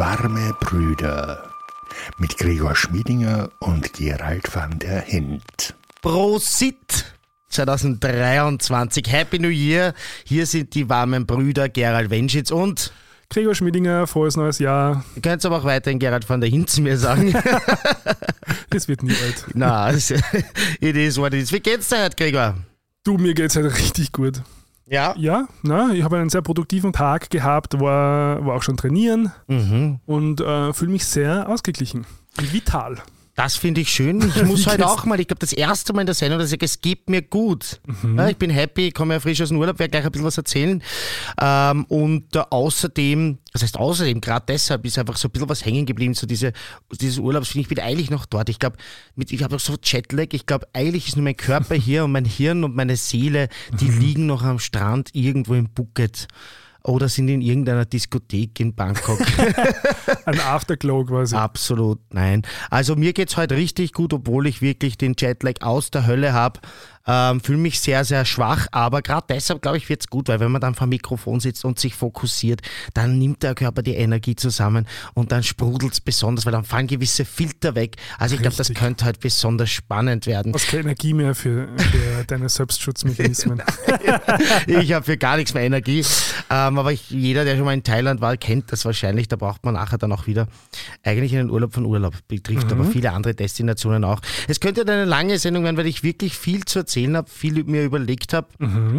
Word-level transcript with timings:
Warme 0.00 0.54
Brüder 0.60 1.50
mit 2.16 2.38
Gregor 2.38 2.74
Schmiedinger 2.74 3.50
und 3.58 3.92
Gerald 3.92 4.48
van 4.56 4.78
der 4.78 5.02
Hint. 5.02 5.74
Prosit 6.00 7.04
2023. 7.50 9.04
Happy 9.12 9.38
New 9.38 9.48
Year. 9.50 9.92
Hier 10.24 10.46
sind 10.46 10.74
die 10.74 10.88
warmen 10.88 11.26
Brüder 11.26 11.68
Gerald 11.68 12.08
Wenschitz 12.08 12.50
und 12.50 12.94
Gregor 13.28 13.54
Schmiedinger, 13.54 14.06
frohes 14.06 14.38
neues 14.38 14.58
Jahr. 14.58 15.04
Ihr 15.16 15.20
könnt 15.20 15.44
aber 15.44 15.58
auch 15.58 15.64
weiterhin 15.64 15.98
Gerald 15.98 16.26
van 16.26 16.40
der 16.40 16.48
Hint 16.48 16.70
zu 16.70 16.80
mir 16.80 16.96
sagen. 16.96 17.34
Es 18.70 18.88
wird 18.88 19.02
nie 19.02 19.10
alt. 19.22 19.44
Na, 19.52 19.90
es- 19.90 20.10
it 20.80 20.96
is 20.96 21.18
what 21.18 21.34
it 21.34 21.42
is. 21.42 21.52
Wie 21.52 21.60
geht's 21.60 21.90
dir 21.90 22.04
heute, 22.04 22.16
Gregor? 22.16 22.54
Du, 23.04 23.18
mir 23.18 23.34
geht's 23.34 23.54
halt 23.54 23.66
richtig 23.76 24.12
gut. 24.12 24.40
Ja. 24.90 25.14
Ja, 25.16 25.46
na, 25.62 25.92
ich 25.92 26.02
habe 26.02 26.16
einen 26.18 26.30
sehr 26.30 26.42
produktiven 26.42 26.92
Tag 26.92 27.30
gehabt, 27.30 27.78
war, 27.80 28.44
war 28.44 28.56
auch 28.56 28.62
schon 28.64 28.76
trainieren 28.76 29.30
Mhm. 29.46 30.00
und 30.04 30.40
äh, 30.40 30.72
fühle 30.72 30.90
mich 30.90 31.04
sehr 31.06 31.48
ausgeglichen. 31.48 32.06
und 32.38 32.52
Vital. 32.52 32.96
Das 33.42 33.56
finde 33.56 33.80
ich 33.80 33.88
schön. 33.90 34.20
Ich 34.36 34.42
muss 34.44 34.66
heute 34.66 34.78
geht's? 34.78 34.90
auch 34.90 35.06
mal, 35.06 35.18
ich 35.18 35.26
glaube, 35.26 35.38
das 35.40 35.54
erste 35.54 35.94
Mal 35.94 36.02
in 36.02 36.06
der 36.06 36.14
Sendung, 36.14 36.38
dass 36.38 36.48
ich 36.48 36.50
sage, 36.50 36.66
es 36.66 36.82
geht 36.82 37.08
mir 37.08 37.22
gut. 37.22 37.80
Mhm. 38.02 38.18
Ja, 38.18 38.28
ich 38.28 38.36
bin 38.36 38.50
happy, 38.50 38.88
ich 38.88 38.94
komme 38.94 39.14
ja 39.14 39.20
frisch 39.20 39.40
aus 39.40 39.48
dem 39.48 39.56
Urlaub, 39.56 39.78
werde 39.78 39.90
gleich 39.92 40.04
ein 40.04 40.12
bisschen 40.12 40.26
was 40.26 40.36
erzählen. 40.36 40.82
Ähm, 41.40 41.84
und 41.86 42.36
äh, 42.36 42.42
außerdem, 42.50 43.38
das 43.54 43.62
heißt 43.62 43.78
außerdem, 43.78 44.20
gerade 44.20 44.44
deshalb 44.46 44.84
ist 44.84 44.98
einfach 44.98 45.16
so 45.16 45.28
ein 45.28 45.30
bisschen 45.30 45.48
was 45.48 45.64
hängen 45.64 45.86
geblieben, 45.86 46.12
so 46.12 46.26
diese, 46.26 46.52
dieses 47.00 47.16
Urlaubs, 47.18 47.48
finde 47.48 47.62
ich, 47.62 47.68
bin 47.68 47.80
eigentlich 47.80 48.10
noch 48.10 48.26
dort. 48.26 48.50
Ich 48.50 48.58
glaube, 48.58 48.76
ich 49.16 49.42
habe 49.42 49.56
auch 49.56 49.60
so 49.60 49.74
Jetlag, 49.82 50.26
ich 50.32 50.44
glaube, 50.44 50.66
eigentlich 50.74 51.08
ist 51.08 51.16
nur 51.16 51.24
mein 51.24 51.36
Körper 51.36 51.74
hier 51.76 52.04
und 52.04 52.12
mein 52.12 52.26
Hirn 52.26 52.62
und 52.62 52.76
meine 52.76 52.96
Seele, 52.96 53.48
die 53.80 53.86
Mhm. 53.86 54.00
liegen 54.00 54.26
noch 54.26 54.42
am 54.42 54.58
Strand 54.58 55.08
irgendwo 55.14 55.54
im 55.54 55.68
Phuket. 55.74 56.28
Oder 56.82 57.08
sind 57.08 57.28
in 57.28 57.42
irgendeiner 57.42 57.84
Diskothek 57.84 58.58
in 58.60 58.74
Bangkok. 58.74 59.20
Ein 60.24 60.40
Afterglow 60.40 61.04
quasi. 61.04 61.36
Absolut 61.36 62.00
nein. 62.12 62.42
Also 62.70 62.96
mir 62.96 63.12
geht's 63.12 63.36
heute 63.36 63.56
richtig 63.56 63.92
gut, 63.92 64.12
obwohl 64.12 64.46
ich 64.46 64.62
wirklich 64.62 64.96
den 64.96 65.14
Jetlag 65.18 65.60
aus 65.60 65.90
der 65.90 66.06
Hölle 66.06 66.32
habe. 66.32 66.60
Ähm, 67.06 67.40
Fühle 67.40 67.58
mich 67.58 67.80
sehr, 67.80 68.04
sehr 68.04 68.24
schwach, 68.24 68.66
aber 68.72 69.00
gerade 69.00 69.26
deshalb 69.28 69.62
glaube 69.62 69.78
ich 69.78 69.88
wird's 69.88 70.08
gut, 70.08 70.28
weil 70.28 70.38
wenn 70.40 70.52
man 70.52 70.60
dann 70.60 70.74
vor 70.74 70.86
dem 70.86 70.90
Mikrofon 70.90 71.40
sitzt 71.40 71.64
und 71.64 71.78
sich 71.78 71.94
fokussiert, 71.94 72.60
dann 72.92 73.18
nimmt 73.18 73.42
der 73.42 73.54
Körper 73.54 73.82
die 73.82 73.94
Energie 73.94 74.36
zusammen 74.36 74.86
und 75.14 75.32
dann 75.32 75.42
sprudelt's 75.42 76.00
besonders, 76.00 76.44
weil 76.44 76.52
dann 76.52 76.64
fallen 76.64 76.86
gewisse 76.86 77.24
Filter 77.24 77.74
weg. 77.74 77.96
Also 78.18 78.34
ich 78.34 78.42
glaube, 78.42 78.56
das 78.56 78.72
könnte 78.74 79.06
heute 79.06 79.18
besonders 79.18 79.70
spannend 79.70 80.26
werden. 80.26 80.52
Hast 80.52 80.68
keine 80.68 80.82
Energie 80.82 81.14
mehr 81.14 81.34
für, 81.34 81.68
für 81.78 82.24
deine 82.26 82.48
Selbstschutzmechanismen. 82.48 83.62
ich 84.66 84.92
habe 84.92 85.04
für 85.04 85.16
gar 85.16 85.36
nichts 85.36 85.54
mehr 85.54 85.62
Energie. 85.62 86.04
Ähm, 86.50 86.78
aber 86.78 86.92
ich, 86.92 87.10
jeder, 87.10 87.44
der 87.44 87.56
schon 87.56 87.64
mal 87.64 87.74
in 87.74 87.82
Thailand 87.82 88.20
war, 88.20 88.36
kennt 88.36 88.72
das 88.72 88.84
wahrscheinlich. 88.84 89.28
Da 89.28 89.36
braucht 89.36 89.64
man 89.64 89.74
nachher 89.74 89.98
dann 89.98 90.12
auch 90.12 90.26
wieder 90.26 90.48
eigentlich 91.02 91.34
einen 91.34 91.50
Urlaub 91.50 91.72
von 91.72 91.86
Urlaub. 91.86 92.14
Betrifft 92.28 92.70
aber 92.72 92.84
viele 92.84 93.12
andere 93.12 93.34
Destinationen 93.34 94.04
auch. 94.04 94.20
Es 94.48 94.60
könnte 94.60 94.82
eine 94.82 95.04
lange 95.04 95.38
Sendung 95.38 95.64
werden, 95.64 95.76
weil 95.76 95.86
ich 95.86 96.02
wirklich 96.02 96.36
viel 96.36 96.64
zu 96.64 96.84
erzählen 96.90 97.16
habe, 97.16 97.30
viel 97.30 97.62
mir 97.64 97.84
überlegt 97.84 98.34
habe, 98.34 98.48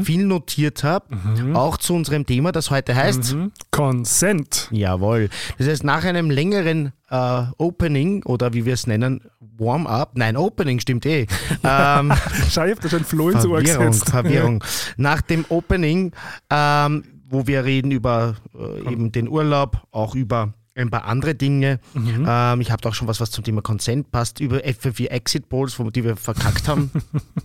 viel 0.04 0.26
notiert 0.26 0.84
habe. 0.86 1.06
Auch 1.54 1.76
zu 1.76 1.94
unserem 1.94 2.26
Thema, 2.26 2.54
das 2.54 2.72
heute 2.72 2.96
heißt. 2.96 3.36
Mhm. 3.36 3.52
Consent. 3.70 4.70
Jawohl. 4.72 5.30
Das 5.58 5.68
heißt, 5.68 5.84
nach 5.84 6.06
einem 6.06 6.30
längeren 6.30 6.94
äh, 7.10 7.44
Opening 7.58 8.24
oder 8.24 8.54
wie 8.54 8.66
wir 8.66 8.76
es 8.76 8.88
nennen, 8.88 9.22
Warm-up, 9.58 10.12
nein, 10.16 10.38
Opening 10.38 10.80
stimmt 10.80 11.06
eh. 11.06 11.28
ähm, 11.64 12.14
Schau, 12.50 12.66
ich 12.66 12.72
hab 12.72 12.80
da 12.80 12.90
schon 12.90 13.04
Floh 13.04 13.30
ins 13.30 13.46
Ohr 13.46 13.60
Verwirrung, 13.60 13.88
gesetzt. 13.88 14.10
Verwirrung. 14.10 14.64
Nach 14.96 15.22
dem 15.22 15.46
Opening, 15.50 16.14
ähm, 16.50 17.04
wo 17.30 17.46
wir 17.46 17.66
reden 17.66 17.92
über 17.92 18.36
äh, 18.58 18.92
eben 18.92 19.12
den 19.12 19.28
Urlaub, 19.28 19.82
auch 19.92 20.16
über 20.16 20.54
ein 20.76 20.90
paar 20.90 21.06
andere 21.06 21.36
Dinge. 21.36 21.80
Ähm, 21.96 22.62
ich 22.62 22.72
habe 22.72 22.88
auch 22.88 22.94
schon 22.94 23.08
was, 23.08 23.20
was 23.20 23.32
zum 23.32 23.44
Thema 23.44 23.62
Consent 23.62 24.12
passt, 24.12 24.40
über 24.40 24.60
FFV 24.60 25.02
Exit 25.06 25.50
Polls, 25.50 25.78
wo, 25.80 25.90
die 25.90 26.04
wir 26.04 26.16
verkackt 26.16 26.68
haben. 26.68 26.92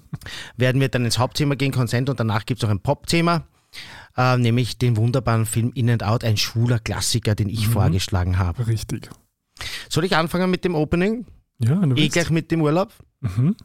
werden 0.57 0.81
wir 0.81 0.89
dann 0.89 1.05
ins 1.05 1.19
Hauptthema 1.19 1.55
gehen, 1.57 1.73
Consent, 1.73 2.09
und 2.09 2.21
danach 2.21 2.47
gibt 2.47 2.59
es 2.59 2.63
noch 2.63 2.71
ein 2.71 2.81
Pop-Thema. 2.81 3.45
Äh, 4.17 4.39
nämlich 4.39 4.79
den 4.79 4.97
wunderbaren 4.97 5.45
Film 5.45 5.73
In 5.75 5.91
and 5.91 6.03
Out, 6.03 6.25
ein 6.25 6.37
schwuler 6.37 6.79
Klassiker, 6.79 7.35
den 7.35 7.49
ich 7.49 7.69
vorgeschlagen 7.69 8.39
habe. 8.39 8.67
Richtig. 8.67 9.11
Soll 9.91 10.05
ich 10.05 10.17
anfangen 10.17 10.51
mit 10.51 10.65
dem 10.65 10.75
Opening? 10.75 11.27
Ja, 11.59 11.75
du 11.75 11.93
Eh 11.93 11.97
willst. 11.97 12.13
gleich 12.13 12.31
mit 12.31 12.51
dem 12.51 12.63
Urlaub? 12.63 12.93
Mhm. 13.21 13.57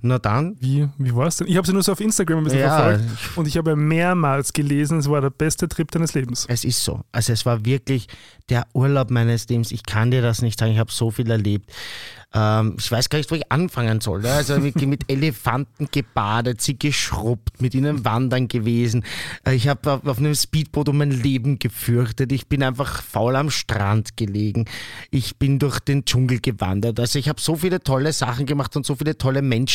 Na 0.00 0.18
dann. 0.18 0.56
Wie, 0.60 0.88
wie 0.98 1.14
war 1.14 1.26
es 1.26 1.36
denn? 1.36 1.46
Ich 1.48 1.56
habe 1.56 1.66
sie 1.66 1.72
nur 1.72 1.82
so 1.82 1.92
auf 1.92 2.00
Instagram 2.00 2.38
ein 2.38 2.44
bisschen 2.44 2.60
Ja. 2.60 2.76
verfolgt 2.76 3.36
und 3.36 3.48
ich 3.48 3.56
habe 3.56 3.76
mehrmals 3.76 4.52
gelesen, 4.52 4.98
es 4.98 5.08
war 5.08 5.20
der 5.20 5.30
beste 5.30 5.68
Trip 5.68 5.90
deines 5.90 6.14
Lebens. 6.14 6.46
Es 6.48 6.64
ist 6.64 6.82
so. 6.84 7.00
Also 7.12 7.32
es 7.32 7.46
war 7.46 7.64
wirklich 7.64 8.06
der 8.48 8.66
Urlaub 8.74 9.10
meines 9.10 9.48
Lebens. 9.48 9.70
Ich 9.72 9.84
kann 9.84 10.10
dir 10.10 10.22
das 10.22 10.42
nicht 10.42 10.58
sagen. 10.58 10.72
Ich 10.72 10.78
habe 10.78 10.90
so 10.90 11.10
viel 11.10 11.30
erlebt. 11.30 11.70
Ähm, 12.32 12.76
ich 12.78 12.90
weiß 12.90 13.08
gar 13.08 13.18
nicht, 13.18 13.30
wo 13.30 13.34
ich 13.34 13.50
anfangen 13.50 14.00
soll. 14.00 14.20
ne? 14.22 14.30
Also 14.32 14.62
wirklich 14.62 14.86
mit 14.86 15.04
Elefanten 15.10 15.88
gebadet, 15.90 16.60
sie 16.60 16.78
geschrubbt, 16.78 17.60
mit 17.60 17.74
ihnen 17.74 18.04
wandern 18.04 18.46
gewesen. 18.48 19.04
Äh, 19.44 19.54
Ich 19.54 19.66
habe 19.68 19.92
auf, 19.92 20.06
auf 20.06 20.18
einem 20.18 20.34
Speedboot 20.34 20.88
um 20.88 20.98
mein 20.98 21.10
Leben 21.10 21.58
gefürchtet. 21.58 22.30
Ich 22.32 22.48
bin 22.48 22.62
einfach 22.62 23.02
faul 23.02 23.34
am 23.36 23.50
Strand 23.50 24.16
gelegen. 24.16 24.66
Ich 25.10 25.38
bin 25.38 25.58
durch 25.58 25.80
den 25.80 26.04
Dschungel 26.04 26.40
gewandert. 26.40 27.00
Also 27.00 27.18
ich 27.18 27.28
habe 27.28 27.40
so 27.40 27.56
viele 27.56 27.80
tolle 27.80 28.12
Sachen 28.12 28.46
gemacht 28.46 28.76
und 28.76 28.86
so 28.86 28.94
viele 28.94 29.18
tolle 29.18 29.42
Menschen 29.42 29.69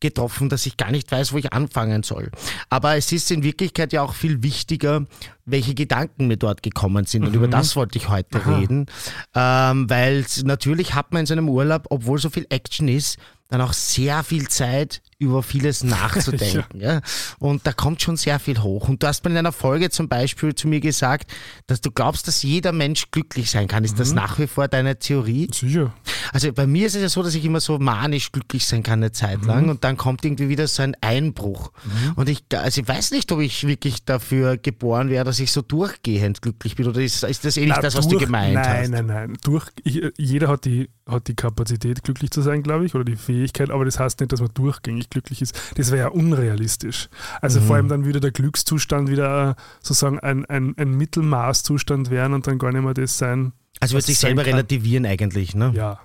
getroffen, 0.00 0.48
dass 0.48 0.66
ich 0.66 0.76
gar 0.76 0.90
nicht 0.90 1.10
weiß, 1.10 1.32
wo 1.32 1.38
ich 1.38 1.52
anfangen 1.52 2.02
soll. 2.02 2.30
Aber 2.70 2.96
es 2.96 3.12
ist 3.12 3.30
in 3.30 3.42
Wirklichkeit 3.42 3.92
ja 3.92 4.02
auch 4.02 4.14
viel 4.14 4.42
wichtiger, 4.42 5.04
welche 5.46 5.74
Gedanken 5.74 6.26
mir 6.26 6.36
dort 6.36 6.62
gekommen 6.62 7.04
sind. 7.06 7.26
Und 7.26 7.34
über 7.34 7.48
das 7.48 7.76
wollte 7.76 7.98
ich 7.98 8.08
heute 8.08 8.40
reden. 8.46 8.86
Ähm, 9.34 9.88
weil 9.90 10.24
natürlich 10.44 10.94
hat 10.94 11.12
man 11.12 11.20
in 11.20 11.26
seinem 11.26 11.48
Urlaub, 11.48 11.86
obwohl 11.90 12.18
so 12.18 12.30
viel 12.30 12.46
Action 12.48 12.88
ist, 12.88 13.18
dann 13.48 13.60
auch 13.60 13.74
sehr 13.74 14.24
viel 14.24 14.48
Zeit, 14.48 15.02
über 15.18 15.42
vieles 15.42 15.84
nachzudenken. 15.84 16.64
ja. 16.80 17.00
Und 17.38 17.66
da 17.66 17.72
kommt 17.72 18.00
schon 18.02 18.16
sehr 18.16 18.38
viel 18.40 18.60
hoch. 18.62 18.88
Und 18.88 19.02
du 19.02 19.06
hast 19.06 19.22
mir 19.24 19.30
in 19.30 19.36
einer 19.36 19.52
Folge 19.52 19.90
zum 19.90 20.08
Beispiel 20.08 20.54
zu 20.54 20.66
mir 20.66 20.80
gesagt, 20.80 21.30
dass 21.66 21.80
du 21.80 21.90
glaubst, 21.90 22.26
dass 22.26 22.42
jeder 22.42 22.72
Mensch 22.72 23.10
glücklich 23.10 23.50
sein 23.50 23.68
kann. 23.68 23.84
Ist 23.84 24.00
das 24.00 24.12
nach 24.12 24.38
wie 24.38 24.46
vor 24.46 24.66
deine 24.66 24.98
Theorie? 24.98 25.48
Sicher. 25.52 25.92
Also 26.32 26.52
bei 26.52 26.66
mir 26.66 26.86
ist 26.86 26.96
es 26.96 27.02
ja 27.02 27.08
so, 27.08 27.22
dass 27.22 27.34
ich 27.34 27.44
immer 27.44 27.60
so 27.60 27.78
manisch 27.78 28.32
glücklich 28.32 28.66
sein 28.66 28.82
kann 28.82 29.00
eine 29.00 29.12
Zeit 29.12 29.42
Mhm. 29.42 29.46
lang 29.46 29.68
und 29.68 29.84
dann 29.84 29.96
kommt 29.96 30.24
irgendwie 30.24 30.48
wieder 30.48 30.66
so 30.66 30.82
ein 30.82 30.96
Einbruch. 31.00 31.70
Und 32.16 32.28
ich, 32.28 32.44
also 32.54 32.80
ich 32.80 32.88
weiß 32.88 33.10
nicht, 33.12 33.30
ob 33.30 33.40
ich 33.40 33.66
wirklich 33.66 34.04
dafür 34.04 34.56
geboren 34.56 35.10
wäre, 35.10 35.24
dass 35.34 35.40
ich 35.40 35.52
so 35.52 35.62
durchgehend 35.62 36.40
glücklich 36.42 36.76
bin 36.76 36.86
oder 36.86 37.00
ist, 37.00 37.24
ist 37.24 37.44
das 37.44 37.56
eh 37.56 37.60
nicht 37.66 37.74
Na, 37.74 37.82
das, 37.82 37.96
was 37.96 38.06
durch- 38.08 38.20
du 38.20 38.26
gemeint 38.26 38.54
nein, 38.54 38.82
hast? 38.82 38.90
Nein, 38.90 39.06
nein, 39.06 39.36
Durch, 39.42 39.66
ich, 39.82 40.00
jeder 40.16 40.48
hat 40.48 40.64
die, 40.64 40.88
hat 41.08 41.26
die 41.28 41.34
Kapazität, 41.34 42.02
glücklich 42.04 42.30
zu 42.30 42.40
sein, 42.40 42.62
glaube 42.62 42.86
ich, 42.86 42.94
oder 42.94 43.04
die 43.04 43.16
Fähigkeit, 43.16 43.70
aber 43.70 43.84
das 43.84 43.98
heißt 43.98 44.20
nicht, 44.20 44.32
dass 44.32 44.40
man 44.40 44.50
durchgängig 44.54 45.10
glücklich 45.10 45.42
ist. 45.42 45.58
Das 45.76 45.90
wäre 45.90 45.98
ja 45.98 46.08
unrealistisch. 46.08 47.08
Also 47.40 47.60
Mhm. 47.60 47.64
vor 47.66 47.76
allem 47.76 47.88
dann 47.88 48.04
würde 48.04 48.20
der 48.20 48.30
Glückszustand 48.30 49.08
wieder 49.10 49.50
äh, 49.50 49.54
sozusagen 49.80 50.18
ein, 50.20 50.44
ein, 50.46 50.74
ein 50.78 50.90
Mittelmaßzustand 50.96 52.10
werden 52.10 52.32
und 52.34 52.46
dann 52.46 52.58
gar 52.58 52.72
nicht 52.72 52.82
mehr 52.84 52.94
das 52.94 53.18
sein. 53.18 53.52
Also 53.80 53.94
wird 53.96 54.04
sich 54.06 54.18
selber 54.18 54.46
relativieren 54.46 55.04
eigentlich, 55.04 55.54
ne? 55.54 55.72
Ja. 55.74 55.98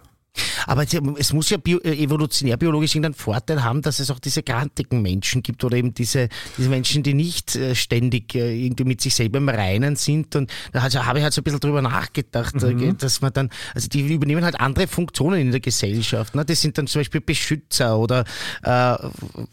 Aber 0.68 0.84
es- 0.84 1.34
muss 1.34 1.50
ja 1.50 1.58
bio, 1.58 1.80
äh, 1.80 1.94
evolutionär 2.04 2.58
biologisch 2.58 2.96
irgendeinen 2.96 3.14
Vorteil 3.16 3.64
haben, 3.64 3.82
dass 3.82 4.00
es 4.00 4.10
auch 4.12 4.20
diese 4.20 4.44
grantigen 4.44 5.02
Menschen 5.02 5.44
gibt 5.44 5.64
oder 5.64 5.78
eben 5.78 5.94
diese, 5.94 6.30
diese 6.58 6.70
Menschen, 6.70 7.04
die 7.04 7.14
nicht 7.14 7.56
äh, 7.56 7.76
ständig 7.76 8.36
äh, 8.36 8.66
irgendwie 8.66 8.84
mit 8.86 9.02
sich 9.02 9.16
selber 9.16 9.38
im 9.38 9.50
Reinen 9.50 9.96
sind. 9.96 10.36
Und 10.36 10.52
da 10.72 10.82
also 10.82 11.06
habe 11.06 11.20
ich 11.20 11.24
halt 11.24 11.34
so 11.34 11.42
ein 11.42 11.44
bisschen 11.44 11.60
drüber 11.60 11.82
nachgedacht, 11.82 12.56
äh, 12.64 12.94
dass 12.98 13.22
man 13.22 13.34
dann, 13.34 13.50
also 13.74 13.88
die 13.88 14.14
übernehmen 14.14 14.44
halt 14.44 14.60
andere 14.60 14.88
Funktionen 14.88 15.40
in 15.40 15.52
der 15.52 15.60
Gesellschaft. 15.60 16.36
Ne? 16.36 16.46
Das 16.46 16.62
sind 16.62 16.78
dann 16.78 16.88
zum 16.88 17.00
Beispiel 17.02 17.22
Beschützer 17.22 17.98
oder, 17.98 18.24
äh, 18.64 18.70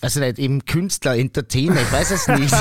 weiß 0.00 0.16
ich 0.16 0.22
nicht, 0.22 0.38
eben 0.38 0.64
Künstler, 0.64 1.16
Entertainer, 1.16 1.80
ich 1.80 1.92
weiß 1.92 2.10
es 2.10 2.28
nicht. 2.38 2.54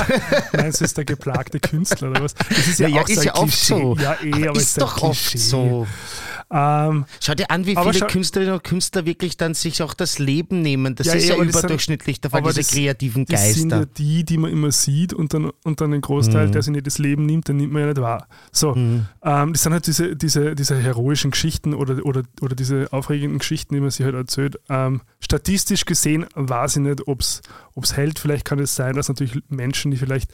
Meinst 0.52 0.80
du, 0.80 0.84
ist 0.84 0.96
der 0.96 1.04
geplagte 1.04 1.60
Künstler 1.60 2.10
oder 2.10 2.22
was? 2.24 2.34
Das 2.34 2.66
ist 2.68 2.78
ja, 2.80 2.88
ja, 2.88 2.96
ja 2.96 3.02
auch 3.02 3.08
ist 3.08 3.16
so 3.20 3.22
ja 3.26 3.34
ein 3.34 3.40
oft 3.42 3.58
so. 3.58 3.96
Ja, 4.00 4.16
eh, 4.22 4.32
aber 4.32 4.50
aber 4.50 4.60
ist 4.60 4.76
ein 4.76 4.80
doch 4.80 5.02
oft 5.02 5.30
Klischee. 5.30 5.38
so. 5.38 5.86
Ähm, 6.48 7.06
Schau 7.20 7.34
dir 7.34 7.50
an, 7.50 7.66
wie 7.66 7.74
viele 7.74 8.06
Künstlerinnen 8.06 8.54
und 8.54 8.62
Künstler 8.62 9.04
wirklich 9.04 9.36
dann 9.36 9.54
sich 9.54 9.82
auch 9.82 9.94
das 9.94 10.20
Leben 10.20 10.62
nehmen. 10.62 10.94
Das 10.94 11.08
Ja, 11.08 11.14
ist 11.14 11.28
ja 11.28 11.34
sind- 11.36 11.48
überdurchschnittlich 11.50 12.20
der 12.20 12.30
Fall, 12.30 12.42
diese 12.42 12.60
das- 12.60 12.68
kreativen 12.70 13.26
Das 13.26 13.54
sind 13.54 13.70
ja 13.72 13.78
Geister. 13.78 13.92
die, 13.98 14.24
die 14.24 14.38
man 14.38 14.52
immer 14.52 14.70
sieht 14.70 15.12
und 15.12 15.34
dann, 15.34 15.50
und 15.64 15.80
dann 15.80 15.90
den 15.90 16.02
Großteil, 16.02 16.46
Mhm. 16.46 16.52
der 16.52 16.62
sich 16.62 16.72
nicht 16.72 16.86
das 16.86 16.98
Leben 16.98 17.26
nimmt, 17.26 17.48
den 17.48 17.56
nimmt 17.56 17.72
man 17.72 17.82
ja 17.82 17.88
nicht 17.88 18.00
wahr. 18.00 18.28
So, 18.52 18.76
ähm, 18.76 19.06
das 19.22 19.62
sind 19.64 19.72
halt 19.72 19.86
diese, 19.88 20.14
diese, 20.14 20.54
diese 20.54 20.76
heroischen 20.80 21.32
Geschichten 21.32 21.74
oder, 21.74 22.06
oder, 22.06 22.22
oder 22.40 22.54
diese 22.54 22.92
aufregenden 22.92 23.40
Geschichten, 23.40 23.74
die 23.74 23.80
man 23.80 23.90
sich 23.90 24.06
halt 24.06 24.14
erzählt. 24.14 24.60
Ähm, 24.68 25.00
statistisch 25.18 25.84
gesehen 25.84 26.26
weiß 26.36 26.76
ich 26.76 26.82
nicht, 26.82 27.08
ob 27.08 27.20
es 27.20 27.42
hält. 27.96 28.20
Vielleicht 28.20 28.44
kann 28.44 28.60
es 28.60 28.76
sein, 28.76 28.94
dass 28.94 29.08
natürlich 29.08 29.42
Menschen, 29.48 29.90
die 29.90 29.96
vielleicht 29.96 30.30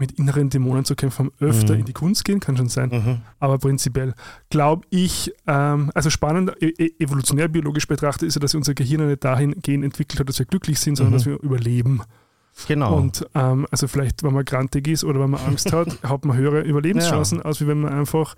mit 0.00 0.12
inneren 0.12 0.50
Dämonen 0.50 0.84
zu 0.84 0.96
kämpfen 0.96 1.26
haben, 1.26 1.32
öfter 1.40 1.74
Mhm. 1.74 1.80
in 1.80 1.86
die 1.86 1.92
Kunst 1.92 2.24
gehen, 2.24 2.40
kann 2.40 2.56
schon 2.56 2.68
sein. 2.68 2.88
Mhm. 2.90 3.18
Aber 3.38 3.58
prinzipiell 3.58 4.14
glaube 4.48 4.86
ich, 4.90 5.32
ähm, 5.46 5.90
also 5.94 6.10
spannend, 6.10 6.52
e 6.60 6.66
e- 6.68 6.92
evolutionär 6.98 7.48
biologisch 7.48 7.86
betrachtet, 7.86 8.26
ist 8.28 8.34
ja, 8.34 8.40
dass 8.40 8.54
unser 8.54 8.74
Gehirn 8.74 9.06
nicht 9.06 9.22
dahingehend 9.22 9.84
entwickelt 9.84 10.18
hat, 10.20 10.28
dass 10.28 10.38
wir 10.38 10.46
glücklich 10.46 10.80
sind, 10.80 10.96
sondern 10.96 11.12
Mhm. 11.12 11.16
dass 11.18 11.26
wir 11.26 11.40
überleben. 11.40 12.02
Genau. 12.68 12.96
Und 12.96 13.26
ähm, 13.34 13.66
also 13.70 13.88
vielleicht, 13.88 14.22
wenn 14.22 14.32
man 14.32 14.44
grantig 14.44 14.88
ist 14.88 15.04
oder 15.04 15.20
wenn 15.20 15.30
man 15.30 15.40
Angst 15.42 15.72
hat, 15.72 16.02
hat 16.02 16.24
man 16.24 16.36
höhere 16.36 16.60
Überlebenschancen, 16.60 17.38
ja. 17.38 17.44
als 17.44 17.60
wie 17.60 17.66
wenn 17.66 17.80
man 17.80 17.92
einfach 17.92 18.34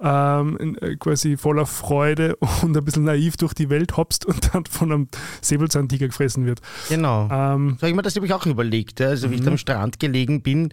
ähm, 0.00 0.76
äh, 0.80 0.96
quasi 0.96 1.36
voller 1.36 1.66
Freude 1.66 2.36
und 2.62 2.76
ein 2.76 2.84
bisschen 2.84 3.04
naiv 3.04 3.36
durch 3.36 3.54
die 3.54 3.70
Welt 3.70 3.96
hopst 3.96 4.26
und 4.26 4.54
dann 4.54 4.64
von 4.66 4.92
einem 4.92 5.08
Säbelzahntiger 5.40 6.08
gefressen 6.08 6.46
wird. 6.46 6.60
Genau. 6.88 7.28
Ähm, 7.30 7.70
so 7.70 7.82
habe 7.82 7.88
ich 7.90 7.94
mir 7.94 8.02
das 8.02 8.14
nämlich 8.14 8.32
auch 8.32 8.46
überlegt, 8.46 9.00
also 9.00 9.30
wie 9.30 9.36
ich 9.36 9.40
da 9.40 9.48
am 9.48 9.54
mhm. 9.54 9.58
Strand 9.58 10.00
gelegen 10.00 10.42
bin 10.42 10.72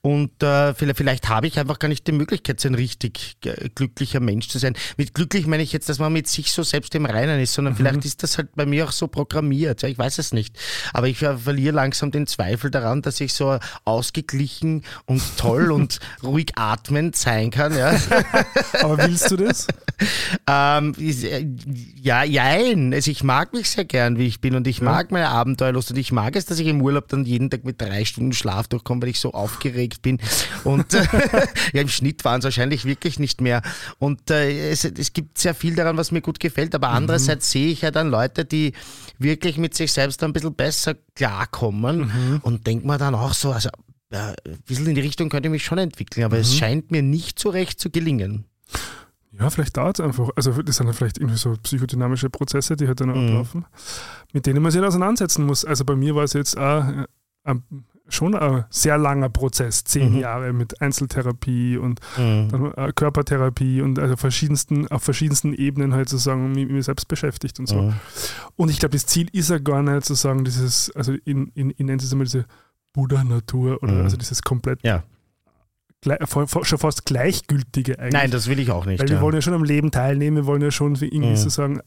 und 0.00 0.42
äh, 0.42 0.74
vielleicht, 0.74 0.96
vielleicht 0.98 1.28
habe 1.28 1.46
ich 1.46 1.58
einfach 1.58 1.78
gar 1.78 1.88
nicht 1.88 2.06
die 2.06 2.12
Möglichkeit, 2.12 2.60
so 2.60 2.68
ein 2.68 2.74
richtig 2.74 3.36
glücklicher 3.74 4.20
Mensch 4.20 4.48
zu 4.48 4.58
sein. 4.58 4.74
Mit 4.96 5.14
glücklich 5.14 5.46
meine 5.46 5.62
ich 5.62 5.72
jetzt, 5.72 5.88
dass 5.88 5.98
man 5.98 6.12
mit 6.12 6.28
sich 6.28 6.52
so 6.52 6.62
selbst 6.62 6.94
im 6.94 7.06
Reinen 7.06 7.40
ist, 7.40 7.54
sondern 7.54 7.74
mhm. 7.74 7.78
vielleicht 7.78 8.04
ist 8.04 8.22
das 8.22 8.38
halt 8.38 8.54
bei 8.54 8.66
mir 8.66 8.84
auch 8.84 8.92
so 8.92 9.08
programmiert. 9.08 9.82
Ja, 9.82 9.88
ich 9.88 9.98
weiß 9.98 10.18
es 10.18 10.32
nicht. 10.32 10.58
Aber 10.92 11.08
ich 11.08 11.18
verliere 11.18 11.74
langsam 11.74 12.10
den 12.10 12.26
Zweifel 12.32 12.70
daran, 12.70 13.02
dass 13.02 13.20
ich 13.20 13.34
so 13.34 13.58
ausgeglichen 13.84 14.84
und 15.06 15.22
toll 15.36 15.70
und 15.70 16.00
ruhig 16.22 16.52
atmend 16.56 17.16
sein 17.16 17.50
kann. 17.50 17.76
Ja. 17.76 17.94
Aber 18.82 18.98
willst 18.98 19.30
du 19.30 19.36
das? 19.36 19.66
ähm, 20.48 20.94
ja, 20.98 22.24
jein. 22.24 22.92
Also 22.92 23.10
ich 23.10 23.22
mag 23.22 23.52
mich 23.52 23.70
sehr 23.70 23.84
gern, 23.84 24.18
wie 24.18 24.26
ich 24.26 24.40
bin 24.40 24.54
und 24.54 24.66
ich 24.66 24.78
ja. 24.78 24.84
mag 24.84 25.10
meine 25.10 25.28
Abenteuerlust 25.28 25.90
und 25.90 25.98
ich 25.98 26.12
mag 26.12 26.36
es, 26.36 26.46
dass 26.46 26.58
ich 26.58 26.66
im 26.66 26.82
Urlaub 26.82 27.08
dann 27.08 27.24
jeden 27.24 27.50
Tag 27.50 27.64
mit 27.64 27.80
drei 27.80 28.04
Stunden 28.04 28.32
Schlaf 28.32 28.68
durchkomme, 28.68 29.02
weil 29.02 29.10
ich 29.10 29.20
so 29.20 29.32
aufgeregt 29.32 30.02
bin. 30.02 30.18
Und 30.64 30.92
ja, 31.72 31.80
im 31.80 31.88
Schnitt 31.88 32.24
waren 32.24 32.38
es 32.38 32.44
wahrscheinlich 32.44 32.84
wirklich 32.84 33.18
nicht 33.18 33.40
mehr. 33.40 33.62
Und 33.98 34.30
äh, 34.30 34.70
es, 34.70 34.84
es 34.84 35.12
gibt 35.12 35.38
sehr 35.38 35.54
viel 35.54 35.74
daran, 35.74 35.96
was 35.96 36.10
mir 36.10 36.20
gut 36.20 36.40
gefällt, 36.40 36.74
aber 36.74 36.88
mhm. 36.88 36.96
andererseits 36.96 37.50
sehe 37.50 37.68
ich 37.68 37.82
ja 37.82 37.90
dann 37.90 38.10
Leute, 38.10 38.44
die 38.44 38.72
wirklich 39.18 39.58
mit 39.58 39.74
sich 39.74 39.92
selbst 39.92 40.22
ein 40.22 40.32
bisschen 40.32 40.54
besser 40.54 40.94
klarkommen 41.14 41.98
mhm. 41.98 42.11
Und 42.42 42.66
denke 42.66 42.86
mir 42.86 42.98
dann 42.98 43.14
auch 43.14 43.34
so, 43.34 43.52
also 43.52 43.70
ja, 44.12 44.34
ein 44.46 44.58
bisschen 44.66 44.86
in 44.86 44.94
die 44.94 45.00
Richtung 45.00 45.28
könnte 45.28 45.48
ich 45.48 45.52
mich 45.52 45.64
schon 45.64 45.78
entwickeln, 45.78 46.24
aber 46.24 46.36
mhm. 46.36 46.42
es 46.42 46.54
scheint 46.54 46.90
mir 46.90 47.02
nicht 47.02 47.38
so 47.38 47.50
recht 47.50 47.80
zu 47.80 47.90
gelingen. 47.90 48.44
Ja, 49.38 49.48
vielleicht 49.48 49.76
dauert 49.78 49.98
es 49.98 50.04
einfach. 50.04 50.28
Also 50.36 50.62
das 50.62 50.76
sind 50.76 50.92
vielleicht 50.92 51.18
irgendwie 51.18 51.38
so 51.38 51.56
psychodynamische 51.62 52.28
Prozesse, 52.28 52.76
die 52.76 52.86
halt 52.86 53.00
dann 53.00 53.08
mhm. 53.08 53.28
ablaufen, 53.28 53.64
mit 54.32 54.44
denen 54.46 54.62
man 54.62 54.70
sich 54.70 54.82
auseinandersetzen 54.82 55.46
muss. 55.46 55.64
Also 55.64 55.84
bei 55.84 55.96
mir 55.96 56.14
war 56.14 56.24
es 56.24 56.34
jetzt 56.34 56.58
auch 56.58 56.84
äh, 57.44 57.54
schon 58.14 58.34
ein 58.34 58.64
sehr 58.70 58.98
langer 58.98 59.28
Prozess, 59.28 59.84
zehn 59.84 60.14
mhm. 60.14 60.18
Jahre 60.18 60.52
mit 60.52 60.80
Einzeltherapie 60.80 61.76
und 61.76 62.00
mhm. 62.16 62.72
äh, 62.76 62.92
Körpertherapie 62.92 63.80
und 63.80 63.98
also 63.98 64.16
verschiedensten, 64.16 64.88
auf 64.88 65.02
verschiedensten 65.02 65.54
Ebenen 65.54 65.94
halt 65.94 66.08
sozusagen 66.08 66.52
mit 66.52 66.70
mir 66.70 66.82
selbst 66.82 67.08
beschäftigt 67.08 67.58
und 67.58 67.66
so. 67.66 67.82
Mhm. 67.82 67.94
Und 68.56 68.70
ich 68.70 68.78
glaube, 68.78 68.92
das 68.92 69.06
Ziel 69.06 69.28
ist 69.32 69.50
ja 69.50 69.58
gar 69.58 69.82
nicht 69.82 70.06
sozusagen 70.06 70.44
dieses, 70.44 70.90
also 70.94 71.14
in, 71.24 71.48
in, 71.54 71.70
in 71.70 71.86
nennt 71.86 72.02
es 72.02 72.12
immer 72.12 72.24
diese 72.24 72.46
Buddha-Natur 72.92 73.82
oder 73.82 73.92
mhm. 73.92 74.02
also 74.02 74.16
dieses 74.16 74.42
komplett 74.42 74.82
ja 74.82 75.02
schon 76.02 76.78
fast 76.78 77.06
gleichgültige 77.06 77.98
eigentlich. 77.98 78.12
Nein, 78.12 78.30
das 78.30 78.48
will 78.48 78.58
ich 78.58 78.70
auch 78.70 78.86
nicht. 78.86 79.00
Weil 79.00 79.08
wir 79.08 79.20
wollen 79.20 79.34
ja 79.34 79.42
schon 79.42 79.54
am 79.54 79.64
Leben 79.64 79.90
teilnehmen, 79.90 80.36
wir 80.36 80.46
wollen 80.46 80.62
ja 80.62 80.70
schon 80.70 80.96
irgendwie 80.96 81.30
mhm. 81.30 81.36
sozusagen 81.36 81.80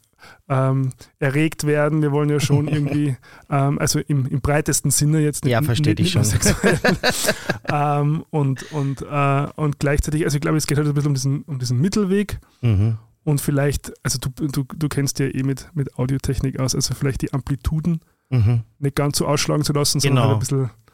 ähm, 0.48 0.92
erregt 1.20 1.68
werden, 1.68 2.02
wir 2.02 2.12
wollen 2.12 2.30
ja 2.30 2.40
schon 2.40 2.68
irgendwie, 2.70 3.18
ähm, 3.50 3.78
also 3.78 4.00
im, 4.00 4.26
im, 4.28 4.42
breitesten 4.42 4.92
Sinne 4.92 5.20
jetzt 5.20 5.44
nicht, 5.44 5.52
ja, 5.52 5.62
verstehe 5.62 5.96
ich 5.98 6.12
schon. 6.12 6.24
sexuell. 6.24 6.80
ähm, 7.72 8.24
und, 8.30 8.72
und, 8.72 9.02
äh, 9.02 9.48
und 9.56 9.80
gleichzeitig, 9.80 10.24
also 10.24 10.36
ich 10.36 10.42
glaube, 10.42 10.58
es 10.58 10.68
geht 10.68 10.78
halt 10.78 10.88
ein 10.88 10.94
bisschen 10.94 11.10
um 11.10 11.16
diesen, 11.16 11.42
um 11.44 11.60
diesen 11.60 11.80
Mittelweg. 11.80 12.40
Mhm. 12.62 12.98
Und 13.24 13.42
vielleicht, 13.42 13.92
also 14.04 14.20
du, 14.20 14.48
du, 14.48 14.64
du 14.64 14.88
kennst 14.88 15.20
ja 15.20 15.26
eh 15.26 15.44
mit, 15.44 15.70
mit 15.74 15.98
Audiotechnik 15.98 16.60
aus, 16.60 16.76
also 16.76 16.94
vielleicht 16.94 17.22
die 17.22 17.34
Amplituden 17.34 18.02
mhm. 18.30 18.62
nicht 18.80 18.96
ganz 18.96 19.18
so 19.18 19.26
ausschlagen 19.26 19.64
zu 19.64 19.74
lassen, 19.74 20.00
sondern 20.00 20.24
genau. 20.24 20.28
halt 20.28 20.36
ein 20.36 20.40
bisschen 20.40 20.85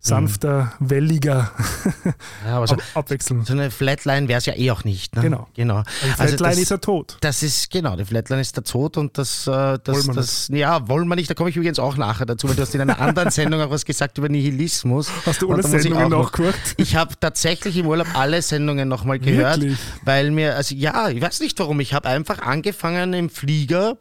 sanfter, 0.00 0.72
mhm. 0.78 0.90
welliger 0.90 1.52
ja, 2.46 2.56
aber 2.56 2.66
so, 2.66 2.76
abwechseln. 2.94 3.44
So 3.44 3.52
eine 3.52 3.70
Flatline 3.70 4.28
wäre 4.28 4.38
es 4.38 4.46
ja 4.46 4.56
eh 4.56 4.70
auch 4.70 4.82
nicht. 4.84 5.14
Ne? 5.14 5.22
Genau. 5.22 5.48
genau. 5.54 5.82
Die 5.82 6.10
also 6.10 6.14
Flatline 6.16 6.30
also 6.30 6.44
das, 6.44 6.58
ist 6.58 6.70
ja 6.70 6.76
tot. 6.78 7.16
Das 7.20 7.42
ist, 7.42 7.70
genau, 7.70 7.96
die 7.96 8.04
Flatline 8.06 8.40
ist 8.40 8.56
der 8.56 8.64
Tod 8.64 8.96
und 8.96 9.18
das, 9.18 9.46
äh, 9.46 9.78
das, 9.84 10.06
wollen 10.06 10.16
das 10.16 10.48
ja, 10.48 10.88
wollen 10.88 11.06
wir 11.06 11.16
nicht, 11.16 11.28
da 11.28 11.34
komme 11.34 11.50
ich 11.50 11.56
übrigens 11.56 11.78
auch 11.78 11.96
nachher 11.96 12.24
dazu, 12.24 12.48
weil 12.48 12.56
du 12.56 12.62
hast 12.62 12.74
in 12.74 12.80
einer 12.80 12.98
anderen 12.98 13.30
Sendung 13.30 13.60
auch 13.60 13.70
was 13.70 13.84
gesagt 13.84 14.16
über 14.16 14.28
Nihilismus. 14.28 15.10
Hast 15.26 15.42
du 15.42 15.52
alle 15.52 15.62
Sendungen 15.62 16.08
nachgehört? 16.08 16.56
Ich 16.76 16.96
habe 16.96 17.14
tatsächlich 17.20 17.76
im 17.76 17.86
Urlaub 17.86 18.06
alle 18.14 18.40
Sendungen 18.42 18.88
nochmal 18.88 19.18
gehört, 19.18 19.60
Wirklich? 19.60 19.78
weil 20.04 20.30
mir, 20.30 20.56
also 20.56 20.74
ja, 20.74 21.10
ich 21.10 21.20
weiß 21.20 21.40
nicht 21.40 21.58
warum, 21.58 21.78
ich 21.80 21.92
habe 21.92 22.08
einfach 22.08 22.40
angefangen 22.40 23.12
im 23.12 23.28
Flieger 23.28 23.96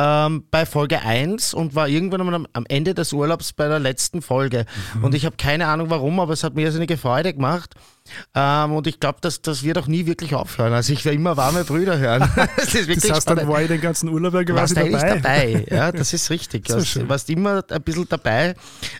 ähm, 0.00 0.44
bei 0.50 0.64
Folge 0.64 1.02
1 1.02 1.52
und 1.52 1.74
war 1.74 1.86
irgendwann 1.86 2.22
am, 2.22 2.46
am, 2.52 2.64
Ende 2.68 2.94
des 2.94 3.12
Urlaubs 3.12 3.52
bei 3.52 3.68
der 3.68 3.78
letzten 3.78 4.22
Folge. 4.22 4.64
Mhm. 4.94 5.04
Und 5.04 5.14
ich 5.14 5.26
habe 5.26 5.36
keine 5.36 5.66
Ahnung 5.66 5.90
warum, 5.90 6.20
aber 6.20 6.32
es 6.32 6.42
hat 6.42 6.54
mir 6.54 6.70
eine 6.70 6.96
Freude 6.96 7.34
gemacht. 7.34 7.74
Ähm, 8.34 8.72
und 8.72 8.86
ich 8.86 8.98
glaube, 8.98 9.18
dass 9.20 9.42
das 9.42 9.62
wird 9.62 9.78
auch 9.78 9.86
nie 9.86 10.06
wirklich 10.06 10.34
aufhören. 10.34 10.72
Also 10.72 10.92
ich 10.92 11.04
will 11.04 11.12
immer 11.12 11.36
warme 11.36 11.64
Brüder 11.64 11.98
hören. 11.98 12.28
das, 12.56 12.74
ist 12.74 13.04
das 13.04 13.10
heißt, 13.10 13.30
dann 13.30 13.46
war 13.46 13.60
ich 13.60 13.68
den 13.68 13.80
ganzen 13.80 14.08
Urlaub 14.08 14.34
ja 14.34 14.44
quasi 14.44 14.74
dabei. 14.74 15.20
dabei. 15.20 15.66
Ja, 15.70 15.92
das 15.92 16.12
ist 16.12 16.30
richtig. 16.30 16.64
Du 16.64 16.74
also, 16.74 17.08
warst 17.08 17.28
immer 17.30 17.62
ein 17.68 17.82
bisschen 17.82 18.08
dabei, 18.08 18.54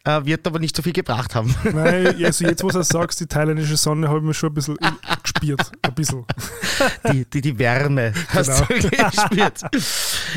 äh, 0.05 0.25
wird 0.25 0.47
aber 0.47 0.59
nicht 0.59 0.77
so 0.77 0.83
viel 0.83 0.93
gebracht 0.93 1.35
haben. 1.35 1.55
Nein, 1.65 2.23
also 2.25 2.45
jetzt, 2.45 2.63
wo 2.63 2.69
du 2.69 2.83
sagst, 2.83 3.21
die 3.21 3.27
thailändische 3.27 3.77
Sonne 3.77 4.09
habe 4.09 4.19
ich 4.19 4.25
mir 4.25 4.35
schon 4.35 4.51
ein 4.51 4.55
bisschen 4.55 4.77
gespürt. 5.23 5.73
Ein 5.83 5.95
bisschen. 5.95 6.25
Die, 7.13 7.25
die, 7.25 7.41
die 7.41 7.59
Wärme 7.59 8.13
hast 8.29 8.67
genau. 8.69 8.81
du 8.81 8.91
gespürt. 8.91 9.61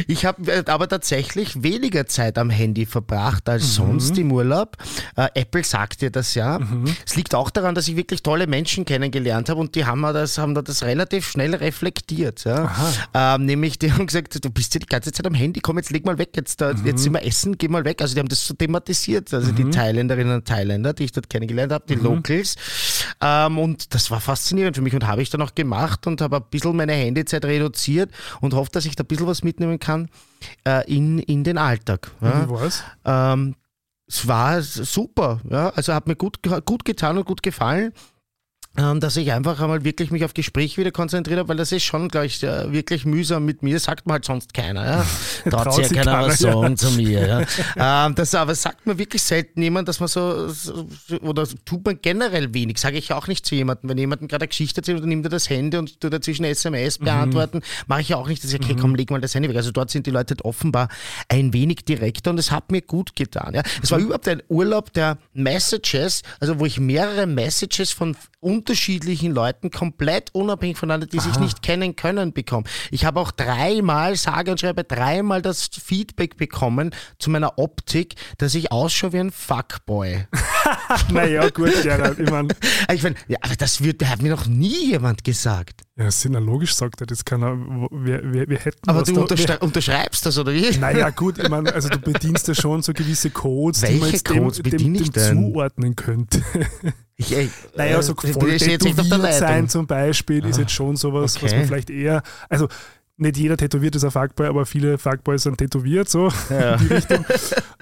Ich 0.08 0.26
habe 0.26 0.53
aber 0.68 0.88
tatsächlich 0.88 1.64
weniger 1.64 2.06
Zeit 2.08 2.38
am 2.38 2.50
Handy 2.50 2.86
verbracht 2.86 3.50
als 3.50 3.64
mhm. 3.64 3.86
sonst 3.86 4.18
im 4.18 4.32
Urlaub. 4.32 4.78
Äh, 5.16 5.30
Apple 5.36 5.64
sagt 5.64 6.02
dir 6.02 6.12
das 6.12 6.36
ja. 6.36 6.60
Mhm. 6.60 6.96
Es 7.06 7.16
liegt 7.16 7.36
auch 7.36 7.50
daran, 7.50 7.76
dass 7.76 7.88
ich 7.88 7.96
wirklich 7.96 8.24
tolle 8.24 8.48
Menschen 8.48 8.86
kennengelernt 8.86 9.50
habe 9.50 9.60
und 9.60 9.76
die 9.76 9.86
haben 9.86 10.02
das, 10.02 10.38
haben 10.38 10.56
das 10.56 10.84
relativ 10.84 11.28
schnell 11.28 11.56
reflektiert. 11.56 12.44
Ja? 12.46 12.74
Ähm, 13.14 13.46
nämlich, 13.46 13.80
die 13.80 13.92
haben 13.94 14.08
gesagt, 14.08 14.44
du 14.44 14.50
bist 14.50 14.74
ja 14.74 14.80
die 14.80 14.88
ganze 14.88 15.12
Zeit 15.12 15.26
am 15.26 15.34
Handy, 15.34 15.60
komm, 15.60 15.78
jetzt 15.78 15.92
leg 15.92 16.06
mal 16.06 16.18
weg, 16.18 16.30
jetzt, 16.36 16.62
mhm. 16.62 16.86
jetzt 16.86 17.04
sind 17.04 17.14
wir 17.14 17.26
essen, 17.26 17.58
geh 17.58 17.68
mal 17.68 17.86
weg. 17.86 18.02
Also 18.02 18.14
die 18.14 18.20
haben 18.20 18.30
das 18.30 18.46
so 18.46 18.54
thematisiert, 18.54 19.34
also 19.34 19.52
mhm. 19.52 19.56
die 19.56 19.70
Thailänderinnen 19.70 20.36
und 20.36 20.46
Thailänder, 20.46 20.94
die 20.94 21.06
ich 21.06 21.12
dort 21.12 21.30
kennengelernt 21.30 21.72
habe, 21.72 21.86
die 21.88 21.96
mhm. 21.96 22.04
Locals. 22.04 22.56
Ähm, 23.22 23.58
und 23.58 23.94
das 23.94 24.12
war 24.12 24.20
faszinierend 24.20 24.76
für 24.76 24.82
mich 24.82 24.94
und 24.94 25.08
habe 25.08 25.22
ich 25.22 25.30
dann 25.30 25.42
auch 25.42 25.56
gemacht 25.56 26.08
und 26.08 26.22
habe 26.22 26.38
ein 26.38 26.44
bisschen 26.50 26.76
meine 26.76 26.94
Handyzeit 26.94 27.46
reduziert 27.46 28.12
und 28.42 28.54
hoffe, 28.54 28.72
dass 28.72 28.86
ich 28.86 28.96
da 28.96 29.04
ein 29.04 29.08
bisschen 29.08 29.28
was 29.28 29.44
mitnehmen 29.44 29.80
kann 29.80 30.10
äh, 30.66 30.92
in, 30.94 31.20
in 31.20 31.44
den 31.44 31.58
Alltag. 31.58 32.12
Ja? 32.22 32.46
Wie 32.46 32.50
war's? 32.52 32.84
Ähm, 33.06 33.56
es 34.08 34.28
war 34.28 34.62
super, 34.62 35.42
ja. 35.50 35.70
Also 35.70 35.94
hat 35.94 36.08
mir 36.08 36.16
gut, 36.16 36.40
gut 36.66 36.86
getan 36.86 37.18
und 37.18 37.26
gut 37.26 37.42
gefallen. 37.42 37.94
Ähm, 38.76 39.00
dass 39.00 39.18
ich 39.18 39.32
einfach 39.32 39.60
einmal 39.62 39.84
wirklich 39.84 40.10
mich 40.10 40.26
auf 40.26 40.34
Gespräch 40.34 40.80
wieder 40.80 40.90
konzentriert 40.90 41.38
habe, 41.38 41.50
weil 41.50 41.58
das 41.58 41.72
ist 41.72 41.84
schon, 41.84 42.08
glaube 42.08 42.26
ich, 42.26 42.42
wirklich 42.42 43.06
mühsam 43.06 43.46
mit 43.46 43.62
mir, 43.62 43.80
sagt 43.80 44.08
man 44.08 44.14
halt 44.14 44.26
sonst 44.26 44.52
keiner. 44.52 44.84
Ja? 44.84 45.06
Traut 45.52 45.76
sich 45.76 45.92
ja 45.92 46.04
keiner 46.04 46.26
was 46.26 46.40
sagen 46.40 46.70
ja. 46.70 46.76
zu 46.76 46.90
mir. 46.92 47.46
Ja? 47.78 48.08
ähm, 48.08 48.16
das 48.16 48.34
aber 48.34 48.56
sagt 48.56 48.88
mir 48.88 48.98
wirklich 48.98 49.22
selten 49.22 49.62
jemand, 49.62 49.90
dass 49.90 50.00
man 50.00 50.10
so, 50.10 50.52
oder 51.22 51.48
tut 51.66 51.86
man 51.86 52.00
generell 52.02 52.52
wenig, 52.56 52.80
sage 52.80 52.98
ich 52.98 53.14
auch 53.14 53.28
nicht 53.28 53.46
zu 53.46 53.54
jemandem. 53.54 53.92
Wenn 53.92 53.98
jemand 54.00 54.22
gerade 54.22 54.42
eine 54.42 54.48
Geschichte 54.48 54.82
erzählt, 54.82 55.02
dann 55.02 55.10
nimmt 55.10 55.28
er 55.28 55.30
das 55.30 55.52
Handy 55.52 55.78
und 55.78 56.02
tut 56.02 56.12
dazwischen 56.12 56.44
SMS 56.44 57.00
mhm. 57.00 57.06
beantworten, 57.06 57.58
mhm. 57.58 57.84
mache 57.86 58.02
ich 58.02 58.10
ja 58.10 58.18
auch 58.18 58.28
nicht, 58.28 58.44
dass 58.44 58.52
ich, 58.52 58.60
okay, 58.60 58.74
mhm. 58.74 58.80
komm, 58.80 58.96
leg 58.96 59.12
mal 59.12 59.22
das 59.22 59.36
Handy 59.36 59.50
weg. 59.50 59.58
Also 59.58 59.70
dort 59.70 59.92
sind 59.92 60.08
die 60.08 60.12
Leute 60.12 60.36
offenbar 60.44 60.88
ein 61.28 61.54
wenig 61.54 61.86
direkter 61.86 62.32
und 62.32 62.40
es 62.40 62.50
hat 62.50 62.72
mir 62.72 62.82
gut 62.82 63.16
getan. 63.16 63.54
Ja? 63.54 63.62
Es 63.84 63.92
war 63.92 64.00
mhm. 64.00 64.06
überhaupt 64.06 64.28
ein 64.28 64.42
Urlaub 64.48 64.92
der 64.94 65.20
Messages, 65.36 66.24
also 66.40 66.60
wo 66.60 66.66
ich 66.66 66.80
mehrere 66.80 67.28
Messages 67.28 67.92
von 67.92 68.16
unterschiedlichen 68.64 69.34
Leuten, 69.34 69.72
komplett 69.72 70.34
unabhängig 70.34 70.78
voneinander, 70.78 71.06
die 71.06 71.20
Aha. 71.20 71.26
sich 71.26 71.40
nicht 71.40 71.62
kennen 71.62 71.98
können, 71.98 72.32
bekommen. 72.32 72.66
Ich 72.92 73.04
habe 73.04 73.20
auch 73.20 73.32
dreimal, 73.32 74.16
sage 74.16 74.52
und 74.52 74.62
schreibe, 74.62 74.86
dreimal 74.86 75.42
das 75.42 75.68
Feedback 75.68 76.38
bekommen 76.38 76.92
zu 77.20 77.30
meiner 77.30 77.60
Optik, 77.60 78.16
dass 78.38 78.56
ich 78.56 78.72
ausschaue 78.72 79.12
wie 79.12 79.20
ein 79.20 79.32
Fuckboy. 79.32 80.28
naja, 81.12 81.50
gut, 81.50 81.74
Gerald, 81.84 82.20
ich 82.20 82.30
meine. 82.30 82.50
Ich 82.94 83.02
mein, 83.02 83.16
ja, 83.28 83.38
aber 83.42 83.56
das 83.56 83.82
wird, 83.84 84.06
hat 84.06 84.22
mir 84.22 84.30
noch 84.30 84.46
nie 84.46 84.92
jemand 84.92 85.24
gesagt. 85.24 85.82
Ja, 85.96 86.08
ist 86.08 86.24
ja 86.24 86.40
logisch, 86.40 86.74
sagt 86.74 87.02
er, 87.02 87.08
das 87.08 87.24
kann 87.24 87.44
er, 87.44 87.56
wir, 87.56 88.34
wir, 88.34 88.50
wir 88.50 88.58
hätten 88.58 88.90
Aber 88.90 89.04
du 89.04 89.16
wir, 89.16 89.62
unterschreibst 89.62 90.26
das, 90.26 90.40
oder 90.40 90.52
wie? 90.52 90.76
Naja, 90.78 91.10
gut, 91.16 91.38
ich 91.38 91.48
meine, 91.50 91.72
also 91.72 91.88
du 91.88 92.00
bedienst 92.00 92.48
ja 92.48 92.56
schon 92.56 92.82
so 92.82 92.94
gewisse 92.94 93.30
Codes, 93.30 93.84
Welche 93.84 93.94
die 93.94 94.00
man 94.00 94.10
jetzt 94.10 94.26
Codes 94.26 94.58
dem, 94.64 94.78
dem, 94.78 95.12
dem 95.12 95.14
zuordnen 95.14 95.96
könnte. 95.96 96.42
Ich, 97.16 97.32
ey, 97.32 97.48
naja, 97.76 98.02
so 98.02 98.14
äh, 98.14 98.34
voll 98.34 98.58
tätowiert 98.58 99.34
sein 99.36 99.70
zum 99.70 99.86
Beispiel 99.86 100.44
ah, 100.44 100.48
ist 100.48 100.58
jetzt 100.58 100.72
schon 100.72 100.96
sowas, 100.96 101.36
okay. 101.36 101.46
was 101.46 101.52
man 101.54 101.66
vielleicht 101.66 101.92
eher, 101.92 102.24
also 102.50 102.68
nicht 103.18 103.38
jeder 103.38 103.56
tätowiert 103.56 103.96
ist 103.96 104.04
ein 104.04 104.10
Fuckboy, 104.10 104.48
aber 104.48 104.66
viele 104.66 104.98
Fuckboys 104.98 105.44
sind 105.44 105.60
tätowiert, 105.60 106.10
so 106.10 106.30
ja. 106.50 106.74
in 106.74 106.88
die 106.88 106.94
Richtung. 106.96 107.24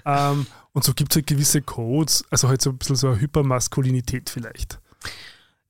ähm, 0.06 0.48
und 0.74 0.84
so 0.84 0.94
gibt 0.94 1.14
es 1.14 1.16
halt 1.16 1.28
gewisse 1.28 1.62
Codes, 1.62 2.26
also 2.30 2.50
halt 2.50 2.62
so 2.62 2.72
ein 2.72 2.78
bisschen 2.78 2.98
so 2.98 3.08
eine 3.08 3.22
Hypermaskulinität 3.22 4.30
vielleicht. 4.30 4.80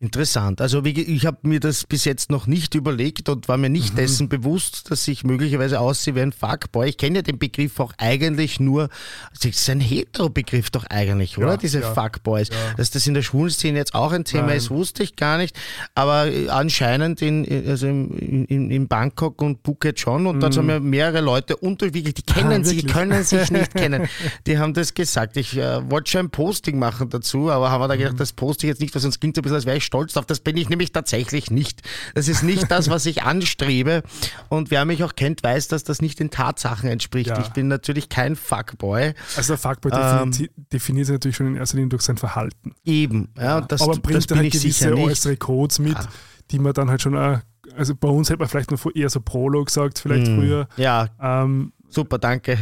Interessant. 0.01 0.61
Also 0.61 0.83
wie, 0.83 0.99
ich 0.99 1.27
habe 1.27 1.37
mir 1.43 1.59
das 1.59 1.83
bis 1.83 2.05
jetzt 2.05 2.31
noch 2.31 2.47
nicht 2.47 2.73
überlegt 2.73 3.29
und 3.29 3.47
war 3.47 3.57
mir 3.57 3.69
nicht 3.69 3.93
mhm. 3.93 3.97
dessen 3.97 4.29
bewusst, 4.29 4.89
dass 4.89 5.07
ich 5.07 5.23
möglicherweise 5.23 5.79
aussehe 5.79 6.15
wie 6.15 6.21
ein 6.21 6.31
Fuckboy. 6.31 6.89
Ich 6.89 6.97
kenne 6.97 7.17
ja 7.17 7.21
den 7.21 7.37
Begriff 7.37 7.79
auch 7.79 7.93
eigentlich 7.99 8.59
nur, 8.59 8.89
das 9.31 9.45
ist 9.45 9.69
ein 9.69 9.79
Hetero-Begriff 9.79 10.71
doch 10.71 10.85
eigentlich, 10.85 11.37
oder? 11.37 11.49
Ja, 11.49 11.57
Diese 11.57 11.81
ja. 11.81 11.93
Fuckboys. 11.93 12.49
Ja. 12.49 12.55
Dass 12.77 12.89
das 12.89 13.05
in 13.05 13.13
der 13.13 13.21
schwulen 13.21 13.51
Szene 13.51 13.77
jetzt 13.77 13.93
auch 13.93 14.11
ein 14.11 14.25
Thema 14.25 14.47
Nein. 14.47 14.57
ist, 14.57 14.71
wusste 14.71 15.03
ich 15.03 15.15
gar 15.17 15.37
nicht. 15.37 15.55
Aber 15.93 16.25
äh, 16.25 16.49
anscheinend 16.49 17.21
in, 17.21 17.45
also 17.67 17.85
in, 17.85 18.45
in, 18.45 18.71
in 18.71 18.87
Bangkok 18.87 19.39
und 19.43 19.59
Phuket 19.63 19.99
schon. 19.99 20.25
Und 20.25 20.37
mhm. 20.37 20.39
dann 20.39 20.55
haben 20.55 20.69
ja 20.69 20.79
mehrere 20.79 21.21
Leute 21.21 21.57
unterschiedlich, 21.57 22.15
die 22.15 22.23
kennen 22.23 22.61
ah, 22.63 22.65
sich, 22.65 22.87
können 22.87 23.23
sich 23.23 23.51
nicht 23.51 23.75
kennen. 23.75 24.09
Die 24.47 24.57
haben 24.57 24.73
das 24.73 24.95
gesagt. 24.95 25.37
Ich 25.37 25.55
äh, 25.55 25.91
wollte 25.91 26.09
schon 26.09 26.21
ein 26.21 26.29
Posting 26.31 26.79
machen 26.79 27.11
dazu, 27.11 27.51
aber 27.51 27.69
haben 27.69 27.81
wir 27.81 27.87
da 27.87 27.95
gedacht, 27.95 28.13
mhm. 28.13 28.17
das 28.17 28.33
poste 28.33 28.65
ich 28.65 28.69
jetzt 28.69 28.81
nicht, 28.81 28.95
weil 28.95 29.01
sonst 29.03 29.19
klingt 29.19 29.35
so 29.35 29.41
ein 29.41 29.43
bisschen, 29.43 29.57
als 29.57 29.67
wäre 29.67 29.77
ich 29.77 29.90
stolz 29.91 30.13
drauf. 30.13 30.25
Das 30.25 30.39
bin 30.39 30.55
ich 30.55 30.69
nämlich 30.69 30.93
tatsächlich 30.93 31.51
nicht. 31.51 31.81
Das 32.15 32.29
ist 32.29 32.43
nicht 32.43 32.71
das, 32.71 32.89
was 32.89 33.05
ich 33.05 33.23
anstrebe. 33.23 34.03
Und 34.47 34.71
wer 34.71 34.85
mich 34.85 35.03
auch 35.03 35.15
kennt, 35.15 35.43
weiß, 35.43 35.67
dass 35.67 35.83
das 35.83 36.01
nicht 36.01 36.19
den 36.19 36.31
Tatsachen 36.31 36.89
entspricht. 36.89 37.27
Ja. 37.27 37.41
Ich 37.41 37.49
bin 37.49 37.67
natürlich 37.67 38.07
kein 38.07 38.37
Fuckboy. 38.37 39.13
Also 39.35 39.53
der 39.53 39.57
Fuckboy 39.57 39.91
ähm, 39.93 40.31
definiert 40.71 41.07
sich 41.07 41.13
natürlich 41.13 41.35
schon 41.35 41.47
in 41.47 41.55
erster 41.57 41.75
Linie 41.75 41.89
durch 41.89 42.03
sein 42.03 42.17
Verhalten. 42.17 42.73
Eben, 42.85 43.33
ja, 43.37 43.59
das, 43.59 43.81
aber 43.81 43.97
bringt 43.97 44.17
das 44.17 44.27
bin 44.27 44.37
halt 44.37 44.53
gewisse 44.53 44.95
äußere 44.95 45.35
Codes 45.35 45.79
mit, 45.79 45.93
ja. 45.93 46.07
die 46.51 46.59
man 46.59 46.73
dann 46.73 46.89
halt 46.89 47.01
schon, 47.01 47.15
also 47.15 47.95
bei 47.95 48.07
uns 48.07 48.29
hätte 48.29 48.39
man 48.39 48.47
vielleicht 48.47 48.71
noch 48.71 48.79
eher 48.95 49.09
so 49.09 49.19
Prolo 49.19 49.65
gesagt, 49.65 49.99
vielleicht 49.99 50.31
mm, 50.31 50.35
früher. 50.37 50.67
Ja. 50.77 51.09
Ähm, 51.21 51.73
Super, 51.91 52.19
danke. 52.19 52.57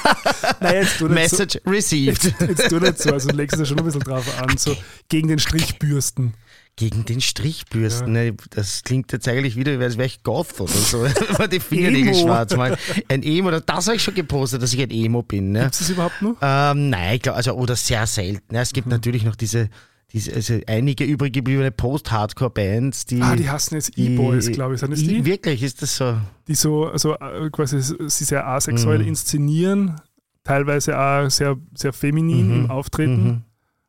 Nein, 0.60 0.74
jetzt 0.74 0.98
tu 0.98 1.08
Message 1.08 1.60
so. 1.64 1.70
received. 1.70 2.24
Jetzt, 2.24 2.40
jetzt 2.40 2.68
tu 2.68 2.80
nicht 2.80 2.98
so, 2.98 3.12
also 3.12 3.30
legst 3.30 3.54
du 3.54 3.60
da 3.60 3.66
schon 3.66 3.78
ein 3.78 3.84
bisschen 3.84 4.00
drauf 4.00 4.26
an, 4.42 4.58
so 4.58 4.76
gegen 5.08 5.28
den 5.28 5.38
Strichbürsten. 5.38 6.34
Gegen 6.76 7.04
den 7.04 7.20
Strichbürsten, 7.20 8.16
ja. 8.16 8.24
ne? 8.24 8.36
das 8.50 8.82
klingt 8.82 9.12
jetzt 9.12 9.28
eigentlich 9.28 9.54
wieder, 9.54 9.78
als 9.78 9.96
wäre 9.96 10.06
ich 10.06 10.24
Goth 10.24 10.60
oder 10.60 10.72
so, 10.72 11.06
man 11.38 11.48
die 11.48 11.60
Fingernägel 11.60 12.14
schwarz 12.14 12.56
mal. 12.56 12.76
Ein 13.08 13.22
Emo, 13.22 13.52
das 13.52 13.86
habe 13.86 13.96
ich 13.96 14.02
schon 14.02 14.14
gepostet, 14.14 14.62
dass 14.62 14.74
ich 14.74 14.80
ein 14.80 14.90
Emo 14.90 15.22
bin. 15.22 15.52
Ne? 15.52 15.60
Gibt 15.60 15.74
es 15.74 15.78
das 15.78 15.90
überhaupt 15.90 16.20
noch? 16.20 16.36
Ähm, 16.42 16.90
nein, 16.90 17.20
glaub, 17.20 17.36
also, 17.36 17.52
oder 17.52 17.76
sehr 17.76 18.06
selten. 18.08 18.54
Ne? 18.54 18.60
Es 18.60 18.72
gibt 18.72 18.88
mhm. 18.88 18.92
natürlich 18.92 19.24
noch 19.24 19.36
diese 19.36 19.70
diese, 20.14 20.32
also 20.32 20.60
einige 20.68 21.04
übrig 21.04 21.32
gebliebene 21.32 21.72
Post-Hardcore-Bands, 21.72 23.06
die. 23.06 23.20
Ah, 23.20 23.34
die 23.34 23.50
hassen 23.50 23.74
jetzt 23.74 23.98
E-Boys, 23.98 24.50
glaube 24.52 24.74
ich. 24.74 24.80
Sind 24.80 24.92
das 24.92 25.00
die? 25.00 25.24
Wirklich, 25.24 25.60
ist 25.62 25.82
das 25.82 25.96
so? 25.96 26.16
Die 26.46 26.54
so, 26.54 26.86
also 26.86 27.14
äh, 27.14 27.50
quasi 27.50 27.80
sie 27.80 28.24
sehr 28.24 28.46
asexuell 28.46 29.00
mhm. 29.00 29.08
inszenieren, 29.08 30.00
teilweise 30.44 30.96
auch 30.96 31.28
sehr, 31.30 31.56
sehr 31.74 31.92
feminin 31.92 32.46
mhm. 32.46 32.64
im 32.64 32.70
Auftreten. 32.70 33.24
Mhm. 33.24 33.42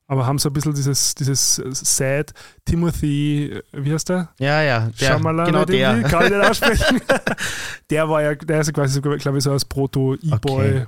Aber 0.08 0.28
haben 0.28 0.38
so 0.38 0.50
ein 0.50 0.54
bisschen 0.54 0.76
dieses, 0.76 1.16
dieses 1.16 1.56
Sad 1.56 2.32
Timothy, 2.64 3.60
wie 3.72 3.92
heißt 3.92 4.10
der? 4.10 4.30
Ja, 4.40 4.62
ja, 4.62 4.90
der, 5.00 5.08
Shyamalan, 5.08 5.48
genau 5.48 5.66
der. 5.66 6.04
Kann 6.04 6.24
ich 6.24 6.30
den 6.30 6.42
aussprechen? 6.42 7.02
der 7.90 8.08
war 8.08 8.22
ja, 8.22 8.36
der 8.36 8.62
ist 8.62 8.72
quasi 8.72 8.94
so, 8.94 9.02
glaube 9.02 9.38
ich, 9.38 9.44
so 9.44 9.52
als 9.52 9.66
Proto-E-Boy. 9.66 10.70
Okay 10.70 10.86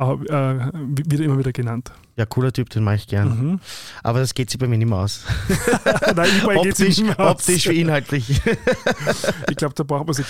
aber, 0.00 0.22
äh, 0.24 0.70
wird 0.72 1.20
immer 1.20 1.38
wieder 1.38 1.52
genannt. 1.52 1.92
Ja, 2.20 2.26
cooler 2.26 2.52
Typ, 2.52 2.68
den 2.68 2.84
mache 2.84 2.96
ich 2.96 3.06
gern. 3.06 3.28
Mhm. 3.28 3.60
Aber 4.02 4.18
das 4.18 4.34
geht 4.34 4.50
sich 4.50 4.60
bei 4.60 4.66
mir 4.66 4.76
nicht 4.76 4.90
mehr 4.90 4.98
aus. 4.98 5.22
Nein, 6.14 6.28
optisch, 6.44 6.98
nicht 6.98 7.02
mehr 7.02 7.18
aus. 7.18 7.30
optisch 7.30 7.66
wie 7.70 7.80
inhaltlich. 7.80 8.42
ich 9.48 9.56
glaube, 9.56 9.74
da 9.74 9.84
braucht 9.84 10.06
man 10.06 10.12
so 10.12 10.22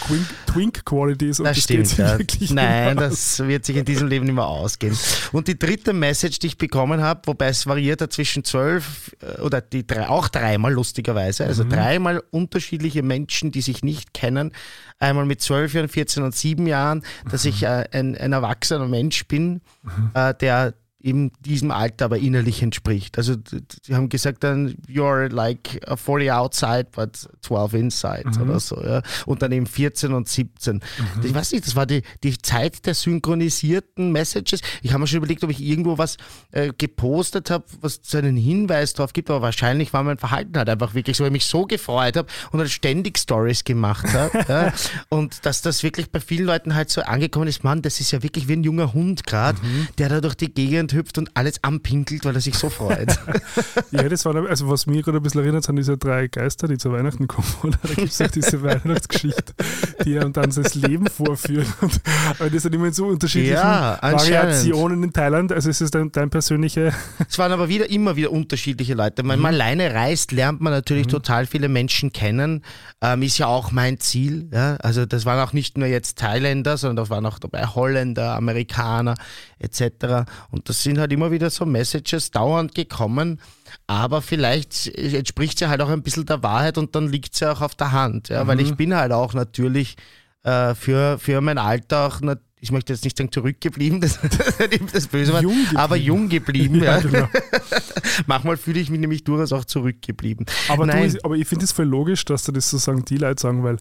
Twink-Qualities. 0.47 1.38
Das, 1.38 1.56
das 1.56 1.64
stimmt. 1.64 1.97
Ja. 1.97 2.16
Nein, 2.50 2.97
das 2.97 3.40
wird 3.40 3.64
sich 3.64 3.75
in 3.75 3.85
diesem 3.85 4.06
Leben 4.06 4.25
nicht 4.25 4.37
mehr 4.37 4.47
ausgehen. 4.47 4.97
Und 5.32 5.49
die 5.49 5.59
dritte 5.59 5.92
Message, 5.92 6.38
die 6.38 6.47
ich 6.47 6.59
bekommen 6.59 7.00
habe, 7.00 7.23
wobei 7.25 7.49
es 7.49 7.66
variiert 7.66 8.00
zwischen 8.12 8.44
zwölf 8.44 9.16
äh, 9.20 9.40
oder 9.40 9.61
die 9.61 9.85
drei, 9.85 10.09
auch 10.09 10.28
dreimal 10.28 10.73
lustigerweise, 10.73 11.44
also 11.44 11.64
mhm. 11.64 11.70
dreimal 11.70 12.23
unterschiedliche 12.30 13.02
Menschen, 13.02 13.50
die 13.50 13.62
sich 13.62 13.82
nicht 13.82 14.14
kennen, 14.14 14.52
einmal 15.00 15.26
mit 15.26 15.40
zwölf 15.40 15.75
Jahren, 15.75 15.88
14 15.88 16.23
und 16.23 16.37
sieben 16.37 16.68
Jahren, 16.68 17.02
dass 17.28 17.44
ich 17.44 17.64
äh, 17.64 17.88
ein, 17.90 18.16
ein 18.16 18.32
erwachsener 18.32 18.87
Mensch 18.87 19.26
bin, 19.26 19.61
mhm. 19.82 20.11
äh, 20.14 20.35
der 20.35 20.75
eben 21.02 21.33
diesem 21.40 21.71
Alter 21.71 22.07
aber 22.07 22.19
innerlich 22.19 22.62
entspricht. 22.62 23.16
Also 23.19 23.35
sie 23.83 23.95
haben 23.95 24.09
gesagt 24.09 24.45
dann, 24.45 24.75
you're 24.88 25.33
like 25.33 25.80
40 25.95 26.30
outside, 26.33 26.88
but 26.92 27.28
12 27.42 27.75
inside 27.75 28.30
mhm. 28.35 28.42
oder 28.42 28.61
so. 28.61 28.83
Ja. 28.83 29.02
Und 29.26 29.42
dann 29.42 29.52
eben 29.52 29.66
14 29.66 30.12
und 30.12 30.28
17. 30.28 30.76
Mhm. 30.76 30.83
Ich 31.25 31.35
weiß 31.35 31.52
nicht, 31.52 31.66
das 31.66 31.76
war 31.76 31.87
die, 31.87 32.02
die 32.23 32.37
Zeit 32.38 32.85
der 32.87 32.95
synchronisierten 32.95 34.12
Messages. 34.12 34.61
Ich 34.83 34.92
habe 34.92 35.00
mir 35.00 35.07
schon 35.07 35.19
überlegt, 35.19 35.42
ob 35.42 35.50
ich 35.50 35.61
irgendwo 35.61 35.99
was 35.99 36.16
äh, 36.52 36.73
gepostet 36.76 37.50
habe, 37.50 37.64
was 37.80 38.00
so 38.02 38.19
einen 38.19 38.37
Hinweis 38.37 38.92
darauf 38.92 39.12
gibt, 39.12 39.30
aber 39.30 39.42
wahrscheinlich 39.42 39.92
war 39.92 40.02
mein 40.02 40.19
Verhalten 40.19 40.57
halt 40.59 40.69
einfach 40.69 40.95
wirklich 40.95 41.16
so, 41.16 41.25
weil 41.25 41.30
ich 41.30 41.33
mich 41.33 41.47
so 41.47 41.64
gefreut 41.64 42.16
habe 42.16 42.28
und 42.52 42.61
halt 42.61 42.71
ständig 42.71 43.19
Stories 43.19 43.64
gemacht 43.64 44.07
habe. 44.12 44.45
ja. 44.49 44.73
Und 45.09 45.47
dass 45.47 45.62
das 45.62 45.83
wirklich 45.83 46.11
bei 46.11 46.21
vielen 46.21 46.47
Leuten 46.47 46.75
halt 46.75 46.90
so 46.90 47.02
angekommen 47.02 47.49
ist, 47.49 47.64
Mann, 47.64 47.83
das 47.83 48.00
ist 48.00 48.11
ja 48.11 48.23
wirklich 48.23 48.49
wie 48.49 48.54
ein 48.54 48.64
junger 48.64 48.92
Hund 48.92 49.26
gerade, 49.26 49.59
mhm. 49.64 49.88
der 49.99 50.09
da 50.09 50.21
durch 50.21 50.35
die 50.35 50.52
Gegend 50.52 50.89
Gegend 50.90 50.92
hüpft 50.92 51.18
und 51.18 51.30
alles 51.35 51.62
anpinkelt, 51.62 52.25
weil 52.25 52.35
er 52.35 52.40
sich 52.40 52.56
so 52.56 52.68
freut. 52.68 53.18
ja, 53.90 54.09
das 54.09 54.25
war, 54.25 54.35
also 54.49 54.68
was 54.68 54.87
mich 54.87 55.04
gerade 55.04 55.18
ein 55.18 55.23
bisschen 55.23 55.42
erinnert, 55.42 55.64
sind 55.64 55.76
diese 55.76 55.97
drei 55.97 56.28
Geister, 56.28 56.68
die 56.68 56.78
zu 56.78 56.92
Weihnachten 56.92 57.28
kommen. 57.28 57.49
Oder? 57.62 57.78
Da 57.82 57.94
gibt 57.94 58.09
es 58.09 58.20
auch 58.20 58.28
diese 58.28 58.62
Weihnachtsgeschichte, 58.62 59.54
die 60.04 60.18
einem 60.18 60.32
dann 60.32 60.50
das 60.50 60.75
Leben 60.75 61.06
vorführen. 61.06 61.66
Und, 61.80 62.00
aber 62.38 62.50
das 62.50 62.62
sind 62.62 62.75
immer 62.75 62.87
in 62.87 62.92
so 62.92 63.06
unterschiedlichen 63.06 63.54
ja, 63.54 63.99
Variationen 64.00 65.02
in 65.02 65.12
Thailand. 65.12 65.52
Also 65.52 65.70
ist 65.70 65.80
es 65.80 65.90
dein, 65.90 66.12
dein 66.12 66.30
persönliche. 66.30 66.92
Es 67.28 67.38
waren 67.38 67.52
aber 67.52 67.68
wieder 67.68 67.90
immer 67.90 68.16
wieder 68.16 68.30
unterschiedliche 68.30 68.94
Leute. 68.94 69.18
Wenn 69.18 69.26
man 69.26 69.40
mhm. 69.40 69.47
alleine 69.47 69.94
reist, 69.94 70.32
lernt 70.32 70.61
man 70.61 70.73
natürlich 70.73 71.06
mhm. 71.06 71.11
total 71.11 71.47
viele 71.47 71.68
Menschen 71.68 72.12
kennen. 72.12 72.62
Ähm, 73.00 73.23
ist 73.23 73.38
ja 73.38 73.47
auch 73.47 73.70
mein 73.73 73.99
Ziel. 74.00 74.49
Ja? 74.52 74.76
Also 74.76 75.06
das 75.06 75.25
waren 75.25 75.40
auch 75.40 75.52
nicht 75.52 75.78
nur 75.78 75.88
jetzt 75.88 76.18
Thailänder, 76.18 76.76
sondern 76.76 76.97
das 76.97 77.11
waren 77.11 77.26
auch 77.26 77.38
dabei 77.38 77.64
Holländer, 77.66 78.35
Amerikaner 78.35 79.14
etc. 79.61 80.26
Und 80.50 80.68
das 80.68 80.79
sind 80.82 80.99
halt 80.99 81.12
immer 81.12 81.30
wieder 81.30 81.50
so 81.50 81.66
Messages 81.66 82.30
dauernd 82.30 82.75
gekommen, 82.75 83.40
aber 83.87 84.22
vielleicht 84.22 84.88
entspricht 84.88 85.58
sie 85.58 85.68
halt 85.68 85.80
auch 85.80 85.88
ein 85.88 86.02
bisschen 86.02 86.26
der 86.26 86.42
Wahrheit 86.42 86.78
und 86.78 86.94
dann 86.94 87.08
liegt 87.08 87.34
sie 87.34 87.50
auch 87.50 87.60
auf 87.60 87.75
der 87.75 87.92
Hand, 87.92 88.28
ja, 88.28 88.44
mhm. 88.44 88.49
weil 88.49 88.60
ich 88.60 88.75
bin 88.75 88.94
halt 88.94 89.12
auch 89.12 89.34
natürlich 89.34 89.96
äh, 90.42 90.75
für, 90.75 91.18
für 91.18 91.40
mein 91.40 91.58
Alter 91.58 92.06
auch 92.06 92.20
ich 92.62 92.72
möchte 92.72 92.92
jetzt 92.92 93.04
nicht 93.04 93.16
sagen 93.16 93.32
zurückgeblieben, 93.32 94.00
das, 94.02 94.18
das 94.92 95.06
böse 95.06 95.32
Wort, 95.32 95.42
jung 95.42 95.56
aber 95.75 95.96
jung 95.96 96.28
geblieben. 96.28 96.82
ja, 96.82 96.99
ja. 96.99 97.00
Genau. 97.00 97.28
Manchmal 98.26 98.56
fühle 98.56 98.80
ich 98.80 98.90
mich 98.90 99.00
nämlich 99.00 99.25
durchaus 99.25 99.52
auch 99.52 99.64
zurückgeblieben. 99.64 100.46
Aber, 100.68 100.87
du, 100.87 101.18
aber 101.25 101.37
ich 101.37 101.49
finde 101.49 101.64
es 101.64 101.72
voll 101.72 101.87
logisch, 101.87 102.25
dass 102.25 102.44
du 102.44 102.52
das 102.52 102.68
sozusagen 102.70 103.04
die 103.04 103.16
Leute 103.16 103.40
sagen, 103.40 103.64
weil, 103.64 103.78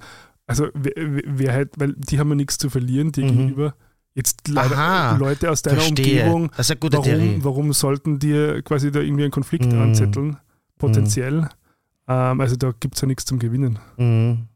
also 0.48 0.68
wer, 0.74 0.94
wer 0.96 1.54
halt, 1.54 1.72
weil 1.78 1.94
die 1.98 2.20
haben 2.20 2.30
ja 2.30 2.36
nichts 2.36 2.58
zu 2.58 2.70
verlieren, 2.70 3.12
die 3.12 3.24
mhm. 3.24 3.28
gegenüber. 3.28 3.76
Jetzt 4.16 4.42
Aha, 4.56 5.16
Leute 5.18 5.52
aus 5.52 5.62
deiner 5.62 5.82
verstehe. 5.82 6.24
Umgebung, 6.24 6.52
das 6.58 6.68
ist 6.68 6.72
eine 6.72 6.80
gute 6.80 6.98
warum, 6.98 7.10
Theorie. 7.10 7.40
warum 7.42 7.74
sollten 7.74 8.20
dir 8.20 8.62
quasi 8.64 8.92
da 8.92 9.00
irgendwie 9.00 9.24
einen 9.24 9.32
Konflikt 9.32 9.72
mm. 9.72 9.82
anzetteln, 9.82 10.38
potenziell? 10.78 11.42
Mm. 11.42 11.50
Ähm, 12.08 12.42
also 12.42 12.56
da 12.56 12.74
gibt 12.80 12.96
es 12.96 13.02
ja 13.02 13.08
nichts 13.08 13.26
zum 13.26 13.40
Gewinnen. 13.40 13.80
Mm. 13.98 14.49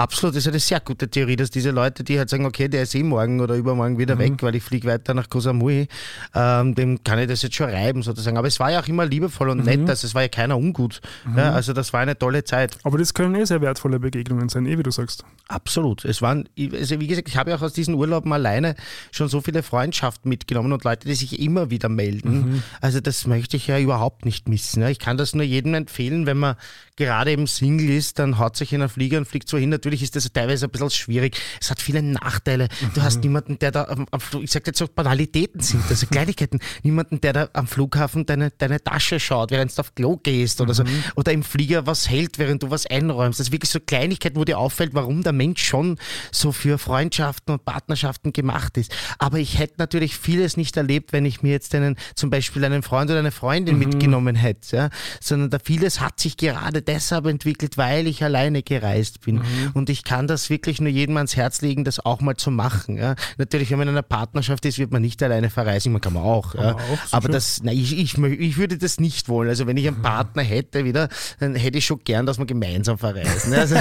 Absolut, 0.00 0.34
das 0.34 0.44
ist 0.44 0.48
eine 0.48 0.58
sehr 0.60 0.80
gute 0.80 1.10
Theorie, 1.10 1.36
dass 1.36 1.50
diese 1.50 1.72
Leute, 1.72 2.02
die 2.04 2.18
halt 2.18 2.30
sagen, 2.30 2.46
okay, 2.46 2.68
der 2.68 2.84
ist 2.84 2.94
eh 2.94 3.02
morgen 3.02 3.38
oder 3.42 3.54
übermorgen 3.54 3.98
wieder 3.98 4.14
mhm. 4.14 4.20
weg, 4.20 4.32
weil 4.42 4.54
ich 4.54 4.62
fliege 4.62 4.88
weiter 4.88 5.12
nach 5.12 5.28
Koh 5.28 5.40
Samui, 5.40 5.88
ähm, 6.34 6.74
dem 6.74 7.04
kann 7.04 7.18
ich 7.18 7.26
das 7.26 7.42
jetzt 7.42 7.54
schon 7.56 7.68
reiben 7.68 8.02
sozusagen. 8.02 8.38
Aber 8.38 8.48
es 8.48 8.58
war 8.58 8.72
ja 8.72 8.80
auch 8.80 8.88
immer 8.88 9.04
liebevoll 9.04 9.50
und 9.50 9.58
mhm. 9.58 9.64
nett, 9.64 9.90
also 9.90 10.06
es 10.06 10.14
war 10.14 10.22
ja 10.22 10.28
keiner 10.28 10.56
ungut. 10.56 11.02
Mhm. 11.26 11.36
Ja, 11.36 11.52
also 11.52 11.74
das 11.74 11.92
war 11.92 12.00
eine 12.00 12.18
tolle 12.18 12.44
Zeit. 12.44 12.78
Aber 12.82 12.96
das 12.96 13.12
können 13.12 13.34
eh 13.34 13.44
sehr 13.44 13.60
wertvolle 13.60 14.00
Begegnungen 14.00 14.48
sein, 14.48 14.64
eh 14.64 14.78
wie 14.78 14.82
du 14.82 14.90
sagst. 14.90 15.22
Absolut. 15.48 16.06
Es 16.06 16.22
waren, 16.22 16.48
also 16.58 16.98
wie 16.98 17.06
gesagt, 17.06 17.28
ich 17.28 17.36
habe 17.36 17.50
ja 17.50 17.56
auch 17.56 17.62
aus 17.62 17.74
diesen 17.74 17.92
Urlauben 17.92 18.32
alleine 18.32 18.76
schon 19.10 19.28
so 19.28 19.42
viele 19.42 19.62
Freundschaften 19.62 20.30
mitgenommen 20.30 20.72
und 20.72 20.82
Leute, 20.82 21.08
die 21.08 21.14
sich 21.14 21.38
immer 21.38 21.68
wieder 21.68 21.90
melden. 21.90 22.52
Mhm. 22.52 22.62
Also 22.80 23.00
das 23.00 23.26
möchte 23.26 23.58
ich 23.58 23.66
ja 23.66 23.78
überhaupt 23.78 24.24
nicht 24.24 24.48
missen. 24.48 24.82
Ich 24.86 24.98
kann 24.98 25.18
das 25.18 25.34
nur 25.34 25.44
jedem 25.44 25.74
empfehlen, 25.74 26.24
wenn 26.24 26.38
man 26.38 26.56
gerade 27.00 27.30
eben 27.30 27.46
Single 27.46 27.88
ist, 27.88 28.18
dann 28.18 28.38
haut 28.38 28.56
sich 28.56 28.74
in 28.74 28.82
einen 28.82 28.90
Flieger 28.90 29.16
und 29.16 29.24
fliegt 29.24 29.48
so 29.48 29.56
hin. 29.56 29.70
Natürlich 29.70 30.02
ist 30.02 30.16
das 30.16 30.30
teilweise 30.32 30.66
ein 30.66 30.70
bisschen 30.70 30.90
schwierig. 30.90 31.40
Es 31.58 31.70
hat 31.70 31.80
viele 31.80 32.02
Nachteile. 32.02 32.68
Mhm. 32.80 32.90
Du 32.94 33.02
hast 33.02 33.16
mhm. 33.16 33.20
niemanden, 33.22 33.58
der 33.58 33.70
da 33.70 33.84
am, 33.84 34.06
am 34.10 34.20
ich 34.42 34.50
sag 34.50 34.66
jetzt 34.66 34.78
so 34.78 34.86
Banalitäten 34.86 35.62
sind, 35.62 35.82
also 35.88 36.06
Kleinigkeiten, 36.10 36.60
niemanden, 36.82 37.18
der 37.22 37.32
da 37.32 37.48
am 37.54 37.66
Flughafen 37.66 38.26
deine, 38.26 38.50
deine 38.50 38.84
Tasche 38.84 39.18
schaut, 39.18 39.50
während 39.50 39.76
du 39.76 39.80
auf 39.80 39.94
Klo 39.94 40.18
gehst 40.18 40.60
oder 40.60 40.72
mhm. 40.72 40.76
so. 40.76 40.84
Oder 41.16 41.32
im 41.32 41.42
Flieger 41.42 41.86
was 41.86 42.10
hält, 42.10 42.38
während 42.38 42.62
du 42.62 42.70
was 42.70 42.84
einräumst. 42.84 43.40
Das 43.40 43.46
ist 43.46 43.52
wirklich 43.52 43.70
so 43.70 43.80
Kleinigkeiten, 43.80 44.36
wo 44.36 44.44
dir 44.44 44.58
auffällt, 44.58 44.92
warum 44.92 45.22
der 45.22 45.32
Mensch 45.32 45.64
schon 45.64 45.96
so 46.30 46.52
für 46.52 46.76
Freundschaften 46.76 47.54
und 47.54 47.64
Partnerschaften 47.64 48.34
gemacht 48.34 48.76
ist. 48.76 48.92
Aber 49.18 49.38
ich 49.38 49.58
hätte 49.58 49.76
natürlich 49.78 50.18
vieles 50.18 50.58
nicht 50.58 50.76
erlebt, 50.76 51.14
wenn 51.14 51.24
ich 51.24 51.42
mir 51.42 51.52
jetzt 51.52 51.74
einen, 51.74 51.96
zum 52.14 52.28
Beispiel 52.28 52.62
einen 52.62 52.82
Freund 52.82 53.10
oder 53.10 53.20
eine 53.20 53.30
Freundin 53.30 53.78
mhm. 53.78 53.86
mitgenommen 53.86 54.36
hätte. 54.36 54.76
Ja? 54.76 54.90
Sondern 55.18 55.48
da 55.48 55.58
vieles 55.58 56.00
hat 56.00 56.20
sich 56.20 56.36
gerade 56.36 56.82
deshalb 56.94 57.26
entwickelt, 57.26 57.78
weil 57.78 58.06
ich 58.06 58.24
alleine 58.24 58.62
gereist 58.62 59.20
bin. 59.20 59.36
Mhm. 59.36 59.42
Und 59.74 59.90
ich 59.90 60.04
kann 60.04 60.26
das 60.26 60.50
wirklich 60.50 60.80
nur 60.80 60.90
jedem 60.90 61.16
ans 61.16 61.36
Herz 61.36 61.60
legen, 61.62 61.84
das 61.84 62.04
auch 62.04 62.20
mal 62.20 62.36
zu 62.36 62.50
machen. 62.50 62.96
Ja. 62.96 63.14
Natürlich, 63.38 63.70
wenn 63.70 63.78
man 63.78 63.88
in 63.88 63.94
einer 63.94 64.02
Partnerschaft 64.02 64.64
ist, 64.66 64.78
wird 64.78 64.90
man 64.90 65.02
nicht 65.02 65.22
alleine 65.22 65.50
verreisen, 65.50 65.92
man 65.92 66.00
kann 66.00 66.12
man 66.12 66.22
auch. 66.22 66.52
Kann 66.54 66.64
ja. 66.64 66.72
man 66.74 66.82
auch, 66.82 66.98
Aber 67.12 67.28
das, 67.28 67.60
na, 67.62 67.72
ich, 67.72 67.96
ich, 67.96 68.18
ich 68.18 68.56
würde 68.56 68.78
das 68.78 68.98
nicht 68.98 69.28
wollen. 69.28 69.48
Also 69.48 69.66
wenn 69.66 69.76
ich 69.76 69.86
einen 69.86 70.02
Partner 70.02 70.42
hätte 70.42 70.84
wieder, 70.84 71.08
dann 71.38 71.54
hätte 71.54 71.78
ich 71.78 71.86
schon 71.86 72.00
gern, 72.04 72.26
dass 72.26 72.38
wir 72.38 72.46
gemeinsam 72.46 72.98
verreisen. 72.98 73.52
Also, 73.54 73.76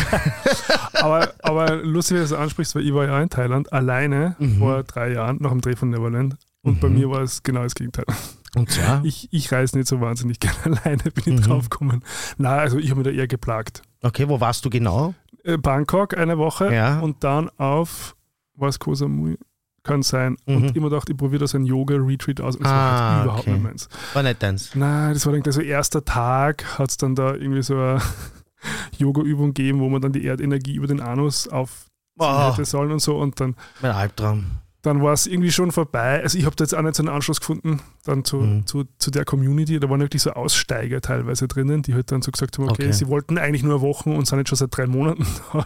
Aber, 0.94 1.34
aber 1.42 1.75
lustig, 1.78 2.16
wie 2.16 2.20
du 2.22 2.28
das 2.28 2.34
ansprichst, 2.34 2.75
weil 2.75 2.86
ich 2.86 2.94
war 2.94 3.06
ja 3.06 3.22
in 3.22 3.30
Thailand 3.30 3.72
alleine 3.72 4.36
Mhm. 4.39 4.58
vor 4.60 4.84
drei 4.84 5.13
Jahren 5.13 5.38
nach 5.39 5.51
dem 5.51 5.62
Dreh 5.62 5.75
von 5.75 5.89
Neverland. 5.89 6.36
Und 6.62 6.80
bei 6.82 6.89
mir 6.89 7.10
war 7.10 7.22
es 7.22 7.42
genau 7.42 7.63
das 7.63 7.74
Gegenteil. 7.74 8.06
Und 8.56 8.70
zwar, 8.72 9.03
Ich, 9.06 9.27
ich 9.32 9.51
reise 9.51 9.77
nicht 9.77 9.88
so 9.88 10.01
wahnsinnig 10.01 10.39
gerne 10.41 10.58
alleine, 10.84 11.03
bin 11.03 11.34
Mhm. 11.34 11.39
ich 11.39 11.46
draufgekommen. 11.46 12.03
Na, 12.38 12.58
also 12.58 12.77
ich 12.77 12.89
habe 12.91 13.01
mich 13.01 13.08
da 13.08 13.13
eher 13.13 13.27
geplagt. 13.27 13.82
okay, 14.01 14.27
wo 14.29 14.39
warst 14.39 14.65
du 14.65 14.70
genau? 14.70 15.13
Äh, 15.44 15.58
Bangkok 15.58 16.18
eine 16.18 16.38
Woche 16.38 16.74
Ja. 16.74 17.00
und 17.00 17.24
dann 17.24 17.50
auf, 17.58 18.15
was 18.56 18.79
Koh 18.79 18.94
Samui 18.96 19.38
kann 19.84 20.03
sein. 20.03 20.36
Mhm. 20.46 20.56
Und 20.56 20.75
immer 20.75 20.89
gedacht, 20.89 21.10
ich 21.10 21.15
probiere 21.18 21.39
da 21.39 21.48
so 21.48 21.58
ein 21.58 21.65
Yoga-Retreat 21.65 22.41
aus. 22.41 22.56
Und 22.58 22.63
das 22.65 22.72
Ah, 22.72 22.75
war 23.18 23.24
überhaupt 23.24 23.41
okay. 23.44 23.51
nicht 23.53 23.63
meins. 23.63 23.89
War 24.13 24.24
nicht 24.24 24.44
deins. 24.44 24.75
Nein, 24.75 25.13
das 25.13 25.25
war 25.25 25.34
dann 25.38 25.51
so 25.51 25.62
erster 25.62 26.03
Tag, 26.03 26.77
hat 26.77 26.89
es 26.89 26.98
dann 26.98 27.15
da 27.15 27.34
irgendwie 27.34 27.63
so 27.63 27.75
eine 27.75 28.01
Yoga-Übung 28.98 29.53
gegeben, 29.53 29.79
wo 29.79 29.89
man 29.89 30.01
dann 30.01 30.12
die 30.12 30.25
Erdenergie 30.25 30.75
über 30.75 30.88
den 30.88 31.00
Anus 31.01 31.48
auf 31.48 31.86
Oh, 32.22 32.51
hätte 32.51 32.65
sollen 32.65 32.91
und 32.91 33.00
so. 33.01 33.18
Und 33.18 33.39
dann, 33.39 33.56
mein 33.82 33.91
Albtraum. 33.94 34.46
Dann 34.81 35.01
war 35.01 35.12
es 35.13 35.27
irgendwie 35.27 35.51
schon 35.51 35.71
vorbei. 35.74 36.21
Also 36.24 36.38
ich 36.38 36.45
habe 36.45 36.55
da 36.55 36.63
jetzt 36.63 36.74
auch 36.74 36.81
nicht 36.81 36.95
so 36.95 37.03
einen 37.03 37.09
Anschluss 37.09 37.39
gefunden, 37.41 37.81
dann 38.05 38.24
zu, 38.24 38.38
Mhm. 38.38 38.65
zu, 38.65 38.86
zu 38.98 39.12
der 39.12 39.25
Community. 39.25 39.77
Da 39.79 39.89
waren 39.89 40.00
wirklich 40.00 40.21
so 40.21 40.31
Aussteiger 40.31 41.01
teilweise 41.01 41.48
drinnen, 41.50 41.81
die 41.81 41.93
halt 41.93 42.12
dann 42.13 42.21
so 42.21 42.31
gesagt 42.31 42.57
haben, 42.57 42.65
okay, 42.69 42.83
Okay. 42.83 42.91
sie 42.93 43.07
wollten 43.07 43.38
eigentlich 43.38 43.63
nur 43.63 43.81
Wochen 43.81 44.13
und 44.15 44.25
sind 44.25 44.38
jetzt 44.39 44.50
schon 44.50 44.57
seit 44.57 44.75
drei 44.75 44.88
Monaten 44.88 45.25
da. 45.53 45.65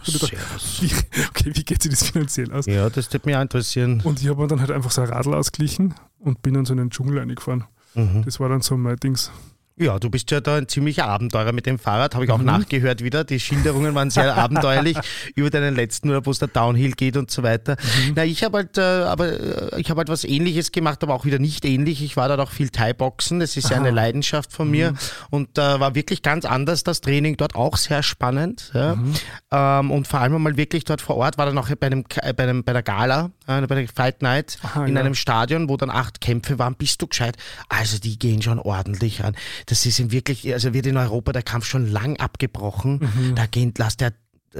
Wie, 0.80 0.90
okay, 1.30 1.50
wie 1.54 1.64
geht 1.64 1.82
sich 1.82 1.92
das 1.92 2.02
finanziell 2.10 2.52
aus? 2.52 2.66
Ja, 2.66 2.90
das 2.90 3.12
würde 3.12 3.26
mich 3.28 3.36
auch 3.36 3.42
interessieren. 3.42 4.00
Und 4.02 4.20
ich 4.20 4.28
habe 4.28 4.40
mir 4.42 4.48
dann 4.48 4.60
halt 4.60 4.72
einfach 4.72 4.90
so 4.90 5.02
ein 5.02 5.08
Radl 5.08 5.34
ausgeglichen 5.34 5.94
und 6.18 6.42
bin 6.42 6.54
dann 6.54 6.64
so 6.64 6.72
in 6.72 6.78
den 6.78 6.90
Dschungel 6.90 7.18
reingefahren. 7.18 7.64
Mhm. 7.94 8.22
Das 8.24 8.40
war 8.40 8.48
dann 8.48 8.62
so 8.62 8.76
mein 8.76 8.96
Dings. 8.96 9.30
Ja, 9.76 9.98
du 9.98 10.08
bist 10.08 10.30
ja 10.30 10.40
da 10.40 10.56
ein 10.56 10.68
ziemlicher 10.68 11.06
Abenteurer 11.08 11.50
mit 11.50 11.66
dem 11.66 11.80
Fahrrad, 11.80 12.14
habe 12.14 12.24
ich 12.24 12.30
auch 12.30 12.38
Mhm. 12.38 12.44
nachgehört 12.44 13.02
wieder. 13.02 13.24
Die 13.24 13.40
Schilderungen 13.40 13.92
waren 13.96 14.08
sehr 14.08 14.36
abenteuerlich 14.36 14.96
über 15.34 15.50
deinen 15.50 15.74
letzten 15.74 16.08
Urlaub, 16.10 16.26
wo 16.26 16.30
es 16.30 16.38
da 16.38 16.46
Downhill 16.46 16.92
geht 16.92 17.16
und 17.16 17.28
so 17.32 17.42
weiter. 17.42 17.76
Mhm. 18.06 18.12
Na, 18.14 18.24
ich 18.24 18.44
habe 18.44 18.58
halt, 18.58 18.78
äh, 18.78 18.82
aber 18.82 19.72
äh, 19.72 19.80
ich 19.80 19.90
habe 19.90 19.98
halt 19.98 20.08
was 20.08 20.22
Ähnliches 20.22 20.70
gemacht, 20.70 21.02
aber 21.02 21.12
auch 21.14 21.24
wieder 21.24 21.40
nicht 21.40 21.64
ähnlich. 21.64 22.04
Ich 22.04 22.16
war 22.16 22.28
dort 22.28 22.38
auch 22.38 22.52
viel 22.52 22.68
Thai-Boxen, 22.70 23.40
das 23.40 23.56
ist 23.56 23.70
ja 23.70 23.76
eine. 23.78 23.90
Leidenschaft 23.90 24.52
von 24.52 24.70
mir 24.70 24.92
Mhm. 24.92 24.96
und 25.30 25.58
äh, 25.58 25.80
war 25.80 25.94
wirklich 25.96 26.22
ganz 26.22 26.44
anders. 26.44 26.84
Das 26.84 27.00
Training 27.00 27.36
dort 27.36 27.56
auch 27.56 27.76
sehr 27.76 28.02
spannend. 28.04 28.70
Ja. 28.74 28.94
Mhm. 28.94 29.14
Ähm, 29.50 29.90
und 29.90 30.06
vor 30.06 30.20
allem 30.20 30.40
mal 30.40 30.56
wirklich 30.56 30.84
dort 30.84 31.00
vor 31.00 31.16
Ort 31.16 31.36
war 31.36 31.46
dann 31.46 31.58
auch 31.58 31.68
bei, 31.74 31.86
einem, 31.88 32.04
äh, 32.22 32.32
bei, 32.32 32.44
einem, 32.44 32.62
bei 32.62 32.72
der 32.72 32.82
Gala, 32.84 33.30
äh, 33.48 33.60
bei 33.66 33.74
der 33.74 33.88
Fight 33.88 34.22
Night 34.22 34.56
Aha, 34.62 34.84
in 34.86 34.94
ja. 34.94 35.00
einem 35.00 35.14
Stadion, 35.16 35.68
wo 35.68 35.76
dann 35.76 35.90
acht 35.90 36.20
Kämpfe 36.20 36.58
waren, 36.60 36.76
bist 36.76 37.02
du 37.02 37.08
gescheit. 37.08 37.36
Also 37.68 37.98
die 37.98 38.18
gehen 38.20 38.40
schon 38.40 38.58
ordentlich 38.60 39.22
ran. 39.22 39.34
Das 39.66 39.86
ist 39.86 39.98
in 39.98 40.10
wirklich, 40.10 40.52
also 40.52 40.74
wird 40.74 40.86
in 40.86 40.96
Europa 40.96 41.32
der 41.32 41.42
Kampf 41.42 41.66
schon 41.66 41.86
lang 41.86 42.16
abgebrochen. 42.18 43.00
Mhm. 43.00 43.34
Da 43.34 43.46
geht, 43.46 43.78
lasst 43.78 44.00
der 44.00 44.12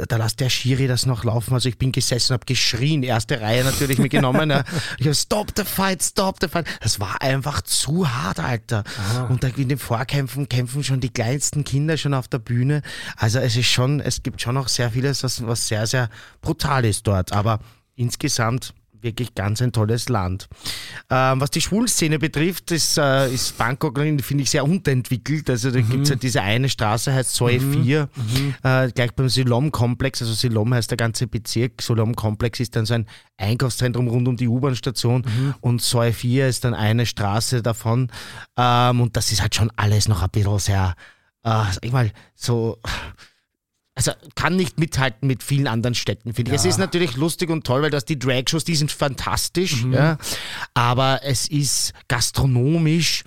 da 0.09 0.17
lässt 0.17 0.41
der 0.41 0.51
Schiri 0.51 0.87
das 0.87 1.07
noch 1.07 1.25
laufen. 1.25 1.55
Also 1.55 1.69
ich 1.69 1.79
bin 1.79 1.93
gesessen, 1.93 2.33
habe 2.33 2.45
geschrien, 2.47 3.03
erste 3.03 3.41
Reihe 3.41 3.65
natürlich 3.65 3.99
mitgenommen. 3.99 4.51
ja. 4.51 4.65
Ich 4.99 5.07
habe 5.07 5.15
Stop 5.15 5.53
the 5.57 5.65
fight, 5.65 6.03
stop 6.03 6.39
the 6.41 6.49
fight. 6.49 6.67
Das 6.81 7.01
war 7.01 7.23
einfach 7.23 7.63
zu 7.63 8.13
hart, 8.13 8.41
Alter. 8.41 8.85
Und 9.29 9.45
da 9.45 9.49
in 9.49 9.69
den 9.69 9.79
Vorkämpfen 9.79 10.49
kämpfen 10.49 10.83
schon 10.83 11.01
die 11.01 11.11
kleinsten 11.11 11.65
Kinder 11.65 11.97
schon 11.97 12.15
auf 12.15 12.29
der 12.29 12.39
Bühne. 12.39 12.83
Also 13.17 13.39
es 13.39 13.57
ist 13.57 13.69
schon, 13.69 14.01
es 14.01 14.23
gibt 14.23 14.41
schon 14.41 14.57
auch 14.57 14.69
sehr 14.69 14.91
vieles, 14.91 15.23
was, 15.23 15.47
was 15.47 15.69
sehr, 15.69 15.87
sehr 15.87 16.09
brutal 16.41 16.85
ist 16.85 17.07
dort. 17.07 17.33
Aber 17.33 17.61
insgesamt 17.95 18.75
wirklich 19.05 19.35
ganz 19.35 19.63
ein 19.63 19.73
tolles 19.73 20.09
Land. 20.09 20.49
Ähm, 21.11 21.41
was 21.41 21.51
die 21.51 21.61
Schwulszene 21.61 22.19
betrifft, 22.19 22.73
ist, 22.73 22.99
äh, 22.99 23.33
ist 23.33 23.57
Bangkok, 23.57 23.99
finde 23.99 24.43
ich, 24.43 24.51
sehr 24.51 24.65
unterentwickelt. 24.65 25.49
Also 25.51 25.71
da 25.71 25.81
gibt's 25.81 26.11
ja 26.11 26.17
diese 26.17 26.43
eine 26.43 26.69
Straße, 26.69 27.13
heißt 27.13 27.35
Soi 27.35 27.61
4, 27.61 28.09
äh, 28.63 28.91
gleich 28.91 29.13
beim 29.13 29.29
Silom-Komplex, 29.29 30.23
also 30.23 30.33
Silom 30.33 30.75
heißt 30.75 30.91
der 30.91 30.97
ganze 30.97 31.27
Bezirk. 31.27 31.81
Silom-Komplex 31.83 32.61
ist 32.61 32.75
dann 32.75 32.87
so 32.87 32.95
ein 32.95 33.07
Einkaufszentrum 33.37 34.09
rund 34.09 34.27
um 34.27 34.37
die 34.37 34.49
U-Bahn-Station 34.49 35.25
und 35.61 35.83
Soi 35.83 36.13
4 36.13 36.49
ist 36.49 36.65
dann 36.65 36.75
eine 36.75 37.07
Straße 37.07 37.63
davon. 37.63 38.11
Ähm, 38.57 39.01
und 39.01 39.17
das 39.17 39.31
ist 39.31 39.43
halt 39.43 39.55
schon 39.55 39.71
alles 39.77 40.09
noch 40.09 40.23
ein 40.23 40.31
bisschen 40.31 40.59
sehr, 40.59 40.95
äh, 41.43 41.51
sag 41.51 41.85
ich 41.85 41.93
mal, 41.93 42.11
so 42.35 42.79
also 43.95 44.13
kann 44.35 44.57
nicht 44.57 44.79
mithalten 44.79 45.29
mit 45.29 45.43
vielen 45.43 45.69
anderen 45.69 45.95
Städten, 45.95 46.35
finde 46.35 46.51
ich. 46.51 46.57
Es 46.57 46.65
ist 46.65 46.79
natürlich 46.79 47.17
lustig 47.17 47.51
und 47.51 47.65
toll, 47.65 47.83
weil 47.83 47.91
das 47.91 48.05
die 48.05 48.19
Drag-Shows, 48.19 48.65
die 48.65 48.75
sind 48.75 48.91
fantastisch, 48.91 49.85
ja, 49.91 50.19
aber 50.75 51.21
es 51.23 51.47
ist 51.49 51.93
gastronomisch 52.09 53.23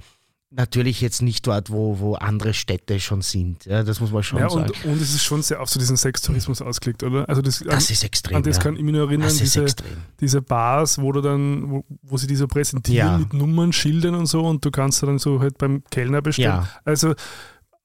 natürlich 0.49 1.01
jetzt 1.01 1.21
nicht 1.21 1.45
dort, 1.45 1.69
wo, 1.69 1.99
wo 1.99 2.15
andere 2.15 2.53
Städte 2.53 2.99
schon 2.99 3.21
sind. 3.21 3.65
Ja, 3.65 3.83
das 3.83 3.99
muss 3.99 4.11
man 4.11 4.23
schon 4.23 4.39
Ja, 4.39 4.49
sagen. 4.49 4.71
und, 4.83 4.85
und 4.93 5.01
es 5.01 5.13
ist 5.13 5.23
schon 5.23 5.41
sehr 5.41 5.61
auf 5.61 5.69
so 5.69 5.77
diesen 5.79 5.97
Sextourismus 5.97 6.61
ausgelegt, 6.61 7.03
oder? 7.03 7.27
Also 7.27 7.41
das, 7.41 7.59
das 7.59 7.73
an, 7.89 7.93
ist 7.93 8.03
extrem. 8.03 8.37
an 8.37 8.43
das 8.43 8.57
ja. 8.57 8.63
kann 8.63 8.75
ich 8.77 8.81
mich 8.81 8.93
nur 8.93 9.07
erinnern, 9.07 9.29
diese, 9.29 9.63
extrem. 9.63 9.97
diese 10.19 10.41
Bars, 10.41 10.99
wo 11.01 11.11
du 11.11 11.21
dann, 11.21 11.69
wo, 11.69 11.83
wo 12.01 12.17
sie 12.17 12.27
die 12.27 12.35
so 12.37 12.47
präsentieren 12.47 13.07
Ja. 13.07 13.17
mit 13.17 13.33
Nummern, 13.33 13.73
Schildern 13.73 14.15
und 14.15 14.27
so 14.27 14.41
und 14.45 14.63
du 14.63 14.71
kannst 14.71 15.03
dann 15.03 15.19
so 15.19 15.41
halt 15.41 15.57
beim 15.57 15.83
Kellner 15.91 16.21
bestellen. 16.21 16.47
Ja. 16.63 16.69
Also 16.85 17.13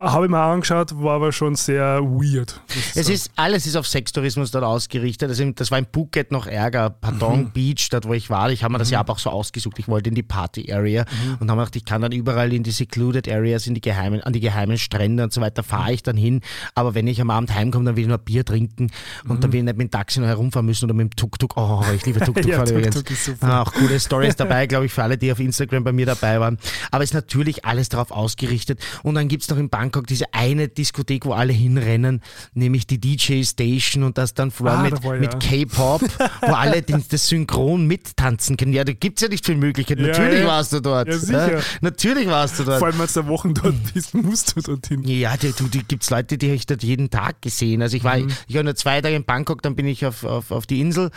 habe 0.02 0.24
ich 0.26 0.30
mir 0.30 0.38
angeschaut, 0.40 0.90
war 1.02 1.14
aber 1.14 1.32
schon 1.32 1.54
sehr 1.54 2.00
weird. 2.02 2.60
Es 2.94 3.08
ist, 3.08 3.30
alles 3.36 3.66
ist 3.66 3.76
auf 3.76 3.86
Sextourismus 3.86 4.50
dort 4.50 4.64
ausgerichtet. 4.64 5.28
Also 5.28 5.48
das 5.52 5.70
war 5.70 5.78
in 5.78 5.86
Phuket 5.92 6.32
noch 6.32 6.46
ärger. 6.46 6.90
Patong 6.90 7.44
Mhm. 7.44 7.50
Beach, 7.52 7.88
dort 7.90 8.06
wo 8.06 8.12
ich 8.12 8.28
war. 8.28 8.50
Ich 8.50 8.64
habe 8.64 8.72
mir 8.72 8.78
das 8.78 8.90
ja 8.90 9.00
aber 9.00 9.12
auch 9.12 9.18
so 9.18 9.30
ausgesucht. 9.30 9.78
Ich 9.78 9.88
wollte 9.88 10.08
in 10.08 10.14
die 10.14 10.22
Party 10.22 10.72
Area 10.72 11.04
Mhm. 11.04 11.36
und 11.40 11.50
habe 11.50 11.60
gedacht, 11.60 11.76
ich 11.76 11.84
kann 11.84 12.02
dann 12.02 12.12
überall 12.12 12.52
in 12.52 12.62
die 12.64 12.70
secluded 12.72 13.28
Areas, 13.28 13.66
in 13.66 13.74
die 13.74 13.80
geheimen, 13.80 14.20
an 14.22 14.32
die 14.32 14.40
geheimen 14.40 14.76
Strände 14.78 15.22
und 15.22 15.32
so 15.32 15.40
weiter 15.40 15.62
fahre 15.62 15.92
ich 15.92 16.02
dann 16.02 16.16
hin. 16.16 16.40
Aber 16.74 16.94
wenn 16.94 17.06
ich 17.06 17.20
am 17.20 17.30
Abend 17.30 17.54
heimkomme, 17.54 17.84
dann 17.84 17.96
will 17.96 18.02
ich 18.02 18.08
nur 18.08 18.18
Bier 18.18 18.44
trinken 18.44 18.90
und 19.28 19.44
dann 19.44 19.52
will 19.52 19.60
ich 19.60 19.64
nicht 19.64 19.76
mit 19.78 19.88
dem 19.88 19.90
Taxi 19.92 20.18
noch 20.20 20.26
herumfahren 20.26 20.66
müssen 20.66 20.86
oder 20.86 20.94
mit 20.94 21.12
dem 21.12 21.16
Tuk-Tuk. 21.16 21.56
Oh, 21.56 21.84
ich 21.94 22.04
liebe 22.04 22.18
Tuk-Tuk 22.24 22.44
Ja, 22.44 22.62
übrigens. 22.64 22.96
Tuk-Tuk 22.96 23.10
ist 23.12 23.24
super. 23.24 23.62
Auch 23.62 23.72
coole 23.72 24.00
Stories 24.00 24.34
dabei, 24.36 24.66
glaube 24.72 24.86
ich, 24.86 24.92
für 24.92 25.02
alle, 25.04 25.16
die 25.16 25.30
auf 25.30 25.38
Instagram 25.38 25.84
bei 25.84 25.92
mir 25.92 26.06
dabei 26.06 26.40
waren. 26.40 26.58
Aber 26.90 27.04
es 27.04 27.10
ist 27.10 27.14
natürlich 27.14 27.64
alles 27.64 27.88
darauf 27.88 28.10
ausgerichtet. 28.10 28.80
Und 29.04 29.14
dann 29.14 29.28
gibt 29.28 29.44
es 29.44 29.48
noch 29.48 29.58
in 29.58 29.68
Bangkok 29.68 29.91
diese 30.00 30.32
eine 30.32 30.68
Diskothek, 30.68 31.26
wo 31.26 31.32
alle 31.32 31.52
hinrennen, 31.52 32.22
nämlich 32.54 32.86
die 32.86 32.98
DJ 33.00 33.42
Station 33.42 34.02
und 34.02 34.18
das 34.18 34.34
dann 34.34 34.50
vorher 34.50 34.78
Ah, 34.78 34.82
mit, 34.82 34.92
da 34.92 35.04
war 35.04 35.16
mit 35.16 35.32
ja. 35.32 35.38
K-Pop, 35.38 36.02
wo 36.42 36.52
alle 36.52 36.82
den, 36.82 37.04
das 37.08 37.28
Synchron 37.28 37.86
mittanzen 37.86 38.56
können. 38.56 38.72
Ja, 38.72 38.84
da 38.84 38.92
gibt 38.92 39.18
es 39.18 39.22
ja 39.22 39.28
nicht 39.28 39.44
viel 39.44 39.56
Möglichkeit. 39.56 39.98
Ja, 39.98 40.08
Natürlich 40.08 40.40
ja. 40.40 40.46
warst 40.46 40.72
du 40.72 40.80
dort. 40.80 41.08
Ja, 41.08 41.18
sicher. 41.18 41.60
Natürlich 41.80 42.26
warst 42.28 42.58
du 42.58 42.64
dort. 42.64 42.78
Vor 42.78 42.88
allem, 42.88 43.00
als 43.00 43.12
du 43.12 43.26
Wochen 43.26 43.54
dort 43.54 43.74
bist, 43.92 44.14
musst 44.22 44.56
du 44.56 44.60
dorthin. 44.60 45.02
Ja, 45.04 45.36
die, 45.36 45.52
du, 45.52 45.68
die 45.68 45.84
gibt's 45.84 46.10
Leute, 46.10 46.38
die 46.38 46.46
habe 46.46 46.56
ich 46.56 46.66
dort 46.66 46.82
jeden 46.82 47.10
Tag 47.10 47.42
gesehen. 47.42 47.82
Also 47.82 47.96
ich 47.96 48.04
war, 48.04 48.16
ich 48.18 48.54
war 48.54 48.62
nur 48.62 48.74
zwei 48.74 49.00
Tage 49.00 49.14
in 49.14 49.24
Bangkok, 49.24 49.62
dann 49.62 49.76
bin 49.76 49.86
ich 49.86 50.06
auf, 50.06 50.24
auf, 50.24 50.50
auf 50.50 50.66
die 50.66 50.80
Insel 50.80 51.10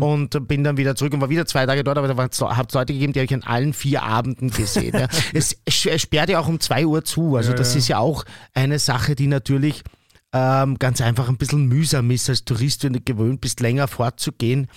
und 0.00 0.46
bin 0.48 0.64
dann 0.64 0.76
wieder 0.76 0.94
zurück 0.96 1.12
und 1.14 1.20
war 1.20 1.30
wieder 1.30 1.46
zwei 1.46 1.66
Tage 1.66 1.84
dort, 1.84 1.98
aber 1.98 2.08
da 2.08 2.16
hat 2.16 2.32
es 2.68 2.74
Leute 2.74 2.92
gegeben, 2.92 3.12
die 3.12 3.20
habe 3.20 3.24
ich 3.26 3.34
an 3.34 3.42
allen 3.42 3.72
vier 3.72 4.02
Abenden 4.02 4.50
gesehen. 4.50 4.96
ja. 4.98 5.08
es, 5.34 5.56
es 5.64 5.74
sperrt 6.00 6.28
ja 6.30 6.38
auch 6.40 6.48
um 6.48 6.60
zwei 6.60 6.86
Uhr 6.86 7.04
zu. 7.04 7.36
Also 7.36 7.50
Ja, 7.50 7.56
das 7.56 7.74
ja. 7.74 7.78
ist 7.78 7.88
ja 7.88 7.98
auch 7.98 8.19
eine 8.54 8.78
Sache, 8.78 9.14
die 9.14 9.26
natürlich 9.26 9.82
ähm, 10.32 10.78
ganz 10.78 11.00
einfach 11.00 11.28
ein 11.28 11.36
bisschen 11.36 11.66
mühsam 11.66 12.10
ist 12.10 12.28
als 12.28 12.44
Tourist, 12.44 12.84
wenn 12.84 12.92
du 12.92 13.00
gewöhnt 13.00 13.40
bist, 13.40 13.58
länger 13.60 13.88
fortzugehen, 13.88 14.68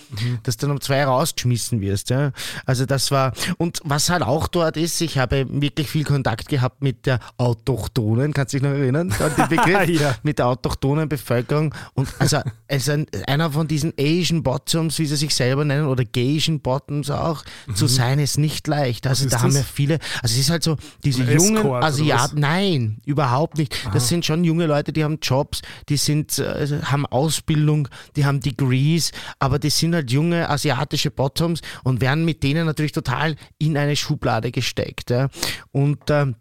dass 0.43 0.57
du 0.57 0.65
dann 0.65 0.75
um 0.75 0.81
zwei 0.81 1.03
rausgeschmissen 1.05 1.79
wirst. 1.81 2.09
Ja. 2.09 2.31
Also 2.65 2.85
das 2.87 3.11
war, 3.11 3.33
und 3.57 3.79
was 3.83 4.09
halt 4.09 4.23
auch 4.23 4.47
dort 4.47 4.77
ist, 4.77 4.99
ich 5.01 5.17
habe 5.19 5.45
wirklich 5.49 5.87
viel 5.89 6.03
Kontakt 6.05 6.47
gehabt 6.49 6.81
mit 6.81 7.05
der 7.05 7.19
Autochtonen, 7.37 8.33
kannst 8.33 8.53
du 8.53 8.57
dich 8.59 8.63
noch 8.67 8.75
erinnern 8.75 9.11
an 9.19 9.31
den 9.37 9.49
Begriff? 9.49 9.73
Ja. 10.03 10.15
Mit 10.23 10.39
der 10.39 10.47
autochthonen 10.47 11.07
Bevölkerung. 11.07 11.73
Und 11.93 12.09
also, 12.17 12.39
also 12.67 12.91
ein, 12.93 13.05
einer 13.27 13.51
von 13.51 13.67
diesen 13.67 13.93
Asian 13.99 14.41
Bottoms, 14.41 14.97
wie 14.97 15.05
sie 15.05 15.15
sich 15.17 15.35
selber 15.35 15.65
nennen, 15.65 15.87
oder 15.87 16.03
Gaysian 16.03 16.61
Bottoms 16.61 17.09
auch, 17.11 17.43
zu 17.75 17.85
sein, 17.87 18.17
ist 18.19 18.37
nicht 18.37 18.65
leicht. 18.67 19.05
Also 19.05 19.25
Mhm. 19.25 19.29
da 19.29 19.41
haben 19.41 19.55
ja 19.55 19.61
viele, 19.63 19.99
also 20.21 20.33
es 20.33 20.39
ist 20.39 20.49
halt 20.49 20.63
so, 20.63 20.77
diese 21.03 21.23
Ein 21.23 21.37
jungen 21.37 21.65
Asiaten, 21.73 22.39
nein, 22.39 22.97
überhaupt 23.05 23.57
nicht. 23.57 23.75
Das 23.93 24.07
sind 24.07 24.25
schon 24.25 24.43
junge 24.43 24.65
Leute, 24.65 24.91
die 24.93 25.03
haben 25.03 25.19
Jobs, 25.21 25.42
die 25.89 25.97
sind, 25.97 26.39
äh, 26.39 26.82
haben 26.84 27.06
Ausbildung, 27.06 27.88
die 28.15 28.25
haben 28.25 28.39
Degrees, 28.39 29.12
aber 29.39 29.60
die 29.60 29.69
sind 29.69 29.95
halt 29.95 30.12
junge 30.12 30.49
asiatische 30.49 31.12
Bottoms 31.12 31.62
und 31.84 32.01
werden 32.01 32.25
mit 32.25 32.43
denen 32.43 32.65
natürlich 32.65 32.91
total 32.91 33.36
in 33.58 33.77
eine 33.77 33.95
Schublade 33.95 34.51
gesteckt. 34.51 35.10
Ja. 35.10 35.29
Und 35.71 36.10
ähm, 36.10 36.36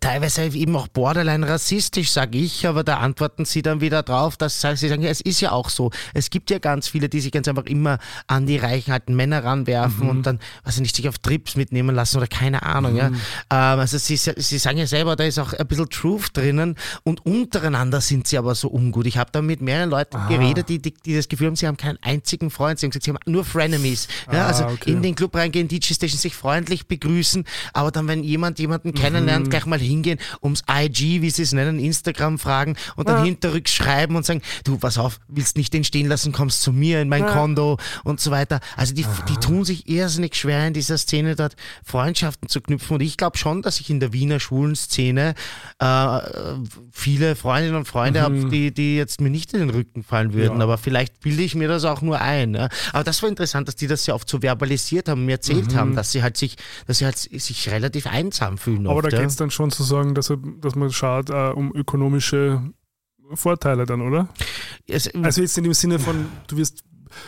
teilweise 0.00 0.44
eben 0.44 0.76
auch 0.76 0.88
borderline 0.88 1.48
rassistisch, 1.48 2.10
sage 2.10 2.38
ich, 2.38 2.66
aber 2.66 2.84
da 2.84 2.98
antworten 2.98 3.44
sie 3.44 3.62
dann 3.62 3.80
wieder 3.80 4.02
drauf, 4.02 4.36
dass 4.36 4.60
sie 4.60 4.88
sagen, 4.88 5.02
ja, 5.02 5.10
es 5.10 5.20
ist 5.20 5.40
ja 5.40 5.52
auch 5.52 5.70
so. 5.70 5.90
Es 6.14 6.30
gibt 6.30 6.50
ja 6.50 6.58
ganz 6.58 6.88
viele, 6.88 7.08
die 7.08 7.20
sich 7.20 7.32
ganz 7.32 7.48
einfach 7.48 7.64
immer 7.66 7.98
an 8.26 8.46
die 8.46 8.56
reichen 8.56 8.92
alten 8.92 9.14
Männer 9.14 9.44
ranwerfen 9.44 10.04
mhm. 10.04 10.10
und 10.10 10.26
dann, 10.26 10.38
weiß 10.64 10.76
ich 10.76 10.82
nicht, 10.82 10.96
sich 10.96 11.08
auf 11.08 11.18
Trips 11.18 11.56
mitnehmen 11.56 11.94
lassen 11.94 12.16
oder 12.16 12.26
keine 12.26 12.62
Ahnung. 12.62 12.92
Mhm. 12.92 12.98
Ja. 12.98 13.06
Ähm, 13.06 13.80
also 13.80 13.98
sie, 13.98 14.16
sie 14.16 14.58
sagen 14.58 14.78
ja 14.78 14.86
selber, 14.86 15.16
da 15.16 15.24
ist 15.24 15.38
auch 15.38 15.52
ein 15.52 15.66
bisschen 15.66 15.88
Truth 15.88 16.36
drinnen 16.36 16.76
und 17.04 17.24
untereinander 17.26 18.00
sind 18.00 18.26
sie 18.26 18.38
aber 18.38 18.54
so 18.54 18.68
ungut. 18.68 19.06
Ich 19.06 19.18
habe 19.18 19.30
da 19.32 19.42
mit 19.42 19.60
mehreren 19.60 19.90
Leuten 19.90 20.16
ah. 20.16 20.28
geredet, 20.28 20.68
die, 20.68 20.80
die, 20.80 20.94
die, 20.94 21.16
das 21.16 21.28
Gefühl 21.28 21.48
haben, 21.48 21.56
sie 21.56 21.66
haben 21.66 21.76
keinen 21.76 21.98
einzigen 22.02 22.50
Freund. 22.50 22.78
Sie 22.78 22.86
haben 22.86 22.90
gesagt, 22.90 23.04
sie 23.04 23.10
haben 23.10 23.18
nur 23.26 23.44
Frenemies. 23.44 24.08
Ja, 24.32 24.44
ah, 24.44 24.48
also 24.48 24.64
okay. 24.64 24.92
in 24.92 25.02
den 25.02 25.14
Club 25.14 25.34
reingehen, 25.34 25.68
DJ 25.68 25.94
Station 25.94 26.18
sich 26.18 26.34
freundlich 26.34 26.86
begrüßen, 26.86 27.44
aber 27.72 27.90
dann, 27.90 28.08
wenn 28.08 28.22
jemand 28.22 28.58
jemanden 28.58 28.94
kennenlernt, 28.94 29.46
mhm. 29.46 29.50
gleich 29.50 29.66
mal 29.66 29.71
hingehen, 29.80 30.18
ums 30.42 30.62
IG, 30.70 31.22
wie 31.22 31.30
sie 31.30 31.42
es 31.42 31.52
nennen, 31.52 31.78
Instagram 31.78 32.38
fragen 32.38 32.76
und 32.96 33.08
dann 33.08 33.18
ja. 33.18 33.24
hinterrück 33.24 33.68
schreiben 33.68 34.16
und 34.16 34.24
sagen, 34.24 34.42
du, 34.64 34.78
pass 34.78 34.98
auf, 34.98 35.18
willst 35.28 35.56
nicht 35.56 35.72
den 35.72 35.84
stehen 35.84 36.08
lassen, 36.08 36.32
kommst 36.32 36.62
zu 36.62 36.72
mir 36.72 37.00
in 37.00 37.08
mein 37.08 37.22
ja. 37.24 37.32
Kondo 37.32 37.78
und 38.04 38.20
so 38.20 38.30
weiter. 38.30 38.60
Also 38.76 38.94
die, 38.94 39.06
die 39.28 39.36
tun 39.36 39.64
sich 39.64 39.88
irrsinnig 39.88 40.34
schwer 40.36 40.66
in 40.66 40.74
dieser 40.74 40.98
Szene 40.98 41.36
dort 41.36 41.56
Freundschaften 41.84 42.48
zu 42.48 42.60
knüpfen 42.60 42.96
und 42.96 43.00
ich 43.00 43.16
glaube 43.16 43.38
schon, 43.38 43.62
dass 43.62 43.80
ich 43.80 43.90
in 43.90 44.00
der 44.00 44.12
Wiener 44.12 44.40
Schulenszene 44.40 45.34
äh, 45.78 46.18
viele 46.90 47.36
Freundinnen 47.36 47.76
und 47.76 47.86
Freunde 47.86 48.20
mhm. 48.20 48.24
habe, 48.24 48.50
die, 48.50 48.72
die 48.72 48.96
jetzt 48.96 49.20
mir 49.20 49.30
nicht 49.30 49.52
in 49.52 49.60
den 49.60 49.70
Rücken 49.70 50.02
fallen 50.02 50.32
würden, 50.32 50.58
ja. 50.58 50.64
aber 50.64 50.78
vielleicht 50.78 51.20
bilde 51.20 51.42
ich 51.42 51.54
mir 51.54 51.68
das 51.68 51.84
auch 51.84 52.02
nur 52.02 52.20
ein. 52.20 52.54
Ja. 52.54 52.68
Aber 52.92 53.04
das 53.04 53.22
war 53.22 53.28
interessant, 53.28 53.68
dass 53.68 53.76
die 53.76 53.86
das 53.86 54.06
ja 54.06 54.14
oft 54.14 54.28
so 54.28 54.40
verbalisiert 54.40 55.08
haben, 55.08 55.24
mir 55.24 55.32
erzählt 55.32 55.72
mhm. 55.72 55.76
haben, 55.76 55.96
dass 55.96 56.12
sie 56.12 56.22
halt 56.22 56.36
sich, 56.36 56.56
dass 56.86 56.98
sie 56.98 57.04
halt 57.04 57.16
sich 57.16 57.70
relativ 57.70 58.06
einsam 58.06 58.58
fühlen. 58.58 58.86
Aber 58.86 58.96
oft, 58.96 59.12
da 59.12 59.18
geht 59.18 59.28
es 59.28 59.36
dann 59.36 59.50
schon 59.50 59.61
zu 59.70 59.82
sagen, 59.82 60.14
dass, 60.14 60.30
er, 60.30 60.38
dass 60.60 60.74
man 60.74 60.90
schaut 60.90 61.30
äh, 61.30 61.50
um 61.50 61.74
ökonomische 61.74 62.62
Vorteile 63.34 63.86
dann, 63.86 64.02
oder? 64.02 64.28
Es, 64.86 65.12
also 65.14 65.40
jetzt 65.40 65.56
in 65.58 65.64
dem 65.64 65.74
Sinne 65.74 65.98
von, 65.98 66.26
du 66.48 66.56
wirst 66.56 66.84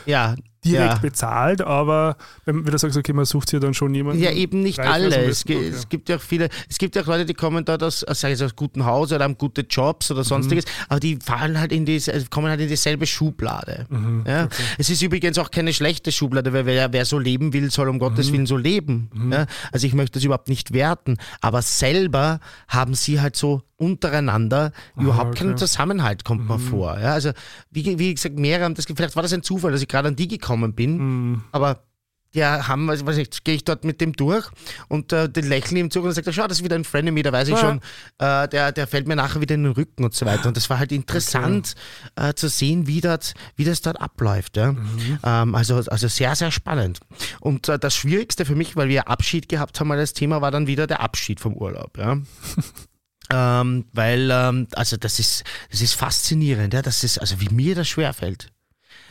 ja, 0.07 0.35
direkt 0.65 0.95
ja. 0.95 0.99
bezahlt, 0.99 1.61
aber 1.63 2.17
wenn, 2.45 2.65
wenn 2.65 2.73
du 2.73 2.79
sagst, 2.79 2.97
okay, 2.97 3.13
man 3.13 3.25
sucht 3.25 3.51
sich 3.51 3.61
dann 3.61 3.75
schon 3.75 3.95
jemanden. 3.95 4.23
Ja, 4.23 4.31
eben 4.31 4.61
nicht 4.63 4.81
alle. 4.81 5.17
Es, 5.25 5.45
okay. 5.45 5.69
es, 5.69 5.89
gibt 5.89 6.09
ja 6.09 6.17
auch 6.17 6.21
viele, 6.21 6.49
es 6.69 6.79
gibt 6.79 6.97
ja 6.97 7.03
auch 7.03 7.07
Leute, 7.07 7.27
die 7.27 7.35
kommen 7.35 7.65
dort 7.65 7.83
aus, 7.83 8.05
aus, 8.05 8.25
aus 8.25 8.57
gutem 8.57 8.85
Haus 8.85 9.13
oder 9.13 9.25
haben 9.25 9.39
gute 9.39 9.63
Jobs 9.63 10.11
oder 10.11 10.25
sonstiges, 10.25 10.65
mhm. 10.65 10.71
aber 10.89 11.01
die 11.01 11.19
fallen 11.23 11.59
halt 11.59 11.73
in 11.73 11.85
die, 11.85 12.01
kommen 12.31 12.49
halt 12.49 12.61
in 12.61 12.69
dieselbe 12.69 13.07
Schublade. 13.07 13.87
Mhm. 13.89 14.25
Ja? 14.27 14.45
Okay. 14.45 14.63
Es 14.79 14.91
ist 14.91 15.03
übrigens 15.03 15.39
auch 15.39 15.51
keine 15.51 15.73
schlechte 15.73 16.13
Schublade, 16.13 16.53
weil 16.53 16.67
wer, 16.67 16.93
wer 16.93 17.05
so 17.05 17.19
leben 17.19 17.53
will, 17.53 17.71
soll 17.71 17.89
um 17.89 17.99
Gottes 17.99 18.29
mhm. 18.29 18.33
Willen 18.35 18.47
so 18.47 18.57
leben. 18.57 19.11
Mhm. 19.13 19.33
Ja? 19.33 19.47
Also 19.73 19.87
ich 19.87 19.95
möchte 19.95 20.19
das 20.19 20.25
überhaupt 20.25 20.49
nicht 20.49 20.73
werten, 20.73 21.19
aber 21.41 21.63
selber 21.63 22.41
haben 22.69 22.95
sie 22.95 23.21
halt 23.21 23.37
so 23.37 23.63
untereinander 23.77 24.73
überhaupt 24.97 25.31
okay. 25.31 25.45
keinen 25.45 25.57
Zusammenhalt, 25.57 26.25
kommt 26.25 26.43
mhm. 26.43 26.49
mir 26.49 26.59
vor. 26.59 26.99
Ja, 26.99 27.13
also, 27.13 27.31
wie, 27.71 27.99
wie 27.99 28.15
gesagt, 28.15 28.39
mehrere 28.39 28.65
haben 28.65 28.75
das, 28.75 28.87
vielleicht 28.87 29.17
war 29.17 29.23
das 29.23 29.33
ein 29.33 29.43
Zufall, 29.43 29.73
dass 29.73 29.83
ich 29.83 29.89
gerade 29.89 30.09
an 30.09 30.17
die 30.17 30.29
gekommen 30.29 30.75
bin, 30.75 30.99
mhm. 30.99 31.45
aber 31.53 31.83
der 32.35 32.67
haben, 32.69 32.91
also, 32.91 33.07
weiß 33.07 33.17
ich, 33.19 33.45
gehe 33.45 33.55
ich 33.55 33.65
dort 33.65 33.85
mit 33.85 34.01
dem 34.01 34.13
durch 34.13 34.47
und 34.89 35.13
äh, 35.13 35.29
den 35.29 35.49
lächeln 35.49 35.77
ihm 35.77 35.91
zu 35.91 36.01
und 36.01 36.13
sagt, 36.13 36.29
schau, 36.33 36.47
das 36.47 36.59
ist 36.59 36.65
wieder 36.65 36.77
ein 36.77 36.85
Frenemy, 36.85 37.23
da 37.23 37.33
weiß 37.33 37.49
ich 37.49 37.55
ja. 37.55 37.61
schon, 37.61 37.81
äh, 38.19 38.49
der, 38.49 38.73
der 38.73 38.87
fällt 38.87 39.07
mir 39.07 39.17
nachher 39.17 39.41
wieder 39.41 39.55
in 39.55 39.65
den 39.65 39.73
Rücken 39.73 40.05
und 40.05 40.15
so 40.15 40.27
weiter. 40.27 40.49
Und 40.49 40.57
das 40.57 40.69
war 40.69 40.79
halt 40.79 40.93
interessant 40.93 41.75
okay. 42.17 42.31
äh, 42.31 42.35
zu 42.35 42.49
sehen, 42.49 42.87
wie, 42.87 43.01
das, 43.01 43.35
wie 43.57 43.65
das 43.65 43.81
dort 43.83 44.01
abläuft. 44.01 44.57
Ja? 44.57 44.73
Mhm. 44.73 45.19
Ähm, 45.23 45.55
also, 45.55 45.77
also 45.77 46.09
sehr, 46.09 46.35
sehr 46.35 46.51
spannend. 46.51 47.01
Und 47.41 47.69
äh, 47.69 47.79
das 47.79 47.95
Schwierigste 47.95 48.45
für 48.45 48.57
mich, 48.57 48.77
weil 48.77 48.89
wir 48.89 49.09
Abschied 49.09 49.49
gehabt 49.49 49.79
haben, 49.79 49.93
als 49.93 50.13
Thema 50.13 50.41
war 50.41 50.51
dann 50.51 50.67
wieder 50.67 50.87
der 50.87 51.01
Abschied 51.01 51.41
vom 51.41 51.55
Urlaub. 51.55 51.97
Ja? 51.99 52.19
Ähm, 53.31 53.87
weil, 53.93 54.31
ähm, 54.31 54.69
also 54.75 54.97
das 54.97 55.19
ist, 55.19 55.45
das 55.71 55.81
ist 55.81 55.95
faszinierend, 55.95 56.75
ja, 56.75 56.83
das 56.83 57.05
ist, 57.05 57.19
also 57.19 57.41
wie 57.41 57.49
mir 57.49 57.75
das 57.75 57.89
schwerfällt. 57.89 58.51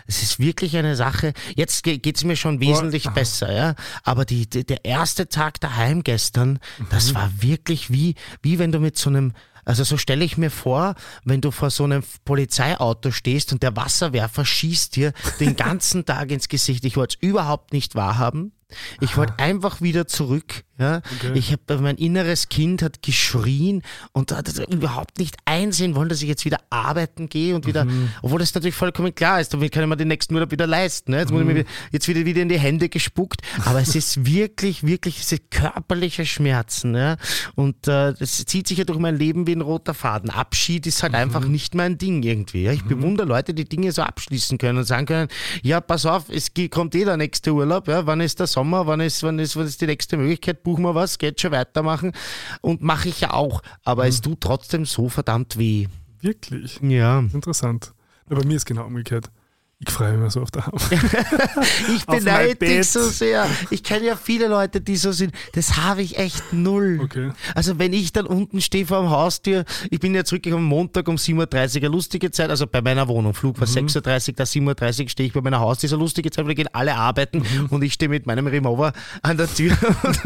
Es 0.06 0.22
ist 0.22 0.40
wirklich 0.40 0.76
eine 0.76 0.96
Sache. 0.96 1.34
Jetzt 1.56 1.84
geht 1.84 2.16
es 2.16 2.24
mir 2.24 2.36
schon 2.36 2.60
wesentlich 2.60 3.08
oh, 3.08 3.12
besser, 3.12 3.54
ja. 3.54 3.76
Aber 4.04 4.26
die, 4.26 4.50
die, 4.50 4.66
der 4.66 4.84
erste 4.84 5.30
Tag 5.30 5.60
daheim 5.62 6.04
gestern, 6.04 6.60
mhm. 6.78 6.88
das 6.90 7.16
war 7.16 7.32
wirklich 7.42 7.92
wie, 7.92 8.16
wie 8.42 8.60
wenn 8.60 8.72
du 8.72 8.80
mit 8.80 8.98
so 8.98 9.10
einem, 9.10 9.34
also 9.66 9.84
so 9.84 9.96
stelle 9.96 10.26
ich 10.26 10.38
mir 10.38 10.52
vor, 10.52 10.96
wenn 11.24 11.40
du 11.40 11.52
vor 11.52 11.70
so 11.70 11.86
einem 11.86 12.04
Polizeiauto 12.26 13.12
stehst 13.12 13.54
und 13.54 13.64
der 13.64 13.76
Wasserwerfer 13.78 14.44
schießt 14.44 14.96
dir 14.96 15.14
den 15.40 15.56
ganzen 15.56 16.06
Tag 16.06 16.32
ins 16.32 16.50
Gesicht. 16.50 16.84
Ich 16.84 16.98
wollte 16.98 17.16
es 17.16 17.28
überhaupt 17.28 17.72
nicht 17.72 17.96
wahrhaben. 17.96 18.52
Ich 19.00 19.16
wollte 19.18 19.40
einfach 19.40 19.82
wieder 19.82 20.08
zurück. 20.08 20.64
Ja? 20.80 20.98
Okay. 20.98 21.32
Ich 21.36 21.52
habe 21.52 21.78
mein 21.80 21.98
inneres 21.98 22.50
Kind 22.50 22.82
hat 22.82 23.04
geschrien 23.04 23.84
und 24.12 24.32
hat 24.32 24.50
überhaupt 24.70 25.20
nicht 25.20 25.36
einsehen 25.46 25.96
wollen, 25.96 26.10
dass 26.10 26.22
ich 26.24 26.28
jetzt 26.28 26.46
wieder 26.46 26.60
arbeiten 26.72 27.30
gehe 27.30 27.56
und 27.56 27.68
wieder, 27.68 27.86
mhm. 27.86 28.10
obwohl 28.24 28.40
das 28.40 28.56
natürlich 28.56 28.74
vollkommen 28.74 29.14
klar 29.14 29.40
ist, 29.40 29.54
damit 29.54 29.72
kann 29.72 29.84
ich 29.84 29.90
mir 29.90 29.98
den 29.98 30.08
nächsten 30.08 30.34
Urlaub 30.34 30.52
wieder 30.52 30.66
leisten. 30.66 31.12
Ne? 31.12 31.20
Jetzt 31.20 31.32
mhm. 31.32 31.42
ich 31.42 31.56
mir 31.56 31.66
jetzt 31.92 32.08
wieder, 32.08 32.26
wieder 32.26 32.42
in 32.42 32.50
die 32.50 32.58
Hände 32.58 32.90
gespuckt. 32.90 33.42
Aber 33.66 33.82
es 33.82 33.96
ist 33.96 34.26
wirklich, 34.34 34.84
wirklich 34.84 35.18
diese 35.18 35.38
körperliche 35.38 36.26
Schmerzen. 36.26 36.96
Ja? 36.96 37.18
Und 37.54 37.88
äh, 37.88 38.14
das 38.14 38.44
zieht 38.46 38.68
sich 38.68 38.80
ja 38.80 38.84
durch 38.84 39.00
mein 39.00 39.16
Leben 39.16 39.46
wie 39.46 39.56
ein 39.56 39.62
roter 39.62 39.94
Faden. 39.94 40.32
Abschied 40.32 40.88
ist 40.88 41.04
halt 41.04 41.14
mhm. 41.14 41.20
einfach 41.20 41.46
nicht 41.46 41.76
mein 41.76 42.00
Ding 42.00 42.24
irgendwie. 42.24 42.64
Ja? 42.64 42.72
Ich 42.72 42.84
mhm. 42.84 42.90
bewundere 42.90 43.28
Leute, 43.28 43.54
die 43.54 43.66
Dinge 43.66 43.92
so 43.92 44.02
abschließen 44.02 44.58
können 44.58 44.80
und 44.80 44.86
sagen 44.86 45.06
können, 45.06 45.28
ja, 45.62 45.82
pass 45.82 46.08
auf, 46.08 46.30
es 46.30 46.52
kommt 46.72 46.96
eh 46.96 47.06
der 47.06 47.18
nächste 47.18 47.54
Urlaub, 47.54 47.88
ja? 47.88 48.08
wann 48.08 48.22
ist 48.22 48.40
der 48.40 48.48
Sommer, 48.48 48.88
wann 48.88 49.02
ist, 49.02 49.22
wann 49.22 49.38
ist, 49.38 49.56
wann 49.56 49.68
ist 49.68 49.80
die 49.80 49.86
nächste 49.86 50.18
Möglichkeit, 50.18 50.63
buchen 50.64 50.84
wir 50.84 50.96
was, 50.96 51.18
geht 51.18 51.42
schon 51.42 51.52
weitermachen. 51.52 52.14
Und 52.62 52.82
mache 52.82 53.10
ich 53.10 53.22
ja 53.22 53.32
auch. 53.34 53.62
Aber 53.84 54.04
mhm. 54.04 54.10
es 54.10 54.22
tut 54.22 54.42
trotzdem 54.42 54.86
so 54.86 55.10
verdammt 55.10 55.58
weh. 55.58 55.88
Wirklich? 56.22 56.80
Ja. 56.82 57.20
Interessant. 57.20 57.94
Aber 58.26 58.42
bei 58.42 58.48
mir 58.48 58.56
ist 58.56 58.66
genau 58.66 58.86
umgekehrt. 58.86 59.30
Ich 59.80 59.92
freue 59.92 60.18
mich 60.18 60.32
so 60.32 60.42
auf 60.42 60.52
der 60.52 60.66
Haut. 60.66 60.82
ich 61.96 62.06
beneide 62.06 62.56
dich 62.56 62.88
so 62.88 63.02
sehr. 63.10 63.50
Ich 63.70 63.84
kenne 63.84 64.06
ja 64.06 64.16
viele 64.16 64.48
Leute, 64.48 64.80
die 64.80 64.96
so 64.96 65.12
sind. 65.12 65.34
Das 65.54 65.76
habe 65.78 66.02
ich 66.02 66.18
echt 66.18 66.54
null. 66.54 67.00
Okay. 67.04 67.32
Also 67.54 67.80
wenn 67.80 67.92
ich 67.92 68.14
dann 68.14 68.26
unten 68.26 68.62
stehe 68.62 68.86
vor 68.86 69.02
dem 69.02 69.10
Haustür, 69.10 69.66
ich 69.90 70.00
bin 70.00 70.16
ja 70.16 70.24
zurückgekommen 70.24 70.64
am 70.64 70.70
Montag 70.70 71.08
um 71.10 71.16
7.30 71.16 71.76
Uhr, 71.76 71.78
eine 71.82 71.88
lustige 71.90 72.32
Zeit, 72.32 72.50
also 72.50 72.66
bei 72.66 72.82
meiner 72.82 73.08
Wohnung. 73.08 73.34
Flug 73.34 73.60
war 73.60 73.68
mhm. 73.68 73.88
6.30 73.88 74.30
Uhr, 74.30 74.34
da 74.36 74.44
7.30 74.44 75.04
Uhr 75.04 75.10
stehe 75.10 75.28
ich 75.28 75.34
bei 75.34 75.42
meiner 75.42 75.60
Haustür, 75.60 75.88
ist 75.88 75.94
eine 75.94 76.02
lustige 76.02 76.32
Zeit, 76.32 76.46
weil 76.46 76.56
gehen 76.56 76.70
alle 76.72 76.96
arbeiten 76.96 77.40
mhm. 77.40 77.66
und 77.70 77.84
ich 77.84 77.94
stehe 77.94 78.10
mit 78.10 78.26
meinem 78.26 78.48
Remover 78.48 78.94
an 79.22 79.38
der 79.38 79.54
Tür 79.54 79.76
und, 80.04 80.20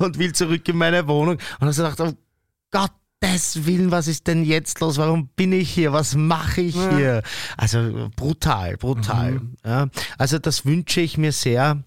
und 0.00 0.18
will 0.18 0.32
zurück 0.32 0.66
in 0.68 0.76
meine 0.76 1.06
Wohnung. 1.06 1.34
Und 1.34 1.40
dann 1.60 1.76
habe 1.76 1.90
ich 1.90 1.96
gedacht, 1.96 2.00
oh 2.00 2.18
Gott, 2.70 2.92
Gottes 3.38 3.66
Willen, 3.66 3.92
was 3.92 4.08
ist 4.08 4.26
denn 4.26 4.44
jetzt 4.44 4.80
los? 4.80 4.98
Warum 4.98 5.28
bin 5.28 5.52
ich 5.52 5.70
hier? 5.70 5.92
Was 5.92 6.16
mache 6.16 6.60
ich 6.60 6.74
ja. 6.74 6.96
hier? 6.96 7.22
Also 7.56 8.10
brutal, 8.16 8.76
brutal. 8.76 9.32
Mhm. 9.32 9.56
Ja, 9.64 9.88
also 10.18 10.40
das 10.40 10.66
wünsche 10.66 11.00
ich 11.00 11.18
mir 11.18 11.30
sehr. 11.30 11.84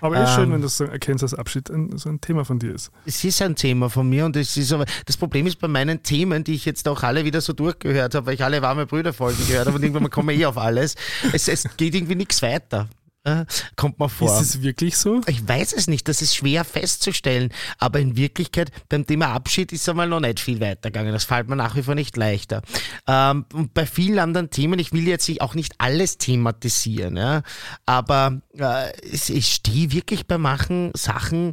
Aber 0.00 0.16
es 0.16 0.30
ist 0.30 0.36
ähm, 0.36 0.42
schön, 0.42 0.52
wenn 0.54 0.60
du 0.60 0.66
so 0.66 0.84
erkennst, 0.84 1.22
dass 1.22 1.34
Abschied 1.34 1.70
ein, 1.70 1.96
so 1.96 2.08
ein 2.08 2.20
Thema 2.20 2.44
von 2.44 2.58
dir 2.58 2.74
ist. 2.74 2.90
Es 3.06 3.22
ist 3.22 3.40
ein 3.42 3.54
Thema 3.54 3.88
von 3.88 4.08
mir 4.08 4.24
und 4.24 4.34
es 4.34 4.56
ist 4.56 4.72
aber, 4.72 4.86
das 5.06 5.16
Problem 5.16 5.46
ist 5.46 5.60
bei 5.60 5.68
meinen 5.68 6.02
Themen, 6.02 6.42
die 6.42 6.54
ich 6.54 6.64
jetzt 6.64 6.88
auch 6.88 7.04
alle 7.04 7.24
wieder 7.24 7.40
so 7.40 7.52
durchgehört 7.52 8.16
habe, 8.16 8.26
weil 8.26 8.34
ich 8.34 8.42
alle 8.42 8.60
warme 8.60 8.86
Brüderfolgen 8.86 9.46
gehört 9.46 9.66
habe 9.66 9.76
und 9.76 9.84
irgendwann 9.84 10.10
komme 10.10 10.32
ich 10.32 10.40
eh 10.40 10.46
auf 10.46 10.58
alles. 10.58 10.96
Es, 11.32 11.46
es 11.46 11.64
geht 11.76 11.94
irgendwie 11.94 12.16
nichts 12.16 12.42
weiter. 12.42 12.88
Äh, 13.28 13.46
kommt 13.76 13.98
man 13.98 14.08
vor. 14.08 14.28
Ist 14.28 14.54
es 14.54 14.62
wirklich 14.62 14.96
so? 14.96 15.20
Ich 15.26 15.46
weiß 15.46 15.72
es 15.72 15.86
nicht, 15.86 16.08
das 16.08 16.22
ist 16.22 16.34
schwer 16.34 16.64
festzustellen. 16.64 17.50
Aber 17.78 18.00
in 18.00 18.16
Wirklichkeit, 18.16 18.70
beim 18.88 19.06
Thema 19.06 19.28
Abschied 19.28 19.72
ist 19.72 19.88
einmal 19.88 20.08
noch 20.08 20.20
nicht 20.20 20.40
viel 20.40 20.60
weitergegangen. 20.60 21.12
Das 21.12 21.24
fällt 21.24 21.48
mir 21.48 21.56
nach 21.56 21.76
wie 21.76 21.82
vor 21.82 21.94
nicht 21.94 22.16
leichter. 22.16 22.62
Ähm, 23.06 23.44
und 23.52 23.74
bei 23.74 23.86
vielen 23.86 24.18
anderen 24.18 24.50
Themen, 24.50 24.78
ich 24.78 24.92
will 24.92 25.06
jetzt 25.06 25.28
auch 25.40 25.54
nicht 25.54 25.74
alles 25.78 26.18
thematisieren, 26.18 27.16
ja, 27.16 27.42
aber 27.86 28.40
äh, 28.56 28.92
ich 29.02 29.52
stehe 29.54 29.92
wirklich 29.92 30.26
bei 30.26 30.38
manchen 30.38 30.90
Sachen 30.94 31.52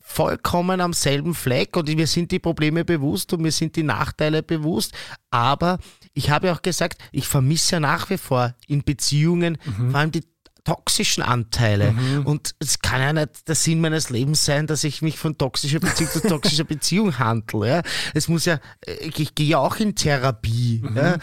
vollkommen 0.00 0.80
am 0.80 0.92
selben 0.92 1.34
Fleck 1.34 1.76
und 1.76 1.86
wir 1.86 2.06
sind 2.06 2.32
die 2.32 2.40
Probleme 2.40 2.84
bewusst 2.84 3.32
und 3.32 3.42
mir 3.42 3.52
sind 3.52 3.76
die 3.76 3.84
Nachteile 3.84 4.42
bewusst, 4.42 4.92
aber 5.30 5.78
ich 6.14 6.30
habe 6.30 6.52
auch 6.52 6.62
gesagt, 6.62 7.00
ich 7.12 7.28
vermisse 7.28 7.76
ja 7.76 7.80
nach 7.80 8.10
wie 8.10 8.18
vor 8.18 8.54
in 8.66 8.82
Beziehungen 8.82 9.58
mhm. 9.64 9.90
vor 9.90 10.00
allem 10.00 10.10
die 10.10 10.24
toxischen 10.70 11.22
Anteile. 11.22 11.92
Mhm. 11.92 12.26
Und 12.26 12.54
es 12.60 12.80
kann 12.80 13.00
ja 13.00 13.12
nicht 13.12 13.48
der 13.48 13.54
Sinn 13.54 13.80
meines 13.80 14.10
Lebens 14.10 14.44
sein, 14.44 14.66
dass 14.66 14.84
ich 14.84 15.02
mich 15.02 15.18
von 15.18 15.36
toxischer 15.36 15.80
Beziehung 15.80 16.10
zu 16.10 16.20
toxischer 16.20 16.64
Beziehung 16.74 17.18
handle. 17.18 17.68
Ja. 17.68 17.82
Es 18.14 18.28
muss 18.28 18.44
ja, 18.44 18.60
ich, 18.86 19.18
ich 19.18 19.34
gehe 19.34 19.48
ja 19.48 19.58
auch 19.58 19.76
in 19.76 19.94
Therapie. 19.94 20.82
Mhm. 20.82 20.96
Ja 20.96 21.16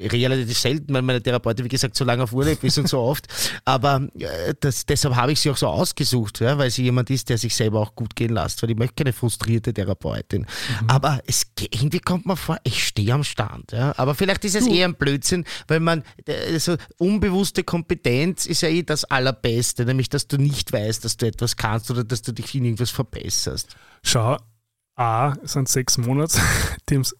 relativ 0.00 0.58
selten, 0.58 0.92
weil 0.94 1.02
meine 1.02 1.22
Therapeutin, 1.22 1.64
wie 1.64 1.68
gesagt, 1.68 1.96
so 1.96 2.04
lange 2.04 2.22
auf 2.22 2.32
Urlaub 2.32 2.62
ist 2.64 2.78
und 2.78 2.88
so 2.88 2.98
oft. 3.00 3.26
Aber 3.64 4.08
äh, 4.18 4.54
das, 4.60 4.86
deshalb 4.86 5.14
habe 5.14 5.32
ich 5.32 5.40
sie 5.40 5.50
auch 5.50 5.56
so 5.56 5.66
ausgesucht, 5.66 6.40
ja, 6.40 6.56
weil 6.58 6.70
sie 6.70 6.82
jemand 6.82 7.10
ist, 7.10 7.28
der 7.28 7.38
sich 7.38 7.54
selber 7.54 7.80
auch 7.80 7.94
gut 7.94 8.16
gehen 8.16 8.32
lässt, 8.32 8.62
weil 8.62 8.70
ich 8.70 8.76
möchte 8.76 8.94
keine 8.94 9.12
frustrierte 9.12 9.74
Therapeutin. 9.74 10.42
Mhm. 10.42 10.90
Aber 10.90 11.20
es, 11.26 11.46
irgendwie 11.58 12.00
kommt 12.00 12.26
mir 12.26 12.36
vor, 12.36 12.58
ich 12.64 12.86
stehe 12.86 13.12
am 13.12 13.24
Stand. 13.24 13.72
Ja. 13.72 13.94
Aber 13.96 14.14
vielleicht 14.14 14.44
ist 14.44 14.56
es 14.56 14.64
du. 14.64 14.74
eher 14.74 14.88
ein 14.88 14.94
Blödsinn, 14.94 15.44
weil 15.68 15.80
man, 15.80 16.02
also 16.26 16.76
unbewusste 16.98 17.64
Kompetenz 17.64 18.46
ist 18.46 18.62
ja 18.62 18.68
eh 18.68 18.82
das 18.82 19.04
Allerbeste, 19.04 19.84
nämlich 19.84 20.08
dass 20.08 20.26
du 20.26 20.38
nicht 20.38 20.72
weißt, 20.72 21.04
dass 21.04 21.16
du 21.16 21.26
etwas 21.26 21.56
kannst 21.56 21.90
oder 21.90 22.04
dass 22.04 22.22
du 22.22 22.32
dich 22.32 22.54
in 22.54 22.64
irgendwas 22.64 22.90
verbesserst. 22.90 23.76
Schau, 24.02 24.38
A, 24.96 25.34
es 25.42 25.52
sind 25.52 25.68
sechs 25.68 25.98
Monate, 25.98 26.38
die 26.88 26.96
es 26.96 27.14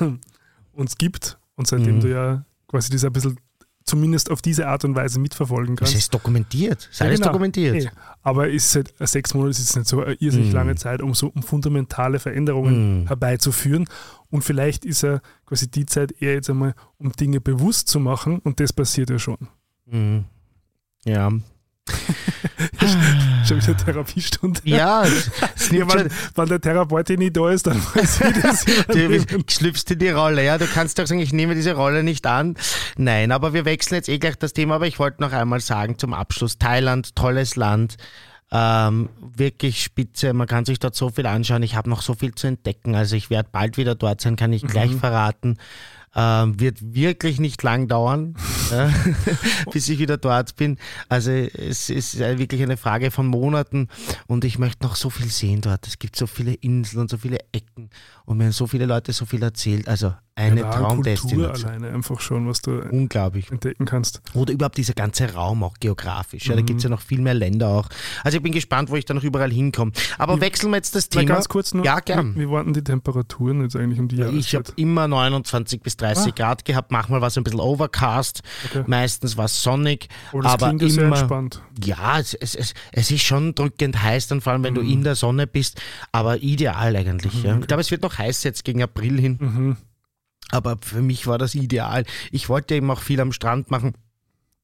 uns 0.72 0.96
gibt 0.96 1.39
und 1.60 1.68
seitdem 1.68 1.96
Mhm. 1.96 2.00
du 2.00 2.08
ja 2.10 2.44
quasi 2.66 2.90
das 2.90 3.04
ein 3.04 3.12
bisschen 3.12 3.38
zumindest 3.84 4.30
auf 4.30 4.40
diese 4.42 4.66
Art 4.68 4.84
und 4.84 4.94
Weise 4.94 5.18
mitverfolgen 5.18 5.74
Es 5.74 5.78
kannst. 5.80 5.94
ist 5.94 6.14
dokumentiert. 6.14 6.78
Es 6.82 6.88
ist 6.90 7.00
Ja, 7.00 7.06
alles 7.06 7.18
genau. 7.20 7.32
dokumentiert. 7.32 7.76
Eh, 7.76 7.88
Aber 8.22 8.48
es 8.52 8.66
ist 8.66 8.74
halt, 8.76 8.94
sechs 9.08 9.34
Monate 9.34 9.50
ist 9.50 9.58
jetzt 9.60 9.76
nicht 9.76 9.88
so 9.88 10.02
eine 10.02 10.14
irrsinnig 10.14 10.48
Mhm. 10.48 10.54
lange 10.54 10.74
Zeit, 10.76 11.00
um 11.02 11.14
so 11.14 11.28
um 11.34 11.42
fundamentale 11.42 12.18
Veränderungen 12.18 13.02
Mhm. 13.02 13.06
herbeizuführen. 13.08 13.86
Und 14.30 14.42
vielleicht 14.42 14.84
ist 14.84 15.02
ja 15.02 15.20
quasi 15.46 15.70
die 15.70 15.86
Zeit 15.86 16.12
eher 16.20 16.34
jetzt 16.34 16.50
einmal, 16.50 16.74
um 16.98 17.12
Dinge 17.12 17.40
bewusst 17.40 17.88
zu 17.88 17.98
machen 18.00 18.38
und 18.40 18.60
das 18.60 18.72
passiert 18.72 19.10
ja 19.10 19.18
schon. 19.18 19.48
Mhm. 19.86 20.24
Ja. 21.04 21.30
Schon 23.50 23.60
wieder 23.60 23.76
Therapiestunde. 23.76 24.60
Ja, 24.62 25.02
Ja, 25.72 25.92
wenn, 25.92 26.08
wenn 26.36 26.48
der 26.48 26.60
Therapeut 26.60 27.10
eh 27.10 27.16
nicht 27.16 27.36
da 27.36 27.50
ist, 27.50 27.66
dann 27.66 27.82
weiß 27.94 28.20
ich 28.20 28.42
das 28.42 28.64
du 28.86 29.42
schlüpfst 29.48 29.90
in 29.90 29.98
die 29.98 30.10
Rolle, 30.10 30.44
ja. 30.44 30.56
Du 30.56 30.66
kannst 30.66 31.00
doch 31.00 31.06
sagen, 31.06 31.18
ich 31.18 31.32
nehme 31.32 31.56
diese 31.56 31.74
Rolle 31.74 32.04
nicht 32.04 32.28
an. 32.28 32.54
Nein, 32.96 33.32
aber 33.32 33.52
wir 33.52 33.64
wechseln 33.64 33.96
jetzt 33.96 34.08
eh 34.08 34.18
gleich 34.18 34.36
das 34.36 34.52
Thema, 34.52 34.76
aber 34.76 34.86
ich 34.86 35.00
wollte 35.00 35.20
noch 35.20 35.32
einmal 35.32 35.58
sagen 35.58 35.98
zum 35.98 36.14
Abschluss, 36.14 36.58
Thailand, 36.58 37.16
tolles 37.16 37.56
Land. 37.56 37.96
Ähm, 38.52 39.08
wirklich 39.36 39.82
spitze, 39.82 40.32
man 40.32 40.46
kann 40.46 40.64
sich 40.64 40.78
dort 40.78 40.94
so 40.94 41.10
viel 41.10 41.26
anschauen. 41.26 41.64
Ich 41.64 41.74
habe 41.74 41.90
noch 41.90 42.02
so 42.02 42.14
viel 42.14 42.32
zu 42.36 42.46
entdecken. 42.46 42.94
Also 42.94 43.16
ich 43.16 43.30
werde 43.30 43.48
bald 43.50 43.78
wieder 43.78 43.96
dort 43.96 44.20
sein, 44.20 44.36
kann 44.36 44.52
ich 44.52 44.64
gleich 44.64 44.94
verraten. 44.94 45.58
Ähm, 46.16 46.58
wird 46.58 46.94
wirklich 46.94 47.38
nicht 47.38 47.62
lang 47.62 47.86
dauern, 47.86 48.34
ja, 48.72 48.92
bis 49.72 49.88
ich 49.88 50.00
wieder 50.00 50.16
dort 50.16 50.56
bin. 50.56 50.76
Also 51.08 51.30
es 51.30 51.88
ist 51.88 52.20
äh, 52.20 52.36
wirklich 52.36 52.62
eine 52.62 52.76
Frage 52.76 53.12
von 53.12 53.28
Monaten 53.28 53.88
und 54.26 54.44
ich 54.44 54.58
möchte 54.58 54.84
noch 54.84 54.96
so 54.96 55.08
viel 55.08 55.28
sehen 55.28 55.60
dort. 55.60 55.86
Es 55.86 56.00
gibt 56.00 56.16
so 56.16 56.26
viele 56.26 56.54
Inseln 56.54 57.02
und 57.02 57.10
so 57.10 57.16
viele 57.16 57.38
Ecken 57.52 57.90
und 58.24 58.38
mir 58.38 58.44
haben 58.44 58.52
so 58.52 58.66
viele 58.66 58.86
Leute 58.86 59.12
so 59.12 59.24
viel 59.26 59.42
erzählt. 59.42 59.88
Also 59.88 60.14
eine 60.36 60.60
Ja, 60.62 60.70
Traumdestination. 60.70 61.68
alleine 61.68 61.90
einfach 61.94 62.18
schon, 62.20 62.48
was 62.48 62.62
du 62.62 62.80
Unglaublich. 62.90 63.50
entdecken 63.50 63.84
kannst. 63.84 64.22
Oder 64.32 64.54
überhaupt 64.54 64.78
dieser 64.78 64.94
ganze 64.94 65.34
Raum 65.34 65.62
auch 65.62 65.74
geografisch. 65.80 66.46
Ja, 66.46 66.54
da 66.54 66.62
gibt 66.62 66.78
es 66.78 66.84
ja 66.84 66.88
noch 66.90 67.02
viel 67.02 67.20
mehr 67.20 67.34
Länder 67.34 67.68
auch. 67.68 67.88
Also 68.24 68.38
ich 68.38 68.42
bin 68.42 68.52
gespannt, 68.52 68.88
wo 68.90 68.96
ich 68.96 69.04
da 69.04 69.12
noch 69.12 69.22
überall 69.24 69.50
hinkomme. 69.50 69.92
Aber 70.16 70.40
wechseln 70.40 70.70
wir 70.70 70.76
jetzt 70.76 70.94
das 70.94 71.08
Thema. 71.10 71.24
ganz 71.26 71.48
kurz 71.48 71.74
nur, 71.74 71.84
Ja, 71.84 72.00
gern. 72.00 72.34
wie, 72.36 72.40
wie 72.40 72.50
waren 72.50 72.72
die 72.72 72.82
Temperaturen 72.82 73.60
jetzt 73.62 73.76
eigentlich 73.76 73.98
um 74.00 74.08
die 74.08 74.16
Ich 74.16 74.22
habe 74.22 74.32
Jahreszeit? 74.36 74.72
immer 74.76 75.08
29 75.08 75.82
bis 75.82 75.96
30 75.98 76.34
Grad 76.34 76.64
gehabt. 76.64 76.90
Manchmal 76.90 77.20
war 77.20 77.28
es 77.28 77.36
ein 77.36 77.44
bisschen 77.44 77.60
overcast, 77.60 78.42
Okay. 78.70 78.84
meistens 78.86 79.36
war 79.36 79.44
es 79.46 79.62
sonnig. 79.62 80.08
Aber 80.32 80.42
das 80.42 80.52
aber 80.54 80.72
ja 80.72 80.88
sehr 80.88 81.04
immer- 81.04 81.18
entspannt. 81.18 81.60
Ja, 81.84 82.18
es, 82.18 82.32
es, 82.34 82.54
es, 82.54 82.74
es 82.92 83.10
ist 83.10 83.22
schon 83.22 83.54
drückend 83.54 84.02
heiß, 84.02 84.28
dann 84.28 84.40
vor 84.40 84.52
allem, 84.52 84.62
wenn 84.64 84.74
du 84.74 84.80
in 84.82 85.02
der 85.02 85.16
Sonne 85.16 85.46
bist, 85.46 85.80
aber 86.12 86.42
ideal 86.42 86.94
eigentlich. 86.96 87.42
ja. 87.42 87.58
Ich 87.58 87.66
glaube, 87.66 87.80
es 87.82 87.90
wird 87.90 88.02
noch 88.02 88.09
heiß 88.18 88.42
jetzt 88.44 88.64
gegen 88.64 88.82
April 88.82 89.20
hin, 89.20 89.36
Mhm. 89.40 89.76
aber 90.50 90.76
für 90.82 91.02
mich 91.02 91.26
war 91.26 91.38
das 91.38 91.54
ideal. 91.54 92.04
Ich 92.30 92.48
wollte 92.48 92.74
eben 92.74 92.90
auch 92.90 93.00
viel 93.00 93.20
am 93.20 93.32
Strand 93.32 93.70
machen. 93.70 93.94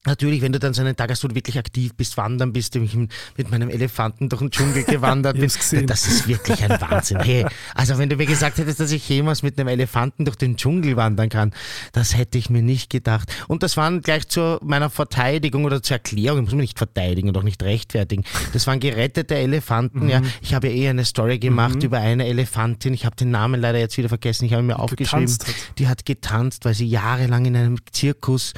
Natürlich, 0.07 0.41
wenn 0.43 0.53
du 0.53 0.59
dann 0.59 0.73
so 0.75 0.81
einen 0.83 0.97
Tag 0.97 1.11
hast, 1.11 1.23
wo 1.25 1.29
du 1.29 1.35
wirklich 1.35 1.59
aktiv 1.59 1.93
bist, 1.97 2.17
wandern 2.17 2.53
bist, 2.53 2.75
ich 2.77 2.95
mit 2.95 3.51
meinem 3.51 3.69
Elefanten 3.69 4.29
durch 4.29 4.41
den 4.41 4.51
Dschungel 4.51 4.85
gewandert 4.85 5.35
bin, 5.41 5.49
gesehen. 5.49 5.87
das 5.87 6.07
ist 6.07 6.29
wirklich 6.29 6.63
ein 6.63 6.81
Wahnsinn. 6.81 7.21
Hey, 7.21 7.47
also 7.75 7.99
wenn 7.99 8.09
du 8.09 8.17
mir 8.17 8.27
gesagt 8.27 8.59
hättest, 8.59 8.81
dass 8.81 8.91
ich 8.93 9.09
jemals 9.09 9.43
mit 9.43 9.59
einem 9.59 9.69
Elefanten 9.69 10.25
durch 10.25 10.37
den 10.37 10.57
Dschungel 10.57 10.97
wandern 10.97 11.29
kann, 11.29 11.53
das 11.93 12.17
hätte 12.17 12.39
ich 12.39 12.51
mir 12.51 12.63
nicht 12.63 12.91
gedacht. 12.91 13.33
Und 13.49 13.63
das 13.63 13.77
waren 13.77 14.01
gleich 14.03 14.29
zu 14.29 14.59
meiner 14.63 14.91
Verteidigung 14.91 15.65
oder 15.65 15.83
zur 15.83 15.97
Erklärung, 15.97 16.39
ich 16.41 16.45
muss 16.45 16.53
mich 16.55 16.61
nicht 16.63 16.79
verteidigen 16.79 17.29
und 17.29 17.37
auch 17.39 17.43
nicht 17.43 17.63
rechtfertigen. 17.63 18.25
Das 18.53 18.67
waren 18.67 18.81
gerettete 18.81 19.35
Elefanten. 19.37 20.09
Ja, 20.09 20.21
Mhm. 20.21 20.27
ich 20.41 20.55
habe 20.55 20.69
ja 20.69 20.75
eh 20.75 20.89
eine 20.89 21.05
Story 21.05 21.39
gemacht 21.39 21.83
über 21.83 21.99
eine 21.99 22.27
Elefantin. 22.27 22.95
Ich 22.95 23.05
habe 23.05 23.17
den 23.17 23.31
Namen 23.31 23.61
leider 23.61 23.79
jetzt 23.79 23.97
wieder 23.99 24.09
vergessen. 24.09 24.45
Ich 24.45 24.53
habe 24.53 24.63
ihn 24.63 24.67
mir 24.67 24.79
aufgeschrieben. 24.79 25.27
hat. 25.31 25.47
Die 25.79 25.89
hat 25.89 26.05
getanzt, 26.07 26.65
weil 26.65 26.75
sie 26.75 26.87
jahrelang 26.87 27.45
in 27.47 27.57
einem 27.57 27.77
Zirkus 27.93 28.53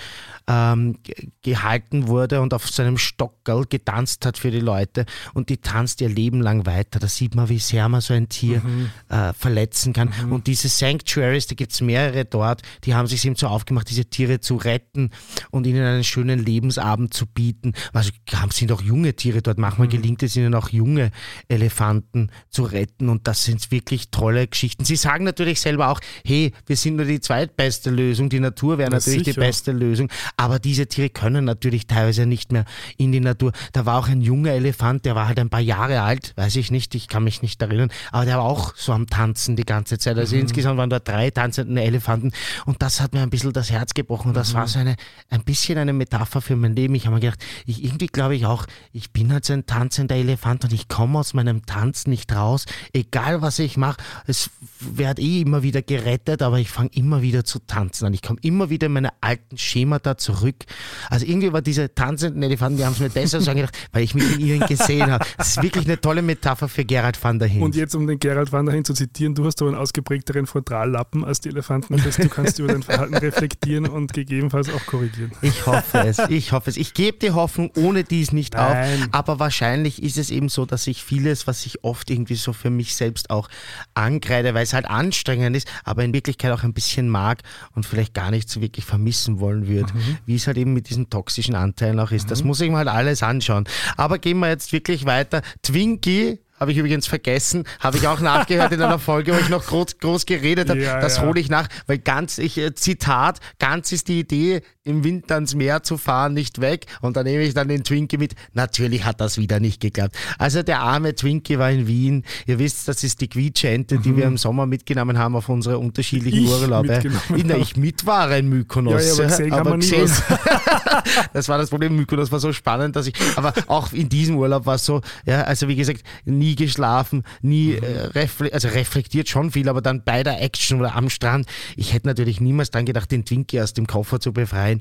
ähm, 0.47 0.97
gehalten 1.42 2.09
wurde 2.09 2.40
und 2.40 2.53
auf 2.53 2.68
seinem 2.68 2.98
Stockerl 2.98 3.64
getanzt 3.66 4.27
hat 4.27 4.38
für 4.38 4.51
die 4.51 4.61
Leute 4.61 5.07
und 5.35 5.48
die 5.48 5.59
tanzt 5.59 6.01
ihr 6.01 6.09
Leben 6.09 6.40
lang 6.40 6.66
weiter. 6.66 6.98
Da 6.98 7.07
sieht 7.07 7.35
man, 7.35 7.48
wie 7.48 7.59
sehr 7.59 7.88
man 7.88 8.01
so 8.01 8.12
ein 8.12 8.29
Tier 8.29 8.62
äh, 9.09 9.33
verletzen 9.33 9.92
kann. 9.92 10.12
Und 10.31 10.46
diese 10.46 10.68
Sanctuaries, 10.68 11.46
da 11.46 11.55
gibt 11.55 11.72
es 11.72 11.81
mehrere 11.81 12.24
dort, 12.24 12.62
die 12.85 12.94
haben 12.94 13.07
sich 13.07 13.24
eben 13.24 13.37
so 13.37 13.46
aufgemacht, 13.46 13.88
diese 13.88 14.07
Tiere 14.07 14.40
zu 14.40 14.57
retten 14.57 15.11
und 15.51 15.66
ihnen 15.66 15.85
einen 15.85 16.05
schönen 16.05 16.44
Lebensabend 16.44 17.14
zu 17.14 17.27
bieten. 17.27 17.72
Also 17.92 18.11
haben 18.33 18.51
sind 18.51 18.72
auch 18.72 18.83
junge 18.83 19.14
Tiere 19.14 19.40
dort. 19.42 19.59
Manchmal 19.59 19.88
gelingt 19.88 20.22
es 20.22 20.37
ihnen 20.37 20.55
auch 20.55 20.70
junge 20.70 21.11
Elefanten 21.48 22.31
zu 22.51 22.64
retten 22.64 23.09
und 23.09 23.29
das 23.29 23.44
sind 23.44 23.70
wirklich 23.70 24.11
tolle 24.11 24.46
Geschichten. 24.46 24.85
Sie 24.85 24.96
sagen 24.96 25.24
natürlich 25.24 25.61
selber 25.61 25.88
auch, 25.88 26.01
hey, 26.24 26.53
wir 26.66 26.77
sind 26.77 26.96
nur 26.96 27.07
die 27.07 27.20
zweitbeste 27.20 27.90
Lösung, 27.90 28.29
die 28.29 28.40
Natur 28.40 28.79
wäre 28.79 28.90
natürlich 28.90 29.22
die 29.22 29.31
sicher. 29.31 29.40
beste 29.40 29.72
Lösung, 29.72 30.09
aber 30.37 30.59
diese 30.59 30.87
Tiere 30.87 31.11
können 31.11 31.28
natürlich 31.33 31.87
teilweise 31.87 32.27
nicht 32.27 32.53
mehr 32.53 32.64
in 32.97 33.12
die 33.12 33.21
Natur. 33.21 33.53
Da 33.73 33.87
war 33.87 33.99
auch 33.99 34.09
ein 34.09 34.21
junger 34.21 34.53
Elefant, 34.53 35.05
der 35.05 35.14
war 35.14 35.29
halt 35.29 35.38
ein 35.38 35.51
paar 35.51 35.61
Jahre 35.61 36.03
alt, 36.03 36.33
weiß 36.37 36.57
ich 36.57 36.71
nicht, 36.71 36.95
ich 36.95 37.09
kann 37.09 37.25
mich 37.25 37.43
nicht 37.43 37.61
erinnern, 37.61 37.91
aber 38.12 38.25
der 38.25 38.38
war 38.38 38.45
auch 38.45 38.75
so 38.77 38.93
am 38.93 39.07
Tanzen 39.07 39.57
die 39.57 39.64
ganze 39.64 39.99
Zeit. 39.99 40.17
Also 40.17 40.37
insgesamt 40.37 40.79
waren 40.79 40.91
da 40.91 40.99
drei 40.99 41.31
tanzende 41.31 41.83
Elefanten 41.83 42.33
und 42.64 42.83
das 42.83 43.01
hat 43.01 43.12
mir 43.12 43.23
ein 43.23 43.31
bisschen 43.31 43.53
das 43.53 43.71
Herz 43.71 43.95
gebrochen 43.95 44.33
das 44.38 44.55
war 44.55 44.67
so 44.67 44.79
eine, 44.79 44.97
ein 45.31 45.43
bisschen 45.43 45.79
eine 45.79 45.93
Metapher 45.93 46.41
für 46.41 46.57
mein 46.57 46.75
Leben. 46.75 46.95
Ich 46.95 47.07
habe 47.07 47.17
mir 47.17 47.21
gedacht, 47.21 47.45
ich, 47.67 47.85
irgendwie 47.85 48.07
glaube 48.07 48.37
ich 48.37 48.47
auch, 48.47 48.67
ich 48.93 49.12
bin 49.12 49.33
halt 49.33 49.45
so 49.45 49.53
ein 49.53 49.67
tanzender 49.67 50.14
Elefant 50.14 50.64
und 50.64 50.73
ich 50.73 50.88
komme 50.88 51.19
aus 51.19 51.35
meinem 51.35 51.67
Tanz 51.67 52.07
nicht 52.07 52.33
raus, 52.33 52.67
egal 52.93 53.43
was 53.43 53.59
ich 53.59 53.77
mache, 53.77 53.99
es 54.27 54.51
wird 54.81 55.19
eh 55.19 55.41
immer 55.41 55.62
wieder 55.62 55.83
gerettet, 55.83 56.43
aber 56.43 56.59
ich 56.59 56.71
fange 56.71 56.91
immer 56.93 57.23
wieder 57.23 57.45
zu 57.45 57.59
tanzen 57.59 58.07
an. 58.07 58.14
Ich 58.14 58.23
komme 58.23 58.38
immer 58.43 58.71
wieder 58.71 58.87
in 58.87 58.93
meine 58.93 59.11
alten 59.21 59.59
Schemata 59.59 60.17
zurück. 60.17 60.64
Also 61.11 61.18
irgendwie 61.23 61.53
war 61.53 61.63
diese 61.63 61.95
tanzenden 61.95 62.43
Elefanten, 62.43 62.79
die 62.79 62.85
haben 62.85 62.93
es 62.93 63.01
mir 63.01 63.09
deshalb 63.09 63.43
so 63.43 63.51
angedacht, 63.51 63.77
weil 63.93 64.03
ich 64.03 64.15
mich 64.15 64.35
in 64.35 64.41
ihnen 64.41 64.61
gesehen 64.67 65.11
habe. 65.11 65.25
Das 65.37 65.49
ist 65.49 65.63
wirklich 65.63 65.87
eine 65.87 66.01
tolle 66.01 66.23
Metapher 66.23 66.69
für 66.69 66.85
Gerald 66.85 67.23
van 67.23 67.39
der 67.39 67.49
Hint. 67.49 67.63
Und 67.63 67.77
jetzt, 67.77 67.95
um 67.95 68.07
den 68.07 68.19
Gerald 68.19 68.53
van 68.53 68.67
der 68.67 68.75
Hin 68.75 68.85
zu 68.85 68.95
zitieren, 68.95 69.35
du 69.35 69.45
hast 69.45 69.61
aber 69.61 69.71
einen 69.71 69.79
ausgeprägteren 69.79 70.47
Frontallappen 70.47 71.25
als 71.25 71.41
die 71.41 71.49
Elefanten. 71.49 71.97
Das 71.97 72.07
heißt, 72.07 72.25
du 72.25 72.29
kannst 72.29 72.59
über 72.59 72.69
dein 72.69 72.83
Verhalten 72.83 73.15
reflektieren 73.17 73.87
und 73.87 74.13
gegebenenfalls 74.13 74.71
auch 74.71 74.85
korrigieren. 74.87 75.33
Ich 75.43 75.67
hoffe 75.67 75.99
es, 75.99 76.19
ich 76.29 76.53
hoffe 76.53 76.71
es. 76.71 76.77
Ich 76.77 76.95
gebe 76.95 77.19
die 77.19 77.31
Hoffnung 77.31 77.71
ohne 77.77 78.05
dies 78.05 78.33
nicht 78.33 78.55
Nein. 78.55 79.03
auf. 79.03 79.09
Aber 79.13 79.39
wahrscheinlich 79.39 80.03
ist 80.03 80.19
es 80.19 80.31
eben 80.31 80.49
so, 80.49 80.67
dass 80.67 80.87
ich 80.87 81.03
vieles, 81.03 81.47
was 81.47 81.67
ich 81.67 81.85
oft 81.85 82.11
irgendwie 82.11 82.35
so 82.35 82.53
für 82.53 82.71
mich 82.71 82.95
selbst 82.97 83.31
auch 83.31 83.49
ankreide, 83.95 84.55
weil 84.55 84.63
es 84.63 84.73
halt 84.73 84.87
anstrengend 84.87 85.57
ist, 85.57 85.69
aber 85.85 86.05
in 86.05 86.13
Wirklichkeit 86.13 86.53
auch 86.53 86.63
ein 86.63 86.73
bisschen 86.73 87.09
mag 87.09 87.43
und 87.75 87.87
vielleicht 87.87 88.15
gar 88.15 88.31
nicht 88.31 88.49
so 88.49 88.61
wirklich 88.61 88.85
vermissen 88.85 89.41
wollen 89.41 89.69
würde, 89.69 89.93
wie 90.27 90.35
es 90.35 90.47
halt 90.47 90.57
eben 90.57 90.73
mit 90.73 90.89
diesen 90.89 91.08
toxischen 91.09 91.55
Anteilen 91.55 92.01
auch 92.01 92.11
ist. 92.11 92.31
Das 92.31 92.44
muss 92.44 92.61
ich 92.61 92.71
mir 92.71 92.79
halt 92.79 92.88
alles 92.88 93.23
anschauen. 93.23 93.68
Aber 93.97 94.18
gehen 94.18 94.38
wir 94.38 94.49
jetzt 94.49 94.73
wirklich 94.73 95.07
weiter. 95.07 95.42
Twinkie 95.62 96.38
habe 96.59 96.73
ich 96.73 96.79
übrigens 96.79 97.07
vergessen, 97.07 97.64
habe 97.81 97.99
ich 97.99 98.09
auch 98.09 98.21
nachgehört 98.21 98.73
in 98.73 98.83
einer 98.83 98.99
Folge, 98.99 99.33
wo 99.35 99.38
ich 99.38 99.49
noch 99.49 99.64
groß, 99.64 99.99
groß 99.99 100.27
geredet 100.27 100.68
habe. 100.68 100.83
Ja, 100.83 101.01
das 101.01 101.18
ja. 101.18 101.23
hole 101.23 101.40
ich 101.40 101.49
nach, 101.49 101.68
weil 101.87 101.99
ganz, 101.99 102.38
ich, 102.38 102.59
äh, 102.59 102.75
Zitat, 102.75 103.38
ganz 103.59 103.92
ist 103.92 104.09
die 104.09 104.21
Idee, 104.21 104.62
im 104.88 105.05
Winter 105.05 105.35
ans 105.35 105.55
Meer 105.55 105.83
zu 105.83 105.98
fahren, 105.98 106.35
nicht 106.35 106.61
weg. 106.61 106.87
Und 107.01 107.16
dann 107.16 107.24
nehme 107.24 107.44
ich 107.44 107.55
dann 107.55 107.68
den 107.68 107.85
Twinkie 107.85 108.16
mit. 108.16 108.35
Natürlich 108.55 109.05
hat 109.05 109.20
das 109.20 109.37
wieder 109.37 109.61
nicht 109.61 109.81
geklappt. 109.81 110.16
Also 110.38 110.62
der 110.62 110.81
arme 110.81 111.14
Twinkie 111.14 111.59
war 111.59 111.70
in 111.70 111.87
Wien. 111.87 112.24
Ihr 112.46 112.59
wisst, 112.59 112.88
das 112.88 113.05
ist 113.05 113.20
die 113.20 113.29
Quietschente, 113.29 113.98
die 113.98 114.16
wir 114.16 114.24
im 114.24 114.38
Sommer 114.38 114.66
mitgenommen 114.66 115.18
haben 115.18 115.37
auf 115.37 115.48
unsere 115.48 115.79
unterschiedlichen 115.79 116.38
Mhm. 116.38 116.44
Ich 116.44 116.51
Urlaube. 116.51 117.12
Na, 117.29 117.55
habe. 117.55 117.62
ich 117.62 117.77
mit 117.77 118.07
war 118.07 118.35
in 118.37 118.48
Mykonos. 118.48 119.18
Ja, 119.18 119.24
ja, 119.24 119.53
aber 119.53 119.77
gesehen 119.77 120.01
nie 120.01 120.03
was. 120.03 120.22
das 121.33 121.48
war 121.48 121.59
das 121.59 121.70
Problem. 121.70 121.96
Mykonos 121.96 122.31
war 122.33 122.40
so 122.40 122.53
spannend, 122.53 122.96
dass 122.96 123.07
ich, 123.07 123.14
aber 123.37 123.53
auch 123.66 123.92
in 123.92 124.09
diesem 124.09 124.37
Urlaub 124.37 124.66
war 124.66 124.77
es 124.77 124.85
so, 124.85 125.01
ja, 125.27 125.42
also 125.42 125.68
wie 125.68 125.77
gesagt, 125.77 126.03
nie 126.24 126.55
geschlafen, 126.55 127.24
nie 127.42 127.74
äh, 127.74 128.07
refle 128.14 128.53
also 128.53 128.68
reflektiert 128.68 129.29
schon 129.29 129.51
viel, 129.51 129.68
aber 129.68 129.83
dann 129.83 130.03
bei 130.05 130.22
der 130.22 130.40
Action 130.42 130.81
oder 130.81 130.94
am 130.94 131.11
Strand. 131.11 131.46
Ich 131.77 131.92
hätte 131.92 132.07
natürlich 132.07 132.40
niemals 132.40 132.70
dann 132.70 132.87
gedacht, 132.87 133.11
den 133.11 133.24
Twinkie 133.24 133.61
aus 133.61 133.72
dem 133.72 133.87
Koffer 133.87 134.20
zu 134.20 134.33
befreien 134.33 134.78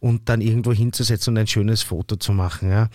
und 0.00 0.28
dann 0.28 0.40
irgendwo 0.40 0.72
hinzusetzen 0.72 1.34
und 1.34 1.38
ein 1.38 1.46
schönes 1.46 1.82
Foto 1.82 2.16
zu 2.16 2.32
machen. 2.32 2.70
Ja. 2.70 2.88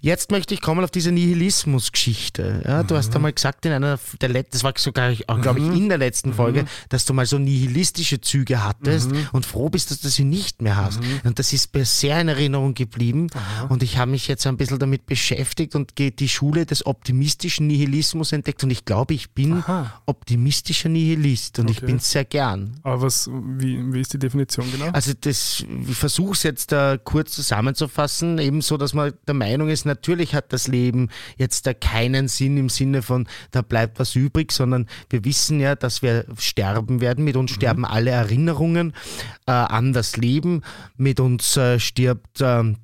Jetzt 0.00 0.30
möchte 0.30 0.54
ich 0.54 0.60
kommen 0.60 0.84
auf 0.84 0.90
diese 0.90 1.12
Nihilismus-Geschichte. 1.12 2.62
Ja, 2.66 2.82
du 2.82 2.96
hast 2.96 3.14
einmal 3.14 3.32
gesagt 3.32 3.64
in 3.66 3.72
einer 3.72 3.98
der 4.20 4.28
letzten, 4.28 4.52
das 4.52 4.64
war 4.64 4.72
sogar, 4.76 5.12
glaube 5.12 5.60
ich, 5.60 5.66
in 5.66 5.88
der 5.88 5.98
letzten 5.98 6.32
Folge, 6.34 6.64
dass 6.88 7.04
du 7.04 7.14
mal 7.14 7.26
so 7.26 7.38
nihilistische 7.38 8.20
Züge 8.20 8.62
hattest 8.64 9.10
und 9.32 9.46
froh 9.46 9.68
bist, 9.68 9.90
dass 9.90 10.00
du 10.00 10.08
sie 10.08 10.24
nicht 10.24 10.62
mehr 10.62 10.76
hast. 10.76 11.00
Und 11.24 11.38
das 11.38 11.52
ist 11.52 11.74
mir 11.74 11.84
sehr 11.84 12.20
in 12.20 12.28
Erinnerung 12.28 12.74
geblieben. 12.74 13.28
Und 13.68 13.82
ich 13.82 13.98
habe 13.98 14.10
mich 14.10 14.28
jetzt 14.28 14.46
ein 14.46 14.56
bisschen 14.56 14.78
damit 14.78 15.06
beschäftigt 15.06 15.74
und 15.74 15.92
die 15.98 16.28
Schule 16.28 16.66
des 16.66 16.86
optimistischen 16.86 17.66
Nihilismus 17.66 18.32
entdeckt 18.32 18.62
und 18.64 18.70
ich 18.70 18.84
glaube, 18.84 19.14
ich 19.14 19.30
bin 19.30 19.54
Aha. 19.54 20.00
optimistischer 20.06 20.88
Nihilist 20.88 21.58
und 21.58 21.70
ich 21.70 21.78
Okay. 21.78 21.86
bin 21.86 21.96
es 21.96 22.10
sehr 22.10 22.24
gern. 22.24 22.78
Aber 22.82 23.02
was, 23.02 23.28
wie, 23.28 23.80
wie 23.92 24.00
ist 24.00 24.12
die 24.12 24.18
Definition 24.18 24.70
genau? 24.70 24.90
Also 24.90 25.12
das, 25.18 25.64
ich 25.88 25.89
versuche 25.94 26.32
es 26.32 26.42
jetzt 26.42 26.72
da 26.72 26.96
kurz 26.96 27.32
zusammenzufassen, 27.32 28.38
ebenso, 28.38 28.76
dass 28.76 28.94
man 28.94 29.12
der 29.26 29.34
Meinung 29.34 29.68
ist, 29.68 29.84
natürlich 29.84 30.34
hat 30.34 30.52
das 30.52 30.68
Leben 30.68 31.08
jetzt 31.36 31.66
da 31.66 31.74
keinen 31.74 32.28
Sinn 32.28 32.56
im 32.56 32.68
Sinne 32.68 33.02
von, 33.02 33.28
da 33.50 33.62
bleibt 33.62 33.98
was 33.98 34.14
übrig, 34.14 34.52
sondern 34.52 34.86
wir 35.08 35.24
wissen 35.24 35.60
ja, 35.60 35.74
dass 35.74 36.02
wir 36.02 36.26
sterben 36.38 37.00
werden. 37.00 37.24
Mit 37.24 37.36
uns 37.36 37.50
sterben 37.50 37.84
alle 37.84 38.10
Erinnerungen 38.10 38.94
äh, 39.46 39.52
an 39.52 39.92
das 39.92 40.16
Leben. 40.16 40.62
Mit 40.96 41.20
uns 41.20 41.56
äh, 41.56 41.78
stirbt... 41.78 42.40
ähm, 42.40 42.76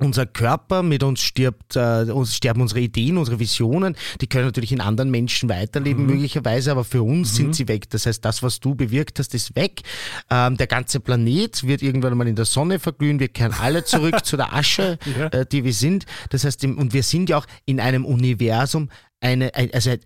unser 0.00 0.26
Körper, 0.26 0.82
mit 0.82 1.02
uns 1.02 1.20
stirbt, 1.20 1.76
äh, 1.76 2.06
uns 2.10 2.34
sterben 2.36 2.60
unsere 2.60 2.80
Ideen, 2.80 3.16
unsere 3.18 3.38
Visionen. 3.38 3.96
Die 4.20 4.26
können 4.26 4.44
natürlich 4.46 4.72
in 4.72 4.80
anderen 4.80 5.10
Menschen 5.10 5.48
weiterleben, 5.48 6.06
möglicherweise, 6.06 6.70
aber 6.70 6.84
für 6.84 7.02
uns 7.02 7.34
sind 7.34 7.54
sie 7.54 7.68
weg. 7.68 7.88
Das 7.90 8.06
heißt, 8.06 8.24
das, 8.24 8.42
was 8.42 8.60
du 8.60 8.74
bewirkt 8.74 9.18
hast, 9.18 9.34
ist 9.34 9.54
weg. 9.56 9.82
Ähm, 10.30 10.56
der 10.56 10.66
ganze 10.66 11.00
Planet 11.00 11.66
wird 11.66 11.82
irgendwann 11.82 12.16
mal 12.16 12.28
in 12.28 12.36
der 12.36 12.44
Sonne 12.44 12.78
verglühen. 12.78 13.20
Wir 13.20 13.28
kehren 13.28 13.54
alle 13.60 13.84
zurück 13.84 14.16
zu 14.24 14.36
der 14.36 14.52
Asche, 14.54 14.98
Ja. 15.18 15.26
äh, 15.28 15.46
die 15.46 15.64
wir 15.64 15.72
sind. 15.72 16.04
Das 16.30 16.44
heißt, 16.44 16.64
und 16.64 16.92
wir 16.92 17.02
sind 17.02 17.28
ja 17.30 17.38
auch 17.38 17.46
in 17.64 17.80
einem 17.80 18.04
Universum, 18.04 18.88
eine, 19.20 19.54
ein- 19.54 19.72
also 19.72 19.90
äh, 19.90 19.98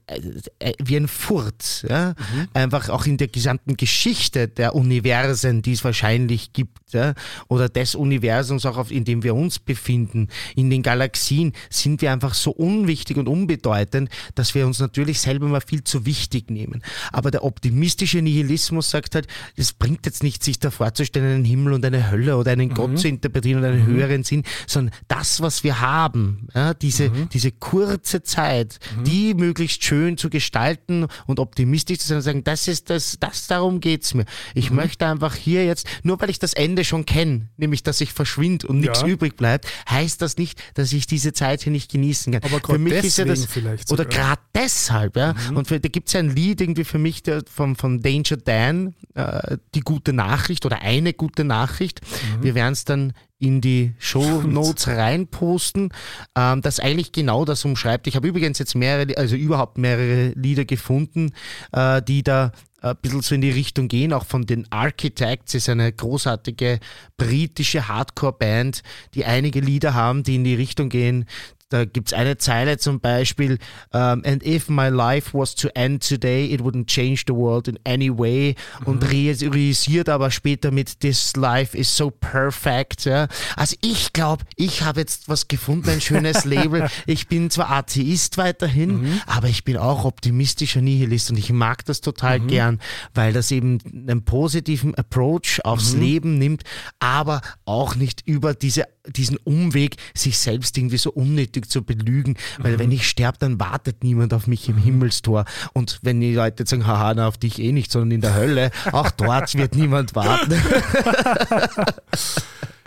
äh, 0.60 0.72
wie 0.82 0.96
ein 0.96 1.08
Furz, 1.08 1.84
ja? 1.88 2.14
einfach 2.54 2.88
auch 2.90 3.06
in 3.06 3.16
der 3.16 3.26
gesamten 3.26 3.76
Geschichte 3.76 4.46
der 4.46 4.76
Universen, 4.76 5.62
die 5.62 5.72
es 5.72 5.82
wahrscheinlich 5.82 6.52
gibt, 6.52 6.92
ja? 6.92 7.14
oder 7.48 7.68
des 7.68 7.96
Universums, 7.96 8.64
auch 8.66 8.76
auf, 8.76 8.92
in 8.92 9.04
dem 9.04 9.24
wir 9.24 9.34
uns 9.34 9.58
befinden, 9.58 10.28
in 10.54 10.70
den 10.70 10.82
Galaxien, 10.82 11.54
sind 11.70 12.02
wir 12.02 12.12
einfach 12.12 12.34
so 12.34 12.52
unwichtig 12.52 13.16
und 13.16 13.26
unbedeutend, 13.28 14.10
dass 14.36 14.54
wir 14.54 14.64
uns 14.64 14.78
natürlich 14.78 15.18
selber 15.20 15.48
mal 15.48 15.60
viel 15.60 15.82
zu 15.82 16.06
wichtig 16.06 16.48
nehmen. 16.48 16.80
Aber 17.12 17.32
der 17.32 17.42
optimistische 17.44 18.22
Nihilismus 18.22 18.90
sagt 18.90 19.16
halt, 19.16 19.26
es 19.56 19.72
bringt 19.72 20.06
jetzt 20.06 20.22
nicht, 20.22 20.44
sich 20.44 20.60
da 20.60 20.70
vorzustellen, 20.70 21.34
einen 21.34 21.44
Himmel 21.44 21.72
und 21.72 21.84
eine 21.84 22.12
Hölle 22.12 22.36
oder 22.36 22.52
einen 22.52 22.70
Gott 22.74 22.98
zu 22.98 23.08
interpretieren 23.08 23.58
oder 23.58 23.70
einen 23.72 23.86
höheren 23.86 24.22
Sinn, 24.22 24.44
sondern 24.68 24.94
das, 25.08 25.40
was 25.40 25.64
wir 25.64 25.80
haben, 25.80 26.46
ja, 26.54 26.74
diese, 26.74 27.10
diese 27.32 27.50
kurze 27.50 28.22
Zeit, 28.22 28.78
die 29.04 29.34
möglichst 29.34 29.84
schön 29.84 30.16
zu 30.16 30.30
gestalten 30.30 31.06
und 31.26 31.38
optimistisch 31.40 31.98
zu 31.98 32.08
sein 32.08 32.16
und 32.18 32.22
sagen, 32.22 32.44
das 32.44 32.68
ist 32.68 32.90
das, 32.90 33.16
das 33.20 33.46
darum 33.46 33.80
geht's 33.80 34.14
mir. 34.14 34.24
Ich 34.54 34.70
möchte 34.70 35.06
einfach 35.06 35.34
hier 35.34 35.64
jetzt, 35.64 35.86
nur 36.02 36.20
weil 36.20 36.30
ich 36.30 36.38
das 36.38 36.52
Ende 36.54 36.84
schon 36.84 37.06
kenne, 37.06 37.48
nämlich 37.56 37.82
dass 37.82 38.00
ich 38.00 38.12
verschwinde 38.12 38.66
und 38.66 38.80
nichts 38.80 39.00
Ja. 39.02 39.06
übrig 39.06 39.36
bleibt, 39.36 39.66
heißt 39.88 40.20
das 40.22 40.36
nicht, 40.36 40.60
dass 40.74 40.92
ich 40.92 41.06
diese 41.06 41.32
Zeit 41.32 41.62
hier 41.62 41.72
nicht 41.72 41.90
genießen 41.90 42.32
kann. 42.32 42.42
Aber 42.42 42.60
für 42.64 42.78
mich 42.78 42.92
ist 42.92 43.18
ja 43.18 43.24
das, 43.24 43.48
oder 43.90 44.04
gerade 44.04 44.40
deshalb, 44.54 45.16
ja. 45.16 45.34
Und 45.54 45.68
für, 45.68 45.80
da 45.80 45.88
gibt's 45.88 46.12
ja 46.12 46.20
ein 46.20 46.34
Lied 46.34 46.60
irgendwie 46.60 46.84
für 46.84 46.98
mich 46.98 47.22
der, 47.22 47.42
von, 47.50 47.76
von 47.76 48.00
Danger 48.00 48.36
Dan, 48.36 48.94
äh, 49.14 49.56
die 49.74 49.80
gute 49.80 50.12
Nachricht 50.12 50.66
oder 50.66 50.82
eine 50.82 51.12
gute 51.14 51.44
Nachricht. 51.44 52.00
Wir 52.40 52.54
werden 52.54 52.72
es 52.72 52.84
dann 52.84 53.12
in 53.40 53.60
die 53.60 53.94
Show 53.98 54.42
Notes 54.42 54.86
reinposten, 54.86 55.92
ähm, 56.36 56.62
das 56.62 56.78
eigentlich 56.78 57.10
genau 57.10 57.44
das 57.44 57.64
umschreibt. 57.64 58.06
Ich 58.06 58.14
habe 58.14 58.28
übrigens 58.28 58.58
jetzt 58.58 58.76
mehrere, 58.76 59.16
also 59.16 59.34
überhaupt 59.34 59.78
mehrere 59.78 60.28
Lieder 60.36 60.64
gefunden, 60.64 61.32
äh, 61.72 62.00
die 62.02 62.22
da 62.22 62.52
ein 62.82 62.96
bisschen 63.02 63.20
so 63.20 63.34
in 63.34 63.40
die 63.40 63.50
Richtung 63.50 63.88
gehen, 63.88 64.12
auch 64.12 64.24
von 64.24 64.46
den 64.46 64.70
Architects, 64.70 65.54
ist 65.54 65.68
eine 65.68 65.92
großartige 65.92 66.80
britische 67.16 67.88
Hardcore-Band, 67.88 68.82
die 69.14 69.24
einige 69.24 69.60
Lieder 69.60 69.94
haben, 69.94 70.22
die 70.22 70.36
in 70.36 70.44
die 70.44 70.54
Richtung 70.54 70.88
gehen. 70.88 71.26
Da 71.70 71.84
gibt's 71.84 72.12
eine 72.12 72.36
Zeile 72.36 72.78
zum 72.78 73.00
Beispiel, 73.00 73.58
ähm, 73.92 74.22
And 74.24 74.44
if 74.44 74.68
my 74.68 74.88
life 74.88 75.30
was 75.32 75.54
to 75.54 75.68
end 75.74 76.06
today, 76.06 76.52
it 76.52 76.60
wouldn't 76.60 76.86
change 76.86 77.24
the 77.26 77.34
world 77.34 77.68
in 77.68 77.78
any 77.84 78.10
way. 78.10 78.56
Und 78.84 79.08
realisiert 79.10 80.08
aber 80.08 80.30
später 80.30 80.70
mit 80.70 81.00
This 81.00 81.34
life 81.36 81.76
is 81.76 81.96
so 81.96 82.10
perfect. 82.10 83.04
Ja. 83.04 83.28
Also 83.56 83.76
ich 83.80 84.12
glaube, 84.12 84.44
ich 84.56 84.82
habe 84.82 85.00
jetzt 85.00 85.28
was 85.28 85.48
gefunden, 85.48 85.88
ein 85.90 86.00
schönes 86.00 86.44
Label. 86.50 86.88
Ich 87.06 87.28
bin 87.28 87.50
zwar 87.50 87.70
Atheist 87.70 88.36
weiterhin, 88.36 89.20
aber 89.26 89.48
ich 89.48 89.64
bin 89.64 89.76
auch 89.76 90.04
optimistischer 90.04 90.80
Nihilist 90.80 91.30
und 91.30 91.38
ich 91.38 91.52
mag 91.52 91.84
das 91.84 92.00
total 92.00 92.40
gern, 92.40 92.80
weil 93.14 93.32
das 93.32 93.50
eben 93.50 93.78
einen 93.92 94.24
positiven 94.24 94.94
Approach 94.96 95.60
aufs 95.64 95.94
Leben 95.94 96.38
nimmt, 96.38 96.64
aber 96.98 97.40
auch 97.64 97.94
nicht 97.94 98.22
über 98.26 98.54
diese, 98.54 98.86
diesen 99.06 99.36
Umweg, 99.38 99.96
sich 100.14 100.38
selbst 100.38 100.76
irgendwie 100.76 100.98
so 100.98 101.10
unnötig 101.12 101.59
zu 101.68 101.82
belügen, 101.82 102.36
weil 102.58 102.78
wenn 102.78 102.92
ich 102.92 103.08
sterbe, 103.08 103.38
dann 103.38 103.60
wartet 103.60 104.02
niemand 104.02 104.34
auf 104.34 104.46
mich 104.46 104.68
im 104.68 104.76
Himmelstor. 104.76 105.44
Und 105.72 105.98
wenn 106.02 106.20
die 106.20 106.34
Leute 106.34 106.66
sagen, 106.66 106.86
haha, 106.86 107.14
na, 107.14 107.28
auf 107.28 107.38
dich 107.38 107.58
eh 107.58 107.72
nicht, 107.72 107.90
sondern 107.90 108.12
in 108.12 108.20
der 108.20 108.34
Hölle, 108.34 108.70
auch 108.92 109.10
dort 109.10 109.54
wird 109.54 109.74
niemand 109.74 110.14
warten. 110.14 110.54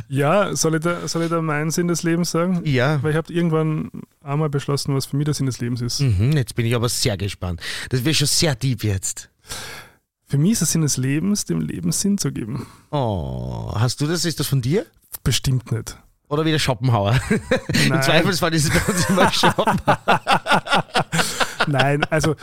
Ja, 0.10 0.56
soll 0.56 0.76
ich, 0.76 0.82
da, 0.82 1.08
soll 1.08 1.24
ich 1.24 1.30
da 1.30 1.42
meinen 1.42 1.72
Sinn 1.72 1.88
des 1.88 2.04
Lebens 2.04 2.30
sagen? 2.30 2.62
Ja. 2.66 3.02
Weil 3.02 3.12
ich 3.12 3.18
habe 3.18 3.34
irgendwann 3.34 3.90
einmal 4.22 4.48
beschlossen, 4.48 4.94
was 4.94 5.08
für 5.08 5.18
mich 5.18 5.26
der 5.26 5.34
Sinn 5.34 5.48
des 5.48 5.60
Lebens 5.60 5.82
ist. 5.82 6.02
Mhm, 6.02 6.34
jetzt 6.34 6.54
bin 6.54 6.68
ich 6.68 6.76
aber 6.76 6.88
sehr 6.88 7.18
gespannt. 7.18 7.62
Das 7.90 8.06
wird 8.06 8.16
schon 8.16 8.28
sehr 8.28 8.54
deep 8.54 8.84
jetzt. 8.84 9.32
Für 10.28 10.38
mich 10.38 10.54
ist 10.54 10.62
der 10.62 10.68
Sinn 10.68 10.82
des 10.82 10.98
Lebens, 10.98 11.46
dem 11.46 11.62
Leben 11.62 11.92
Sinn 11.92 12.20
zu 12.20 12.32
geben. 12.32 12.68
Oh, 12.92 13.74
hast 13.76 14.02
du 14.02 14.06
das? 14.08 14.26
Ist 14.26 14.40
das 14.40 14.46
von 14.46 14.62
dir? 14.62 14.86
Bestimmt 15.24 15.72
nicht. 15.72 15.98
Oder 16.34 16.46
wieder 16.46 16.60
Schopenhauer? 16.60 17.20
Im. 17.86 18.02
Zweifelsfall 18.02 18.54
ist 18.54 18.66
es 18.66 18.72
bei 18.72 18.92
uns 18.92 19.10
immer 19.10 19.32
Schopenhauer. 19.32 20.00
Nein, 21.68 22.04
also, 22.06 22.36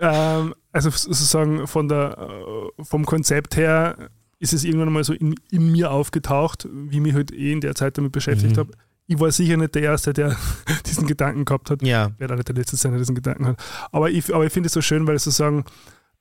ähm, 0.00 0.54
also 0.72 0.90
sozusagen 0.90 1.66
von 1.66 1.88
der, 1.88 2.16
äh, 2.18 2.84
vom 2.84 3.04
Konzept 3.04 3.56
her 3.56 4.10
ist 4.38 4.52
es 4.52 4.64
irgendwann 4.64 4.92
mal 4.92 5.04
so 5.04 5.12
in, 5.12 5.34
in 5.50 5.72
mir 5.72 5.90
aufgetaucht, 5.90 6.68
wie 6.72 6.96
ich 6.96 7.02
mich 7.02 7.14
halt 7.14 7.32
eh 7.32 7.52
in 7.52 7.60
der 7.60 7.74
Zeit 7.74 7.98
damit 7.98 8.12
beschäftigt 8.12 8.56
Mhm. 8.56 8.60
habe. 8.60 8.70
Ich 9.06 9.18
war 9.18 9.30
sicher 9.32 9.56
nicht 9.56 9.74
der 9.74 9.82
Erste, 9.82 10.12
der 10.12 10.36
diesen 10.86 11.06
Gedanken 11.06 11.44
gehabt 11.44 11.70
hat. 11.70 11.82
Ja. 11.82 12.10
werde 12.18 12.34
auch 12.34 12.38
nicht 12.38 12.48
der 12.48 12.56
Letzte 12.56 12.76
sein, 12.76 12.92
der 12.92 12.98
diesen 13.00 13.14
Gedanken 13.14 13.46
hat. 13.46 13.56
Aber 13.92 14.10
ich, 14.10 14.34
aber 14.34 14.44
ich 14.46 14.52
finde 14.52 14.68
es 14.68 14.72
so 14.72 14.80
schön, 14.82 15.06
weil 15.06 15.16
es 15.16 15.24
sozusagen 15.24 15.64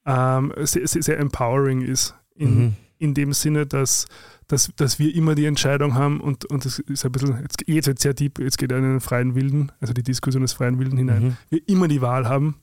ähm, 0.06 0.54
sehr, 0.58 0.88
sehr, 0.88 1.04
sehr 1.04 1.20
empowering 1.20 1.82
ist. 1.82 2.16
In, 2.36 2.58
Mhm. 2.58 2.76
in 3.00 3.14
dem 3.14 3.34
Sinne, 3.34 3.66
dass, 3.66 4.06
dass, 4.48 4.72
dass 4.76 4.98
wir 5.00 5.14
immer 5.14 5.36
die 5.36 5.46
Entscheidung 5.46 5.94
haben 5.94 6.22
und, 6.22 6.46
und 6.46 6.64
das 6.66 6.80
ist 6.80 7.06
ein 7.06 7.12
bisschen, 7.12 7.38
jetzt 7.42 7.58
geht 7.58 7.80
es 7.80 7.86
jetzt 7.86 8.02
sehr 8.02 8.14
deep, 8.14 8.40
jetzt 8.40 8.58
geht 8.58 8.72
er 8.72 8.78
in 8.78 8.84
den 8.84 9.00
freien 9.02 9.36
Wilden, 9.36 9.72
also 9.82 9.94
die 9.94 10.04
Diskussion 10.04 10.42
des 10.42 10.54
freien 10.54 10.80
Wilden 10.80 10.98
hinein. 10.98 11.24
Mhm. 11.24 11.38
Wir 11.50 11.68
immer 11.68 11.88
die 11.88 12.02
Wahl 12.02 12.28
haben, 12.30 12.56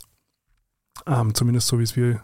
ähm, 1.07 1.35
zumindest 1.35 1.69
so 1.69 1.79
wie 1.79 1.83
es 1.83 1.97
wir 1.97 2.23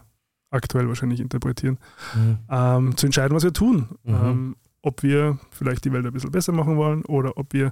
aktuell 0.49 0.87
wahrscheinlich 0.87 1.19
interpretieren, 1.19 1.77
Mhm. 2.15 2.37
ähm, 2.49 2.97
zu 2.97 3.05
entscheiden, 3.05 3.35
was 3.35 3.43
wir 3.43 3.53
tun. 3.53 3.87
Mhm. 4.03 4.13
Ähm, 4.15 4.55
ob 4.83 5.03
wir 5.03 5.37
vielleicht 5.51 5.85
die 5.85 5.91
Welt 5.93 6.05
ein 6.07 6.11
bisschen 6.13 6.31
besser 6.31 6.53
machen 6.53 6.75
wollen 6.75 7.05
oder 7.05 7.37
ob 7.37 7.53
wir, 7.53 7.71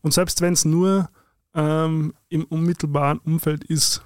und 0.00 0.12
selbst 0.12 0.40
wenn 0.40 0.54
es 0.54 0.64
nur 0.64 1.08
ähm, 1.54 2.14
im 2.28 2.44
unmittelbaren 2.44 3.18
Umfeld 3.20 3.62
ist 3.64 4.04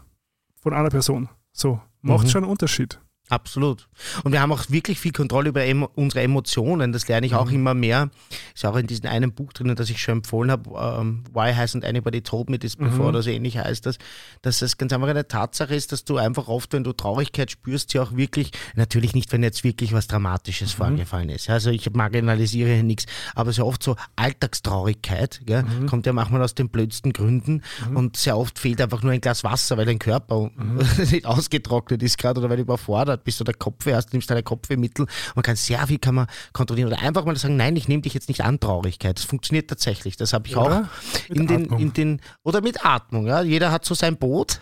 von 0.61 0.75
einer 0.75 0.91
Person, 0.91 1.31
so, 1.53 1.81
macht 2.03 2.25
Mhm. 2.27 2.29
schon 2.29 2.43
einen 2.45 2.53
Unterschied. 2.53 3.01
Absolut. 3.33 3.89
Und 4.25 4.33
wir 4.33 4.43
haben 4.43 4.53
auch 4.53 4.69
wirklich 4.69 5.01
viel 5.01 5.13
Kontrolle 5.13 5.49
über 5.49 5.65
emo 5.65 5.89
unsere 5.95 6.21
Emotionen. 6.23 6.93
Das 6.93 7.09
lerne 7.09 7.25
ich 7.27 7.35
auch 7.35 7.47
Mhm. 7.47 7.55
immer 7.55 7.73
mehr. 7.73 8.11
Ist 8.55 8.67
auch 8.67 8.77
in 8.77 8.87
diesem 8.87 9.07
einen 9.09 9.33
Buch 9.33 9.55
drinnen, 9.55 9.75
das 9.75 9.89
ich 9.89 10.03
schon 10.03 10.19
empfohlen 10.19 10.51
habe. 10.51 10.69
Ähm, 11.01 11.25
Why 11.33 11.51
hasn't 11.55 11.83
anybody 11.89 12.21
told 12.21 12.51
me 12.51 12.59
this 12.59 12.77
before? 12.77 12.95
Mhm. 13.05 13.07
Oder 13.09 13.23
so 13.23 13.31
ähnlich 13.31 13.57
heißt 13.57 13.87
das. 13.87 13.97
Dass 14.43 14.61
es 14.61 14.77
ganz 14.77 14.93
einfach 14.93 15.09
eine 15.09 15.27
Tatsache 15.27 15.75
ist, 15.75 15.93
dass 15.93 16.05
du 16.05 16.19
einfach 16.19 16.47
oft, 16.49 16.75
wenn 16.75 16.85
du 16.85 16.93
Traurigkeit 16.93 17.51
spürst, 17.51 17.95
ja 17.95 18.03
auch 18.03 18.15
wirklich, 18.15 18.51
natürlich 18.77 19.15
nicht, 19.15 19.33
wenn 19.33 19.43
jetzt 19.43 19.65
wirklich 19.65 19.95
was 19.95 20.09
Mhm. 20.09 20.13
Dramatisches 20.13 20.73
vorgefallen 20.73 21.31
ist. 21.31 21.49
Also 21.49 21.71
ich 21.71 21.91
marginalisiere 21.91 22.69
hier 22.75 22.83
nichts, 22.83 23.07
aber 23.35 23.55
sehr 23.55 23.65
oft 23.67 23.83
so 23.83 23.97
Alltagstraurigkeit 24.17 25.41
gell, 25.47 25.63
Mhm. 25.63 25.87
kommt 25.87 26.05
ja 26.05 26.13
manchmal 26.13 26.43
aus 26.43 26.55
den 26.55 26.69
blödsten 26.69 27.15
Gründen 27.15 27.63
und 27.95 28.19
sehr 28.19 28.37
oft 28.37 28.59
fehlt 28.59 28.81
einfach 28.83 29.03
nur 29.03 29.13
ein 29.13 29.23
Glas 29.23 29.43
Wasser, 29.43 29.79
weil 29.79 29.87
dein 29.87 29.99
Körper 29.99 30.51
Mhm. 30.55 30.77
nicht 30.99 31.25
ausgetrocknet 31.25 32.03
ist 32.03 32.19
gerade 32.19 32.39
oder 32.41 32.51
weil 32.51 32.57
du 32.59 32.63
überfordert 32.65 33.22
bist 33.25 33.41
oder 33.41 33.53
Kopfweh 33.53 33.95
hast, 33.95 34.13
nimmst 34.13 34.31
deine 34.31 34.43
Kopfwehmittel. 34.43 35.07
Man 35.35 35.43
kann 35.43 35.57
sehr 35.57 35.87
viel 35.87 35.99
kann 35.99 36.15
man 36.15 36.27
kontrollieren 36.53 36.89
oder 36.93 37.01
einfach 37.01 37.25
mal 37.25 37.37
sagen, 37.37 37.57
nein, 37.57 37.77
ich 37.77 37.89
nehme 37.89 38.03
dich 38.03 38.15
jetzt 38.15 38.29
nicht 38.29 38.45
an 38.45 38.61
Traurigkeit. 38.61 39.19
Das 39.19 39.25
funktioniert 39.25 39.69
tatsächlich. 39.69 40.17
Das 40.17 40.33
habe 40.33 40.49
ich 40.49 40.57
Oder 40.57 40.89
auch 40.91 41.31
in 41.31 41.47
den, 41.47 41.65
Atmung. 41.65 41.81
in 41.81 41.93
den 41.93 42.21
oder 42.43 42.61
mit 42.61 42.85
Atmung. 42.85 43.27
Ja. 43.27 43.43
Jeder 43.43 43.71
hat 43.71 43.85
so 43.85 43.95
sein 43.95 44.17
Boot. 44.17 44.61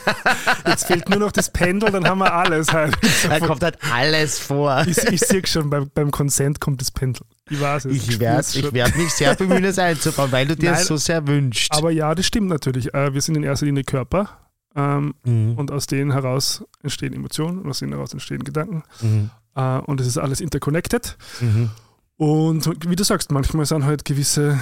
Jetzt 0.66 0.86
fehlt 0.86 1.08
nur 1.08 1.18
noch 1.18 1.32
das 1.32 1.50
Pendel, 1.52 1.90
dann 1.90 2.06
haben 2.06 2.18
wir 2.18 2.32
alles 2.32 2.72
halt. 2.72 2.96
Da 3.28 3.40
kommt 3.40 3.62
halt 3.62 3.78
alles 3.92 4.38
vor. 4.38 4.84
Ich, 4.86 4.98
ich 4.98 5.20
sehe 5.20 5.46
schon, 5.46 5.70
beim, 5.70 5.90
beim 5.92 6.10
Consent 6.10 6.60
kommt 6.60 6.80
das 6.80 6.90
Pendel. 6.90 7.26
Ich 7.50 7.60
weiß 7.60 7.86
es. 7.86 7.96
Ich 7.96 8.20
werde 8.20 8.72
werd 8.72 8.96
mich 8.96 9.10
sehr 9.10 9.34
bemühen, 9.34 9.64
es 9.64 9.78
einzubauen, 9.78 10.32
weil 10.32 10.46
du 10.46 10.56
dir 10.56 10.72
es 10.72 10.86
so 10.86 10.96
sehr 10.96 11.26
wünschst. 11.26 11.72
Aber 11.72 11.90
ja, 11.90 12.14
das 12.14 12.26
stimmt 12.26 12.48
natürlich. 12.48 12.92
Äh, 12.94 13.12
wir 13.12 13.20
sind 13.20 13.36
in 13.36 13.42
erster 13.42 13.66
Linie 13.66 13.84
Körper 13.84 14.38
ähm, 14.74 15.14
Mhm. 15.24 15.54
und 15.56 15.70
aus 15.70 15.86
denen 15.86 16.12
heraus 16.12 16.64
entstehen 16.82 17.12
Emotionen 17.14 17.60
und 17.62 17.70
aus 17.70 17.78
denen 17.80 17.92
heraus 17.92 18.12
entstehen 18.12 18.44
Gedanken. 18.44 18.82
Mhm. 19.00 19.30
Äh, 19.54 19.78
und 19.80 20.00
es 20.00 20.06
ist 20.06 20.18
alles 20.18 20.40
interconnected. 20.40 21.16
Mhm. 21.40 21.70
Und 22.16 22.88
wie 22.88 22.96
du 22.96 23.04
sagst, 23.04 23.30
manchmal 23.30 23.64
sind 23.66 23.84
halt 23.84 24.04
gewisse 24.04 24.58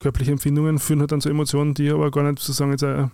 körperliche 0.00 0.32
Empfindungen, 0.32 0.78
führen 0.78 1.00
halt 1.00 1.12
dann 1.12 1.20
zu 1.20 1.28
Emotionen, 1.30 1.74
die 1.74 1.88
aber 1.90 2.10
gar 2.10 2.24
nicht 2.24 2.38
sozusagen 2.40 2.72
jetzt 2.72 2.84
eine, 2.84 3.10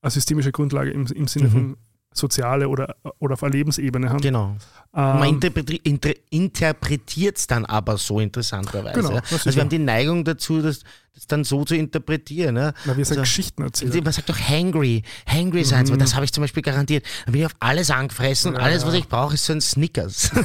eine 0.00 0.10
systemische 0.10 0.52
Grundlage 0.52 0.90
im, 0.90 1.06
im 1.06 1.26
Sinne 1.28 1.48
Mhm. 1.48 1.52
von 1.52 1.76
soziale 2.12 2.68
oder, 2.68 2.96
oder 3.18 3.34
auf 3.34 3.42
einer 3.42 3.52
Lebensebene 3.52 4.08
haben. 4.08 4.20
Genau. 4.20 4.56
Man 4.92 5.40
Ähm, 5.42 5.52
inter 5.84 6.10
interpretiert 6.30 7.38
es 7.38 7.46
dann 7.46 7.64
aber 7.64 7.96
so 7.98 8.18
interessanterweise. 8.20 9.00
Genau, 9.00 9.12
ja. 9.14 9.22
Also 9.30 9.54
wir 9.54 9.60
haben 9.60 9.68
die 9.68 9.78
Neigung 9.78 10.24
dazu, 10.24 10.60
das, 10.62 10.80
das 11.14 11.26
dann 11.28 11.44
so 11.44 11.64
zu 11.64 11.76
interpretieren. 11.76 12.56
Ja. 12.56 12.72
na, 12.86 12.96
wir 12.96 13.04
sind 13.04 13.18
Also- 13.18 13.20
Geschichten 13.20 13.62
erzählen. 13.62 14.02
Man 14.02 14.12
sagt 14.12 14.28
doch 14.28 14.38
hangry, 14.40 15.02
hangry 15.26 15.62
sein, 15.64 15.86
Mhm. 15.86 15.98
das 15.98 16.14
habe 16.14 16.24
ich 16.24 16.32
zum 16.32 16.42
Beispiel 16.42 16.62
garantiert. 16.62 17.04
Dann 17.26 17.32
bin 17.32 17.42
ich 17.42 17.46
auf 17.46 17.54
alles 17.60 17.90
angefressen 17.90 18.52
und 18.54 18.56
Ja, 18.60 18.62
alles, 18.66 18.84
was 18.86 18.94
ich 18.94 19.06
brauche, 19.06 19.34
ist 19.34 19.44
so 19.44 19.52
ein 19.52 19.60
Snickers. 19.60 20.30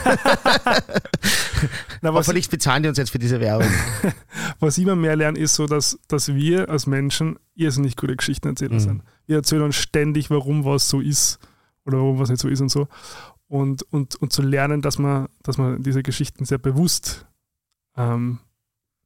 Na, 2.01 2.13
was, 2.13 2.27
Hoffentlich 2.27 2.49
bezahlen 2.49 2.83
die 2.83 2.89
uns 2.89 2.97
jetzt 2.97 3.09
für 3.11 3.19
diese 3.19 3.39
Werbung. 3.39 3.69
was 4.59 4.77
ich 4.77 4.83
immer 4.83 4.95
mehr 4.95 5.15
lerne, 5.15 5.39
ist 5.39 5.55
so, 5.55 5.65
dass, 5.65 5.97
dass 6.07 6.33
wir 6.33 6.69
als 6.69 6.85
Menschen 6.87 7.39
irrsinnig 7.55 7.95
gute 7.95 8.15
Geschichtenerzähler 8.15 8.75
Mhm. 8.75 8.79
sind. 8.79 9.03
Wir 9.25 9.37
erzählen 9.37 9.61
uns 9.63 9.75
ständig, 9.77 10.29
warum 10.29 10.65
was 10.65 10.89
so 10.89 10.99
ist 10.99 11.39
oder 11.85 11.97
warum 11.97 12.19
was 12.19 12.29
nicht 12.29 12.41
so 12.41 12.47
ist 12.47 12.61
und 12.61 12.69
so. 12.69 12.87
Und, 13.47 13.83
und, 13.91 14.15
und 14.15 14.33
zu 14.33 14.41
lernen, 14.41 14.81
dass 14.81 14.97
man, 14.99 15.27
dass 15.43 15.57
man 15.57 15.83
diese 15.83 16.01
Geschichten 16.03 16.45
sehr 16.45 16.57
bewusst 16.57 17.25
ähm, 17.95 18.39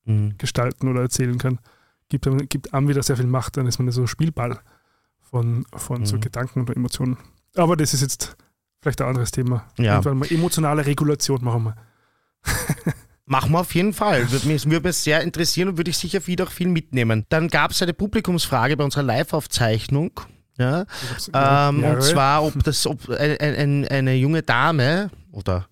Mhm. 0.05 0.37
gestalten 0.37 0.87
oder 0.87 1.01
erzählen 1.01 1.37
kann, 1.37 1.59
gibt, 2.07 2.25
einem- 2.27 2.47
gibt 2.47 2.73
einem 2.73 2.87
wieder 2.87 3.03
sehr 3.03 3.17
viel 3.17 3.27
Macht. 3.27 3.57
Dann 3.57 3.67
ist 3.67 3.77
man 3.77 3.91
so 3.91 4.07
Spielball 4.07 4.59
von, 5.19 5.65
von 5.75 6.05
so 6.05 6.15
Mhm. 6.15 6.21
Gedanken 6.21 6.61
und 6.61 6.69
Emotionen. 6.73 7.17
Aber 7.57 7.75
das 7.75 7.93
ist 7.93 7.99
jetzt 8.01 8.37
vielleicht 8.81 9.01
ein 9.01 9.09
anderes 9.09 9.31
Thema. 9.31 9.65
Ja. 9.77 9.95
Irgendwann 9.95 10.19
mal 10.19 10.31
emotionale 10.31 10.85
Regulation 10.85 11.43
machen 11.43 11.63
wir. 11.65 11.75
Machen 13.29 13.51
wir 13.51 13.59
auf 13.59 13.75
jeden 13.75 13.91
Fall. 13.91 14.31
Würde 14.31 14.47
mich, 14.47 14.65
würde 14.69 14.87
mich 14.87 14.95
sehr 14.95 15.19
interessieren 15.21 15.67
und 15.67 15.77
würde 15.77 15.91
ich 15.91 15.97
sicher 15.97 16.25
wieder 16.27 16.47
viel 16.47 16.69
mitnehmen. 16.69 17.25
Dann 17.27 17.49
gab 17.49 17.71
es 17.71 17.81
eine 17.81 17.93
Publikumsfrage 17.93 18.77
bei 18.77 18.85
unserer 18.85 19.03
Live-Aufzeichnung. 19.03 20.11
Ja, 20.57 20.85
ähm, 21.33 21.81
Ja, 21.83 21.93
und 21.93 22.01
zwar, 22.01 22.43
ob 22.43 22.63
das, 22.63 22.85
ob 22.87 23.09
ein, 23.09 23.37
ein, 23.39 23.87
eine 23.87 24.13
junge 24.15 24.41
Dame 24.41 25.09
oder 25.31 25.67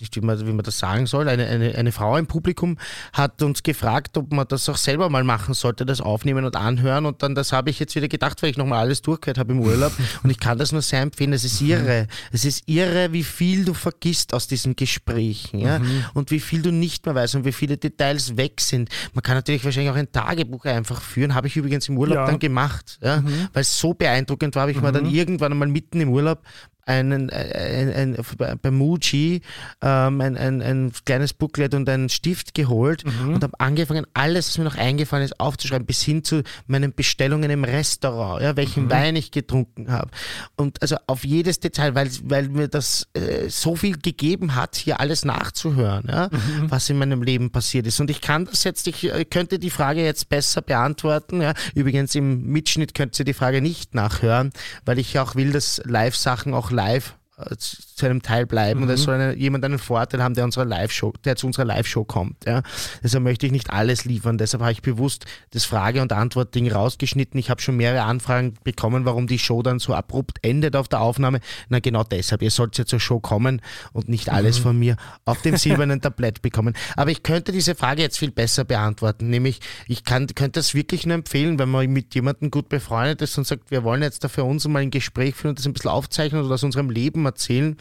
weiß 0.00 0.08
nicht, 0.08 0.16
wie 0.16 0.20
man, 0.20 0.46
wie 0.46 0.52
man 0.52 0.64
das 0.64 0.78
sagen 0.78 1.06
soll, 1.06 1.28
eine, 1.28 1.46
eine, 1.46 1.74
eine 1.74 1.92
Frau 1.92 2.16
im 2.16 2.26
Publikum 2.26 2.78
hat 3.12 3.42
uns 3.42 3.62
gefragt, 3.62 4.16
ob 4.16 4.32
man 4.32 4.46
das 4.48 4.68
auch 4.68 4.76
selber 4.76 5.08
mal 5.10 5.24
machen 5.24 5.54
sollte, 5.54 5.84
das 5.84 6.00
aufnehmen 6.00 6.44
und 6.44 6.56
anhören. 6.56 7.06
Und 7.06 7.22
dann, 7.22 7.34
das 7.34 7.52
habe 7.52 7.70
ich 7.70 7.78
jetzt 7.78 7.94
wieder 7.94 8.08
gedacht, 8.08 8.42
weil 8.42 8.50
ich 8.50 8.56
nochmal 8.56 8.80
alles 8.80 9.02
durchgehört 9.02 9.38
habe 9.38 9.52
im 9.52 9.60
Urlaub. 9.60 9.92
Und 10.22 10.30
ich 10.30 10.38
kann 10.40 10.58
das 10.58 10.72
nur 10.72 10.82
sehr 10.82 11.00
empfehlen. 11.02 11.32
Es 11.32 11.44
ist 11.44 11.60
irre. 11.60 12.06
Es 12.32 12.44
ist 12.44 12.68
irre, 12.68 13.12
wie 13.12 13.24
viel 13.24 13.64
du 13.64 13.74
vergisst 13.74 14.34
aus 14.34 14.46
diesen 14.46 14.76
Gesprächen. 14.76 15.58
Ja? 15.60 15.80
Und 16.14 16.30
wie 16.30 16.40
viel 16.40 16.62
du 16.62 16.70
nicht 16.72 17.06
mehr 17.06 17.14
weißt 17.14 17.34
und 17.36 17.44
wie 17.44 17.52
viele 17.52 17.76
Details 17.76 18.36
weg 18.36 18.60
sind. 18.60 18.88
Man 19.14 19.22
kann 19.22 19.34
natürlich 19.34 19.64
wahrscheinlich 19.64 19.90
auch 19.92 19.96
ein 19.96 20.10
Tagebuch 20.10 20.64
einfach 20.64 21.00
führen. 21.02 21.34
Habe 21.34 21.46
ich 21.48 21.56
übrigens 21.56 21.88
im 21.88 21.98
Urlaub 21.98 22.16
Ja. 22.16 22.26
dann 22.26 22.38
gemacht. 22.38 22.98
Ja? 23.02 23.22
Weil 23.52 23.62
es 23.62 23.78
so 23.78 23.94
beeindruckend 23.94 24.54
war, 24.54 24.62
habe 24.62 24.72
ich 24.72 24.80
mir 24.80 24.92
dann 24.92 25.06
irgendwann 25.06 25.52
einmal 25.52 25.68
mitten 25.68 26.00
im 26.00 26.10
Urlaub 26.10 26.42
einen, 26.90 27.30
ein, 27.30 27.92
ein, 27.92 28.16
ein, 28.16 28.58
bei 28.60 28.70
Muji 28.70 29.42
ähm, 29.80 30.20
ein, 30.20 30.36
ein, 30.36 30.62
ein 30.62 30.92
kleines 31.04 31.32
Booklet 31.32 31.74
und 31.74 31.88
einen 31.88 32.08
Stift 32.08 32.54
geholt 32.54 33.04
und 33.04 33.42
habe 33.42 33.58
angefangen, 33.58 34.06
alles, 34.14 34.48
was 34.48 34.58
mir 34.58 34.64
noch 34.64 34.76
eingefallen 34.76 35.24
ist, 35.24 35.38
aufzuschreiben, 35.38 35.86
bis 35.86 36.02
hin 36.02 36.24
zu 36.24 36.42
meinen 36.66 36.92
Bestellungen 36.92 37.50
im 37.50 37.64
Restaurant, 37.64 38.42
ja, 38.42 38.56
welchen 38.56 38.90
Wein 38.90 39.16
ich 39.16 39.30
getrunken 39.30 39.90
habe. 39.90 40.10
Und 40.56 40.82
also 40.82 40.96
auf 41.06 41.24
jedes 41.24 41.60
Detail, 41.60 41.94
weil, 41.94 42.10
weil 42.24 42.48
mir 42.48 42.68
das 42.68 43.06
äh, 43.14 43.48
so 43.48 43.76
viel 43.76 43.98
gegeben 43.98 44.54
hat, 44.54 44.76
hier 44.76 45.00
alles 45.00 45.24
nachzuhören, 45.24 46.04
ja, 46.08 46.28
was 46.62 46.90
in 46.90 46.98
meinem 46.98 47.22
Leben 47.22 47.50
passiert 47.50 47.86
ist. 47.86 48.00
Und 48.00 48.10
ich 48.10 48.20
kann 48.20 48.46
das 48.46 48.64
jetzt, 48.64 48.86
ich 48.86 49.04
äh, 49.04 49.24
könnte 49.24 49.58
die 49.58 49.70
Frage 49.70 50.04
jetzt 50.04 50.28
besser 50.28 50.62
beantworten. 50.62 51.40
Ja. 51.40 51.54
Übrigens 51.74 52.14
im 52.14 52.46
Mitschnitt 52.46 52.94
könnt 52.94 53.18
ihr 53.18 53.24
die 53.24 53.34
Frage 53.34 53.60
nicht 53.60 53.94
nachhören, 53.94 54.50
weil 54.84 54.98
ich 54.98 55.18
auch 55.18 55.34
will, 55.34 55.52
dass 55.52 55.80
Live-Sachen 55.84 56.54
auch 56.54 56.70
live 56.70 56.79
äh, 56.80 57.19
zu 57.58 57.90
zu 58.00 58.06
einem 58.06 58.22
Teil 58.22 58.46
bleiben 58.46 58.82
und 58.82 58.88
es 58.88 59.02
soll 59.02 59.14
eine, 59.14 59.36
jemand 59.36 59.64
einen 59.64 59.78
Vorteil 59.78 60.22
haben, 60.22 60.34
der, 60.34 60.44
unserer 60.44 60.64
Live-Show, 60.64 61.12
der 61.24 61.36
zu 61.36 61.46
unserer 61.46 61.66
Live-Show 61.66 62.04
kommt. 62.04 62.46
Ja. 62.46 62.62
Deshalb 63.04 63.22
möchte 63.22 63.46
ich 63.46 63.52
nicht 63.52 63.70
alles 63.70 64.06
liefern. 64.06 64.38
Deshalb 64.38 64.62
habe 64.62 64.72
ich 64.72 64.82
bewusst 64.82 65.26
das 65.50 65.66
Frage- 65.66 66.00
und 66.00 66.12
Antwort-Ding 66.12 66.72
rausgeschnitten. 66.72 67.38
Ich 67.38 67.50
habe 67.50 67.60
schon 67.60 67.76
mehrere 67.76 68.02
Anfragen 68.02 68.54
bekommen, 68.64 69.04
warum 69.04 69.26
die 69.26 69.38
Show 69.38 69.62
dann 69.62 69.78
so 69.78 69.94
abrupt 69.94 70.38
endet 70.42 70.76
auf 70.76 70.88
der 70.88 71.02
Aufnahme. 71.02 71.40
Na 71.68 71.78
genau 71.78 72.02
deshalb. 72.02 72.42
Ihr 72.42 72.50
sollt 72.50 72.78
ja 72.78 72.86
zur 72.86 73.00
Show 73.00 73.20
kommen 73.20 73.60
und 73.92 74.08
nicht 74.08 74.30
alles 74.30 74.56
von 74.58 74.78
mir 74.78 74.96
auf 75.26 75.42
dem 75.42 75.56
silbernen 75.56 76.00
Tablett 76.00 76.40
bekommen. 76.40 76.74
Aber 76.96 77.10
ich 77.10 77.22
könnte 77.22 77.52
diese 77.52 77.74
Frage 77.74 78.00
jetzt 78.00 78.18
viel 78.18 78.30
besser 78.30 78.64
beantworten. 78.64 79.28
Nämlich, 79.28 79.60
ich 79.86 80.04
kann, 80.04 80.26
könnte 80.28 80.60
das 80.60 80.74
wirklich 80.74 81.04
nur 81.04 81.16
empfehlen, 81.16 81.58
wenn 81.58 81.68
man 81.68 81.86
mit 81.90 82.14
jemandem 82.14 82.50
gut 82.50 82.70
befreundet 82.70 83.20
ist 83.20 83.36
und 83.36 83.46
sagt, 83.46 83.70
wir 83.70 83.84
wollen 83.84 84.02
jetzt 84.02 84.24
da 84.24 84.28
für 84.28 84.44
uns 84.44 84.66
mal 84.66 84.80
ein 84.80 84.90
Gespräch 84.90 85.34
führen 85.34 85.50
und 85.50 85.58
das 85.58 85.66
ein 85.66 85.74
bisschen 85.74 85.90
aufzeichnen 85.90 86.42
oder 86.42 86.54
aus 86.54 86.64
unserem 86.64 86.88
Leben 86.88 87.26
erzählen. 87.30 87.76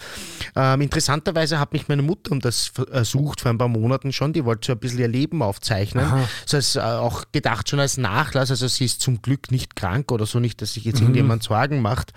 Ähm, 0.56 0.82
interessanterweise 0.82 1.60
hat 1.60 1.74
mich 1.74 1.88
meine 1.88 2.02
Mutter 2.02 2.32
um 2.32 2.40
das 2.40 2.68
versucht 2.68 3.42
vor 3.42 3.52
ein 3.52 3.58
paar 3.58 3.68
Monaten 3.68 4.14
schon. 4.14 4.34
Die 4.34 4.46
wollte 4.46 4.68
so 4.68 4.74
ein 4.74 4.80
bisschen 4.80 5.00
ihr 5.00 5.08
Leben 5.08 5.42
aufzeichnen. 5.42 6.06
So 6.46 6.58
als, 6.58 6.76
äh, 6.76 6.80
auch 6.80 7.26
gedacht 7.32 7.70
schon 7.70 7.80
als 7.80 7.98
Nachlass. 7.98 8.52
Also 8.52 8.68
sie 8.68 8.86
ist 8.86 9.02
zum 9.02 9.22
Glück 9.22 9.52
nicht 9.52 9.76
krank 9.76 10.12
oder 10.12 10.26
so, 10.26 10.40
nicht, 10.40 10.62
dass 10.62 10.74
sich 10.74 10.86
jetzt 10.86 11.02
irgendjemand 11.02 11.44
Sorgen 11.44 11.82
macht. 11.82 12.14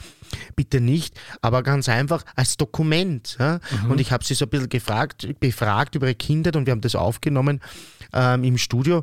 Bitte 0.56 0.80
nicht, 0.80 1.20
aber 1.42 1.62
ganz 1.62 1.88
einfach 1.88 2.24
als 2.36 2.56
Dokument. 2.56 3.36
Ja? 3.38 3.60
Und 3.88 4.00
ich 4.00 4.12
habe 4.12 4.24
sie 4.24 4.34
so 4.34 4.46
ein 4.46 4.48
bisschen 4.48 4.68
gefragt, 4.68 5.28
befragt 5.40 5.94
über 5.94 6.06
ihre 6.06 6.14
Kindheit 6.14 6.56
und 6.56 6.66
wir 6.66 6.70
haben 6.70 6.80
das 6.80 6.94
aufgenommen 6.94 7.60
ähm, 8.12 8.44
im 8.44 8.58
Studio. 8.58 9.02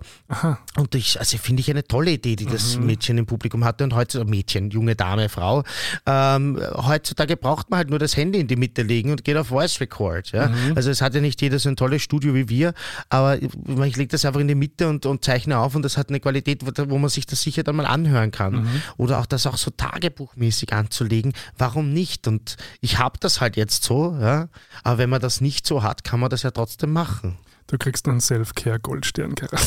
Und 0.77 0.95
ich, 0.95 1.19
also 1.19 1.37
finde 1.37 1.61
ich 1.61 1.69
eine 1.69 1.83
tolle 1.83 2.11
Idee, 2.11 2.35
die 2.35 2.45
das 2.45 2.77
Mädchen 2.77 3.17
im 3.17 3.25
Publikum 3.25 3.63
hatte 3.65 3.83
und 3.83 3.95
heutzutage, 3.95 4.29
Mädchen, 4.29 4.69
junge 4.69 4.95
Dame, 4.95 5.29
Frau, 5.29 5.63
ähm, 6.05 6.59
heutzutage 6.75 7.37
braucht 7.37 7.69
man 7.69 7.77
halt 7.77 7.89
nur 7.89 7.99
das 7.99 8.15
Handy 8.15 8.39
in 8.39 8.47
die 8.47 8.55
Mitte 8.55 8.83
legen 8.83 9.11
und 9.11 9.23
geht 9.23 9.37
auf 9.37 9.47
Voice 9.47 9.79
Record. 9.81 10.31
Ja? 10.31 10.51
Also 10.75 10.89
es 10.89 11.01
hat 11.01 11.15
ja 11.15 11.21
nicht 11.21 11.41
jeder 11.41 11.59
so 11.59 11.69
ein 11.69 11.75
tolles 11.75 12.01
Studio 12.01 12.33
wie 12.33 12.49
wir, 12.49 12.73
aber 13.09 13.41
ich, 13.41 13.49
ich 13.85 13.97
lege 13.97 14.09
das 14.09 14.25
einfach 14.25 14.39
in 14.39 14.47
die 14.47 14.55
Mitte 14.55 14.87
und, 14.87 15.05
und 15.05 15.23
zeichne 15.23 15.57
auf 15.57 15.75
und 15.75 15.83
das 15.83 15.97
hat 15.97 16.09
eine 16.09 16.19
Qualität, 16.19 16.65
wo, 16.65 16.71
wo 16.89 16.97
man 16.97 17.09
sich 17.09 17.25
das 17.25 17.41
sicher 17.41 17.63
dann 17.63 17.75
mal 17.75 17.85
anhören 17.85 18.31
kann. 18.31 18.67
Oder 18.97 19.19
auch 19.19 19.25
das 19.25 19.45
auch 19.47 19.57
so 19.57 19.71
tagebuchmäßig 19.71 20.73
anzulegen, 20.73 21.33
warum 21.57 21.91
nicht? 21.93 22.27
Und 22.27 22.57
ich 22.81 22.99
habe 22.99 23.17
das 23.19 23.41
halt 23.41 23.57
jetzt 23.57 23.83
so, 23.83 24.17
ja? 24.19 24.49
aber 24.83 24.97
wenn 24.97 25.09
man 25.09 25.21
das 25.21 25.41
nicht 25.41 25.65
so 25.65 25.83
hat, 25.83 26.03
kann 26.03 26.19
man 26.19 26.29
das 26.29 26.43
ja 26.43 26.51
trotzdem 26.51 26.91
machen. 26.91 27.37
Du 27.69 27.77
kriegst 27.77 28.07
einen 28.07 28.19
Self-Care-Goldstern, 28.19 29.35
Karan. 29.35 29.59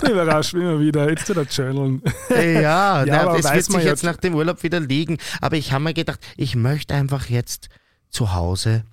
du 0.00 0.06
überraschst 0.12 0.54
mich 0.54 0.62
immer 0.62 0.78
wieder. 0.80 1.08
Jetzt 1.10 1.28
wieder 1.28 1.42
journalen. 1.42 2.02
Ja, 2.30 2.40
Ja, 3.04 3.04
na, 3.06 3.20
aber 3.22 3.38
es 3.38 3.52
wird 3.52 3.64
sich 3.64 3.82
jetzt 3.84 4.02
ja- 4.04 4.10
nach 4.12 4.16
dem 4.18 4.34
Urlaub 4.34 4.62
wieder 4.62 4.78
liegen. 4.80 5.18
Aber 5.40 5.56
ich 5.56 5.72
habe 5.72 5.84
mir 5.84 5.94
gedacht, 5.94 6.20
ich 6.36 6.54
möchte 6.54 6.94
einfach 6.94 7.26
jetzt 7.28 7.68
zu 8.10 8.32
Hause 8.32 8.84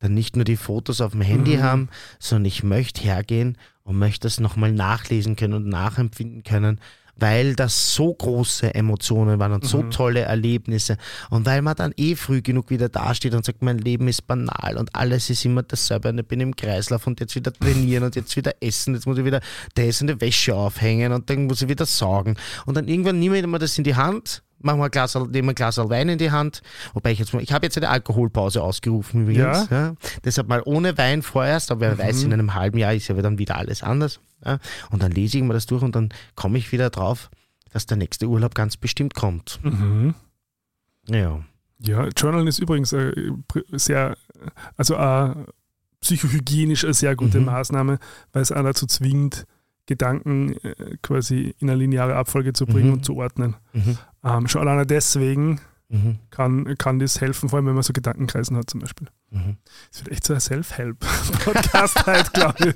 dann 0.00 0.14
nicht 0.14 0.36
nur 0.36 0.44
die 0.44 0.56
Fotos 0.56 1.00
auf 1.00 1.10
dem 1.12 1.22
Handy 1.22 1.56
Mhm. 1.56 1.62
haben, 1.64 1.88
sondern 2.20 2.44
ich 2.44 2.62
möchte 2.62 3.00
hergehen 3.02 3.58
und 3.82 3.98
möchte 3.98 4.28
das 4.28 4.38
nochmal 4.38 4.70
nachlesen 4.70 5.34
können 5.34 5.54
und 5.54 5.66
nachempfinden 5.66 6.44
können, 6.44 6.80
weil 7.18 7.54
das 7.54 7.94
so 7.94 8.14
große 8.14 8.74
Emotionen 8.74 9.38
waren 9.38 9.52
und 9.52 9.64
so 9.64 9.82
Mhm. 9.82 9.90
tolle 9.90 10.20
Erlebnisse 10.20 10.96
und 11.30 11.46
weil 11.46 11.62
man 11.62 11.74
dann 11.76 11.92
eh 11.96 12.14
früh 12.16 12.42
genug 12.42 12.70
wieder 12.70 12.88
dasteht 12.88 13.34
und 13.34 13.44
sagt, 13.44 13.62
mein 13.62 13.78
Leben 13.78 14.08
ist 14.08 14.26
banal 14.26 14.76
und 14.76 14.94
alles 14.94 15.28
ist 15.30 15.44
immer 15.44 15.62
dasselbe 15.62 16.08
und 16.10 16.18
ich 16.18 16.26
bin 16.26 16.40
im 16.40 16.54
Kreislauf 16.56 17.06
und 17.06 17.20
jetzt 17.20 17.34
wieder 17.34 17.52
trainieren 17.52 18.04
und 18.04 18.16
jetzt 18.16 18.36
wieder 18.36 18.52
essen, 18.60 18.94
jetzt 18.94 19.06
muss 19.06 19.18
ich 19.18 19.24
wieder 19.24 19.40
das 19.74 20.00
und 20.00 20.06
die 20.08 20.20
Wäsche 20.20 20.54
aufhängen 20.54 21.12
und 21.12 21.28
dann 21.28 21.46
muss 21.46 21.62
ich 21.62 21.68
wieder 21.68 21.86
saugen 21.86 22.36
und 22.66 22.76
dann 22.76 22.88
irgendwann 22.88 23.18
nehme 23.18 23.38
ich 23.38 23.46
mir 23.46 23.58
das 23.58 23.76
in 23.78 23.84
die 23.84 23.94
Hand 23.96 24.42
machen 24.60 24.78
wir 24.80 24.84
ein 24.86 24.90
Glas, 24.90 25.14
nehmen 25.14 25.32
wir 25.32 25.42
ein 25.48 25.54
Glas 25.54 25.78
Wein 25.78 26.08
in 26.08 26.18
die 26.18 26.30
Hand. 26.30 26.62
Wobei 26.94 27.12
ich 27.12 27.18
jetzt 27.18 27.32
ich 27.34 27.52
habe 27.52 27.66
jetzt 27.66 27.76
eine 27.76 27.88
Alkoholpause 27.88 28.62
ausgerufen 28.62 29.22
übrigens. 29.22 29.68
Ja. 29.70 29.94
Deshalb 30.24 30.48
mal 30.48 30.62
ohne 30.64 30.96
Wein 30.98 31.22
vorerst, 31.22 31.70
aber 31.70 31.82
wer 31.82 31.98
weiß, 31.98 32.22
in 32.24 32.32
einem 32.32 32.54
halben 32.54 32.78
Jahr 32.78 32.94
ist 32.94 33.08
ja 33.08 33.14
dann 33.14 33.38
wieder 33.38 33.56
alles 33.56 33.82
anders. 33.82 34.20
Ja. 34.44 34.58
Und 34.90 35.02
dann 35.02 35.12
lese 35.12 35.38
ich 35.38 35.44
mir 35.44 35.52
das 35.54 35.66
durch 35.66 35.82
und 35.82 35.94
dann 35.96 36.10
komme 36.34 36.58
ich 36.58 36.70
wieder 36.72 36.90
drauf, 36.90 37.30
dass 37.72 37.86
der 37.86 37.96
nächste 37.96 38.26
Urlaub 38.26 38.54
ganz 38.54 38.76
bestimmt 38.76 39.14
kommt. 39.14 39.58
Mhm. 39.62 40.14
Ja. 41.08 41.40
Ja, 41.80 42.08
Journalen 42.16 42.48
ist 42.48 42.58
übrigens 42.58 42.92
äh, 42.92 43.12
sehr, 43.72 44.16
also 44.76 44.94
äh, 44.96 45.34
psychohygienisch 46.00 46.84
eine 46.84 46.94
sehr 46.94 47.16
gute 47.16 47.38
Mhm. 47.40 47.46
Maßnahme, 47.46 47.98
weil 48.32 48.42
es 48.42 48.52
auch 48.52 48.62
dazu 48.62 48.86
zwingt, 48.86 49.46
Gedanken 49.86 50.52
äh, 50.64 50.96
quasi 51.02 51.54
in 51.60 51.70
eine 51.70 51.78
lineare 51.78 52.14
Abfolge 52.14 52.52
zu 52.52 52.66
bringen 52.66 52.88
Mhm. 52.88 52.92
und 52.94 53.04
zu 53.04 53.16
ordnen. 53.16 53.56
Mhm. 53.72 53.96
Ähm, 54.24 54.48
schon 54.48 54.62
alleine 54.62 54.86
deswegen 54.86 55.60
Mhm. 55.90 56.18
kann, 56.30 56.76
kann 56.76 56.98
das 56.98 57.20
helfen, 57.22 57.48
vor 57.48 57.56
allem 57.58 57.66
wenn 57.66 57.72
man 57.74 57.82
so 57.82 57.94
Gedankenkreisen 57.94 58.56
hat 58.58 58.68
zum 58.68 58.80
Beispiel. 58.80 59.08
Das 59.30 60.04
wird 60.04 60.12
echt 60.12 60.26
so 60.26 60.32
ein 60.34 60.40
Self-Help-Podcast 60.40 62.06
halt, 62.06 62.32
glaube 62.32 62.68
ich. 62.68 62.74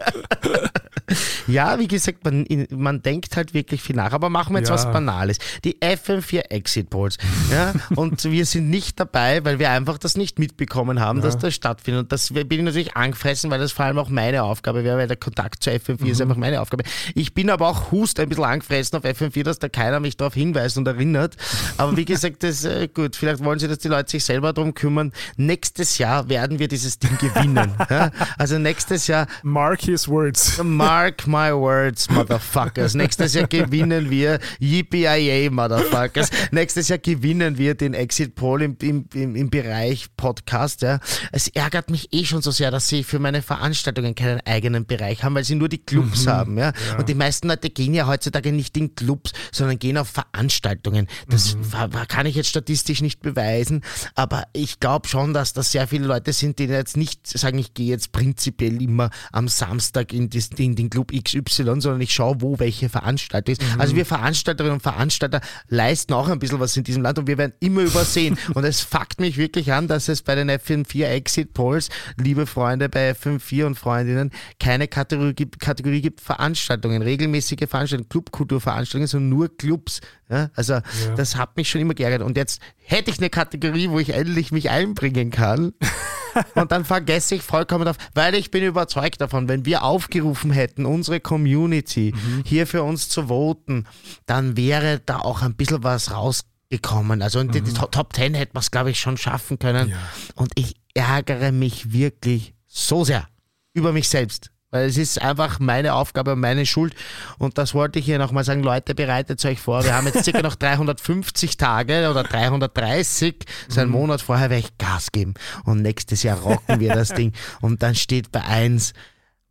Ja, 1.47 1.79
wie 1.79 1.89
gesagt, 1.89 2.25
man, 2.25 2.47
man 2.71 3.03
denkt 3.03 3.37
halt 3.37 3.55
wirklich 3.55 3.83
viel 3.83 3.97
nach. 3.97 4.13
Aber 4.13 4.29
machen 4.29 4.55
wir 4.55 4.59
jetzt 4.61 4.69
Ja. 4.69 4.75
was 4.75 4.85
Banales. 4.93 5.39
Die 5.65 5.79
FM4 5.81 6.51
Exit 6.51 6.91
Polls. 6.91 7.17
Ja, 7.51 7.73
und 7.97 8.23
wir 8.25 8.45
sind 8.47 8.69
nicht 8.71 9.01
dabei, 9.01 9.45
weil 9.45 9.59
wir 9.59 9.71
einfach 9.71 9.97
das 9.99 10.17
nicht 10.17 10.39
mitbekommen 10.39 11.01
haben, 11.01 11.23
dass 11.23 11.39
das 11.39 11.55
stattfindet. 11.55 12.03
Und 12.05 12.13
das 12.13 12.29
bin 12.33 12.47
ich 12.51 12.63
natürlich 12.63 12.97
angefressen, 12.97 13.51
weil 13.51 13.59
das 13.59 13.73
vor 13.73 13.87
allem 13.87 13.99
auch 13.99 14.09
meine 14.11 14.43
Aufgabe 14.43 14.85
wäre, 14.85 14.99
weil 14.99 15.09
der 15.09 15.17
Kontakt 15.17 15.63
zur 15.63 15.73
FM4 15.73 16.07
ist 16.11 16.21
einfach 16.21 16.37
meine 16.37 16.61
Aufgabe. 16.61 16.85
Ich 17.15 17.33
bin 17.35 17.49
aber 17.51 17.69
auch 17.69 17.91
Hust 17.93 18.21
ein 18.21 18.29
bisschen 18.29 18.45
angefressen 18.45 18.99
auf 18.99 19.05
FM4, 19.05 19.43
dass 19.43 19.59
da 19.59 19.69
keiner 19.69 20.01
mich 20.01 20.17
darauf 20.19 20.35
hinweist 20.35 20.77
und 20.77 20.87
erinnert. 20.87 21.37
Aber 21.79 21.97
wie 21.97 22.05
gesagt, 22.05 22.43
das 22.43 22.65
äh, 22.65 22.89
gut. 22.89 23.17
Vielleicht 23.17 23.43
wollen 23.43 23.59
sie, 23.59 23.69
dass 23.69 23.79
die 23.79 23.89
Leute 23.89 24.11
sich 24.11 24.25
selber 24.25 24.53
darum 24.53 24.75
kümmern. 24.75 25.13
Nächstes 25.37 25.99
Jahr 25.99 26.29
werden 26.29 26.42
wir 26.59 26.69
dieses 26.69 26.99
Ding 26.99 27.17
gewinnen. 27.19 27.73
Ja? 27.91 28.11
Also 28.39 28.59
nächstes 28.59 29.07
Jahr 29.07 29.27
Mark 29.43 29.83
his 29.83 30.09
words. 30.09 30.63
Mark 30.63 31.27
my 31.27 31.53
words, 31.53 32.09
Motherfuckers. 32.09 32.95
Nächstes 32.95 33.35
Jahr 33.35 33.47
gewinnen 33.47 34.09
wir 34.09 34.39
Yippee 34.61 35.51
Motherfuckers. 35.51 36.31
Nächstes 36.53 36.89
Jahr 36.89 36.99
gewinnen 36.99 37.59
wir 37.59 37.75
den 37.75 37.93
Exit 37.95 38.35
Poll 38.35 38.63
im, 38.63 38.77
im, 38.81 39.05
im, 39.15 39.37
im 39.37 39.51
Bereich 39.51 40.07
Podcast. 40.17 40.83
Ja. 40.83 41.01
Es 41.33 41.49
ärgert 41.49 41.91
mich 41.91 42.13
eh 42.13 42.25
schon 42.25 42.41
so 42.43 42.51
sehr, 42.51 42.71
dass 42.71 42.89
sie 42.89 43.05
für 43.05 43.19
meine 43.19 43.43
Veranstaltungen 43.43 44.15
keinen 44.15 44.41
eigenen 44.47 44.87
Bereich 44.87 45.23
haben, 45.25 45.35
weil 45.35 45.45
sie 45.45 45.55
nur 45.55 45.69
die 45.69 45.79
Clubs 45.85 46.27
haben. 46.27 46.57
Ja. 46.59 46.73
Und 46.99 47.09
die 47.09 47.15
meisten 47.15 47.49
Leute 47.49 47.69
gehen 47.71 47.95
ja 47.95 48.07
heutzutage 48.07 48.53
nicht 48.53 48.77
in 48.77 48.95
Clubs, 48.95 49.33
sondern 49.51 49.79
gehen 49.79 49.99
auf 49.99 50.09
Veranstaltungen. 50.09 51.09
Das 51.29 51.57
wa- 51.61 51.89
kann 52.07 52.27
ich 52.27 52.37
jetzt 52.37 52.49
statistisch 52.49 53.03
nicht 53.03 53.21
beweisen, 53.21 53.83
aber 54.15 54.45
ich 54.53 54.81
glaube 54.81 55.09
schon, 55.09 55.35
dass 55.35 55.53
das 55.53 55.73
sehr 55.73 55.87
viele 55.89 56.07
Leute 56.07 56.32
sind, 56.33 56.59
die 56.59 56.65
jetzt 56.65 56.97
nicht 56.97 57.27
sagen, 57.27 57.59
ich 57.59 57.75
gehe 57.75 57.87
jetzt 57.87 58.13
prinzipiell 58.13 58.81
immer 58.83 59.11
am 59.33 59.49
Samstag 59.49 60.13
in, 60.13 60.31
das, 60.31 60.51
in 60.57 60.77
den 60.77 60.91
Club 60.91 61.13
XY, 61.13 61.81
sondern 61.81 62.01
ich 62.01 62.13
schaue, 62.13 62.41
wo 62.41 62.59
welche 62.59 62.89
Veranstaltung 62.89 63.55
ist. 63.55 63.63
Also 63.79 63.97
wir 63.97 64.07
Veranstalterinnen 64.07 64.75
und 64.75 64.83
Veranstalter 64.83 65.41
leisten 65.69 66.13
auch 66.13 66.29
ein 66.29 66.39
bisschen 66.39 66.61
was 66.61 66.77
in 66.77 66.85
diesem 66.85 67.03
Land 67.03 67.19
und 67.19 67.27
wir 67.27 67.39
werden 67.39 67.53
immer 67.61 67.83
übersehen. 67.83 68.39
und 68.55 68.65
es 68.65 68.81
fuckt 68.81 69.21
mich 69.21 69.37
wirklich 69.37 69.73
an, 69.73 69.89
dass 69.89 70.09
es 70.09 70.23
bei 70.23 70.35
den 70.35 70.51
FM4 70.51 71.07
Exit 71.07 71.55
Polls, 71.55 71.89
liebe 72.17 72.47
Freunde 72.47 72.89
bei 72.89 73.13
FM4 73.13 73.67
und 73.67 73.75
Freundinnen, 73.77 74.31
keine 74.59 74.89
Kategorie 74.89 75.35
gibt, 75.35 75.61
Kategorie 75.61 76.01
gibt 76.01 76.21
Veranstaltungen, 76.21 77.03
regelmäßige 77.03 77.69
Veranstaltungen, 77.69 78.09
Clubkulturveranstaltungen, 78.09 79.07
sondern 79.07 79.29
nur 79.31 79.57
Clubs. 79.57 80.01
Ja, 80.31 80.51
also 80.55 80.81
das 81.17 81.37
hat 81.37 81.57
mich 81.57 81.69
schon 81.69 81.83
immer 81.83 81.95
geärgert. 81.95 82.23
Und 82.23 82.39
jetzt 82.39 82.61
hätte 82.83 83.11
ich 83.11 83.19
eine 83.19 83.31
Kategorie, 83.31 83.91
wo 83.91 83.99
ich 83.99 84.11
endlich 84.11 84.53
mich 84.53 84.71
einbringen 84.71 85.31
kann. 85.31 85.73
Und 86.55 86.73
dann 86.73 86.85
vergesse 86.85 87.35
ich 87.35 87.43
vollkommen 87.43 87.87
auf, 87.87 87.97
weil 88.15 88.35
ich 88.35 88.51
bin 88.51 88.65
überzeugt 88.65 89.21
davon, 89.21 89.49
wenn 89.49 89.67
wir 89.67 89.83
aufgerufen 89.83 90.51
hätten, 90.51 90.87
unsere 90.87 91.21
Community 91.21 92.15
hier 92.45 92.67
für 92.67 92.83
uns 92.83 93.09
zu 93.11 93.29
voten, 93.29 93.87
dann 94.25 94.57
wäre 94.57 95.01
da 95.05 95.19
auch 95.19 95.43
ein 95.43 95.55
bisschen 95.55 95.85
was 95.85 96.11
rausgekommen. 96.11 97.21
Also 97.21 97.41
in 97.41 97.51
die, 97.51 97.61
die 97.61 97.75
Top 97.75 98.15
10 98.15 98.35
hätten 98.35 98.55
wir 98.55 98.61
es, 98.61 98.71
glaube 98.71 98.91
ich, 98.91 98.99
schon 98.99 99.19
schaffen 99.19 99.59
können. 99.59 99.91
Ja. 99.91 99.97
Und 100.35 100.53
ich 100.55 100.77
ärgere 100.95 101.53
mich 101.53 101.93
wirklich 101.93 102.55
so 102.67 103.05
sehr 103.05 103.29
über 103.75 103.93
mich 103.93 104.09
selbst. 104.09 104.51
Weil 104.73 104.87
es 104.87 104.97
ist 104.97 105.21
einfach 105.21 105.61
meine 105.61 105.93
Aufgabe 105.93 106.33
und 106.33 106.41
meine 106.41 106.65
Schuld. 106.65 106.95
Und 107.39 107.59
das 107.59 107.75
wollte 107.75 107.99
ich 107.99 108.07
hier 108.07 108.19
nochmal 108.19 108.43
sagen. 108.43 108.63
Leute, 108.63 108.95
bereitet 108.95 109.45
euch 109.45 109.61
vor. 109.61 109.85
Wir 109.85 109.95
haben 109.95 110.07
jetzt 110.07 110.25
circa 110.25 110.41
noch 110.41 110.55
350 110.57 111.59
Tage 111.59 112.11
oder 112.11 112.25
330. 112.25 113.45
So 113.69 113.83
einen 113.83 113.91
Monat 113.91 114.23
vorher 114.23 114.49
werde 114.49 114.65
ich 114.65 114.79
Gas 114.79 115.13
geben. 115.13 115.35
Und 115.65 115.83
nächstes 115.83 116.23
Jahr 116.23 116.39
rocken 116.39 116.81
wir 116.81 116.95
das 116.95 117.09
Ding. 117.15 117.33
Und 117.61 117.83
dann 117.83 117.95
steht 117.95 118.33
bei 118.33 118.43
eins 118.43 118.95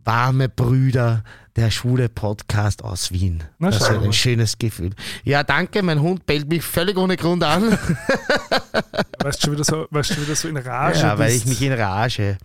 warme 0.03 0.49
Brüder, 0.49 1.23
der 1.55 1.69
schwule 1.69 2.09
Podcast 2.09 2.83
aus 2.83 3.11
Wien. 3.11 3.43
Na, 3.59 3.69
das 3.69 3.81
ist 3.81 3.89
ein 3.91 4.13
schönes 4.13 4.57
Gefühl. 4.57 4.95
Ja, 5.23 5.43
danke. 5.43 5.83
Mein 5.83 6.01
Hund 6.01 6.25
bellt 6.25 6.49
mich 6.49 6.63
völlig 6.63 6.97
ohne 6.97 7.15
Grund 7.15 7.43
an. 7.43 7.77
Weißt 9.19 9.37
du 9.43 9.45
schon 9.45 9.53
wieder 9.53 9.63
so, 9.65 9.85
weißt 9.91 10.17
du 10.17 10.21
wieder 10.23 10.35
so 10.35 10.47
in 10.47 10.57
Rage 10.57 11.01
ja, 11.01 11.19
weil 11.19 11.27
bist. 11.31 11.43
ich 11.43 11.45
mich 11.45 11.61
in 11.61 11.73
Rage 11.73 12.39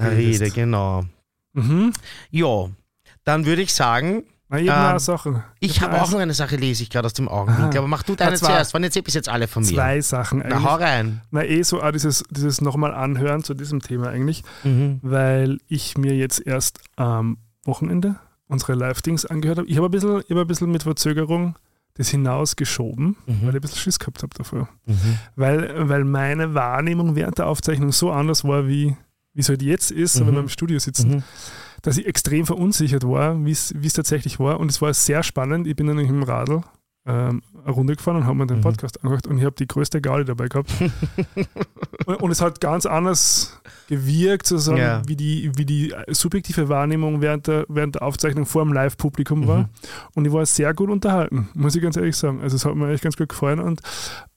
rede, 0.00 0.50
genau. 0.50 1.04
Mhm. 1.54 1.92
Ja, 2.30 2.68
dann 3.24 3.46
würde 3.46 3.62
ich 3.62 3.72
sagen, 3.74 4.24
Na, 4.50 4.58
ich 4.60 4.66
Ähm, 4.68 4.74
eine 4.74 5.00
Sache. 5.00 5.42
ich 5.58 5.80
habe 5.80 6.00
auch 6.02 6.10
noch 6.10 6.18
eine 6.18 6.34
Sache, 6.34 6.56
lese 6.56 6.82
ich 6.82 6.90
gerade 6.90 7.06
aus 7.06 7.14
dem 7.14 7.28
Augenwinkel. 7.28 7.70
Aha. 7.70 7.78
Aber 7.78 7.88
mach 7.88 8.02
du 8.02 8.14
deine 8.14 8.36
zwei. 8.36 8.48
zuerst. 8.48 8.74
Wann 8.74 8.82
jetzt 8.84 8.96
eh 8.96 9.00
bis 9.00 9.14
jetzt 9.14 9.28
alle 9.28 9.48
von 9.48 9.62
mir? 9.64 9.72
zwei 9.72 10.00
Sachen 10.02 10.44
Na, 10.46 10.62
hau 10.62 10.68
eigentlich. 10.74 10.86
rein. 10.88 11.20
Na, 11.30 11.42
eh 11.44 11.62
so 11.62 11.82
auch 11.82 11.90
dieses, 11.92 12.22
dieses 12.30 12.60
nochmal 12.60 12.92
anhören 12.94 13.42
zu 13.42 13.54
diesem 13.54 13.80
Thema 13.80 14.08
eigentlich, 14.10 14.44
Mhm. 14.62 14.98
weil 15.02 15.58
ich 15.66 15.96
mir 15.96 16.14
jetzt 16.14 16.46
erst 16.46 16.78
am 16.96 17.38
Wochenende 17.64 18.16
unsere 18.46 18.74
Live-Dings 18.74 19.24
angehört 19.24 19.58
habe. 19.58 19.68
Ich 19.68 19.76
habe 19.78 19.88
ein, 19.88 19.90
bisschen- 19.90 20.20
ich 20.20 20.30
habe 20.30 20.42
ein 20.42 20.46
bisschen 20.46 20.70
mit 20.70 20.82
Verzögerung 20.82 21.56
das 21.94 22.08
hinausgeschoben, 22.10 23.16
Mhm. 23.26 23.38
weil 23.42 23.48
ich 23.50 23.54
ein 23.54 23.60
bisschen 23.62 23.78
Schiss 23.78 23.98
gehabt 23.98 24.22
habe 24.22 24.34
davor. 24.36 24.68
Mhm. 24.84 25.18
Weil, 25.36 25.88
weil 25.88 26.04
meine 26.04 26.52
Wahrnehmung 26.54 27.16
während 27.16 27.38
der 27.38 27.46
Aufzeichnung 27.46 27.92
so 27.92 28.12
anders 28.12 28.44
war, 28.44 28.68
wie 28.68 28.96
wie 29.34 29.40
es 29.40 29.48
halt 29.48 29.62
jetzt 29.62 29.90
ist, 29.90 30.18
wenn 30.20 30.28
Mhm. 30.28 30.32
wir 30.32 30.40
im 30.40 30.48
Studio 30.48 30.78
sitzen, 30.78 31.10
Mhm. 31.16 31.22
dass 31.82 31.98
ich 31.98 32.06
extrem 32.06 32.46
verunsichert 32.46 33.04
war, 33.06 33.36
wie 33.44 33.50
es 33.52 33.92
tatsächlich 33.92 34.38
war. 34.40 34.58
Und 34.60 34.70
es 34.70 34.80
war 34.80 34.94
sehr 34.94 35.22
spannend. 35.22 35.66
Ich 35.66 35.76
bin 35.76 35.86
dann 35.86 35.98
im 35.98 36.22
Radl 36.22 36.62
ähm, 37.06 37.42
eine 37.62 37.70
Runde 37.74 37.96
gefahren 37.96 38.16
und 38.16 38.24
habe 38.24 38.36
mir 38.38 38.46
den 38.46 38.58
Mhm. 38.58 38.62
Podcast 38.62 39.02
angehört 39.04 39.26
und 39.26 39.36
ich 39.36 39.44
habe 39.44 39.54
die 39.56 39.66
größte 39.66 40.00
Gaudi 40.00 40.24
dabei 40.24 40.48
gehabt. 40.48 40.72
und, 42.06 42.14
und 42.22 42.30
es 42.30 42.40
hat 42.40 42.62
ganz 42.62 42.86
anders 42.86 43.60
gewirkt, 43.88 44.46
sozusagen, 44.46 44.78
Ja. 44.78 45.02
wie, 45.06 45.16
die, 45.16 45.50
wie 45.56 45.64
die 45.64 45.94
subjektive 46.08 46.68
Wahrnehmung 46.68 47.20
während 47.20 47.46
der, 47.46 47.64
während 47.68 47.96
der 47.96 48.02
Aufzeichnung 48.02 48.46
vor 48.46 48.64
dem 48.64 48.72
Live-Publikum 48.72 49.46
war. 49.46 49.58
Mhm. 49.58 49.68
Und 50.14 50.24
ich 50.26 50.32
war 50.32 50.46
sehr 50.46 50.72
gut 50.74 50.90
unterhalten, 50.90 51.48
muss 51.54 51.74
ich 51.76 51.82
ganz 51.82 51.96
ehrlich 51.96 52.16
sagen. 52.16 52.40
Also 52.40 52.56
es 52.56 52.64
hat 52.64 52.74
mir 52.74 52.90
echt 52.92 53.02
ganz 53.02 53.16
gut 53.16 53.28
gefallen 53.28 53.58
und 53.60 53.80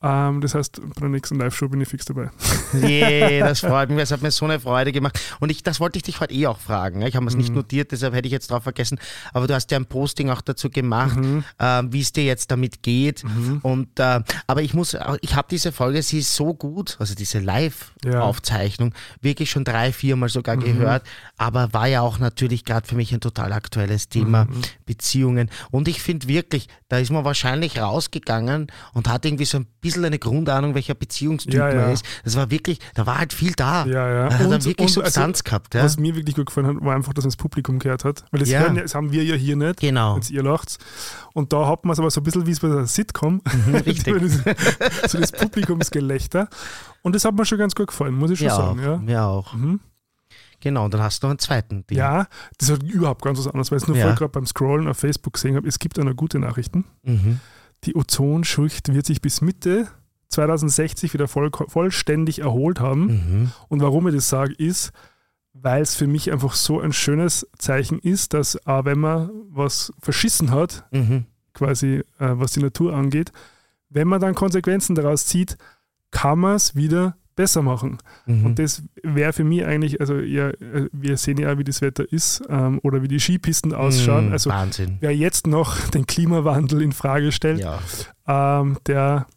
ähm, 0.04 0.42
das 0.42 0.54
heißt, 0.54 0.80
bei 0.82 1.00
der 1.02 1.10
nächsten 1.10 1.40
Live-Show 1.40 1.70
bin 1.70 1.82
ich 1.82 1.88
fix 1.88 2.06
dabei. 2.06 2.30
Yeah, 2.74 3.48
das 3.48 3.62
freut 3.62 3.90
mich. 3.90 4.00
Es 4.00 4.12
hat 4.12 4.22
mir 4.22 4.30
so 4.32 4.46
eine 4.46 4.60
Freude 4.60 4.92
gemacht. 4.92 5.20
Und 5.40 5.50
ich, 5.50 5.64
das 5.64 5.80
wollte 5.80 5.98
ich 5.98 6.04
dich 6.04 6.20
heute 6.20 6.34
eh 6.34 6.46
auch 6.48 6.60
fragen. 6.60 7.00
ne? 7.00 7.08
Ich 7.08 7.16
habe 7.16 7.26
es 7.26 7.34
Mhm. 7.34 7.40
nicht 7.40 7.54
notiert, 7.56 7.92
deshalb 7.92 8.14
hätte 8.14 8.28
ich 8.28 8.32
jetzt 8.34 8.52
drauf 8.52 8.64
vergessen. 8.64 9.00
Aber 9.34 9.48
du 9.48 9.54
hast 9.56 9.72
ja 9.72 9.78
ein 9.78 9.86
Posting 9.86 10.30
auch 10.30 10.42
dazu 10.42 10.70
gemacht, 10.70 11.16
Mhm. 11.18 11.44
ähm, 11.60 11.94
wie 11.94 12.02
es 12.02 12.12
dir 12.12 12.26
jetzt 12.26 12.52
damit 12.52 12.84
geht. 12.84 13.24
Und 13.64 14.00
äh, 14.00 14.20
aber 14.48 14.62
ich 14.62 14.74
muss, 14.74 14.96
ich 15.22 15.36
habe 15.36 15.48
diese 15.50 15.72
Folge, 15.72 16.02
sie 16.04 16.20
ist 16.20 16.36
so 16.36 16.54
gut, 16.54 16.98
also 17.00 17.16
diese 17.16 17.40
Live-Aufzeichnung, 17.40 18.94
wirklich 19.22 19.37
schon 19.46 19.64
drei, 19.64 19.94
viermal 19.94 20.30
sogar 20.30 20.56
Mhm. 20.56 20.62
gehört. 20.62 21.04
Aber 21.40 21.72
war 21.72 21.86
ja 21.88 22.02
auch 22.02 22.18
natürlich 22.18 22.66
gerade 22.66 22.88
für 22.88 22.96
mich 22.96 23.14
ein 23.14 23.20
total 23.22 23.54
aktuelles 23.54 24.10
Thema, 24.10 24.46
Mhm. 24.46 24.62
Beziehungen. 24.88 25.50
Und 25.70 25.88
ich 25.88 26.02
finde 26.02 26.28
wirklich, 26.28 26.68
da 26.90 26.98
ist 26.98 27.12
man 27.12 27.24
wahrscheinlich 27.26 27.80
rausgegangen 27.80 28.68
und 28.94 29.08
hat 29.08 29.24
irgendwie 29.24 29.46
so 29.46 29.60
ein 29.60 29.68
bisschen 29.80 30.04
eine 30.04 30.18
Grundahnung, 30.18 30.74
welcher 30.74 30.96
Beziehungstyp 30.96 31.54
Ja, 31.54 31.70
ja. 31.70 31.82
man 31.82 31.92
ist. 31.92 32.04
Das 32.24 32.36
war 32.36 32.50
wirklich, 32.50 32.80
da 32.96 33.06
war 33.06 33.20
halt 33.20 33.34
viel 33.34 33.54
da. 33.54 33.86
Ja, 33.86 34.10
ja. 34.10 34.30
Da 34.30 34.34
hat 34.40 34.46
Und- 34.48 34.52
wirklich 34.66 34.78
und 34.78 34.82
also, 34.82 35.02
Substanz 35.02 35.44
gehabt. 35.44 35.76
Ja? 35.76 35.84
Was 35.84 35.98
mir 36.00 36.16
wirklich 36.16 36.36
gut 36.36 36.48
gefallen 36.48 36.68
hat, 36.68 36.84
war 36.84 36.96
einfach, 36.96 37.14
dass 37.14 37.24
man 37.24 37.30
das 37.30 37.38
Publikum 37.38 37.78
gehört 37.78 38.04
hat. 38.04 38.24
Weil 38.32 38.40
das, 38.40 38.50
Ja. 38.50 38.62
hören 38.62 38.76
das 38.76 38.96
haben 38.96 39.12
wir 39.12 39.24
ja 39.24 39.36
hier 39.36 39.56
nicht. 39.56 39.80
Genau. 39.80 40.16
Jetzt 40.16 40.32
ihr 40.32 40.42
lacht. 40.42 40.78
Und 41.34 41.54
da 41.54 41.68
hat 41.68 41.86
man 41.86 41.94
es 41.94 42.00
aber 42.00 42.10
so 42.10 42.20
ein 42.20 42.24
bisschen 42.24 42.48
wie 42.48 42.52
es 42.52 42.60
bei 42.62 42.68
der 42.70 42.88
Sitcom. 42.88 43.42
Mhm, 43.68 43.76
richtig. 43.86 44.16
das, 44.20 45.12
so 45.12 45.20
das 45.20 45.32
Publikumsgelächter. 45.34 46.48
Und 47.04 47.14
das 47.16 47.26
hat 47.26 47.36
mir 47.36 47.46
schon 47.46 47.58
ganz 47.60 47.76
gut 47.76 47.88
gefallen, 47.88 48.16
muss 48.16 48.32
ich 48.32 48.40
schon 48.40 48.48
Ja, 48.48 48.56
sagen. 48.56 48.80
auch. 48.80 48.84
Ja. 48.84 49.02
ja 49.08 49.28
auch. 49.28 49.54
Mhm. 49.54 49.80
Genau, 50.60 50.86
und 50.86 50.94
dann 50.94 51.02
hast 51.02 51.22
du 51.22 51.28
noch 51.28 51.32
einen 51.32 51.40
zweiten. 51.40 51.86
Ding. 51.88 51.98
ja, 51.98 52.28
das 52.58 52.72
hat 52.72 52.82
überhaupt 52.84 53.22
ganz 53.22 53.38
was 53.40 53.48
anderes, 53.48 53.70
weil 53.72 53.78
ich 53.78 53.84
es 53.84 53.88
nur 53.88 53.98
Ja. 53.98 54.08
voll 54.08 54.16
gerade 54.16 54.32
beim 54.32 54.46
Scrollen 54.46 54.88
auf 54.88 54.98
Facebook 54.98 55.34
gesehen 55.34 55.56
habe. 55.56 55.68
Es 55.68 55.78
gibt 55.80 56.00
eine 56.00 56.16
gute 56.16 56.40
Nachrichten. 56.40 56.86
Mhm. 57.04 57.40
Die 57.84 57.96
Ozonschicht 57.96 58.92
wird 58.94 59.06
sich 59.06 59.22
bis 59.22 59.42
Mitte 59.42 59.88
2060 60.30 61.14
wieder 61.14 61.28
voll, 61.28 61.52
vollständig 61.68 62.40
erholt 62.40 62.80
haben. 62.80 63.06
Mhm. 63.06 63.52
Und 63.70 63.82
warum 63.82 64.08
ich 64.08 64.16
das 64.16 64.30
sage, 64.30 64.54
ist, 64.54 64.92
weil 65.54 65.82
es 65.82 65.96
für 65.96 66.08
mich 66.08 66.32
einfach 66.32 66.54
so 66.54 66.80
ein 66.80 66.94
schönes 66.94 67.48
Zeichen 67.58 68.00
ist, 68.00 68.34
dass 68.34 68.66
auch 68.68 68.86
wenn 68.86 69.00
man 69.00 69.30
was 69.50 69.92
verschissen 70.02 70.52
hat, 70.52 70.86
Mhm. 70.92 71.26
quasi 71.54 72.04
äh, 72.20 72.34
was 72.34 72.52
die 72.52 72.62
Natur 72.62 72.94
angeht, 72.94 73.32
wenn 73.90 74.08
man 74.08 74.20
dann 74.22 74.36
Konsequenzen 74.36 74.96
daraus 74.96 75.26
zieht, 75.26 75.58
kann 76.12 76.40
man 76.40 76.56
es 76.56 76.76
wieder 76.76 77.16
besser 77.38 77.62
machen. 77.62 78.00
Mhm. 78.26 78.46
Und 78.48 78.60
das 78.60 78.84
wäre 79.04 79.32
für 79.32 79.46
mich 79.46 79.64
eigentlich, 79.64 80.02
also 80.02 80.16
ja, 80.20 80.50
äh, 80.50 80.90
wir 80.92 81.16
sehen 81.16 81.38
ja, 81.38 81.58
wie 81.58 81.64
das 81.64 81.82
Wetter 81.82 82.04
ist 82.12 82.44
ähm, 82.50 82.80
oder 82.84 83.02
wie 83.02 83.08
die 83.08 83.20
Skipisten 83.22 83.74
ausschauen. 83.74 84.26
Mhm, 84.28 84.32
Also 84.34 84.50
Wahnsinn. 84.50 84.98
wer 85.00 85.16
jetzt 85.16 85.48
noch 85.48 85.80
den 85.92 86.06
Klimawandel 86.06 86.82
in 86.82 86.92
Frage 86.92 87.32
stellt, 87.32 87.62
Ja. 87.62 87.80
ähm, 88.28 88.78
der, 88.88 89.28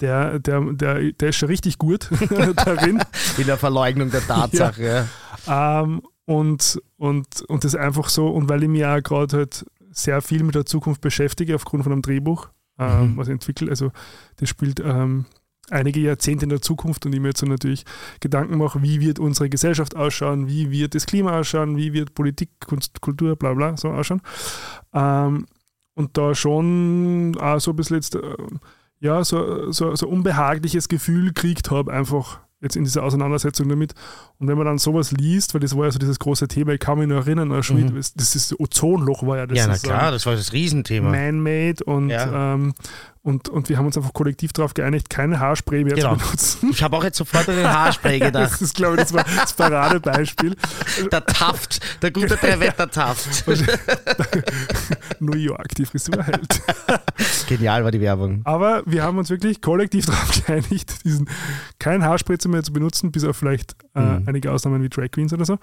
der, 0.00 0.38
der, 0.40 0.60
der, 0.72 1.12
der 1.12 1.28
ist 1.30 1.36
schon 1.36 1.48
richtig 1.48 1.78
gut 1.78 2.10
darin. 2.56 3.00
In 3.38 3.46
der 3.46 3.56
Verleugnung 3.56 4.10
der 4.10 4.20
Tatsache. 4.26 5.06
ja. 5.46 5.82
Ähm, 5.82 6.02
und, 6.26 6.78
und, 6.98 7.40
und 7.48 7.64
das 7.64 7.74
einfach 7.74 8.08
so, 8.10 8.28
und 8.28 8.50
weil 8.50 8.62
ich 8.62 8.68
mich 8.68 8.84
auch 8.84 9.02
gerade 9.02 9.36
halt 9.38 9.64
sehr 9.92 10.20
viel 10.20 10.42
mit 10.44 10.54
der 10.54 10.66
Zukunft 10.66 11.00
beschäftige, 11.00 11.54
aufgrund 11.54 11.84
von 11.84 11.92
einem 11.92 12.02
Drehbuch, 12.02 12.48
ähm, 12.78 13.12
Mhm. 13.12 13.16
was 13.16 13.28
ich 13.28 13.32
entwickle, 13.32 13.70
also 13.70 13.90
das 14.36 14.48
spielt 14.48 14.78
ähm, 14.80 15.24
einige 15.70 16.00
Jahrzehnte 16.00 16.44
in 16.44 16.50
der 16.50 16.62
Zukunft 16.62 17.06
und 17.06 17.14
ich 17.14 17.20
mir 17.20 17.28
jetzt 17.28 17.40
so 17.40 17.46
natürlich 17.46 17.84
Gedanken 18.20 18.58
mache, 18.58 18.82
wie 18.82 19.00
wird 19.00 19.18
unsere 19.18 19.48
Gesellschaft 19.48 19.96
ausschauen, 19.96 20.48
wie 20.48 20.70
wird 20.70 20.94
das 20.94 21.06
Klima 21.06 21.38
ausschauen, 21.38 21.76
wie 21.76 21.92
wird 21.92 22.14
Politik, 22.14 22.50
Kunst, 22.66 23.00
Kultur, 23.00 23.36
bla 23.36 23.54
bla 23.54 23.76
so 23.76 23.88
ausschauen. 23.88 24.22
Ähm, 24.92 25.46
und 25.94 26.16
da 26.16 26.34
schon 26.34 27.36
auch 27.40 27.60
so 27.60 27.72
ein 27.72 27.76
bisschen 27.76 27.96
jetzt, 27.96 28.14
äh, 28.14 28.20
ja, 29.00 29.24
so, 29.24 29.70
so, 29.72 29.94
so 29.94 30.08
unbehagliches 30.08 30.88
Gefühl 30.88 31.28
gekriegt 31.28 31.70
habe, 31.70 31.92
einfach 31.92 32.40
jetzt 32.60 32.76
in 32.76 32.84
dieser 32.84 33.04
Auseinandersetzung 33.04 33.68
damit. 33.68 33.94
Und 34.38 34.48
wenn 34.48 34.56
man 34.56 34.66
dann 34.66 34.78
sowas 34.78 35.12
liest, 35.12 35.54
weil 35.54 35.60
das 35.60 35.76
war 35.76 35.84
ja 35.84 35.90
so 35.92 35.98
dieses 35.98 36.18
große 36.18 36.48
Thema, 36.48 36.72
ich 36.72 36.80
kann 36.80 36.98
mich 36.98 37.06
nur 37.06 37.18
erinnern, 37.18 37.48
mhm. 37.48 37.62
Schmidt, 37.62 37.92
das, 37.94 38.14
das 38.14 38.58
Ozonloch 38.58 39.24
war 39.26 39.38
ja 39.38 39.46
das. 39.46 39.58
Ja, 39.58 39.66
na 39.68 39.76
klar, 39.78 40.10
das 40.10 40.26
war 40.26 40.34
das 40.34 40.52
Riesenthema. 40.52 41.10
Man-made 41.10 41.84
und 41.84 42.10
Ja. 42.10 42.54
ähm, 42.54 42.74
und, 43.28 43.48
und 43.48 43.68
wir 43.68 43.76
haben 43.78 43.86
uns 43.86 43.96
einfach 43.96 44.12
kollektiv 44.12 44.52
darauf 44.52 44.74
geeinigt, 44.74 45.10
keine 45.10 45.38
Haarspray 45.38 45.84
mehr 45.84 45.94
Genau. 45.94 46.16
zu 46.16 46.24
benutzen. 46.24 46.70
Ich 46.72 46.82
habe 46.82 46.96
auch 46.96 47.04
jetzt 47.04 47.18
sofort 47.18 47.48
an 47.48 47.56
den 47.56 47.68
Haarspray 47.68 48.18
Das 48.18 48.26
gedacht. 48.32 48.62
ist, 48.62 48.74
glaube 48.74 48.94
ich, 48.96 49.02
das 49.02 49.12
war 49.12 49.24
das 49.24 49.52
Paradebeispiel. 49.52 50.56
Der 51.12 51.24
Taft, 51.26 51.80
der 52.02 52.10
gute 52.10 52.36
Drei-Wetter-Taft. 52.40 53.44
New 55.20 55.36
York, 55.36 55.74
die 55.76 55.84
Frisur 55.84 56.22
hält. 56.22 56.60
Genial 57.48 57.84
war 57.84 57.90
die 57.90 58.00
Werbung. 58.00 58.40
Aber 58.44 58.82
wir 58.86 59.02
haben 59.02 59.18
uns 59.18 59.30
wirklich 59.30 59.60
kollektiv 59.60 60.06
darauf 60.06 60.30
geeinigt, 60.46 61.04
diesen 61.04 61.28
kein 61.78 62.04
Haarspritzer 62.04 62.48
mehr 62.48 62.62
zu 62.62 62.72
benutzen, 62.72 63.12
bis 63.12 63.24
auf 63.24 63.36
vielleicht 63.36 63.76
äh, 63.94 64.00
Mhm. 64.00 64.22
einige 64.28 64.52
Ausnahmen 64.52 64.82
wie 64.82 64.88
Drag 64.88 65.10
Queens 65.10 65.32
oder 65.32 65.44
so. 65.44 65.58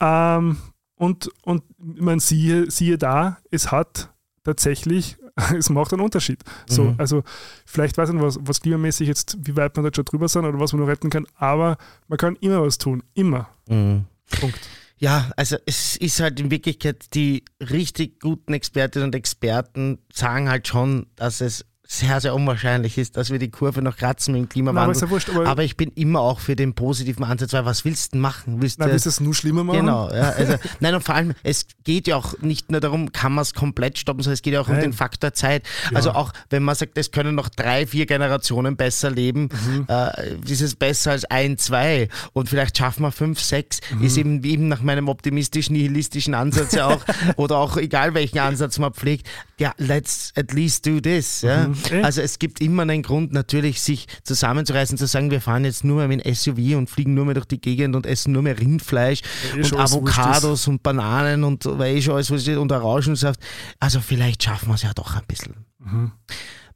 Ähm, 0.00 0.56
und, 0.96 1.30
und 1.42 1.62
man 1.78 2.18
siehe, 2.20 2.70
siehe 2.70 2.96
da, 2.98 3.38
es 3.50 3.70
hat 3.70 4.10
tatsächlich, 4.44 5.17
es 5.58 5.70
macht 5.70 5.92
einen 5.92 6.02
Unterschied. 6.02 6.42
So, 6.68 6.84
Mhm. 6.84 6.94
also 6.98 7.22
vielleicht 7.64 7.96
weiß 7.96 8.08
ich 8.10 8.14
nicht, 8.14 8.24
was, 8.24 8.38
was 8.40 8.60
klimamäßig 8.60 9.06
jetzt, 9.08 9.36
wie 9.40 9.56
weit 9.56 9.74
man 9.76 9.84
da 9.84 9.90
schon 9.94 10.04
drüber 10.04 10.28
sind 10.28 10.44
oder 10.44 10.58
was 10.58 10.72
man 10.72 10.80
noch 10.82 10.88
retten 10.88 11.10
kann, 11.10 11.26
aber 11.36 11.76
man 12.08 12.18
kann 12.18 12.36
immer 12.40 12.62
was 12.62 12.78
tun. 12.78 13.02
Immer. 13.14 13.48
Mhm. 13.68 14.04
Punkt. 14.40 14.58
Ja, 15.00 15.30
also 15.36 15.56
es 15.64 15.96
ist 15.96 16.18
halt 16.20 16.40
in 16.40 16.50
Wirklichkeit, 16.50 17.14
die 17.14 17.44
richtig 17.60 18.18
guten 18.20 18.52
Expertinnen 18.52 19.06
und 19.08 19.14
Experten 19.14 19.98
sagen 20.12 20.48
halt 20.50 20.66
schon, 20.66 21.06
dass 21.14 21.40
es 21.40 21.64
sehr, 21.90 22.20
sehr 22.20 22.34
unwahrscheinlich 22.34 22.98
ist, 22.98 23.16
dass 23.16 23.30
wir 23.30 23.38
die 23.38 23.50
Kurve 23.50 23.80
noch 23.80 23.96
kratzen 23.96 24.32
mit 24.34 24.40
dem 24.40 24.42
Nein, 24.42 24.48
Klimawandel. 24.50 25.00
ja 25.00 25.08
wurscht, 25.08 25.30
aber, 25.30 25.46
aber 25.46 25.64
ich 25.64 25.78
bin 25.78 25.90
immer 25.94 26.20
auch 26.20 26.38
für 26.38 26.54
den 26.54 26.74
positiven 26.74 27.24
Ansatz, 27.24 27.54
weil 27.54 27.64
was 27.64 27.86
willst 27.86 28.12
du 28.12 28.18
machen? 28.18 28.60
Willst 28.60 28.78
nein, 28.78 28.88
du 28.88 28.92
willst 28.92 29.06
es 29.06 29.20
nur 29.20 29.34
schlimmer 29.34 29.64
machen? 29.64 29.80
Genau, 29.80 30.10
ja, 30.10 30.28
also, 30.36 30.56
nein, 30.80 30.94
und 30.94 31.02
vor 31.02 31.14
allem, 31.14 31.32
es 31.42 31.64
geht 31.84 32.06
ja 32.06 32.16
auch 32.16 32.38
nicht 32.40 32.70
nur 32.70 32.80
darum, 32.82 33.10
kann 33.12 33.32
man 33.32 33.40
es 33.40 33.54
komplett 33.54 33.96
stoppen, 33.98 34.22
sondern 34.22 34.34
es 34.34 34.42
geht 34.42 34.52
ja 34.52 34.60
auch 34.60 34.68
um 34.68 34.74
Nein. 34.74 34.82
den 34.82 34.92
Faktor 34.92 35.32
Zeit. 35.32 35.62
Also 35.94 36.10
auch, 36.10 36.34
wenn 36.50 36.62
man 36.62 36.74
sagt, 36.74 36.98
es 36.98 37.10
können 37.10 37.34
noch 37.34 37.48
drei, 37.48 37.86
vier 37.86 38.04
Generationen 38.04 38.76
besser 38.76 39.10
leben, 39.10 39.48
Mhm. 39.66 39.86
äh, 39.88 40.34
ist 40.46 40.60
es 40.60 40.76
besser 40.76 41.12
als 41.12 41.24
ein, 41.24 41.56
zwei 41.56 42.08
und 42.34 42.50
vielleicht 42.50 42.76
schaffen 42.76 43.02
wir 43.02 43.12
fünf, 43.12 43.40
sechs, 43.40 43.80
Mhm. 43.94 44.02
ist 44.04 44.18
eben, 44.18 44.44
eben 44.44 44.68
nach 44.68 44.82
meinem 44.82 45.08
optimistischen, 45.08 45.72
nihilistischen 45.72 46.34
Ansatz 46.34 46.72
ja 46.74 46.86
auch, 46.88 47.00
oder 47.36 47.56
auch 47.56 47.78
egal 47.78 48.12
welchen 48.12 48.40
Ansatz 48.40 48.78
man 48.78 48.92
pflegt, 48.92 49.26
ja, 49.58 49.72
let's 49.78 50.32
at 50.36 50.52
least 50.52 50.86
do 50.86 51.00
this. 51.00 51.42
Ja? 51.42 51.70
Eh. 51.90 52.02
Also 52.02 52.20
es 52.22 52.38
gibt 52.38 52.60
immer 52.60 52.82
einen 52.82 53.02
Grund 53.02 53.32
natürlich, 53.32 53.80
sich 53.80 54.06
zusammenzureißen, 54.22 54.96
zu 54.96 55.06
sagen, 55.06 55.30
wir 55.30 55.40
fahren 55.40 55.64
jetzt 55.64 55.84
nur 55.84 55.96
mehr 55.96 56.08
mit 56.08 56.24
dem 56.24 56.34
SUV 56.34 56.76
und 56.76 56.88
fliegen 56.88 57.14
nur 57.14 57.24
mehr 57.24 57.34
durch 57.34 57.46
die 57.46 57.60
Gegend 57.60 57.96
und 57.96 58.06
essen 58.06 58.32
nur 58.32 58.42
mehr 58.42 58.58
Rindfleisch 58.58 59.20
eh 59.56 59.62
und. 59.62 59.74
Avocados 59.74 60.68
und 60.68 60.82
Bananen 60.82 61.44
und 61.44 61.64
weil 61.66 61.96
eh 61.96 62.02
schon 62.02 62.14
alles 62.14 62.30
was 62.30 62.42
steht 62.42 62.56
und 62.56 62.70
Orangensaft. 62.72 63.40
Also 63.80 64.00
vielleicht 64.00 64.42
schaffen 64.44 64.68
wir 64.68 64.74
es 64.74 64.82
ja 64.82 64.92
doch 64.94 65.14
ein 65.16 65.22
bisschen. 65.26 65.54
Mhm. 65.78 66.12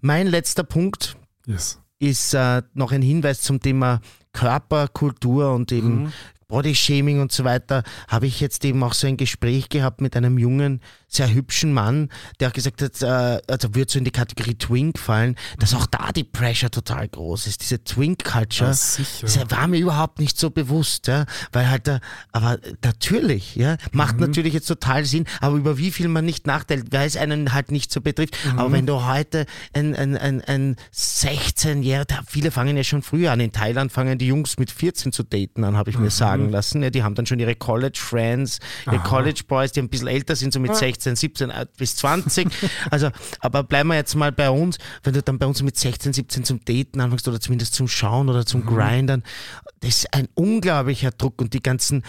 Mein 0.00 0.26
letzter 0.26 0.64
Punkt 0.64 1.16
Yes. 1.46 1.78
ist 1.98 2.34
äh, 2.34 2.62
noch 2.74 2.92
ein 2.92 3.02
Hinweis 3.02 3.40
zum 3.42 3.60
Thema 3.60 4.00
Körperkultur 4.32 5.52
und 5.54 5.72
eben 5.72 6.04
Mhm. 6.04 6.12
Bodyshaming 6.48 7.20
und 7.20 7.32
so 7.32 7.44
weiter, 7.44 7.82
habe 8.08 8.26
ich 8.26 8.38
jetzt 8.40 8.62
eben 8.66 8.82
auch 8.82 8.92
so 8.92 9.06
ein 9.06 9.16
Gespräch 9.16 9.70
gehabt 9.70 10.02
mit 10.02 10.14
einem 10.16 10.36
jungen, 10.36 10.80
sehr 11.12 11.32
hübschen 11.32 11.72
Mann, 11.74 12.08
der 12.40 12.48
auch 12.48 12.52
gesagt 12.52 12.80
hat, 12.80 13.02
äh, 13.02 13.40
also 13.52 13.74
wird 13.74 13.90
so 13.90 13.98
in 13.98 14.04
die 14.04 14.10
Kategorie 14.10 14.54
Twink 14.54 14.98
fallen, 14.98 15.36
dass 15.58 15.74
auch 15.74 15.86
da 15.86 16.10
die 16.10 16.24
Pressure 16.24 16.70
total 16.70 17.06
groß 17.08 17.46
ist. 17.46 17.60
Diese 17.62 17.84
Twink-Culture, 17.84 18.70
Ja, 18.70 19.50
war 19.50 19.68
mir 19.68 19.78
überhaupt 19.78 20.18
nicht 20.20 20.38
so 20.38 20.48
bewusst, 20.50 21.06
ja, 21.08 21.26
weil 21.52 21.68
halt, 21.68 21.86
da, 21.86 22.00
aber 22.32 22.58
natürlich, 22.82 23.56
ja, 23.56 23.76
macht 23.92 24.14
Mhm. 24.16 24.22
natürlich 24.22 24.54
jetzt 24.54 24.66
total 24.66 25.04
Sinn, 25.04 25.26
aber 25.40 25.56
über 25.56 25.76
wie 25.76 25.90
viel 25.90 26.08
man 26.08 26.24
nicht 26.24 26.46
nachdenkt, 26.46 26.92
weil 26.92 27.06
es 27.06 27.16
einen 27.16 27.52
halt 27.52 27.70
nicht 27.70 27.92
so 27.92 28.00
betrifft. 28.00 28.34
Mhm. 28.50 28.58
Aber 28.58 28.72
wenn 28.72 28.86
du 28.86 29.04
heute 29.04 29.44
ein, 29.74 29.94
ein, 29.94 30.16
ein, 30.16 30.40
ein 30.42 30.76
16-Jähriger, 30.94 32.20
viele 32.26 32.50
fangen 32.50 32.76
ja 32.76 32.84
schon 32.84 33.02
früher 33.02 33.32
an, 33.32 33.40
in 33.40 33.52
Thailand 33.52 33.92
fangen 33.92 34.18
die 34.18 34.26
Jungs 34.26 34.58
mit 34.58 34.70
14 34.70 35.12
zu 35.12 35.22
daten 35.22 35.64
an, 35.64 35.76
habe 35.76 35.90
ich 35.90 35.98
mir 35.98 36.10
sagen 36.10 36.48
lassen. 36.50 36.82
Ja, 36.82 36.90
die 36.90 37.02
haben 37.02 37.14
dann 37.14 37.26
schon 37.26 37.38
ihre 37.38 37.54
College-Friends, 37.54 38.58
ihre 38.86 38.98
College-Boys, 39.00 39.72
die 39.72 39.80
ein 39.80 39.88
bisschen 39.88 40.08
älter 40.08 40.36
sind, 40.36 40.52
so 40.52 40.60
mit 40.60 40.74
16, 40.74 41.01
17 41.04 41.50
äh, 41.50 41.66
bis 41.76 41.96
20. 41.96 42.48
also, 42.90 43.10
aber 43.40 43.62
bleiben 43.62 43.88
wir 43.88 43.96
jetzt 43.96 44.14
mal 44.14 44.32
bei 44.32 44.50
uns, 44.50 44.78
wenn 45.02 45.14
du 45.14 45.22
dann 45.22 45.38
bei 45.38 45.46
uns 45.46 45.62
mit 45.62 45.76
16, 45.76 46.12
17 46.12 46.44
zum 46.44 46.64
Daten 46.64 47.00
anfängst 47.00 47.28
oder 47.28 47.40
zumindest 47.40 47.74
zum 47.74 47.88
Schauen 47.88 48.28
oder 48.28 48.46
zum 48.46 48.64
Grindern, 48.64 49.22
das 49.80 49.98
ist 49.98 50.14
ein 50.14 50.28
unglaublicher 50.34 51.10
Druck 51.10 51.40
und 51.40 51.54
die 51.54 51.62
ganzen 51.62 52.02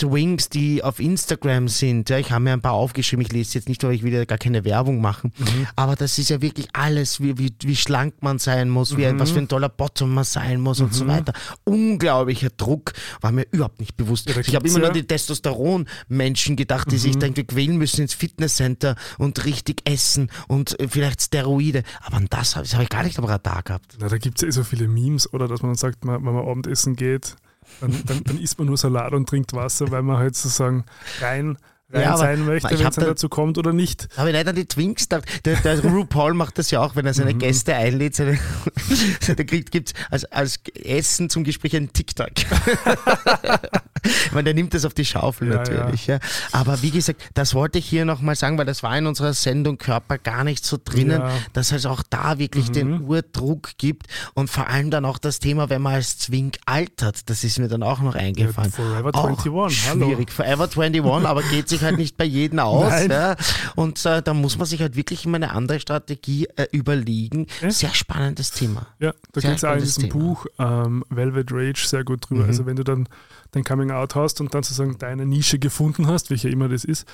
Twinks, 0.00 0.48
die 0.48 0.82
auf 0.82 0.98
Instagram 0.98 1.68
sind. 1.68 2.08
Ja, 2.08 2.18
ich 2.18 2.32
habe 2.32 2.42
mir 2.42 2.54
ein 2.54 2.62
paar 2.62 2.72
aufgeschrieben, 2.72 3.24
ich 3.24 3.32
lese 3.32 3.58
jetzt 3.58 3.68
nicht, 3.68 3.84
weil 3.84 3.92
ich 3.92 4.02
wieder 4.02 4.24
gar 4.24 4.38
keine 4.38 4.64
Werbung 4.64 5.02
machen. 5.02 5.32
Aber 5.76 5.94
das 5.94 6.18
ist 6.18 6.30
ja 6.30 6.40
wirklich 6.40 6.68
alles, 6.72 7.20
wie, 7.20 7.36
wie, 7.36 7.52
wie 7.62 7.76
schlank 7.76 8.14
man 8.22 8.38
sein 8.38 8.70
muss, 8.70 8.96
wie, 8.96 9.06
was 9.18 9.30
für 9.32 9.40
ein 9.40 9.48
toller 9.48 9.68
Bottom 9.68 10.14
man 10.14 10.24
sein 10.24 10.60
muss 10.60 10.80
und 10.80 10.94
so 10.94 11.06
weiter. 11.06 11.34
Unglaublicher 11.64 12.48
Druck, 12.56 12.92
war 13.20 13.30
mir 13.30 13.46
überhaupt 13.50 13.78
nicht 13.78 13.96
bewusst. 13.96 14.30
ich 14.30 14.54
habe 14.54 14.66
immer 14.66 14.78
nur 14.78 14.88
an 14.88 14.94
die 14.94 15.06
Testosteron-Menschen 15.06 16.56
gedacht, 16.56 16.90
die 16.90 16.98
sich 16.98 17.18
dann 17.18 17.34
quälen 17.34 17.76
müssen 17.76 18.02
ins 18.02 18.14
Fitnesscenter 18.14 18.96
und 19.18 19.44
richtig 19.44 19.82
essen 19.84 20.30
und 20.48 20.80
äh, 20.80 20.88
vielleicht 20.88 21.20
Steroide. 21.20 21.82
Aber 22.00 22.16
an 22.16 22.26
das 22.30 22.56
habe 22.56 22.66
hab 22.66 22.82
ich 22.82 22.88
gar 22.88 23.02
nicht 23.02 23.18
am 23.18 23.24
Radar 23.24 23.62
gehabt. 23.62 23.98
Na, 24.00 24.08
da 24.08 24.16
gibt 24.16 24.38
es 24.38 24.42
ja 24.42 24.48
eh 24.48 24.52
so 24.52 24.64
viele 24.64 24.88
Memes, 24.88 25.32
oder 25.32 25.46
dass 25.46 25.62
man 25.62 25.74
sagt, 25.74 25.98
wenn 26.06 26.22
man 26.22 26.36
Abendessen 26.36 26.96
geht, 26.96 27.36
dann, 27.80 28.02
dann, 28.06 28.24
dann 28.24 28.38
isst 28.38 28.58
man 28.58 28.68
nur 28.68 28.76
Salat 28.76 29.12
und 29.12 29.28
trinkt 29.28 29.52
Wasser, 29.52 29.90
weil 29.90 30.02
man 30.02 30.18
halt 30.18 30.36
sozusagen 30.36 30.84
rein, 31.20 31.58
rein 31.92 32.02
Ja, 32.02 32.16
sein 32.16 32.44
möchte, 32.44 32.72
ich 32.72 32.80
wenn 32.80 32.86
es 32.86 32.94
dann 32.94 33.04
da- 33.04 33.10
dazu 33.10 33.28
kommt 33.28 33.58
oder 33.58 33.72
nicht. 33.72 34.08
Habe 34.16 34.30
ich 34.30 34.34
leider 34.34 34.50
an 34.50 34.56
die 34.56 34.66
Twinks 34.66 35.08
gedacht. 35.08 35.24
Der, 35.44 35.56
der 35.56 35.80
RuPaul 35.84 36.34
macht 36.34 36.58
das 36.58 36.70
ja 36.70 36.82
auch, 36.82 36.96
wenn 36.96 37.06
er 37.06 37.14
seine 37.14 37.34
Gäste 37.34 37.74
einlädt. 37.74 38.14
Seine, 38.14 38.38
der 39.28 39.44
kriegt 39.44 39.70
gibt's 39.70 39.92
als, 40.10 40.24
als 40.26 40.60
Essen 40.84 41.30
zum 41.30 41.44
Gespräch 41.44 41.76
einen 41.76 41.92
TikTok. 41.92 42.30
meine, 44.32 44.44
der 44.44 44.54
nimmt 44.54 44.74
das 44.74 44.84
auf 44.84 44.94
die 44.94 45.04
Schaufel 45.04 45.50
Ja, 45.50 45.56
natürlich. 45.56 46.06
Ja. 46.06 46.18
Aber 46.52 46.82
wie 46.82 46.90
gesagt, 46.90 47.22
das 47.34 47.54
wollte 47.54 47.78
ich 47.78 47.86
hier 47.86 48.04
nochmal 48.04 48.34
sagen, 48.34 48.58
weil 48.58 48.66
das 48.66 48.82
war 48.82 48.96
in 48.96 49.06
unserer 49.06 49.34
Sendung 49.34 49.78
Körper 49.78 50.18
gar 50.18 50.44
nicht 50.44 50.64
so 50.64 50.78
drinnen, 50.82 51.22
dass 51.52 51.72
es 51.72 51.86
auch 51.86 52.02
da 52.08 52.38
wirklich 52.38 52.70
den 52.70 53.02
Urdruck 53.02 53.70
gibt 53.78 54.06
und 54.34 54.50
vor 54.50 54.68
allem 54.68 54.90
dann 54.90 55.04
auch 55.04 55.18
das 55.18 55.38
Thema, 55.38 55.70
wenn 55.70 55.82
man 55.82 55.94
als 55.94 56.18
Zwink 56.18 56.58
altert, 56.66 57.28
das 57.28 57.44
ist 57.44 57.58
mir 57.58 57.68
dann 57.68 57.82
auch 57.82 58.00
noch 58.00 58.14
eingefallen. 58.14 58.70
Forever 58.70 59.10
auch 59.12 59.28
21, 59.28 59.88
hallo. 59.88 60.06
schwierig. 60.06 60.32
Forever 60.32 60.64
21, 60.64 61.26
aber 61.26 61.42
geht 61.42 61.68
sich 61.68 61.79
halt 61.82 61.96
nicht 61.98 62.16
bei 62.16 62.24
jedem 62.24 62.58
aus. 62.60 63.06
Ja. 63.08 63.36
Und 63.76 64.04
äh, 64.06 64.22
da 64.22 64.34
muss 64.34 64.58
man 64.58 64.66
sich 64.66 64.80
halt 64.80 64.96
wirklich 64.96 65.24
immer 65.24 65.36
eine 65.36 65.52
andere 65.52 65.80
Strategie 65.80 66.46
äh, 66.56 66.66
überlegen. 66.72 67.46
Ja. 67.60 67.70
Sehr 67.70 67.94
spannendes 67.94 68.50
Thema. 68.50 68.86
Ja, 68.98 69.12
da 69.32 69.40
geht 69.40 69.56
es 69.56 69.64
auch 69.64 69.74
in 69.74 69.80
diesem 69.80 70.02
Thema. 70.04 70.12
Buch 70.14 70.46
ähm, 70.58 71.04
Velvet 71.10 71.50
Rage 71.52 71.86
sehr 71.86 72.04
gut 72.04 72.28
drüber. 72.28 72.42
Mhm. 72.44 72.48
Also 72.48 72.66
wenn 72.66 72.76
du 72.76 72.84
dann 72.84 73.08
dein 73.52 73.64
Coming 73.64 73.90
Out 73.90 74.14
hast 74.14 74.40
und 74.40 74.54
dann 74.54 74.62
sozusagen 74.62 74.98
deine 74.98 75.26
Nische 75.26 75.58
gefunden 75.58 76.06
hast, 76.06 76.30
welche 76.30 76.48
immer 76.48 76.68
das 76.68 76.84
ist, 76.84 77.06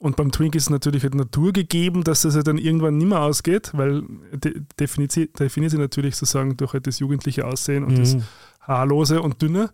und 0.00 0.16
beim 0.16 0.32
Twink 0.32 0.56
ist 0.56 0.64
es 0.64 0.70
natürlich 0.70 1.04
halt 1.04 1.14
Natur 1.14 1.52
gegeben, 1.52 2.02
dass 2.02 2.22
das 2.22 2.34
halt 2.34 2.48
dann 2.48 2.58
irgendwann 2.58 2.96
nicht 2.98 3.06
mehr 3.08 3.20
ausgeht, 3.20 3.70
weil 3.72 4.02
de 4.32 4.60
definiert, 4.80 5.12
sie- 5.12 5.28
definiert 5.32 5.70
sie 5.70 5.78
natürlich 5.78 6.16
sozusagen 6.16 6.56
durch 6.56 6.72
halt 6.72 6.88
das 6.88 6.98
jugendliche 6.98 7.46
Aussehen 7.46 7.84
und 7.84 7.96
das 7.98 8.14
Mhm. 8.16 8.22
Haarlose 8.62 9.22
und 9.22 9.40
Dünne, 9.40 9.70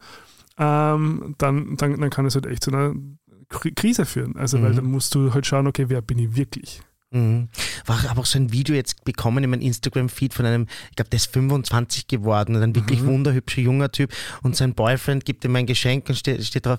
ähm, 0.58 1.34
dann, 1.38 1.76
dann, 1.76 2.00
dann 2.00 2.10
kann 2.10 2.26
es 2.26 2.34
halt 2.34 2.46
echt 2.46 2.64
zu 2.64 2.72
einer 2.72 2.94
Krise 3.48 4.04
führen. 4.06 4.36
Also 4.36 4.60
weil 4.62 4.72
Mhm. 4.72 4.76
dann 4.76 4.84
musst 4.86 5.14
du 5.14 5.32
halt 5.32 5.46
schauen, 5.46 5.66
okay, 5.66 5.86
wer 5.88 6.02
bin 6.02 6.18
ich 6.18 6.36
wirklich? 6.36 6.80
Mhm. 7.10 7.48
War 7.86 8.02
habe 8.02 8.20
auch 8.20 8.26
so 8.26 8.38
ein 8.38 8.52
Video 8.52 8.74
jetzt 8.74 9.04
bekommen 9.04 9.42
in 9.42 9.48
meinem 9.50 9.62
Instagram-Feed 9.62 10.34
von 10.34 10.44
einem, 10.44 10.66
ich 10.90 10.96
glaube, 10.96 11.08
der 11.08 11.16
ist 11.16 11.32
25 11.32 12.06
geworden, 12.06 12.56
ein 12.62 12.74
wirklich 12.74 13.02
wunderhübscher 13.04 13.62
junger 13.62 13.90
Typ 13.90 14.12
und 14.42 14.56
sein 14.56 14.74
Boyfriend 14.74 15.24
gibt 15.24 15.44
ihm 15.44 15.56
ein 15.56 15.64
Geschenk 15.64 16.08
und 16.10 16.16
steht, 16.16 16.44
steht 16.44 16.66
drauf, 16.66 16.78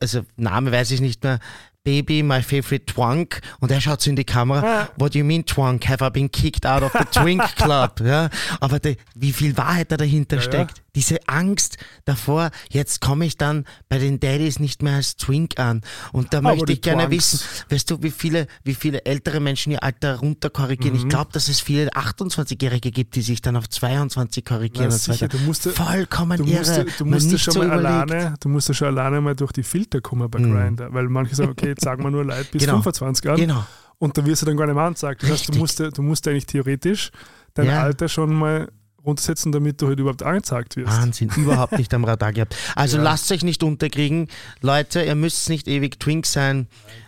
also 0.00 0.22
Name 0.36 0.72
weiß 0.72 0.92
ich 0.92 1.02
nicht 1.02 1.22
mehr, 1.22 1.40
Baby, 1.82 2.22
my 2.22 2.42
favorite 2.42 2.84
twunk. 2.84 3.40
Und 3.58 3.70
er 3.70 3.80
schaut 3.80 4.02
so 4.02 4.10
in 4.10 4.16
die 4.16 4.24
Kamera. 4.24 4.90
What 4.98 5.14
do 5.14 5.18
you 5.18 5.24
mean 5.24 5.46
twunk? 5.46 5.88
Have 5.88 6.04
I 6.04 6.10
been 6.10 6.30
kicked 6.30 6.66
out 6.66 6.82
of 6.82 6.92
the 6.92 7.04
twink 7.10 7.42
club? 7.56 8.02
Ja, 8.04 8.28
aber 8.60 8.78
die, 8.80 8.98
wie 9.14 9.32
viel 9.32 9.56
Wahrheit 9.56 9.90
da 9.90 9.96
dahinter 9.96 10.36
Ja, 10.36 10.42
ja. 10.42 10.48
Diese 10.94 11.18
Angst 11.28 11.76
davor, 12.04 12.50
jetzt 12.70 13.00
komme 13.00 13.24
ich 13.26 13.36
dann 13.36 13.64
bei 13.88 13.98
den 13.98 14.18
Daddies 14.20 14.58
nicht 14.58 14.82
mehr 14.82 14.94
als 14.96 15.16
Twink 15.16 15.58
an. 15.58 15.82
Und 16.12 16.32
da 16.34 16.38
Aber 16.38 16.54
möchte 16.54 16.72
ich 16.72 16.80
gerne 16.82 17.10
wissen, 17.10 17.40
weißt 17.68 17.90
du, 17.90 18.02
wie 18.02 18.10
viele, 18.10 18.46
wie 18.64 18.74
viele 18.74 19.04
ältere 19.04 19.40
Menschen 19.40 19.72
ihr 19.72 19.82
Alter 19.82 20.16
runterkorrigieren? 20.16 20.96
Mhm. 20.96 21.02
Ich 21.04 21.08
glaube, 21.08 21.30
dass 21.32 21.48
es 21.48 21.60
viele 21.60 21.90
28-Jährige 21.90 22.90
gibt, 22.90 23.14
die 23.16 23.22
sich 23.22 23.40
dann 23.42 23.56
auf 23.56 23.68
22 23.68 24.44
korrigieren. 24.44 24.88
Na, 25.06 25.14
und 25.20 25.32
du 25.32 25.38
musst 25.38 25.68
Vollkommen 25.70 26.38
Du 26.38 26.44
musst, 26.44 26.70
irre. 26.70 26.86
du 26.98 27.04
musst 27.04 27.38
schon 27.40 27.52
so 27.54 27.58
mal 27.60 27.66
überlegt. 27.66 27.86
alleine, 28.12 28.34
du 28.40 28.48
musst 28.48 28.74
schon 28.74 28.88
alleine 28.88 29.20
mal 29.20 29.34
durch 29.36 29.52
die 29.52 29.62
Filter 29.62 30.00
kommen 30.00 30.30
bei 30.30 30.38
Grindr, 30.40 30.92
weil 30.92 31.08
manche 31.08 31.34
sagen, 31.34 31.50
okay, 31.50 31.68
jetzt 31.68 31.82
sagen 31.84 32.02
wir 32.02 32.10
nur 32.10 32.24
Leute 32.24 32.48
bis 32.52 32.62
Genau. 32.62 32.72
25 32.82 33.30
an 33.30 33.36
Genau. 33.36 33.64
und 33.98 34.16
dann 34.16 34.26
wirst 34.26 34.42
du 34.42 34.46
dann 34.46 34.56
gar 34.56 34.66
nicht 34.66 34.74
mehr 34.74 34.84
angezeigt. 34.84 35.22
Das 35.22 35.30
heißt, 35.30 35.40
du 35.48 35.52
Richtig. 35.52 35.60
musst, 35.60 35.78
ja- 35.78 35.90
du 35.90 36.02
musst 36.02 36.26
eigentlich 36.28 36.46
theoretisch 36.46 37.10
dein 37.54 37.66
Ja. 37.66 37.82
Alter 37.82 38.08
schon 38.08 38.34
mal 38.34 38.68
runtersetzen, 39.04 39.50
damit 39.52 39.80
du 39.80 39.88
halt 39.88 39.98
überhaupt 39.98 40.22
angezeigt 40.22 40.76
wirst. 40.76 40.96
Wahnsinn, 41.00 41.30
überhaupt 41.36 41.72
nicht 41.78 41.92
am 41.94 42.04
Radar 42.04 42.32
gehabt. 42.32 42.54
Also 42.76 42.96
Ja. 42.98 43.02
lasst 43.04 43.30
euch 43.32 43.42
nicht 43.42 43.62
unterkriegen. 43.62 44.28
Leute, 44.60 45.02
ihr 45.02 45.14
müsst 45.14 45.48
nicht 45.48 45.68
ewig 45.68 45.98
Twink 46.00 46.26
sein. 46.26 46.66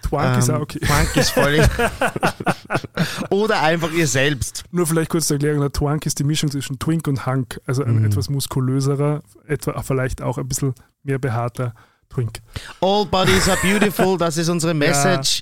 Twunk 0.08 0.38
ist 0.38 0.48
Ähm, 0.48 0.54
auch 0.56 0.60
okay. 0.60 0.78
Twink 0.80 1.16
ist 1.16 1.30
voll. 1.30 1.58
Oder 3.30 3.62
einfach 3.62 3.92
ihr 3.92 4.06
selbst. 4.06 4.64
Nur 4.70 4.86
vielleicht 4.86 5.10
kurz 5.10 5.26
zur 5.28 5.36
Erklärung, 5.36 5.60
der 5.60 5.72
Twunk 5.72 6.06
ist 6.06 6.18
die 6.18 6.24
Mischung 6.24 6.50
zwischen 6.50 6.78
Twink 6.78 7.06
und 7.08 7.26
Hunk, 7.26 7.60
also 7.66 7.84
Mhm. 7.84 7.98
ein 7.98 8.04
etwas 8.06 8.28
muskulöserer, 8.28 9.22
etwa 9.46 9.80
vielleicht 9.82 10.22
auch 10.22 10.38
ein 10.38 10.48
bisschen 10.48 10.74
mehr 11.02 11.18
behaarter 11.18 11.74
Twink. 12.10 12.40
All 12.80 13.06
bodies 13.06 13.48
are 13.48 13.58
beautiful, 13.62 14.18
das 14.18 14.36
ist 14.36 14.48
unsere 14.48 14.74
Message. 14.86 15.40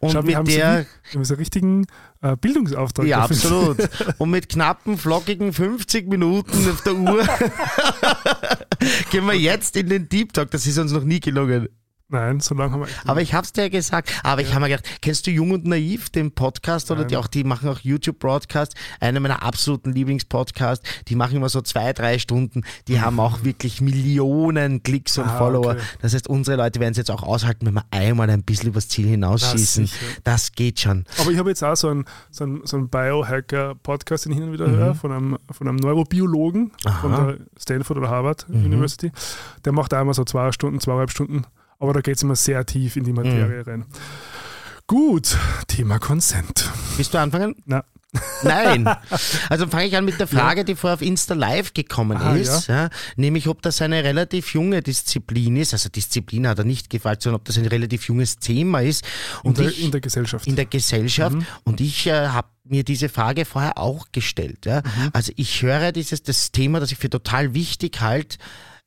Und 0.00 0.12
Schau, 0.12 0.22
mit 0.22 0.34
der, 0.48 0.86
wir 1.10 1.14
haben 1.14 1.24
so 1.24 1.34
richtigen 1.34 1.86
Bildungsauftrag. 2.36 3.06
ja 3.06 3.22
absolut. 3.22 3.78
Und 4.18 4.30
mit 4.30 4.48
knappen, 4.48 4.98
flockigen 4.98 5.52
50 5.52 6.08
Minuten 6.08 6.70
auf 6.70 6.82
der 6.82 6.94
Uhr 6.94 7.24
gehen 9.10 9.26
wir 9.26 9.34
jetzt 9.34 9.76
in 9.76 9.88
den 9.88 10.08
Deep 10.08 10.32
Talk. 10.32 10.50
Das 10.50 10.66
ist 10.66 10.78
uns 10.78 10.92
noch 10.92 11.04
nie 11.04 11.20
gelungen. 11.20 11.68
Nein, 12.12 12.40
so 12.40 12.54
lange 12.56 12.72
haben 12.72 12.80
wir 12.80 12.88
echt 12.88 13.08
Aber 13.08 13.22
ich 13.22 13.34
hab's 13.34 13.52
dir 13.52 13.62
ja 13.62 13.68
gesagt. 13.68 14.12
Aber 14.24 14.42
ich 14.42 14.50
habe 14.52 14.62
mir 14.62 14.68
gedacht, 14.68 15.00
kennst 15.00 15.26
du 15.26 15.30
Jung 15.30 15.52
und 15.52 15.64
Naiv, 15.64 16.10
den 16.10 16.32
Podcast 16.32 16.90
oder 16.90 17.04
die 17.04 17.16
auch, 17.16 17.28
die 17.28 17.44
machen 17.44 17.68
auch 17.68 17.78
YouTube-Broadcast, 17.78 18.74
einer 18.98 19.20
meiner 19.20 19.42
absoluten 19.44 19.92
Lieblingspodcasts. 19.92 20.84
Die 21.08 21.14
machen 21.14 21.36
immer 21.36 21.48
so 21.48 21.60
zwei, 21.60 21.92
drei 21.92 22.18
Stunden. 22.18 22.62
Die 22.88 23.00
haben 23.00 23.20
auch 23.20 23.44
wirklich 23.44 23.80
Millionen 23.80 24.82
Klicks 24.82 25.18
und 25.18 25.26
Ah, 25.28 25.38
Follower. 25.38 25.72
okay. 25.72 25.80
Das 26.02 26.12
heißt, 26.14 26.26
unsere 26.28 26.56
Leute 26.56 26.80
werden 26.80 26.92
es 26.92 26.98
jetzt 26.98 27.10
auch 27.10 27.22
aushalten, 27.22 27.64
wenn 27.66 27.74
wir 27.74 27.84
einmal 27.90 28.28
ein 28.28 28.42
bisschen 28.42 28.70
übers 28.70 28.88
Ziel 28.88 29.06
hinausschießen. 29.06 29.86
sicher. 29.86 30.04
Das 30.24 30.52
geht 30.52 30.80
schon. 30.80 31.04
Aber 31.20 31.30
ich 31.30 31.38
habe 31.38 31.50
jetzt 31.50 31.62
auch 31.62 31.76
so 31.76 31.88
einen, 31.88 32.04
so 32.30 32.44
einen, 32.44 32.66
so 32.66 32.76
einen 32.76 32.88
Biohacker-Podcast, 32.88 34.24
den 34.24 34.32
ich 34.32 34.38
hin 34.38 34.48
und 34.48 34.52
wieder 34.52 34.66
Mhm. 34.68 34.76
höre, 34.76 34.94
von 34.94 35.12
einem, 35.12 35.38
von 35.50 35.68
einem 35.68 35.76
Neurobiologen 35.76 36.72
von 37.00 37.10
der 37.12 37.36
Stanford 37.58 37.98
oder 37.98 38.08
Harvard 38.10 38.48
Mhm. 38.48 38.64
University. 38.66 39.12
Der 39.64 39.72
macht 39.72 39.92
immer 39.92 40.14
so 40.14 40.24
zwei 40.24 40.50
Stunden, 40.52 40.80
zweieinhalb 40.80 41.10
Stunden, 41.10 41.44
aber 41.80 41.94
da 41.94 42.00
geht 42.00 42.16
es 42.16 42.22
immer 42.22 42.36
sehr 42.36 42.64
tief 42.64 42.94
in 42.96 43.04
die 43.04 43.10
Mhm. 43.12 43.16
Materie 43.16 43.66
rein. 43.66 43.84
Gut, 44.86 45.36
Thema 45.68 45.98
Consent. 45.98 46.68
Willst 46.96 47.14
du 47.14 47.18
anfangen? 47.18 47.54
Na, 47.64 47.84
Nein. 48.42 48.84
Also 49.50 49.68
fange 49.68 49.86
ich 49.86 49.96
an 49.96 50.04
mit 50.04 50.18
der 50.18 50.26
Frage, 50.26 50.64
die 50.64 50.74
vorher 50.74 50.94
auf 50.94 51.02
Insta 51.02 51.34
Live 51.34 51.74
gekommen 51.74 52.16
Ah, 52.16 52.34
ist, 52.34 52.66
ja. 52.66 52.90
nämlich 53.14 53.46
ob 53.46 53.62
das 53.62 53.80
eine 53.82 54.02
relativ 54.02 54.52
junge 54.52 54.82
Disziplin 54.82 55.56
ist. 55.56 55.72
Also 55.74 55.88
Disziplin 55.90 56.48
hat 56.48 56.58
er 56.58 56.64
nicht 56.64 56.90
gefragt, 56.90 57.22
sondern 57.22 57.36
ob 57.38 57.44
das 57.44 57.56
ein 57.56 57.66
relativ 57.66 58.08
junges 58.08 58.38
Thema 58.38 58.80
ist. 58.80 59.04
in, 59.44 59.50
Und 59.50 59.58
der, 59.58 59.68
ich, 59.68 59.84
in 59.84 59.92
der 59.92 60.00
Gesellschaft. 60.00 60.44
in 60.48 60.56
der 60.56 60.66
Gesellschaft. 60.66 61.36
Und 61.62 61.80
ich 61.80 62.08
äh, 62.08 62.26
habe 62.28 62.48
mir 62.64 62.82
diese 62.82 63.08
Frage 63.08 63.44
vorher 63.44 63.78
auch 63.78 64.06
gestellt. 64.10 64.66
Ja. 64.66 64.82
Also 65.12 65.30
ich 65.36 65.62
höre 65.62 65.92
dieses 65.92 66.24
das 66.24 66.50
Thema, 66.50 66.80
das 66.80 66.90
ich 66.90 66.98
für 66.98 67.10
total 67.10 67.54
wichtig 67.54 68.00
halte, 68.00 68.38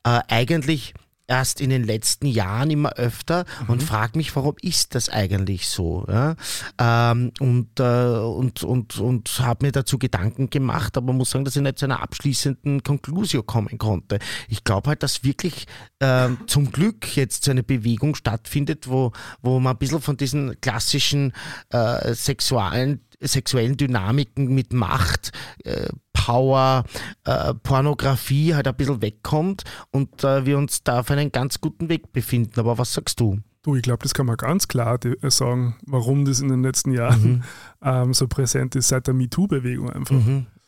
äh, 0.04 0.20
eigentlich 0.28 0.92
erst 1.26 1.60
in 1.60 1.70
den 1.70 1.84
letzten 1.84 2.26
Jahren 2.26 2.70
immer 2.70 2.94
öfter 2.94 3.44
und 3.68 3.82
frage 3.82 4.18
mich, 4.18 4.34
warum 4.36 4.56
ist 4.60 4.94
das 4.94 5.08
eigentlich 5.08 5.68
so? 5.68 6.04
Ja? 6.08 6.36
Ähm, 6.78 7.32
und 7.40 7.80
äh, 7.80 7.84
und, 7.84 8.62
und, 8.62 8.98
und 8.98 9.28
habe 9.40 9.66
mir 9.66 9.72
dazu 9.72 9.98
Gedanken 9.98 10.50
gemacht, 10.50 10.96
aber 10.96 11.12
muss 11.12 11.30
sagen, 11.30 11.44
dass 11.44 11.56
ich 11.56 11.62
nicht 11.62 11.78
zu 11.78 11.86
einer 11.86 12.02
abschließenden 12.02 12.82
Konklusion 12.82 13.46
kommen 13.46 13.78
konnte. 13.78 14.18
Ich 14.48 14.64
glaube 14.64 14.90
halt, 14.90 15.02
dass 15.02 15.24
wirklich 15.24 15.66
ähm, 16.00 16.38
zum 16.46 16.70
Glück 16.70 17.16
jetzt 17.16 17.44
so 17.44 17.50
eine 17.50 17.62
Bewegung 17.62 18.14
stattfindet, 18.14 18.88
wo, 18.88 19.12
wo 19.42 19.60
man 19.60 19.74
ein 19.74 19.78
bisschen 19.78 20.02
von 20.02 20.16
diesen 20.16 20.60
klassischen 20.60 21.32
äh, 21.70 22.14
sexualen 22.14 23.00
sexuellen 23.20 23.76
Dynamiken 23.76 24.54
mit 24.54 24.72
Macht, 24.72 25.32
äh, 25.64 25.88
Power, 26.24 26.84
äh, 27.24 27.52
Pornografie 27.54 28.54
halt 28.54 28.66
ein 28.66 28.74
bisschen 28.76 29.02
wegkommt 29.02 29.64
und 29.90 30.24
äh, 30.24 30.46
wir 30.46 30.56
uns 30.58 30.82
da 30.82 31.00
auf 31.00 31.10
einen 31.10 31.30
ganz 31.32 31.60
guten 31.60 31.88
Weg 31.88 32.12
befinden. 32.12 32.58
Aber 32.58 32.78
was 32.78 32.94
sagst 32.94 33.20
du? 33.20 33.38
Du, 33.62 33.76
ich 33.76 33.82
glaube, 33.82 34.02
das 34.02 34.14
kann 34.14 34.26
man 34.26 34.36
ganz 34.36 34.68
klar 34.68 34.98
äh, 35.04 35.30
sagen, 35.30 35.76
warum 35.86 36.24
das 36.24 36.40
in 36.40 36.48
den 36.48 36.62
letzten 36.62 36.92
Jahren 36.92 37.22
Mhm. 37.22 37.42
ähm, 37.84 38.14
so 38.14 38.26
präsent 38.26 38.74
ist 38.74 38.88
seit 38.88 39.06
der 39.06 39.14
MeToo-Bewegung 39.14 39.90
einfach. 39.90 40.16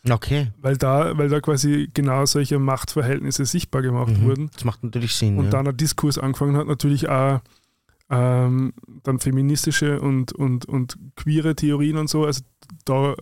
Okay. 0.08 0.52
Weil, 0.60 0.76
da, 0.76 1.16
weil 1.18 1.28
da 1.28 1.40
quasi 1.40 1.88
genau 1.92 2.26
solche 2.26 2.58
Machtverhältnisse 2.58 3.44
sichtbar 3.44 3.82
gemacht 3.82 4.12
Mhm. 4.16 4.22
wurden. 4.24 4.50
Das 4.54 4.64
macht 4.64 4.84
natürlich 4.84 5.14
Sinn. 5.16 5.38
und 5.38 5.44
ja. 5.46 5.50
dann 5.50 5.66
ein 5.68 5.76
Diskurs 5.76 6.18
angefangen 6.18 6.56
hat, 6.56 6.66
natürlich 6.66 7.08
auch 7.08 7.40
ähm, 8.08 8.72
dann 9.02 9.18
feministische 9.18 10.00
und, 10.00 10.32
und, 10.32 10.66
und 10.66 10.98
queere 11.16 11.56
Theorien 11.56 11.96
und 11.96 12.08
so, 12.08 12.24
also 12.24 12.42
da, 12.84 13.14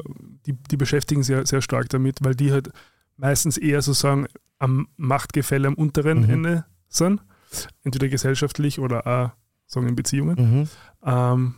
die, 0.47 0.53
die 0.53 0.77
beschäftigen 0.77 1.23
sich 1.23 1.35
sehr, 1.35 1.47
sehr 1.47 1.63
stark 1.63 1.89
damit, 1.89 2.19
weil 2.23 2.35
die 2.35 2.53
halt 2.53 2.71
meistens 3.17 3.57
eher 3.57 3.81
sozusagen 3.81 4.27
am 4.59 4.89
Machtgefälle 4.97 5.69
am 5.69 5.75
unteren 5.75 6.23
Mhm. 6.23 6.31
Ende 6.31 6.65
sind, 6.89 7.23
entweder 7.83 8.09
gesellschaftlich 8.09 8.79
oder 8.79 9.07
auch 9.07 9.31
sagen 9.67 9.89
in 9.89 9.97
Beziehungen. 9.97 10.37
Mhm. 10.37 10.69
Ähm, 11.05 11.55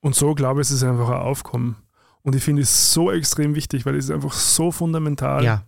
und 0.00 0.14
so 0.14 0.34
glaube 0.34 0.60
ich, 0.60 0.68
ist 0.68 0.72
es 0.72 0.82
einfach 0.82 1.08
ein 1.10 1.20
Aufkommen. 1.20 1.76
Und 2.22 2.34
ich 2.34 2.42
finde 2.42 2.62
es 2.62 2.92
so 2.92 3.10
extrem 3.10 3.54
wichtig, 3.54 3.86
weil 3.86 3.94
es 3.94 4.06
ist 4.06 4.10
einfach 4.10 4.32
so 4.32 4.70
fundamental 4.70 5.44
Ja, 5.44 5.64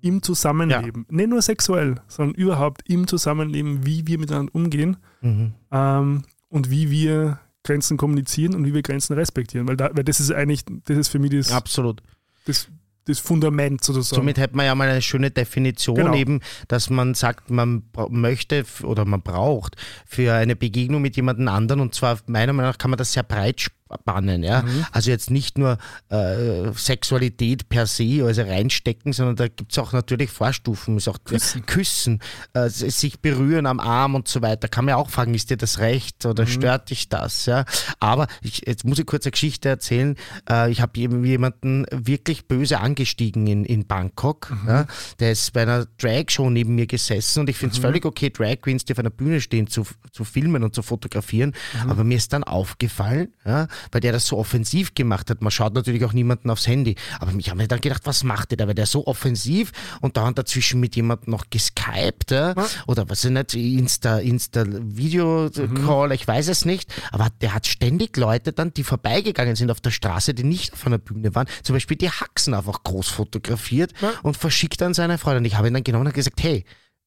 im 0.00 0.20
Zusammenleben. 0.22 1.06
Nicht 1.08 1.30
nur 1.30 1.40
sexuell, 1.42 1.96
sondern 2.08 2.34
überhaupt 2.34 2.88
im 2.88 3.06
Zusammenleben, 3.06 3.86
wie 3.86 4.06
wir 4.06 4.18
miteinander 4.18 4.54
umgehen 4.54 4.96
mhm. 5.20 5.52
ähm, 5.70 6.22
und 6.52 6.70
wie 6.70 6.90
wir 6.90 7.40
Grenzen 7.64 7.96
kommunizieren 7.96 8.54
und 8.54 8.66
wie 8.66 8.74
wir 8.74 8.82
Grenzen 8.82 9.14
respektieren. 9.14 9.66
Weil, 9.66 9.76
da, 9.76 9.90
weil 9.94 10.04
das 10.04 10.20
ist 10.20 10.30
eigentlich, 10.30 10.64
das 10.84 10.98
ist 10.98 11.08
für 11.08 11.18
mich 11.18 11.30
das, 11.30 11.50
absolut. 11.50 12.02
das, 12.44 12.68
das 13.06 13.18
Fundament 13.20 13.82
sozusagen. 13.82 14.20
Somit 14.20 14.36
hätte 14.36 14.54
man 14.54 14.66
ja 14.66 14.74
mal 14.74 14.88
eine 14.88 15.00
schöne 15.00 15.30
Definition 15.30 15.96
Genau. 15.96 16.14
eben, 16.14 16.40
dass 16.68 16.90
man 16.90 17.14
sagt, 17.14 17.50
man 17.50 17.84
möchte 18.10 18.64
oder 18.82 19.06
man 19.06 19.22
braucht 19.22 19.76
für 20.06 20.34
eine 20.34 20.54
Begegnung 20.54 21.00
mit 21.00 21.16
jemandem 21.16 21.48
anderen 21.48 21.80
und 21.80 21.94
zwar 21.94 22.18
meiner 22.26 22.52
Meinung 22.52 22.70
nach 22.70 22.78
kann 22.78 22.90
man 22.90 22.98
das 22.98 23.14
sehr 23.14 23.22
breit 23.22 23.68
spannen. 24.00 24.42
Ja? 24.42 24.62
Mhm. 24.62 24.86
Also 24.92 25.10
jetzt 25.10 25.30
nicht 25.30 25.58
nur 25.58 25.78
äh, 26.08 26.72
Sexualität 26.74 27.68
per 27.68 27.86
se, 27.86 28.24
also 28.24 28.42
reinstecken, 28.42 29.12
sondern 29.12 29.36
da 29.36 29.48
gibt 29.48 29.72
es 29.72 29.78
auch 29.78 29.92
natürlich 29.92 30.30
Vorstufen, 30.30 30.96
ist 30.96 31.08
auch 31.08 31.18
Küssen, 31.24 31.66
Küssen 31.66 32.20
äh, 32.54 32.68
sich 32.68 33.20
berühren 33.20 33.66
am 33.66 33.80
Arm 33.80 34.14
und 34.14 34.28
so 34.28 34.42
weiter. 34.42 34.68
Kann 34.68 34.84
man 34.84 34.92
ja 34.92 34.96
auch 34.96 35.10
fragen, 35.10 35.34
ist 35.34 35.50
dir 35.50 35.56
das 35.56 35.78
recht 35.78 36.24
oder 36.26 36.46
stört 36.46 36.90
dich 36.90 37.08
das? 37.08 37.46
Ja? 37.46 37.64
Aber 38.00 38.26
ich, 38.42 38.62
jetzt 38.66 38.84
muss 38.84 38.98
ich 38.98 39.06
kurz 39.06 39.24
eine 39.24 39.32
Geschichte 39.32 39.68
erzählen. 39.68 40.16
Äh, 40.48 40.70
ich 40.70 40.80
habe 40.80 40.98
jemanden 40.98 41.86
wirklich 41.90 42.46
böse 42.46 42.80
angestiegen 42.80 43.46
in, 43.46 43.64
in 43.64 43.86
Bangkok. 43.86 44.52
Ja? 44.66 44.86
Der 45.20 45.32
ist 45.32 45.52
bei 45.52 45.62
einer 45.62 45.86
Drag-Show 45.98 46.50
neben 46.50 46.74
mir 46.74 46.86
gesessen 46.86 47.40
und 47.40 47.48
ich 47.48 47.56
finde 47.56 47.74
es 47.74 47.80
völlig 47.80 48.04
okay, 48.04 48.30
Drag 48.30 48.60
Queens, 48.60 48.84
die 48.84 48.92
auf 48.92 48.98
einer 48.98 49.10
Bühne 49.10 49.40
stehen, 49.40 49.66
zu, 49.66 49.84
zu 50.10 50.24
filmen 50.24 50.62
und 50.64 50.74
zu 50.74 50.82
fotografieren. 50.82 51.52
Aber 51.88 52.04
mir 52.04 52.16
ist 52.16 52.32
dann 52.32 52.44
aufgefallen, 52.44 53.32
ja, 53.44 53.68
weil 53.90 54.00
der 54.00 54.12
das 54.12 54.26
so 54.26 54.38
offensiv 54.38 54.94
gemacht 54.94 55.30
hat. 55.30 55.42
Man 55.42 55.50
schaut 55.50 55.74
natürlich 55.74 56.04
auch 56.04 56.12
niemanden 56.12 56.50
aufs 56.50 56.66
Handy. 56.66 56.96
Aber 57.20 57.32
ich 57.36 57.48
habe 57.48 57.58
mir 57.58 57.68
dann 57.68 57.80
gedacht, 57.80 58.02
was 58.04 58.24
macht 58.24 58.50
der 58.50 58.58
da? 58.58 58.66
Weil 58.66 58.74
der 58.74 58.86
so 58.86 59.06
offensiv 59.06 59.72
und 60.00 60.16
dauernd 60.16 60.38
dazwischen 60.38 60.80
mit 60.80 60.96
jemandem 60.96 61.30
noch 61.30 61.50
geskypt 61.50 62.30
ja? 62.30 62.54
oder 62.86 63.08
was 63.08 63.24
ist 63.24 63.30
nicht, 63.30 63.54
Insta, 63.54 64.18
Insta 64.18 64.64
Video 64.66 65.50
Call, 65.84 66.12
ich 66.12 66.26
weiß 66.26 66.48
es 66.48 66.64
nicht. 66.64 66.92
Aber 67.10 67.28
der 67.40 67.54
hat 67.54 67.66
ständig 67.66 68.16
Leute 68.16 68.52
dann, 68.52 68.72
die 68.74 68.84
vorbeigegangen 68.84 69.56
sind 69.56 69.70
auf 69.70 69.80
der 69.80 69.90
Straße, 69.90 70.34
die 70.34 70.44
nicht 70.44 70.72
auf 70.72 70.86
einer 70.86 70.98
Bühne 70.98 71.34
waren, 71.34 71.46
zum 71.62 71.74
Beispiel 71.74 71.96
die 71.96 72.10
Haxen 72.10 72.54
einfach 72.54 72.82
groß 72.82 73.08
fotografiert 73.08 73.92
und 74.22 74.36
verschickt 74.36 74.82
an 74.82 74.94
seine 74.94 75.18
Freunde. 75.18 75.38
Und 75.38 75.44
ich 75.44 75.56
habe 75.56 75.68
ihn 75.68 75.74
dann 75.74 75.84
genommen 75.84 76.06
und 76.06 76.14
gesagt, 76.14 76.42
hey, 76.42 76.64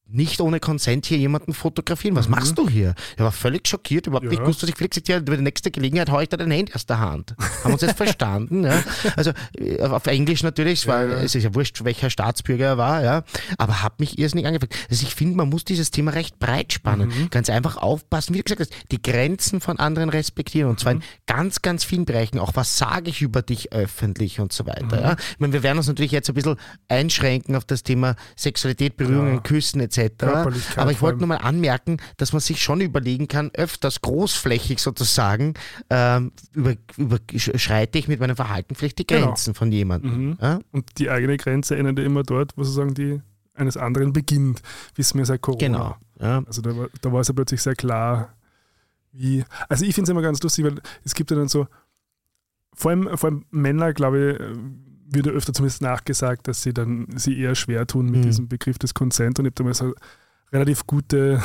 nicht 0.08 0.39
ohne 0.39 0.60
Consent 0.60 1.08
hier 1.08 1.18
jemanden 1.18 1.53
fotografieren. 1.53 2.16
Was 2.16 2.30
machst 2.30 2.58
du 2.60 2.70
hier? 2.70 2.93
Er 3.18 3.26
war 3.26 3.32
völlig 3.32 3.68
schockiert, 3.68 4.06
überhaupt 4.06 4.26
Ja. 4.26 4.30
nicht 4.30 4.41
gewusst, 4.41 4.62
was 4.62 4.70
ich 4.70 4.76
gesagt 4.76 5.08
ja, 5.08 5.18
bei 5.20 5.34
der 5.34 5.41
nächsten 5.41 5.72
Gelegenheit 5.72 6.10
haue 6.12 6.22
ich 6.24 6.30
dir 6.30 6.38
dein 6.38 6.51
Handy 6.51 6.72
aus 6.74 6.86
der 6.86 6.99
Hand. 6.99 7.36
Haben 7.39 7.47
wir 7.66 7.74
uns 7.74 7.82
jetzt 7.82 7.97
verstanden? 7.97 8.64
Ja? 8.66 8.84
Also 9.16 9.32
äh, 9.58 9.82
auf 9.82 10.06
Englisch 10.06 10.43
natürlich, 10.43 10.82
es, 10.82 10.88
war, 10.88 11.06
Ja, 11.06 11.14
es 11.22 11.34
ist 11.34 11.43
ja 11.43 11.56
wurscht, 11.56 11.84
welcher 11.84 12.10
Staatsbürger 12.12 12.66
er 12.66 12.78
war, 12.78 13.03
ja. 13.03 13.24
aber 13.58 13.82
hat 13.82 13.99
mich 13.99 14.20
irrsinnig 14.20 14.45
angefangen. 14.45 14.72
Also 14.91 15.06
ich 15.08 15.16
finde, 15.16 15.38
man 15.38 15.49
muss 15.49 15.66
dieses 15.66 15.89
Thema 15.89 16.12
recht 16.12 16.38
breit 16.38 16.72
spannen. 16.74 17.08
Mhm. 17.10 17.30
Ganz 17.32 17.49
einfach 17.49 17.78
aufpassen, 17.78 18.34
wie 18.36 18.38
du 18.39 18.43
gesagt 18.43 18.62
hast, 18.62 18.74
die 18.91 19.01
Grenzen 19.01 19.60
von 19.60 19.80
anderen 19.80 20.10
respektieren 20.10 20.70
und 20.70 20.80
zwar 20.80 20.93
Mhm. 20.93 21.01
in 21.01 21.06
ganz, 21.26 21.62
ganz 21.64 21.84
vielen 21.84 22.06
Bereichen. 22.06 22.38
Auch 22.38 22.51
was 22.53 22.78
sage 22.78 23.10
ich 23.10 23.22
über 23.24 23.41
dich 23.41 23.74
öffentlich 23.74 24.39
und 24.39 24.53
so 24.53 24.68
weiter. 24.68 24.97
Mhm. 24.97 25.01
Ja? 25.03 25.16
Ich 25.32 25.39
meine, 25.39 25.53
wir 25.53 25.64
werden 25.64 25.80
uns 25.80 25.88
natürlich 25.88 26.12
jetzt 26.12 26.30
ein 26.30 26.36
bisschen 26.36 26.58
einschränken 26.89 27.56
auf 27.56 27.66
das 27.66 27.82
Thema 27.82 28.16
Sexualität, 28.36 28.97
Berührungen. 28.97 29.41
Küssen 29.41 29.80
etc. 29.82 29.95
Körperlichkeit 29.96 30.78
Aber 30.78 30.91
ich 30.91 31.02
wollte 31.02 31.20
nur 31.20 31.28
mal 31.28 31.38
anmerken, 31.38 31.98
dass 32.18 32.34
man 32.34 32.39
sich 32.39 32.62
schon 32.62 32.82
überlegen 32.82 33.28
kann, 33.28 33.52
öfters 33.54 34.02
großflächig 34.02 34.80
sozusagen, 34.80 35.54
ähm, 35.89 36.32
über, 36.54 36.76
überschreite 36.98 37.98
ich 37.98 38.08
mit 38.08 38.20
meinem 38.20 38.36
Verhalten 38.36 38.76
vielleicht 38.76 39.00
die 39.00 39.08
Genau. 39.08 39.28
Grenzen 39.28 39.54
von 39.54 39.72
jemandem. 39.72 40.30
Mhm. 40.30 40.38
Ja? 40.41 40.60
Und 40.72 40.98
die 40.98 41.10
eigene 41.10 41.38
Grenze 41.38 41.76
endet 41.76 42.00
immer 42.00 42.24
dort, 42.24 42.58
wo 42.58 42.64
sozusagen 42.64 42.93
die 42.93 43.22
eines 43.54 43.78
anderen 43.78 44.14
beginnt. 44.14 44.62
Wissen 44.96 45.18
wir 45.18 45.26
seit 45.26 45.41
Corona. 45.41 45.60
Genau. 45.60 45.96
Ja. 46.20 46.43
Also 46.46 46.62
da 46.62 46.76
war, 46.76 46.88
da 47.02 47.12
war 47.12 47.22
es 47.22 47.28
ja 47.28 47.34
plötzlich 47.34 47.62
sehr 47.62 47.76
klar, 47.76 48.36
wie. 49.12 49.43
Also 49.70 49.86
ich 49.86 49.96
finde 49.96 50.06
es 50.06 50.10
immer 50.10 50.22
ganz 50.22 50.41
lustig, 50.41 50.66
weil 50.66 50.82
es 51.04 51.14
gibt 51.16 51.32
ja 51.32 51.38
dann 51.38 51.48
so, 51.48 51.68
vor 52.74 52.91
allem, 52.91 53.18
vor 53.18 53.30
allem 53.30 53.46
Männer, 53.52 53.93
glaube 53.93 54.32
ich, 54.32 54.58
wird 55.16 55.26
ja 55.26 55.32
öfter 55.32 55.53
zumindest 55.53 55.82
nachgesagt, 55.82 56.47
dass 56.47 56.61
sie 56.61 56.74
dann 56.74 57.07
sie 57.16 57.39
eher 57.39 57.55
schwer 57.55 57.88
tun 57.88 58.05
mit 58.07 58.22
Mhm. 58.22 58.26
diesem 58.26 58.47
Begriff 58.47 58.78
des 58.78 58.93
Consent 58.93 59.39
und 59.39 59.45
ich 59.45 59.51
habe 59.51 59.55
damals 59.74 59.84
relativ 60.51 60.86
gute 60.86 61.41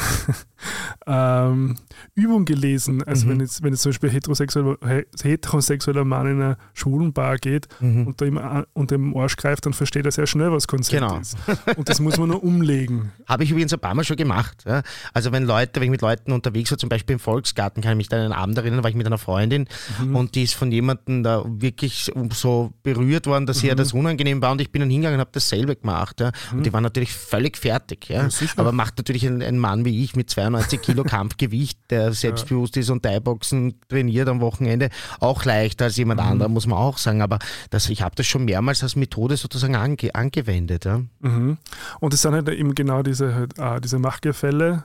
ähm, 1.06 1.76
Übung 2.14 2.44
gelesen. 2.44 3.02
Also 3.04 3.26
Mhm. 3.26 3.30
wenn 3.30 3.40
jetzt, 3.40 3.62
wenn 3.62 3.72
jetzt 3.72 3.82
zum 3.82 3.90
Beispiel 3.90 4.10
heterosexueller, 4.10 4.76
he- 4.86 5.04
heterosexueller 5.22 6.04
Mann 6.04 6.26
in 6.26 6.42
einer 6.42 6.58
schwulen 6.74 7.12
Bar 7.12 7.36
geht 7.38 7.68
Mhm. 7.80 8.06
und 8.08 8.22
a- 8.22 8.66
unter 8.72 8.96
dem 8.96 9.16
Arsch 9.16 9.36
greift, 9.36 9.66
dann 9.66 9.72
versteht 9.72 10.04
er 10.06 10.12
sehr 10.12 10.26
schnell, 10.26 10.52
was 10.52 10.66
Consent 10.66 11.00
Genau. 11.02 11.18
ist. 11.18 11.36
Und 11.76 11.88
das 11.88 12.00
muss 12.00 12.18
man 12.18 12.28
nur 12.28 12.42
umlegen. 12.42 13.12
Habe 13.26 13.44
ich 13.44 13.50
übrigens 13.50 13.72
ein 13.72 13.80
paar 13.80 13.94
Mal 13.94 14.04
schon 14.04 14.16
gemacht. 14.16 14.64
Ja. 14.66 14.82
Also 15.12 15.32
wenn 15.32 15.44
Leute, 15.44 15.76
wenn 15.80 15.84
ich 15.84 15.90
mit 15.90 16.02
Leuten 16.02 16.32
unterwegs 16.32 16.70
war, 16.70 16.78
zum 16.78 16.88
Beispiel 16.88 17.14
im 17.14 17.20
Volksgarten, 17.20 17.82
kann 17.82 17.92
ich 17.92 17.96
mich 17.96 18.08
da 18.08 18.16
an 18.16 18.22
einen 18.24 18.32
Abend 18.32 18.58
erinnern, 18.58 18.82
war 18.82 18.90
ich 18.90 18.96
mit 18.96 19.06
einer 19.06 19.18
Freundin 19.18 19.66
Mhm. 20.02 20.16
und 20.16 20.34
die 20.34 20.42
ist 20.44 20.54
von 20.54 20.70
jemandem 20.72 21.22
da 21.22 21.44
wirklich 21.46 22.10
so 22.32 22.72
berührt 22.82 23.26
worden, 23.26 23.46
dass 23.46 23.62
Mhm. 23.62 23.68
ihr 23.68 23.74
das 23.74 23.92
unangenehm 23.92 24.42
war 24.42 24.52
und 24.52 24.60
ich 24.60 24.70
bin 24.72 24.80
dann 24.80 24.90
hingegangen 24.90 25.16
und 25.16 25.20
habe 25.20 25.30
dasselbe 25.32 25.76
gemacht. 25.76 26.20
Ja. 26.20 26.32
Und 26.52 26.64
die 26.66 26.72
waren 26.72 26.82
natürlich 26.82 27.12
völlig 27.12 27.56
fertig. 27.56 28.08
Ja. 28.08 28.28
Aber 28.56 28.72
macht 28.72 28.98
natürlich 28.98 29.26
ein, 29.26 29.42
ein 29.42 29.58
Mann 29.58 29.84
wie 29.84 30.02
ich 30.04 30.16
mit 30.16 30.30
92 30.50 30.80
Kilo 30.82 31.04
Kampfgewicht, 31.04 31.78
der 31.90 32.12
selbstbewusst 32.12 32.76
ist 32.76 32.90
und 32.90 33.02
Thai-Boxen 33.02 33.74
trainiert 33.88 34.28
am 34.28 34.40
Wochenende, 34.40 34.90
auch 35.20 35.44
leichter 35.44 35.86
als 35.86 35.96
Mhm. 35.96 36.00
jemand 36.00 36.20
anderer, 36.20 36.48
muss 36.48 36.66
man 36.66 36.78
auch 36.78 36.98
sagen. 36.98 37.22
Aber 37.22 37.38
das, 37.70 37.88
ich 37.90 38.02
habe 38.02 38.14
das 38.16 38.26
schon 38.26 38.44
mehrmals 38.44 38.82
als 38.82 38.96
Methode 38.96 39.36
sozusagen 39.36 39.76
ange, 39.76 40.14
angewendet. 40.14 40.84
Ja. 40.84 41.00
Mhm. 41.20 41.58
Und 42.00 42.14
es 42.14 42.22
sind 42.22 42.32
halt 42.34 42.48
eben 42.48 42.74
genau 42.74 43.02
diese, 43.02 43.34
halt, 43.34 43.58
ah, 43.58 43.80
diese 43.80 43.98
Machtgefälle, 43.98 44.84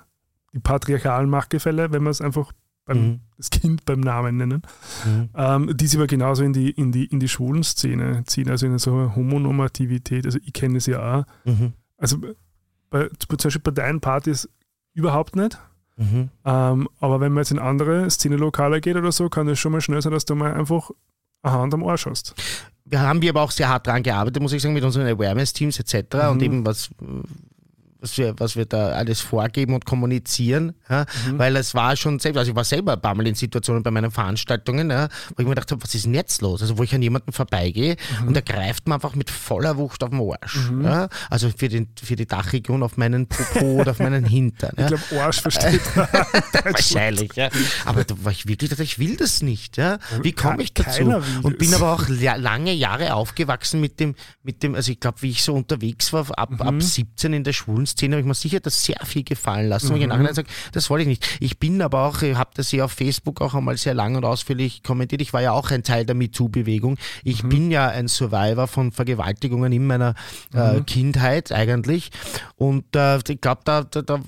die 0.53 0.59
patriarchalen 0.59 1.29
Machtgefälle, 1.29 1.91
wenn 1.91 2.03
wir 2.03 2.09
es 2.11 2.21
einfach 2.21 2.51
beim, 2.85 2.97
Mhm. 3.07 3.19
das 3.37 3.49
Kind 3.49 3.83
beim 3.85 3.99
Namen 3.99 4.37
nennen, 4.37 4.61
Mhm. 5.05 5.29
ähm, 5.35 5.75
die 5.75 5.87
sich 5.87 5.97
aber 5.97 6.05
genauso 6.07 6.43
in 6.43 6.53
die, 6.53 6.69
in 6.69 6.91
die, 6.91 7.05
in 7.05 7.19
die 7.19 7.27
schwulen 7.27 7.63
Szene 7.63 8.23
ziehen, 8.27 8.49
also 8.49 8.67
in 8.67 8.77
so 8.77 8.93
eine 8.93 9.15
Homonormativität. 9.15 10.25
Also 10.25 10.37
ich 10.45 10.53
kenne 10.53 10.77
es 10.77 10.85
ja 10.85 11.19
auch. 11.21 11.25
Mhm. 11.45 11.73
Also 11.97 12.17
bei, 12.91 13.09
zum 13.17 13.37
Beispiel 13.43 13.61
bei 13.61 13.71
deinen 13.71 14.01
Partys 14.01 14.47
überhaupt 14.95 15.35
nicht. 15.35 15.59
Mhm. 15.97 16.29
Ähm, 16.43 16.89
aber 16.99 17.21
wenn 17.21 17.31
man 17.31 17.43
jetzt 17.43 17.51
in 17.51 17.59
andere 17.59 18.09
Szenelokale 18.09 18.81
geht 18.81 18.95
oder 18.95 19.11
so, 19.11 19.29
kann 19.29 19.47
es 19.47 19.59
schon 19.59 19.71
mal 19.71 19.81
schnell 19.81 20.01
sein, 20.01 20.11
dass 20.11 20.25
du 20.25 20.35
mal 20.35 20.53
einfach 20.53 20.89
eine 21.43 21.53
Hand 21.53 21.73
am 21.73 21.85
Arsch 21.85 22.07
hast. 22.07 22.33
wir 22.85 22.99
haben 22.99 23.21
wir 23.21 23.29
aber 23.29 23.41
auch 23.41 23.51
sehr 23.51 23.69
hart 23.69 23.87
dran 23.87 24.03
gearbeitet, 24.03 24.41
muss 24.41 24.53
ich 24.53 24.61
sagen, 24.61 24.73
mit 24.73 24.83
unseren 24.83 25.07
Awareness-Teams 25.07 25.79
etc. 25.79 26.15
Mhm. 26.15 26.29
und 26.31 26.41
eben 26.41 26.65
was, 26.65 26.89
was, 28.05 28.17
wir, 28.17 28.33
was 28.39 28.55
wir 28.55 28.65
da 28.65 28.89
alles 28.89 29.19
vorgeben 29.21 29.73
und 29.73 29.85
kommunizieren, 29.85 30.73
ja? 30.89 31.05
Mhm. 31.27 31.39
weil 31.39 31.55
es 31.55 31.73
war 31.75 31.95
schon 31.95 32.19
selbst, 32.19 32.37
also 32.37 32.51
ich 32.51 32.55
war 32.55 32.63
selber 32.63 32.93
ein 32.93 33.01
paar 33.01 33.15
Mal 33.15 33.27
in 33.27 33.35
Situationen 33.35 33.83
bei 33.83 33.91
meinen 33.91 34.11
Veranstaltungen, 34.11 34.89
ja, 34.91 35.09
wo 35.29 35.41
ich 35.41 35.45
mir 35.47 35.55
gedacht 35.55 35.71
habe, 35.71 35.83
was 35.83 35.93
ist 35.95 36.05
denn 36.05 36.13
jetzt 36.13 36.41
los? 36.41 36.61
Also 36.61 36.77
wo 36.77 36.83
ich 36.83 36.93
an 36.95 37.01
jemanden 37.01 37.31
vorbeigehe 37.31 37.95
Mhm. 38.21 38.27
und 38.27 38.33
der 38.35 38.43
greift 38.43 38.87
mir 38.87 38.95
einfach 38.95 39.15
mit 39.15 39.29
voller 39.29 39.77
Wucht 39.77 40.03
auf 40.03 40.11
den 40.11 40.21
Arsch. 40.21 40.59
Ja? 40.83 41.09
Also 41.29 41.49
für, 41.55 41.67
den, 41.69 41.87
für 42.01 42.15
die 42.15 42.25
Dachregion 42.27 42.83
auf 42.83 42.97
meinen 42.97 43.27
Popo 43.27 43.81
oder 43.81 43.91
auf 43.91 43.99
meinen 43.99 44.25
Hintern. 44.25 44.71
Ich 44.77 44.87
glaube, 44.87 45.03
Arsch 45.23 45.41
versteht 45.41 45.81
man. 45.95 46.07
Wahrscheinlich, 46.63 47.33
ja. 47.35 47.49
Aber 47.85 48.03
da 48.03 48.15
war 48.23 48.31
ich 48.31 48.47
wirklich, 48.47 48.77
ich 48.79 48.99
will 48.99 49.15
das 49.17 49.41
nicht, 49.41 49.77
ja. 49.77 49.97
Wie 50.21 50.31
komme 50.31 50.63
ich 50.63 50.73
dazu? 50.73 51.03
Und 51.43 51.57
bin 51.57 51.73
aber 51.73 51.93
auch 51.93 52.07
la- 52.07 52.35
lange 52.35 52.73
Jahre 52.73 53.13
aufgewachsen 53.15 53.81
mit 53.81 53.99
dem, 53.99 54.15
mit 54.43 54.63
dem, 54.63 54.75
also 54.75 54.91
ich 54.91 54.99
glaube, 54.99 55.21
wie 55.21 55.29
ich 55.31 55.43
so 55.43 55.53
unterwegs 55.53 56.13
war, 56.13 56.25
ab, 56.37 56.51
Mhm. 56.51 56.61
ab 56.61 56.81
17 56.81 57.33
in 57.33 57.43
der 57.43 57.53
schwulen 57.53 57.85
Szene, 57.95 58.15
habe 58.15 58.21
ich 58.21 58.27
mir 58.27 58.33
sicher 58.33 58.59
das 58.59 58.83
sehr 58.83 58.97
viel 59.05 59.23
gefallen 59.23 59.69
lassen. 59.69 59.89
Und 59.91 59.97
ich 59.97 60.03
im 60.03 60.09
Mhm. 60.09 60.13
Nachhinein 60.15 60.33
sage, 60.35 60.47
das 60.73 60.89
wollte 60.89 61.03
ich 61.03 61.07
nicht. 61.07 61.37
Ich 61.39 61.57
bin 61.59 61.81
aber 61.81 62.03
auch, 62.07 62.21
ich 62.21 62.35
habe 62.35 62.51
das 62.55 62.71
ja 62.71 62.85
auf 62.85 62.91
Facebook 62.91 63.41
auch 63.41 63.53
einmal 63.53 63.77
sehr 63.77 63.93
lang 63.93 64.15
und 64.15 64.25
ausführlich 64.25 64.83
kommentiert. 64.83 65.21
Ich 65.21 65.33
war 65.33 65.41
ja 65.41 65.51
auch 65.53 65.71
ein 65.71 65.83
Teil 65.83 66.05
der 66.05 66.15
MeToo-Bewegung. 66.15 66.97
Ich 67.23 67.43
Mhm. 67.43 67.49
bin 67.49 67.71
ja 67.71 67.87
ein 67.87 68.07
Survivor 68.07 68.67
von 68.67 68.91
Vergewaltigungen 68.91 69.71
in 69.71 69.87
meiner 69.87 70.13
äh, 70.53 70.73
Mhm. 70.79 70.85
Kindheit 70.85 71.51
eigentlich. 71.51 72.11
Und 72.57 72.95
äh, 72.95 73.17
ich 73.27 73.41
glaube, 73.41 73.61
da, 73.65 73.83
da, 73.83 74.01
da 74.01 74.19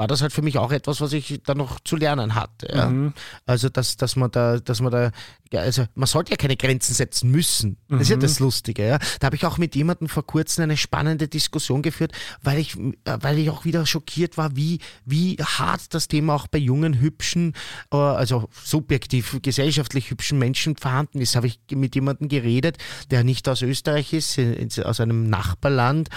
war 0.00 0.06
das 0.06 0.22
halt 0.22 0.32
für 0.32 0.40
mich 0.40 0.56
auch 0.56 0.72
etwas, 0.72 1.02
was 1.02 1.12
ich 1.12 1.42
da 1.44 1.54
noch 1.54 1.78
zu 1.80 1.94
lernen 1.94 2.34
hatte. 2.34 2.72
Ja. 2.74 2.88
Mhm. 2.88 3.12
Also 3.44 3.68
dass, 3.68 3.98
dass 3.98 4.16
man 4.16 4.30
da, 4.30 4.58
dass 4.58 4.80
man 4.80 4.90
da, 4.90 5.10
ja, 5.52 5.60
also 5.60 5.84
man 5.94 6.06
sollte 6.06 6.30
ja 6.30 6.38
keine 6.38 6.56
Grenzen 6.56 6.94
setzen 6.94 7.30
müssen. 7.30 7.76
Das 7.90 8.00
ist 8.00 8.08
ja 8.08 8.16
Mhm. 8.16 8.20
das 8.20 8.40
Lustige. 8.40 8.86
Ja. 8.86 8.98
Da 9.18 9.26
habe 9.26 9.36
ich 9.36 9.44
auch 9.44 9.58
mit 9.58 9.76
jemandem 9.76 10.08
vor 10.08 10.26
kurzem 10.26 10.62
eine 10.64 10.78
spannende 10.78 11.28
Diskussion 11.28 11.82
geführt, 11.82 12.12
weil 12.40 12.58
ich, 12.58 12.78
weil 13.04 13.38
ich 13.38 13.50
auch 13.50 13.66
wieder 13.66 13.84
schockiert 13.84 14.38
war, 14.38 14.56
wie, 14.56 14.78
wie 15.04 15.36
hart 15.36 15.92
das 15.92 16.08
Thema 16.08 16.34
auch 16.34 16.46
bei 16.46 16.56
jungen, 16.56 16.98
hübschen, 16.98 17.52
äh, 17.92 17.96
also 17.98 18.48
subjektiv, 18.64 19.38
gesellschaftlich 19.42 20.10
hübschen 20.10 20.38
Menschen 20.38 20.76
vorhanden 20.78 21.20
ist. 21.20 21.36
Habe 21.36 21.48
ich 21.48 21.60
mit 21.72 21.94
jemandem 21.94 22.28
geredet, 22.30 22.78
der 23.10 23.22
nicht 23.22 23.46
aus 23.50 23.60
Österreich 23.60 24.14
ist, 24.14 24.38
äh, 24.38 24.66
aus 24.82 24.98
einem 24.98 25.28
Nachbarland 25.28 26.08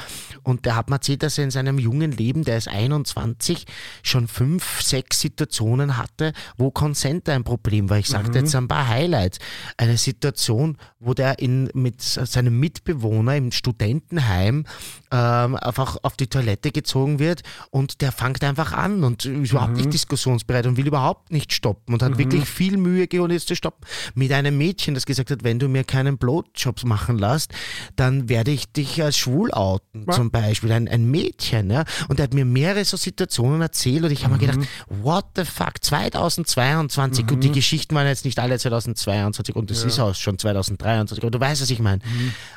und 0.44 0.64
der 0.66 0.78
hat 0.78 0.90
mir 0.90 0.96
erzählt, 0.96 1.22
dass 1.22 1.38
er 1.38 1.44
in 1.44 1.52
seinem 1.52 1.80
jungen 1.80 2.14
Leben, 2.14 2.46
der 2.46 2.58
ist 2.58 2.70
21, 2.70 3.66
schon 4.02 4.28
fünf, 4.28 4.82
sechs 4.82 5.20
Situationen 5.20 5.98
hatte, 5.98 6.34
wo 6.58 6.72
Consent 6.72 7.30
ein 7.30 7.44
Problem 7.44 7.90
war. 7.90 7.98
Ich 7.98 8.08
sagte 8.08 8.40
jetzt 8.40 8.56
ein 8.56 8.68
paar 8.68 8.88
Highlights. 8.88 9.40
Eine 9.78 9.98
Situation, 9.98 10.78
wo 11.00 11.14
der 11.14 11.40
in, 11.40 11.70
mit 11.74 12.02
seinem 12.02 12.60
Mitbewohner 12.60 13.36
im 13.36 13.52
Studentenheim 13.52 14.66
ähm, 15.12 15.56
einfach 15.56 15.98
auf 16.04 16.18
die 16.18 16.28
Toilette 16.28 16.72
gezogen 16.72 17.20
wird 17.20 17.44
und 17.70 18.02
der 18.02 18.12
fängt 18.12 18.44
einfach 18.44 18.74
an 18.74 19.04
und 19.04 19.26
ist 19.26 19.52
überhaupt 19.52 19.76
nicht 19.76 19.94
diskussionsbereit 19.94 20.66
und 20.66 20.78
will 20.78 20.88
überhaupt 20.88 21.32
nicht 21.32 21.54
stoppen 21.54 21.94
und 21.94 22.02
hat 22.04 22.18
wirklich 22.18 22.46
viel 22.46 22.78
Mühe 22.78 23.08
geholt, 23.08 23.32
jetzt 23.32 23.48
zu 23.48 23.56
stoppen. 23.56 23.86
Mit 24.16 24.32
einem 24.32 24.58
Mädchen, 24.58 24.94
das 24.94 25.06
gesagt 25.06 25.32
hat, 25.32 25.44
wenn 25.44 25.60
du 25.60 25.68
mir 25.68 25.84
keinen 25.84 26.18
Blowjobs 26.18 26.86
machen 26.86 27.18
lässt, 27.18 27.54
dann 27.96 28.30
werde 28.30 28.52
ich 28.52 28.72
dich 28.72 29.02
als 29.02 29.18
schwul 29.18 29.52
outen, 29.52 30.06
Was? 30.06 30.16
zum 30.16 30.32
Beispiel. 30.32 30.72
Ein, 30.72 30.88
ein 30.88 31.10
Mädchen, 31.10 31.70
ja. 31.70 31.84
Und 32.08 32.20
er 32.20 32.24
hat 32.24 32.34
mir 32.34 32.46
mehrere 32.46 32.86
so 32.86 32.98
Situationen 32.98 33.60
erzählt 33.64 34.04
und 34.04 34.12
ich 34.12 34.24
habe 34.24 34.36
mir 34.36 34.40
gedacht, 34.40 34.60
what 34.88 35.26
the 35.36 35.44
fuck, 35.46 35.74
2022, 35.82 37.26
gut, 37.28 37.44
die 37.44 37.52
Geschichten 37.52 37.96
waren 37.96 38.08
jetzt 38.08 38.26
nicht 38.26 38.40
alle 38.40 38.58
2022 38.60 39.56
und 39.56 39.72
es 39.72 39.84
ist 39.84 40.00
auch 40.00 40.14
schon 40.16 40.38
2023, 40.38 41.24
aber 41.24 41.32
du 41.32 41.40
weißt, 41.40 41.62
was 41.62 41.70
ich 41.70 41.80
meine. 41.80 42.02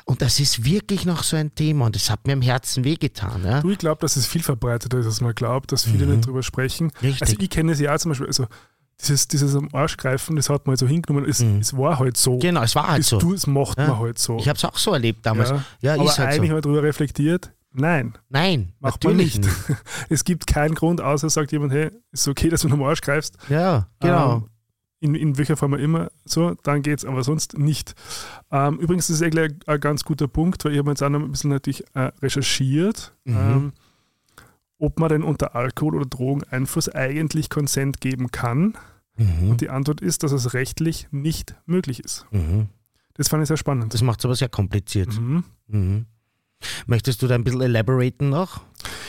Und 0.05 0.21
das 0.21 0.39
ist 0.39 0.63
wirklich 0.65 1.05
noch 1.05 1.23
so 1.23 1.35
ein 1.37 1.53
Thema 1.55 1.85
und 1.87 1.95
das 1.95 2.09
hat 2.09 2.27
mir 2.27 2.33
im 2.33 2.41
Herzen 2.41 2.83
wehgetan, 2.83 3.43
ja. 3.45 3.61
Du, 3.61 3.69
ich 3.71 3.77
glaube, 3.77 4.01
dass 4.01 4.15
es 4.15 4.27
viel 4.27 4.43
verbreiteter 4.43 4.99
ist, 4.99 5.05
als 5.05 5.21
man 5.21 5.33
glaubt, 5.33 5.71
dass 5.71 5.85
viele 5.85 6.05
nicht 6.05 6.25
drüber 6.25 6.43
sprechen. 6.43 6.87
Mhm. 7.01 7.07
Richtig. 7.07 7.21
Also 7.21 7.35
ich 7.39 7.49
kenne 7.49 7.71
es 7.71 7.79
ja 7.79 7.97
zum 7.97 8.09
Beispiel, 8.11 8.27
also 8.27 8.45
dieses, 8.99 9.27
dieses 9.27 9.55
am 9.55 9.69
Arsch 9.73 9.95
greifen, 9.97 10.35
das 10.37 10.49
hat 10.49 10.65
man 10.65 10.71
halt 10.71 10.79
so 10.79 10.87
hingenommen, 10.87 11.29
es, 11.29 11.39
es 11.39 11.77
war 11.77 11.99
halt 11.99 12.17
so. 12.17 12.39
Genau, 12.39 12.63
es 12.63 12.73
war 12.75 12.87
halt 12.87 13.01
es, 13.01 13.09
so. 13.09 13.19
du, 13.19 13.33
es 13.33 13.45
macht 13.45 13.77
Ja. 13.77 13.87
man 13.89 13.99
halt 13.99 14.17
so. 14.17 14.37
Ich 14.39 14.47
habe 14.49 14.57
es 14.57 14.65
auch 14.65 14.77
so 14.77 14.91
erlebt 14.93 15.23
damals. 15.25 15.49
ja. 15.51 15.63
Ja, 15.81 15.93
Aber 15.95 16.05
ist 16.05 16.17
halt 16.17 16.29
eigentlich 16.33 16.49
so. 16.49 16.55
mal 16.55 16.61
drüber 16.61 16.81
reflektiert, 16.83 17.51
nein, 17.77 18.17
Nein, 18.29 18.73
macht 18.79 19.03
man 19.03 19.15
nicht. 19.15 19.43
nicht. 19.43 19.55
es 20.09 20.23
gibt 20.23 20.47
keinen 20.47 20.75
Grund, 20.75 21.01
außer 21.01 21.29
sagt 21.29 21.51
jemand, 21.51 21.71
hey, 21.73 21.91
ist 22.11 22.27
okay, 22.27 22.49
dass 22.49 22.61
du 22.61 22.69
am 22.69 22.83
Arsch 22.83 23.01
greifst. 23.01 23.37
Ja, 23.49 23.87
genau. 23.99 24.35
Ähm, 24.37 24.49
in, 24.99 25.13
in 25.15 25.37
welcher 25.37 25.55
Form 25.57 25.75
auch 25.75 25.77
immer 25.79 26.09
so, 26.25 26.55
dann 26.63 26.81
geht's, 26.81 27.05
aber 27.05 27.23
sonst 27.23 27.57
nicht. 27.57 27.93
Ähm, 28.51 28.79
übrigens, 28.79 29.07
das 29.07 29.17
ist 29.17 29.21
eigentlich 29.21 29.51
ein, 29.51 29.59
ein 29.67 29.79
ganz 29.79 30.03
guter 30.03 30.27
Punkt, 30.27 30.65
weil 30.65 30.73
ich 30.73 30.79
habe 30.79 30.89
jetzt 30.89 31.03
auch 31.03 31.09
noch 31.09 31.19
ein 31.21 31.29
bisschen 31.31 31.51
natürlich 31.51 31.83
äh, 31.93 32.11
recherchiert, 32.21 33.13
Mhm. 33.25 33.35
ähm, 33.35 33.73
ob 34.79 34.99
man 34.99 35.09
denn 35.09 35.23
unter 35.23 35.55
Alkohol- 35.55 35.95
oder 35.95 36.05
Drogeneinfluss 36.05 36.89
eigentlich 36.89 37.49
Konsent 37.49 37.99
geben 38.01 38.31
kann. 38.31 38.75
Mhm. 39.17 39.49
Und 39.51 39.61
die 39.61 39.69
Antwort 39.69 40.01
ist, 40.01 40.23
dass 40.23 40.31
es 40.31 40.53
rechtlich 40.53 41.07
nicht 41.11 41.55
möglich 41.65 41.99
ist. 41.99 42.25
Mhm. 42.31 42.67
Das 43.15 43.27
fand 43.29 43.41
ich 43.41 43.47
sehr 43.47 43.57
spannend. 43.57 43.93
Das 43.95 44.01
macht 44.03 44.19
es 44.19 44.25
aber 44.25 44.35
sehr 44.35 44.49
kompliziert. 44.49 45.09
Mhm. 45.19 46.05
Mhm. 46.61 46.67
Möchtest 46.87 47.21
du 47.21 47.27
da 47.27 47.35
ein 47.35 47.43
bisschen 47.43 47.61
elaboraten 47.61 48.29
noch? 48.29 48.61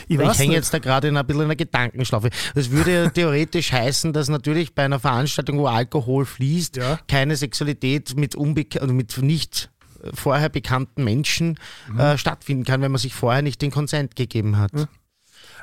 Ich 0.07 0.19
ich 0.19 0.39
hänge 0.39 0.53
jetzt 0.53 0.73
da 0.73 0.79
gerade 0.79 1.07
in 1.07 1.17
ein 1.17 1.25
bisschen 1.25 1.43
einer 1.43 1.55
Gedankenschlaufe. 1.55 2.29
Das 2.55 2.71
würde 2.71 2.93
ja 2.93 3.09
theoretisch 3.09 3.71
heißen, 3.71 4.13
dass 4.13 4.29
natürlich 4.29 4.73
bei 4.75 4.83
einer 4.85 4.99
Veranstaltung, 4.99 5.57
wo 5.59 5.67
Alkohol 5.67 6.25
fließt, 6.25 6.77
Ja. 6.77 6.99
keine 7.07 7.35
Sexualität 7.35 8.15
mit, 8.15 8.35
also 8.35 8.93
mit 8.93 9.17
nicht 9.21 9.69
äh, 10.03 10.09
vorher 10.13 10.49
bekannten 10.49 11.03
Menschen 11.03 11.57
Mhm. 11.89 11.99
äh, 11.99 12.17
stattfinden 12.17 12.63
kann, 12.65 12.81
wenn 12.81 12.91
man 12.91 12.99
sich 12.99 13.13
vorher 13.13 13.41
nicht 13.41 13.61
den 13.61 13.71
Consent 13.71 14.15
gegeben 14.15 14.57
hat. 14.57 14.71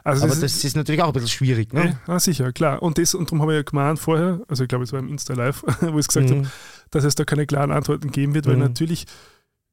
Also 0.05 0.22
Aber 0.24 0.32
das, 0.34 0.41
das 0.41 0.64
ist 0.64 0.76
natürlich 0.76 1.03
auch 1.03 1.09
ein 1.09 1.12
bisschen 1.14 1.28
schwierig. 1.28 1.72
Ne? 1.72 1.99
Ja, 2.07 2.20
sicher, 2.20 2.53
klar. 2.53 2.80
Und, 2.82 2.99
das, 2.99 3.14
und 3.14 3.28
darum 3.28 3.43
habe 3.43 3.53
ich 3.55 3.57
ja 3.57 3.62
gemeint 3.62 3.99
vorher, 3.99 4.41
also 4.49 4.62
ich 4.62 4.68
glaube, 4.68 4.84
es 4.84 4.93
war 4.93 5.01
im 5.01 5.09
Insta-Live, 5.09 5.64
wo 5.80 5.99
ich 5.99 6.07
gesagt 6.07 6.30
Mhm. 6.30 6.37
habe, 6.39 6.51
dass 6.91 7.05
es 7.05 7.16
da 7.16 7.24
keine 7.24 7.47
klaren 7.47 7.72
Antworten 7.72 8.12
geben 8.12 8.34
wird, 8.34 8.47
weil 8.47 8.55
Mhm. 8.55 8.62
natürlich 8.62 9.07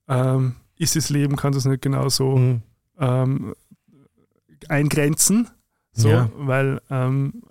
ähm, 0.09 0.55
ist 0.77 0.95
das 0.95 1.09
Leben, 1.09 1.35
kann 1.35 1.53
das 1.53 1.65
nicht 1.65 1.81
genau 1.81 2.09
so 2.09 2.35
Mhm. 2.37 2.61
ähm, 2.99 3.53
eingrenzen, 4.69 5.49
so, 5.91 6.09
Ja. 6.09 6.29
weil 6.37 6.81
ähm, 6.89 7.43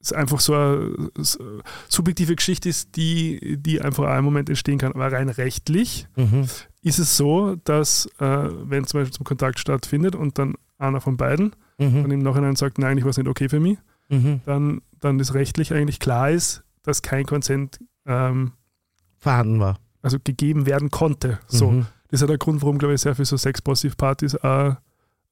es 0.00 0.12
einfach 0.12 0.40
so 0.40 0.54
eine 0.54 1.10
subjektive 1.88 2.34
Geschichte 2.34 2.68
ist, 2.68 2.96
die, 2.96 3.56
die 3.58 3.80
einfach 3.82 4.04
auch 4.10 4.18
im 4.18 4.24
Moment 4.24 4.48
entstehen 4.48 4.78
kann. 4.78 4.92
Aber 4.92 5.12
rein 5.12 5.28
rechtlich 5.28 6.08
Mhm. 6.16 6.46
ist 6.82 6.98
es 6.98 7.16
so, 7.16 7.56
dass 7.64 8.06
äh, 8.18 8.48
wenn 8.64 8.86
zum 8.86 9.00
Beispiel 9.00 9.14
zum 9.14 9.24
Kontakt 9.26 9.58
stattfindet 9.58 10.14
und 10.16 10.38
dann 10.38 10.54
einer 10.78 11.00
von 11.00 11.16
beiden 11.16 11.54
Mhm. 11.78 12.02
dann 12.02 12.10
im 12.10 12.20
Nachhinein 12.20 12.56
sagt, 12.56 12.78
nein, 12.78 12.92
eigentlich 12.92 13.04
war 13.04 13.10
es 13.10 13.18
nicht 13.18 13.28
okay 13.28 13.48
für 13.48 13.60
mich, 13.60 13.78
Mhm. 14.08 14.40
dann, 14.46 14.80
dann 15.00 15.18
das 15.18 15.34
rechtlich 15.34 15.72
eigentlich 15.72 15.98
klar 16.00 16.30
ist, 16.30 16.62
dass 16.82 17.02
kein 17.02 17.24
Consent 17.26 17.78
ähm, 18.06 18.52
Vorhanden 19.18 19.60
war. 19.60 19.78
also 20.02 20.16
gegeben 20.22 20.64
werden 20.64 20.90
konnte. 20.90 21.40
So. 21.46 21.70
Mhm. 21.72 21.86
Das 22.10 22.18
ist 22.18 22.20
ja 22.22 22.26
der 22.26 22.38
Grund, 22.38 22.60
warum, 22.62 22.78
glaube 22.78 22.94
ich, 22.94 23.00
sehr 23.00 23.14
viele 23.14 23.26
so 23.26 23.36
Sex-Positive-Partys 23.36 24.36
auch, 24.36 24.76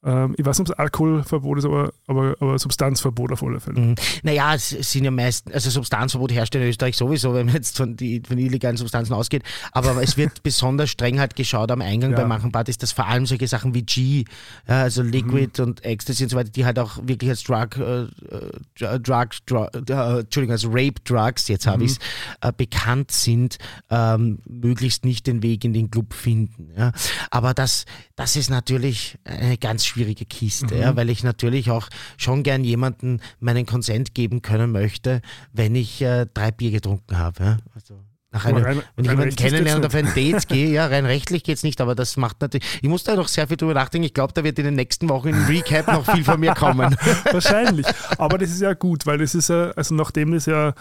ähm, 0.04 0.34
ich 0.38 0.46
weiß 0.46 0.58
nicht, 0.58 0.70
ob 0.70 0.74
es 0.74 0.78
Alkoholverbot 0.78 1.58
ist, 1.58 1.64
aber, 1.64 1.92
aber, 2.06 2.36
aber 2.38 2.58
Substanzverbot 2.58 3.32
auf 3.32 3.42
alle 3.42 3.58
Fälle. 3.58 3.80
Mhm. 3.80 3.94
Naja, 4.22 4.54
es 4.54 4.68
sind 4.70 5.04
ja 5.04 5.10
meistens, 5.10 5.52
also 5.52 5.70
Substanzverbot 5.70 6.32
herrscht 6.32 6.54
in 6.54 6.62
Österreich 6.62 6.96
sowieso, 6.96 7.34
wenn 7.34 7.46
man 7.46 7.56
jetzt 7.56 7.76
von, 7.76 7.96
die, 7.96 8.22
von 8.26 8.38
illegalen 8.38 8.76
Substanzen 8.76 9.12
ausgeht. 9.12 9.42
Aber 9.72 10.00
es 10.02 10.16
wird 10.16 10.42
besonders 10.44 10.90
streng 10.90 11.18
halt 11.18 11.34
geschaut 11.34 11.70
am 11.72 11.80
Eingang 11.82 12.12
Ja. 12.12 12.18
bei 12.18 12.26
manchen 12.26 12.52
Partys, 12.52 12.78
dass 12.78 12.92
vor 12.92 13.06
allem 13.06 13.26
solche 13.26 13.48
Sachen 13.48 13.74
wie 13.74 13.82
G, 13.82 14.24
also 14.66 15.02
Liquid 15.02 15.60
und 15.60 15.84
Ecstasy 15.84 16.22
und 16.24 16.30
so 16.30 16.36
weiter, 16.36 16.50
die 16.50 16.64
halt 16.64 16.78
auch 16.78 16.98
wirklich 17.02 17.30
als 17.30 17.42
Drug, 17.42 17.76
äh, 17.78 18.02
äh, 18.84 19.00
Drug, 19.00 19.28
Drug 19.46 19.68
äh, 19.74 20.18
Entschuldigung, 20.20 20.52
als 20.52 20.64
Rape 20.66 21.00
Drugs, 21.04 21.48
jetzt 21.48 21.66
habe 21.66 21.84
ich 21.84 21.92
es, 21.92 21.98
äh, 22.40 22.52
bekannt 22.56 23.10
sind, 23.10 23.58
ähm, 23.90 24.38
möglichst 24.46 25.04
nicht 25.04 25.26
den 25.26 25.42
Weg 25.42 25.64
in 25.64 25.72
den 25.72 25.90
Club 25.90 26.14
finden. 26.14 26.70
Ja. 26.76 26.92
Aber 27.30 27.52
das, 27.52 27.84
das 28.14 28.36
ist 28.36 28.48
natürlich 28.50 29.18
eine 29.24 29.58
ganz 29.58 29.87
schwierige 29.88 30.24
Kiste, 30.24 30.76
ja, 30.76 30.94
weil 30.96 31.10
ich 31.10 31.24
natürlich 31.24 31.70
auch 31.70 31.88
schon 32.16 32.42
gern 32.42 32.62
jemanden 32.64 33.20
meinen 33.40 33.66
Konsent 33.66 34.14
geben 34.14 34.42
können 34.42 34.70
möchte, 34.72 35.20
wenn 35.52 35.74
ich 35.74 36.00
äh, 36.02 36.26
drei 36.32 36.50
Bier 36.50 36.70
getrunken 36.70 37.18
habe. 37.18 37.42
Ja. 37.44 37.56
Also 37.74 38.00
nach 38.30 38.44
einem, 38.44 38.62
rein- 38.62 38.82
wenn 38.96 39.04
ich 39.06 39.10
jemanden 39.10 39.36
kennenlerne 39.36 39.80
und 39.80 39.86
auf 39.86 39.94
ein 39.94 40.12
Date 40.14 40.46
gehe, 40.48 40.70
ja, 40.70 40.86
rein 40.86 41.06
rechtlich 41.06 41.44
geht's 41.44 41.62
nicht, 41.62 41.80
aber 41.80 41.94
das 41.94 42.16
macht 42.18 42.40
natürlich, 42.42 42.66
ich 42.82 42.88
muss 42.88 43.02
da 43.02 43.16
noch 43.16 43.26
sehr 43.26 43.48
viel 43.48 43.56
drüber 43.56 43.72
nachdenken. 43.74 44.04
Ich 44.04 44.12
glaube, 44.14 44.34
da 44.34 44.44
wird 44.44 44.58
in 44.58 44.66
den 44.66 44.74
nächsten 44.74 45.08
Wochen 45.08 45.28
im 45.28 45.46
Recap 45.46 45.86
noch 45.88 46.04
viel 46.14 46.22
von 46.24 46.38
mir 46.38 46.52
kommen. 46.54 46.94
Wahrscheinlich. 47.32 47.86
Aber 48.18 48.36
das 48.36 48.50
ist 48.50 48.60
ja 48.60 48.74
gut, 48.74 49.06
weil 49.06 49.16
das 49.18 49.34
ist 49.34 49.48
ja, 49.48 49.70
also 49.70 49.94
nachdem 49.94 50.32
das 50.32 50.44
ja 50.44 50.74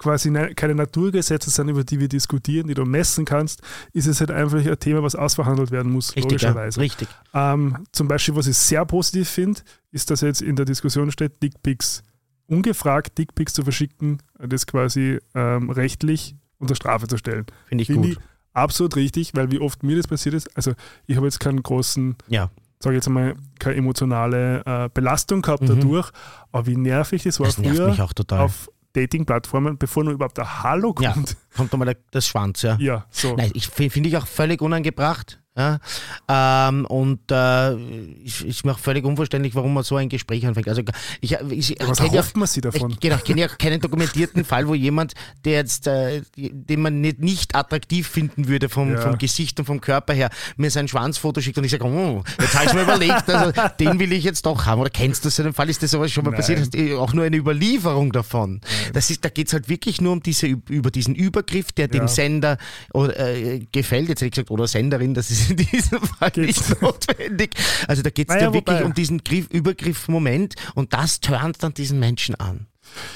quasi 0.00 0.30
ne, 0.30 0.54
keine 0.54 0.74
Naturgesetze 0.74 1.50
sind, 1.50 1.68
über 1.68 1.84
die 1.84 2.00
wir 2.00 2.08
diskutieren, 2.08 2.68
die 2.68 2.74
du 2.74 2.84
messen 2.86 3.26
kannst, 3.26 3.60
ist 3.92 4.06
es 4.06 4.18
halt 4.20 4.30
einfach 4.30 4.58
ein 4.58 4.78
Thema, 4.80 5.02
was 5.02 5.14
ausverhandelt 5.14 5.70
werden 5.70 5.92
muss, 5.92 6.16
Richtig, 6.16 6.40
ja, 6.42 6.48
logischerweise. 6.48 6.80
richtig. 6.80 7.08
Ähm, 7.34 7.84
zum 7.92 8.08
Beispiel, 8.08 8.34
was 8.34 8.46
ich 8.46 8.56
sehr 8.56 8.84
positiv 8.86 9.28
finde, 9.28 9.60
ist, 9.92 10.10
dass 10.10 10.22
jetzt 10.22 10.40
in 10.40 10.56
der 10.56 10.64
Diskussion 10.64 11.10
steht, 11.12 11.42
Dickpics, 11.42 12.02
ungefragt 12.46 13.18
Dickpics 13.18 13.52
zu 13.52 13.62
verschicken, 13.62 14.22
das 14.38 14.66
quasi 14.66 15.18
ähm, 15.34 15.70
rechtlich 15.70 16.34
unter 16.58 16.74
Strafe 16.74 17.06
zu 17.06 17.16
stellen. 17.16 17.44
Finde 17.68 17.82
ich 17.82 17.86
Finde 17.88 18.08
gut. 18.08 18.16
ich 18.18 18.24
absolut 18.52 18.96
richtig, 18.96 19.34
weil 19.34 19.50
wie 19.52 19.60
oft 19.60 19.82
mir 19.82 19.96
das 19.96 20.08
passiert 20.08 20.34
ist, 20.34 20.56
also 20.56 20.72
ich 21.06 21.16
habe 21.16 21.26
jetzt 21.26 21.40
keinen 21.40 21.62
großen, 21.62 22.16
Ja. 22.28 22.50
sage 22.82 22.96
jetzt 22.96 23.06
einmal, 23.06 23.34
keine 23.58 23.76
emotionale 23.76 24.62
äh, 24.66 24.88
Belastung 24.92 25.42
gehabt 25.42 25.62
Mhm. 25.62 25.66
dadurch, 25.66 26.10
aber 26.52 26.66
wie 26.66 26.76
nervig 26.76 27.22
das 27.22 27.38
war 27.38 27.46
Das 27.46 27.58
nervt 27.58 27.76
früher 27.76 27.88
mich 27.90 28.02
auch 28.02 28.12
total. 28.12 28.40
auf 28.40 28.68
Dating-Plattformen, 28.94 29.78
bevor 29.78 30.04
nur 30.04 30.12
überhaupt 30.12 30.38
der 30.38 30.62
Hallo 30.62 30.94
Ja. 31.00 31.12
kommt. 31.12 31.36
Kommt 31.56 31.72
nochmal 31.72 31.86
der- 31.94 31.96
das 32.10 32.26
Schwanz, 32.26 32.62
ja. 32.62 32.76
Ja, 32.80 33.06
so. 33.10 33.34
Nein, 33.36 33.50
ich 33.54 33.66
fi- 33.68 33.90
finde 33.90 34.08
ich 34.08 34.16
auch 34.16 34.26
völlig 34.26 34.60
unangebracht. 34.62 35.39
Ja? 35.56 35.80
Ähm, 36.28 36.86
und 36.86 37.20
äh, 37.30 37.74
ich- 38.22 38.46
ist 38.46 38.64
mir 38.64 38.72
auch 38.72 38.78
völlig 38.78 39.04
unverständlich, 39.04 39.54
warum 39.56 39.74
man 39.74 39.82
so 39.82 39.96
ein 39.96 40.08
Gespräch 40.08 40.46
anfängt. 40.46 40.68
Also 40.68 40.82
ich, 41.20 41.32
ich, 41.32 41.72
ich 41.72 41.88
Was 41.88 41.98
erhofft 41.98 42.36
man 42.36 42.46
sich 42.46 42.62
davon? 42.62 42.92
ich, 42.92 43.00
genau, 43.00 43.16
ich 43.16 43.24
kenne 43.24 43.40
ja 43.40 43.48
keinen 43.48 43.80
dokumentierten 43.80 44.44
Fall, 44.44 44.68
wo 44.68 44.74
jemand, 44.74 45.14
der 45.44 45.54
jetzt, 45.54 45.88
äh, 45.88 46.22
den 46.36 46.80
man 46.80 47.00
nicht, 47.00 47.18
nicht 47.18 47.54
attraktiv 47.56 48.06
finden 48.06 48.46
würde 48.46 48.68
vom, 48.68 48.92
Ja. 48.92 49.00
vom 49.00 49.18
Gesicht 49.18 49.58
und 49.58 49.66
vom 49.66 49.80
Körper 49.80 50.14
her, 50.14 50.30
mir 50.56 50.70
sein 50.70 50.86
Schwanzfoto 50.86 51.40
schickt 51.40 51.58
und 51.58 51.64
ich 51.64 51.72
sage, 51.72 51.84
oh, 51.84 52.22
jetzt 52.40 52.54
habe 52.54 52.66
ich 52.66 52.72
mir 52.74 52.82
überlegt, 52.82 53.28
also, 53.28 53.52
den 53.80 53.98
will 53.98 54.12
ich 54.12 54.22
jetzt 54.22 54.46
doch 54.46 54.66
haben. 54.66 54.80
Oder 54.80 54.90
kennst 54.90 55.24
du 55.24 55.30
so 55.30 55.42
einen 55.42 55.52
Fall? 55.52 55.68
Ist 55.68 55.82
das 55.82 55.90
sowas 55.90 56.12
schon 56.12 56.24
mal 56.24 56.30
Nein. 56.30 56.38
passiert? 56.40 56.60
Hast 56.60 56.74
du 56.74 56.98
auch 56.98 57.12
nur 57.12 57.24
eine 57.24 57.36
Überlieferung 57.36 58.12
davon? 58.12 58.60
Das 58.92 59.10
ist, 59.10 59.24
da 59.24 59.28
geht 59.28 59.48
es 59.48 59.52
halt 59.52 59.68
wirklich 59.68 60.00
nur 60.00 60.12
um 60.12 60.22
diese, 60.22 60.46
über 60.46 60.92
diesen 60.92 61.16
Übergriff, 61.16 61.72
der 61.72 61.86
Ja. 61.86 61.88
dem 62.00 62.06
Sender 62.08 62.56
oder, 62.94 63.18
äh, 63.18 63.66
gefällt, 63.72 64.08
jetzt 64.08 64.20
hätte 64.20 64.26
ich 64.26 64.32
gesagt, 64.32 64.50
oder 64.52 64.68
Senderin, 64.68 65.12
das 65.12 65.30
ist 65.30 65.39
in 65.48 65.56
diesem 65.56 66.00
Fall 66.00 66.30
Geht's. 66.30 66.68
nicht 66.68 66.82
notwendig. 66.82 67.50
Also 67.88 68.02
da 68.02 68.10
geht 68.10 68.28
es 68.28 68.34
Naja, 68.34 68.48
ja 68.48 68.52
wirklich 68.54 68.76
wobei- 68.76 68.84
um 68.84 68.94
diesen 68.94 69.22
Griff, 69.24 69.46
Übergriff-Moment 69.50 70.54
und 70.74 70.92
das 70.92 71.20
turnt 71.20 71.62
dann 71.62 71.72
diesen 71.74 71.98
Menschen 71.98 72.34
an. 72.34 72.66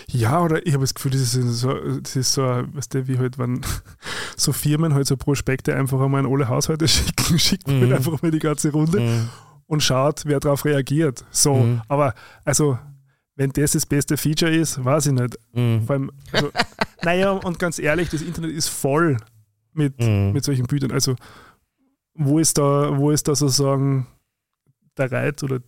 Ja, 0.09 0.41
oder 0.41 0.64
ich 0.66 0.72
habe 0.75 0.85
das 0.85 0.95
Gefühl, 0.95 1.11
das 1.12 1.20
ist 1.35 1.35
so, 1.35 1.75
das 1.99 2.14
ist 2.14 2.33
so 2.33 2.43
weißt 2.43 2.95
du, 2.95 3.09
wie 3.09 3.18
halt, 3.18 3.39
wenn 3.39 3.61
so 4.37 4.53
Firmen 4.53 4.95
halt 4.95 5.07
so 5.07 5.16
Prospekte 5.16 5.75
einfach 5.75 6.01
einmal 6.01 6.25
an 6.25 6.33
alle 6.33 6.49
Haushalte 6.49 6.87
schicken, 6.89 7.39
schickt 7.39 7.66
man 7.66 7.79
Mhm. 7.79 7.83
halt 7.83 7.93
einfach 7.95 8.22
mal 8.22 8.31
die 8.31 8.39
ganze 8.39 8.70
Runde 8.70 9.29
und 9.66 9.83
schaut, 9.83 10.22
wer 10.27 10.39
darauf 10.41 10.64
reagiert. 10.64 11.25
So, 11.31 11.55
Mhm. 11.57 11.83
aber 11.89 12.14
also, 12.45 12.79
wenn 13.37 13.51
das 13.51 13.72
das 13.72 13.85
beste 13.85 14.16
Feature 14.16 14.55
ist, 14.55 14.85
weiß 14.85 15.07
ich 15.07 15.12
nicht. 15.12 15.37
Mhm. 15.55 15.83
Vor 15.87 15.97
allem, 15.97 16.11
also, 16.31 16.51
naja, 17.03 17.31
und 17.33 17.59
ganz 17.59 17.81
ehrlich, 17.81 18.11
das 18.11 18.22
Internet 18.22 18.53
ist 18.53 18.68
voll 18.68 19.16
mit, 19.72 19.99
Mhm. 19.99 20.31
mit 20.33 20.45
solchen 20.45 20.66
Bildern. 20.66 20.93
Also, 20.93 21.16
wo 22.15 22.39
ist 22.39 22.59
da, 22.59 22.97
wo 22.99 23.11
ist 23.11 23.27
da 23.29 23.35
sozusagen 23.35 24.07
der 24.97 25.11
Reiz 25.11 25.43
oder 25.43 25.61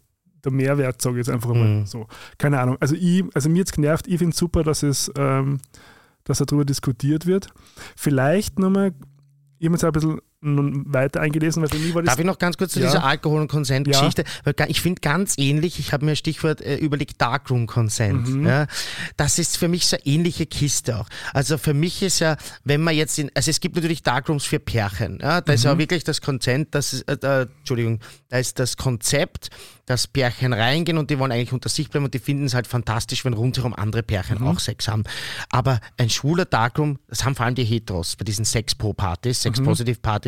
der 0.45 0.53
Mehrwert, 0.53 1.03
sage 1.03 1.17
ich 1.21 1.27
jetzt 1.27 1.35
einfach 1.35 1.53
mal 1.55 1.81
Mhm. 1.81 1.87
so. 1.87 2.07
Keine 2.39 2.61
Ahnung. 2.61 2.77
Also, 2.81 2.95
ich, 2.95 3.25
also 3.35 3.49
mir 3.49 3.59
jetzt 3.59 3.73
genervt, 3.73 4.07
ich 4.07 4.19
finde 4.19 4.33
es 4.33 4.39
super, 4.39 4.63
dass 4.63 4.83
es, 4.85 5.11
ähm, 5.17 5.59
dass 6.25 6.39
darüber 6.39 6.65
diskutiert 6.65 7.27
wird. 7.27 7.49
Vielleicht 7.97 8.59
nochmal, 8.59 8.93
ich 9.59 9.67
habe 9.67 9.75
jetzt 9.75 9.85
ein 9.85 9.93
bisschen 9.93 10.21
nun 10.55 10.85
weiter 10.93 11.21
eingelesen, 11.21 11.63
weil 11.63 11.79
mir 11.79 11.95
war 11.95 12.03
das 12.03 12.13
Darf 12.13 12.21
ich 12.21 12.25
noch 12.27 12.39
ganz 12.39 12.57
kurz 12.57 12.73
zu 12.73 12.81
Ja. 12.81 12.87
dieser 12.87 13.05
Alkohol- 13.05 13.41
und 13.43 13.49
Consent-Geschichte? 13.49 14.25
Weil 14.45 14.55
ga- 14.55 14.67
Ich 14.69 14.81
finde 14.81 15.01
ganz 15.01 15.35
ähnlich, 15.39 15.79
ich 15.79 15.93
habe 15.93 16.05
mir 16.05 16.17
Stichwort 16.17 16.61
äh, 16.61 16.77
überlegt, 16.77 17.21
Darkroom 17.21 17.67
Consent. 17.67 18.29
Mhm. 18.29 18.47
Ja, 18.47 18.67
das 19.17 19.39
ist 19.39 19.59
für 19.59 19.69
mich 19.69 19.87
so 19.87 19.97
eine 19.97 20.07
ähnliche 20.07 20.47
Kiste 20.47 20.99
auch. 20.99 21.09
Also 21.33 21.59
für 21.59 21.75
mich 21.75 22.03
ist 22.03 22.21
ja, 22.21 22.37
wenn 22.65 22.81
man 22.83 22.95
jetzt 22.95 23.19
in, 23.19 23.31
also 23.35 23.51
es 23.51 23.61
gibt 23.61 23.75
natürlich 23.77 24.03
Darkrooms 24.03 24.45
für 24.45 24.59
Pärchen. 24.59 25.19
Ja, 25.21 25.41
da 25.41 25.53
ist 25.53 25.65
Mhm. 25.65 25.71
ja 25.71 25.79
wirklich 25.79 26.05
das 26.05 26.21
Consent, 26.21 26.69
das 26.75 26.93
ist, 26.93 27.03
äh, 27.09 27.47
Entschuldigung, 27.59 28.01
da 28.29 28.39
ist 28.39 28.59
das 28.59 28.77
Konzept, 28.77 29.51
dass 29.87 30.07
Pärchen 30.09 30.53
reingehen 30.53 30.99
und 30.99 31.11
die 31.11 31.19
wollen 31.19 31.31
eigentlich 31.31 31.53
unter 31.53 31.69
sich 31.69 31.89
bleiben 31.91 32.05
und 32.07 32.15
die 32.15 32.19
finden 32.19 32.47
es 32.47 32.55
halt 32.55 32.67
fantastisch, 32.67 33.25
wenn 33.25 33.35
rundherum 33.35 33.73
andere 33.73 34.03
Pärchen 34.03 34.41
Mhm. 34.41 34.49
auch 34.49 34.59
Sex 34.59 34.89
haben. 34.89 35.05
Aber 35.51 35.81
ein 35.97 36.11
schwuler 36.11 36.45
Darkroom, 36.45 36.99
das 37.09 37.25
haben 37.25 37.37
vor 37.37 37.47
allem 37.47 37.55
die 37.55 37.65
Heteros 37.65 38.17
bei 38.17 38.25
diesen 38.25 38.45
Sex-Po-Partys, 38.45 39.45
Mhm. 39.45 39.49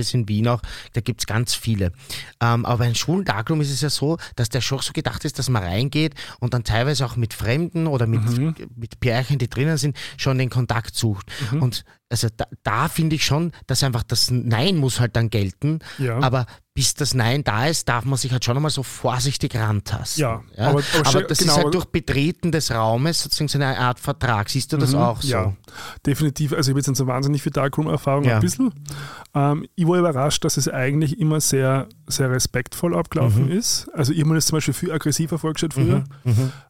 Sex-Positive-Partys 0.09 0.15
in 0.15 0.29
Wien 0.29 0.49
auch, 0.49 0.63
da 0.93 1.01
gibt 1.01 1.21
es 1.21 1.27
ganz 1.27 1.55
viele. 1.55 1.93
Ähm, 2.41 2.65
aber 2.65 2.79
bei 2.79 2.85
einem 2.87 2.95
schwulen 2.95 3.25
Darkroom 3.25 3.61
ist 3.61 3.71
es 3.71 3.81
ja 3.81 3.91
so, 3.91 4.19
dass 4.37 4.49
der 4.49 4.61
schon 4.61 4.81
so 4.81 4.93
gedacht 4.93 5.25
ist, 5.25 5.39
dass 5.39 5.49
man 5.49 5.63
reingeht 5.63 6.15
und 6.41 6.55
dann 6.55 6.65
teilweise 6.65 7.05
auch 7.07 7.17
mit 7.17 7.35
Fremden 7.35 7.87
oder 7.87 8.07
mit, 8.07 8.23
Mhm. 8.23 8.55
mit 8.77 9.01
Pärchen, 9.01 9.39
die 9.39 9.49
drinnen 9.49 9.77
sind, 9.79 9.97
schon 10.17 10.39
den 10.39 10.51
Kontakt 10.51 10.95
sucht. 10.95 11.27
Mhm. 11.53 11.63
Und 11.63 11.85
also 12.11 12.29
da, 12.37 12.47
da 12.63 12.89
finde 12.89 13.17
ich 13.17 13.25
schon, 13.25 13.53
dass 13.67 13.83
einfach 13.83 14.03
das 14.03 14.31
Nein 14.31 14.77
muss 14.77 14.99
halt 15.01 15.15
dann 15.17 15.29
gelten. 15.31 15.81
Ja. 15.99 16.19
Aber 16.21 16.47
bis 16.75 16.95
das 16.95 17.13
Nein 17.13 17.43
da 17.45 17.67
ist, 17.67 17.89
darf 17.89 18.05
man 18.05 18.17
sich 18.17 18.31
halt 18.33 18.45
schon 18.45 18.57
einmal 18.57 18.71
so 18.71 18.83
vorsichtig 18.85 19.55
rantasten. 19.57 20.23
Ja, 20.23 20.43
aber, 20.57 20.69
aber- 20.79 20.83
aber 20.95 21.05
schon- 21.11 21.25
das 21.29 21.39
genau, 21.39 21.51
ist 21.53 21.57
halt 21.57 21.65
aber- 21.67 21.71
durch 21.73 21.85
Betreten 21.87 22.53
des 22.53 22.71
Raumes 22.71 23.21
sozusagen 23.23 23.49
so 23.49 23.59
eine 23.59 23.77
Art 23.79 23.99
Vertrag. 24.01 24.49
Siehst 24.49 24.73
du 24.73 24.77
das 24.79 24.93
Mhm, 24.93 24.99
auch 24.99 25.21
so? 25.21 25.29
Ja, 25.29 25.53
definitiv. 26.07 26.53
Also 26.53 26.71
ich 26.71 26.73
habe 26.73 26.79
jetzt 26.81 26.87
nicht 26.89 26.97
so 26.99 27.07
wahnsinnig 27.07 27.43
viel 27.43 27.53
Darkroom-Erfahrung, 27.53 28.25
Ja. 28.25 28.37
ein 28.37 28.41
bisschen. 28.41 28.73
Ähm, 29.35 29.67
ich 29.75 29.87
war 29.87 29.99
überrascht, 29.99 30.45
dass 30.45 30.57
es 30.57 30.69
eigentlich 30.69 31.19
immer 31.19 31.41
sehr, 31.41 31.89
sehr 32.07 32.31
respektvoll 32.31 32.97
abgelaufen 32.97 33.47
Mhm. 33.47 33.53
ist. 33.53 33.89
Also 33.93 34.13
ich 34.13 34.21
habe 34.21 34.31
mir 34.31 34.35
das 34.37 34.47
zum 34.47 34.57
Beispiel 34.57 34.73
viel 34.75 34.93
aggressiver 34.93 35.39
vorgestellt 35.39 35.75
früher. 35.75 36.05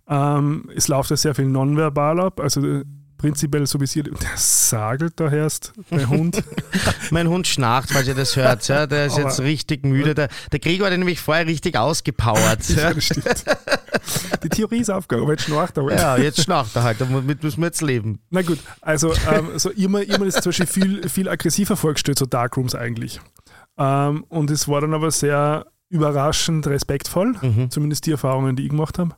Ähm, 0.08 0.70
es 0.74 0.88
läuft 0.88 1.10
ja 1.10 1.16
sehr 1.16 1.34
viel 1.34 1.46
nonverbal 1.46 2.18
ab. 2.20 2.40
Also 2.40 2.82
prinzipiell 3.18 3.66
so 3.66 3.80
wie 3.80 3.86
sie, 3.86 4.02
der 4.02 4.12
sagelt 4.36 5.18
da 5.20 5.30
erst, 5.30 5.72
der 5.90 6.08
Hund. 6.08 6.42
mein 7.10 7.28
Hund 7.28 7.46
schnarcht, 7.46 7.90
falls 7.90 8.08
ihr 8.08 8.14
das 8.14 8.36
hört. 8.36 8.66
Ja, 8.68 8.86
der 8.86 9.06
ist 9.06 9.14
Aber- 9.14 9.22
jetzt 9.24 9.40
richtig 9.40 9.84
müde. 9.84 10.14
Der, 10.14 10.28
der 10.52 10.58
Gregor 10.60 10.88
hat 10.90 10.96
nämlich 10.96 11.20
vorher 11.20 11.46
richtig 11.46 11.76
ausgepowert. 11.76 12.68
Ja, 12.70 12.82
Ja, 12.88 12.94
das 12.94 13.04
stimmt. 13.04 13.44
Die 14.42 14.48
Theorie 14.48 14.78
ist 14.78 14.90
aufgegangen, 14.90 15.24
aber 15.24 15.32
jetzt 15.34 15.44
schnarcht 15.44 15.76
er 15.76 15.84
halt. 15.84 15.98
ja 15.98 16.16
jetzt 16.16 16.42
schnarcht 16.42 16.74
er 16.76 16.82
halt. 16.84 17.00
Damit 17.00 17.42
müssen 17.42 17.60
wir 17.60 17.66
jetzt 17.66 17.82
leben. 17.82 18.20
Na 18.30 18.42
gut, 18.42 18.58
also 18.80 19.12
ähm, 19.30 19.58
so 19.58 19.70
immer, 19.70 20.02
immer 20.02 20.24
ist 20.26 20.42
zum 20.42 20.50
Beispiel 20.50 20.66
viel, 20.66 21.08
viel 21.08 21.28
aggressiver 21.28 21.76
vorgestellt, 21.76 22.18
so 22.18 22.24
Darkrooms 22.26 22.74
eigentlich. 22.74 23.20
Ähm, 23.76 24.24
und 24.28 24.50
es 24.50 24.68
war 24.68 24.80
dann 24.80 24.94
aber 24.94 25.10
sehr 25.10 25.66
überraschend 25.90 26.66
respektvoll, 26.66 27.34
Mhm. 27.42 27.70
zumindest 27.70 28.06
die 28.06 28.12
Erfahrungen, 28.12 28.56
die 28.56 28.64
ich 28.64 28.70
gemacht 28.70 28.98
habe. 28.98 29.16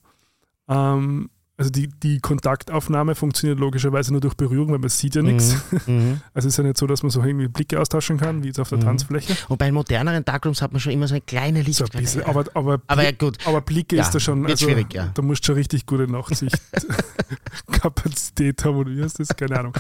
Ähm, 0.69 1.31
also 1.61 1.71
die, 1.71 1.89
die 1.89 2.21
Kontaktaufnahme 2.21 3.15
funktioniert 3.15 3.61
logischerweise 3.61 4.13
nur 4.13 4.23
durch 4.23 4.33
Berührung, 4.35 4.71
weil 4.73 4.79
man 4.79 4.89
sieht 4.89 5.15
ja 5.15 5.21
nichts. 5.23 5.57
Mhm. 5.87 6.21
Also 6.33 6.49
es 6.49 6.55
ist 6.55 6.59
ja 6.59 6.65
nicht 6.65 6.79
so, 6.79 6.87
dass 6.87 7.03
man 7.03 7.11
so 7.11 7.23
irgendwie 7.23 7.49
Blicke 7.49 7.79
austauschen 7.79 8.17
kann, 8.17 8.43
wie 8.43 8.47
jetzt 8.47 8.59
auf 8.59 8.71
der 8.71 8.79
Mhm. 8.79 8.85
Tanzfläche. 8.85 9.37
Und 9.49 9.59
bei 9.59 9.71
moderneren 9.71 10.25
Darkrooms 10.25 10.63
hat 10.63 10.73
man 10.73 10.81
schon 10.81 10.93
immer 10.93 11.07
so 11.07 11.13
eine 11.15 11.21
kleine 11.21 11.63
So 11.73 11.85
ein 11.85 11.91
bisschen, 12.01 12.23
aber, 12.25 12.45
aber, 12.55 12.81
Aber 12.87 13.05
ja, 13.05 13.13
gut. 13.13 13.37
aber 13.47 13.61
Blicke 13.61 13.97
Ja, 13.97 14.03
ist 14.03 14.15
da 14.15 14.21
schon, 14.21 14.47
also, 14.47 14.65
schwierig, 14.65 14.95
ja. 14.95 15.11
da 15.13 15.21
musst 15.23 15.43
du 15.45 15.49
schon 15.49 15.57
richtig 15.57 15.85
gute 15.85 16.11
Nachtsichtkapazität 16.11 17.61
haben 18.65 18.77
oder 18.77 18.91
wie 18.91 19.03
heißt 19.03 19.21
das? 19.21 19.29
Keine 19.37 19.59
Ahnung. 19.59 19.73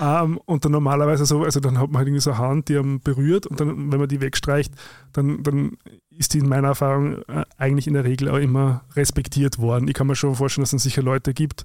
Ähm, 0.00 0.38
und 0.44 0.64
dann 0.64 0.72
normalerweise 0.72 1.24
so, 1.26 1.42
also 1.44 1.60
dann 1.60 1.78
hat 1.78 1.88
man 1.88 1.98
halt 1.98 2.08
irgendwie 2.08 2.20
so 2.22 2.30
eine 2.32 2.38
Hand, 2.38 2.68
die 2.68 2.76
einem 2.76 3.00
berührt 3.00 3.46
und 3.46 3.60
dann, 3.60 3.90
wenn 3.90 3.98
man 3.98 4.08
die 4.08 4.20
wegstreicht, 4.20 4.72
dann, 5.12 5.42
dann 5.42 5.76
ist 6.16 6.34
die 6.34 6.38
in 6.38 6.48
meiner 6.48 6.68
Erfahrung 6.68 7.22
äh, 7.28 7.44
eigentlich 7.56 7.86
in 7.86 7.94
der 7.94 8.04
Regel 8.04 8.28
auch 8.28 8.36
immer 8.38 8.84
respektiert 8.94 9.58
worden. 9.58 9.88
Ich 9.88 9.94
kann 9.94 10.06
mir 10.06 10.16
schon 10.16 10.34
vorstellen, 10.34 10.62
dass 10.64 10.72
es 10.72 10.82
sicher 10.82 11.02
Leute 11.02 11.34
gibt 11.34 11.64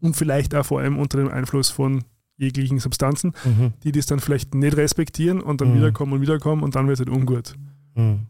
und 0.00 0.16
vielleicht 0.16 0.54
auch 0.54 0.66
vor 0.66 0.80
allem 0.80 0.98
unter 0.98 1.18
dem 1.18 1.28
Einfluss 1.28 1.70
von 1.70 2.04
jeglichen 2.36 2.80
Substanzen, 2.80 3.32
Mhm. 3.44 3.72
die 3.84 3.92
das 3.92 4.06
dann 4.06 4.18
vielleicht 4.20 4.54
nicht 4.54 4.76
respektieren 4.76 5.40
und 5.40 5.60
dann 5.60 5.70
Mhm. 5.70 5.76
wiederkommen 5.76 6.12
und 6.14 6.20
wiederkommen 6.20 6.62
und 6.62 6.74
dann 6.74 6.88
wird 6.88 6.98
es 6.98 7.06
halt 7.06 7.16
ungut. 7.16 7.54
Mhm. 7.94 8.26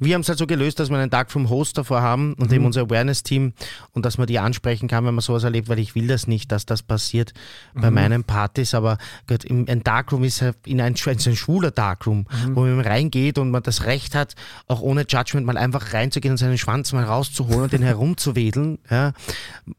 Wir 0.00 0.14
haben 0.14 0.22
es 0.22 0.28
halt 0.28 0.38
so 0.38 0.46
gelöst, 0.46 0.80
dass 0.80 0.88
wir 0.90 0.96
einen 0.98 1.10
Tag 1.10 1.30
vom 1.30 1.50
Host 1.50 1.76
davor 1.76 2.00
haben 2.00 2.32
und 2.34 2.48
Mhm. 2.48 2.54
eben 2.56 2.64
unser 2.66 2.80
Awareness-Team 2.82 3.52
und 3.92 4.04
dass 4.06 4.16
man 4.18 4.26
die 4.26 4.38
ansprechen 4.38 4.88
kann, 4.88 5.04
wenn 5.04 5.14
man 5.14 5.22
sowas 5.22 5.44
erlebt, 5.44 5.68
weil 5.68 5.78
ich 5.78 5.94
will 5.94 6.06
das 6.06 6.26
nicht, 6.26 6.50
dass 6.50 6.64
das 6.66 6.82
passiert 6.82 7.34
bei 7.74 7.90
Mhm. 7.90 7.94
meinen 7.94 8.24
Partys, 8.24 8.74
aber 8.74 8.96
Gott, 9.26 9.44
ein 9.48 9.82
Darkroom 9.84 10.24
ist 10.24 10.40
ja 10.40 10.52
in 10.64 10.80
ein, 10.80 10.94
ist 10.94 11.06
ein 11.06 11.36
schwuler 11.36 11.70
Darkroom, 11.70 12.26
Mhm. 12.46 12.56
wo 12.56 12.62
man 12.62 12.80
reingeht 12.80 13.38
und 13.38 13.50
man 13.50 13.62
das 13.62 13.84
Recht 13.84 14.14
hat, 14.14 14.34
auch 14.66 14.80
ohne 14.80 15.04
Judgment 15.06 15.46
mal 15.46 15.58
einfach 15.58 15.92
reinzugehen 15.92 16.32
und 16.32 16.38
seinen 16.38 16.58
Schwanz 16.58 16.92
mal 16.92 17.04
rauszuholen 17.04 17.62
und 17.64 17.72
den 17.72 17.82
herumzuwedeln, 17.82 18.78
ja, 18.90 19.12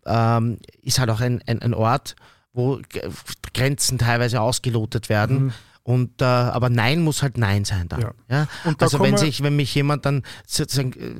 ähm, 0.05 0.59
ist 0.84 0.99
halt 0.99 1.09
auch 1.09 1.19
ein, 1.21 1.41
ein, 1.47 1.61
ein 1.61 1.73
Ort, 1.73 2.15
wo 2.53 2.79
Grenzen 3.53 3.97
teilweise 3.97 4.41
ausgelotet 4.41 5.09
werden. 5.09 5.53
Mhm. 5.86 5.93
Und, 5.93 6.21
äh, 6.21 6.25
aber 6.25 6.69
Nein 6.69 7.01
muss 7.01 7.21
halt 7.23 7.38
Nein 7.38 7.65
sein 7.65 7.88
dann. 7.88 8.01
Ja. 8.01 8.11
Ja. 8.29 8.47
Und 8.65 8.82
da 8.82 8.86
Also 8.86 8.99
wenn 8.99 9.17
sich, 9.17 9.41
wenn 9.43 9.55
mich 9.55 9.73
jemand 9.75 10.05
dann 10.05 10.23
sozusagen 10.45 10.93
äh, 10.93 11.13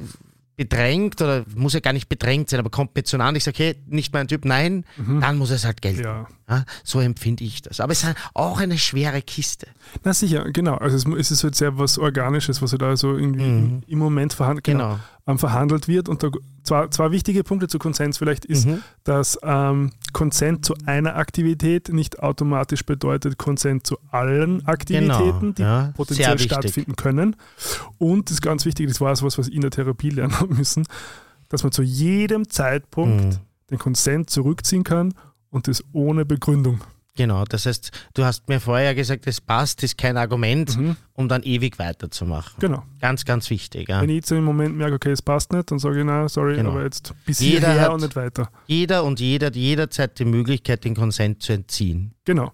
bedrängt 0.58 1.20
oder 1.22 1.44
muss 1.56 1.74
ja 1.74 1.80
gar 1.80 1.94
nicht 1.94 2.08
bedrängt 2.10 2.50
sein, 2.50 2.60
aber 2.60 2.70
kommt 2.70 2.96
mir 2.96 3.04
zu 3.04 3.18
nah 3.18 3.30
und 3.30 3.36
ich 3.36 3.44
sage, 3.44 3.56
okay, 3.56 3.76
nicht 3.88 4.14
mein 4.14 4.28
Typ, 4.28 4.46
nein, 4.46 4.86
dann 4.98 5.38
muss 5.38 5.50
es 5.50 5.66
halt 5.66 5.82
gelten. 5.82 6.04
Ja. 6.04 6.28
Ja, 6.48 6.66
so 6.84 7.00
empfinde 7.00 7.44
ich 7.46 7.62
das. 7.64 7.80
Aber 7.80 7.94
es 7.94 8.04
ist 8.04 8.14
auch 8.36 8.60
eine 8.60 8.78
schwere 8.78 9.22
Kiste. 9.22 9.68
Na 10.04 10.14
sicher, 10.14 10.44
genau. 10.52 10.76
Also 10.76 11.16
es, 11.16 11.32
ist 11.32 11.44
halt 11.44 11.56
sehr 11.56 11.78
was 11.80 11.98
Organisches, 11.98 12.62
was 12.62 12.74
halt 12.74 12.82
da 12.84 12.96
so 12.98 13.16
irgendwie 13.18 13.44
Mhm. 13.44 13.84
im 13.88 13.98
Moment 14.00 14.34
verhandelt, 14.34 14.66
genau, 14.66 14.90
Genau. 14.90 15.00
Ähm, 15.32 15.40
verhandelt 15.40 15.88
wird. 15.88 16.10
Und 16.10 16.22
da, 16.24 16.30
zwei, 16.64 16.88
zwei 16.90 17.12
wichtige 17.12 17.44
Punkte 17.44 17.68
zu 17.68 17.80
Konsens 17.80 18.18
vielleicht 18.18 18.46
ist, 18.46 18.66
Mhm. 18.68 18.84
dass 19.04 19.40
ähm, 19.44 19.92
Consent 20.14 20.66
zu 20.66 20.76
einer 20.86 21.16
Aktivität 21.16 21.90
nicht 21.90 22.20
automatisch 22.20 22.86
bedeutet 22.86 23.38
Consent 23.38 23.88
zu 23.88 23.98
allen 24.12 24.66
Aktivitäten, 24.68 25.40
Genau, 25.40 25.52
die 25.56 25.62
ja, 25.62 25.94
potenziell 25.96 26.38
stattfinden 26.40 26.96
können. 26.96 27.36
Und 27.98 28.30
das 28.30 28.36
ist 28.36 28.42
ganz 28.42 28.66
wichtig, 28.66 28.88
das 28.88 29.02
war 29.02 29.12
was, 29.12 29.24
was 29.38 29.48
ich 29.48 29.54
in 29.54 29.62
der 29.62 29.72
Therapie 29.72 30.10
lernen 30.10 30.36
müssen, 30.50 30.86
dass 31.50 31.64
man 31.64 31.72
zu 31.72 31.82
jedem 31.84 32.50
Zeitpunkt 32.50 33.24
Mhm. 33.26 33.38
den 33.72 33.78
Consent 33.80 34.30
zurückziehen 34.30 34.84
kann 34.84 35.14
und 35.50 35.68
das 35.68 35.84
ohne 35.94 36.26
Begründung. 36.26 36.82
Genau, 37.18 37.44
das 37.44 37.66
heißt, 37.66 37.92
du 38.14 38.24
hast 38.24 38.48
mir 38.48 38.62
vorher 38.62 38.96
gesagt, 38.96 39.28
es 39.28 39.42
passt, 39.42 39.84
ist 39.84 39.98
kein 39.98 40.16
Argument, 40.16 40.78
Mhm. 40.78 40.96
um 41.14 41.28
dann 41.28 41.44
ewig 41.44 41.78
weiterzumachen. 41.78 42.54
Genau. 42.60 42.84
Ganz, 43.02 43.26
ganz 43.26 43.50
wichtig. 43.50 43.90
Ja. 43.90 44.02
Wenn 44.02 44.10
ich 44.10 44.16
jetzt 44.16 44.32
im 44.32 44.46
Moment 44.46 44.78
merke, 44.78 44.96
okay, 44.96 45.12
es 45.12 45.22
passt 45.22 45.52
nicht, 45.52 45.70
dann 45.72 45.78
sage 45.80 46.00
ich, 46.00 46.06
na, 46.06 46.30
sorry, 46.30 46.56
Genau. 46.56 46.72
aber 46.72 46.84
jetzt 46.84 47.14
bis 47.26 47.40
Jeder 47.42 47.72
hierher 47.74 47.92
und 47.92 48.02
nicht 48.02 48.16
weiter. 48.16 48.50
Jeder 48.66 49.04
und 49.04 49.20
jeder 49.20 49.48
hat 49.48 49.58
jederzeit 49.58 50.18
die 50.20 50.26
Möglichkeit, 50.26 50.86
den 50.86 50.96
Konsent 50.96 51.44
zu 51.44 51.52
entziehen. 51.52 52.14
Genau. 52.24 52.54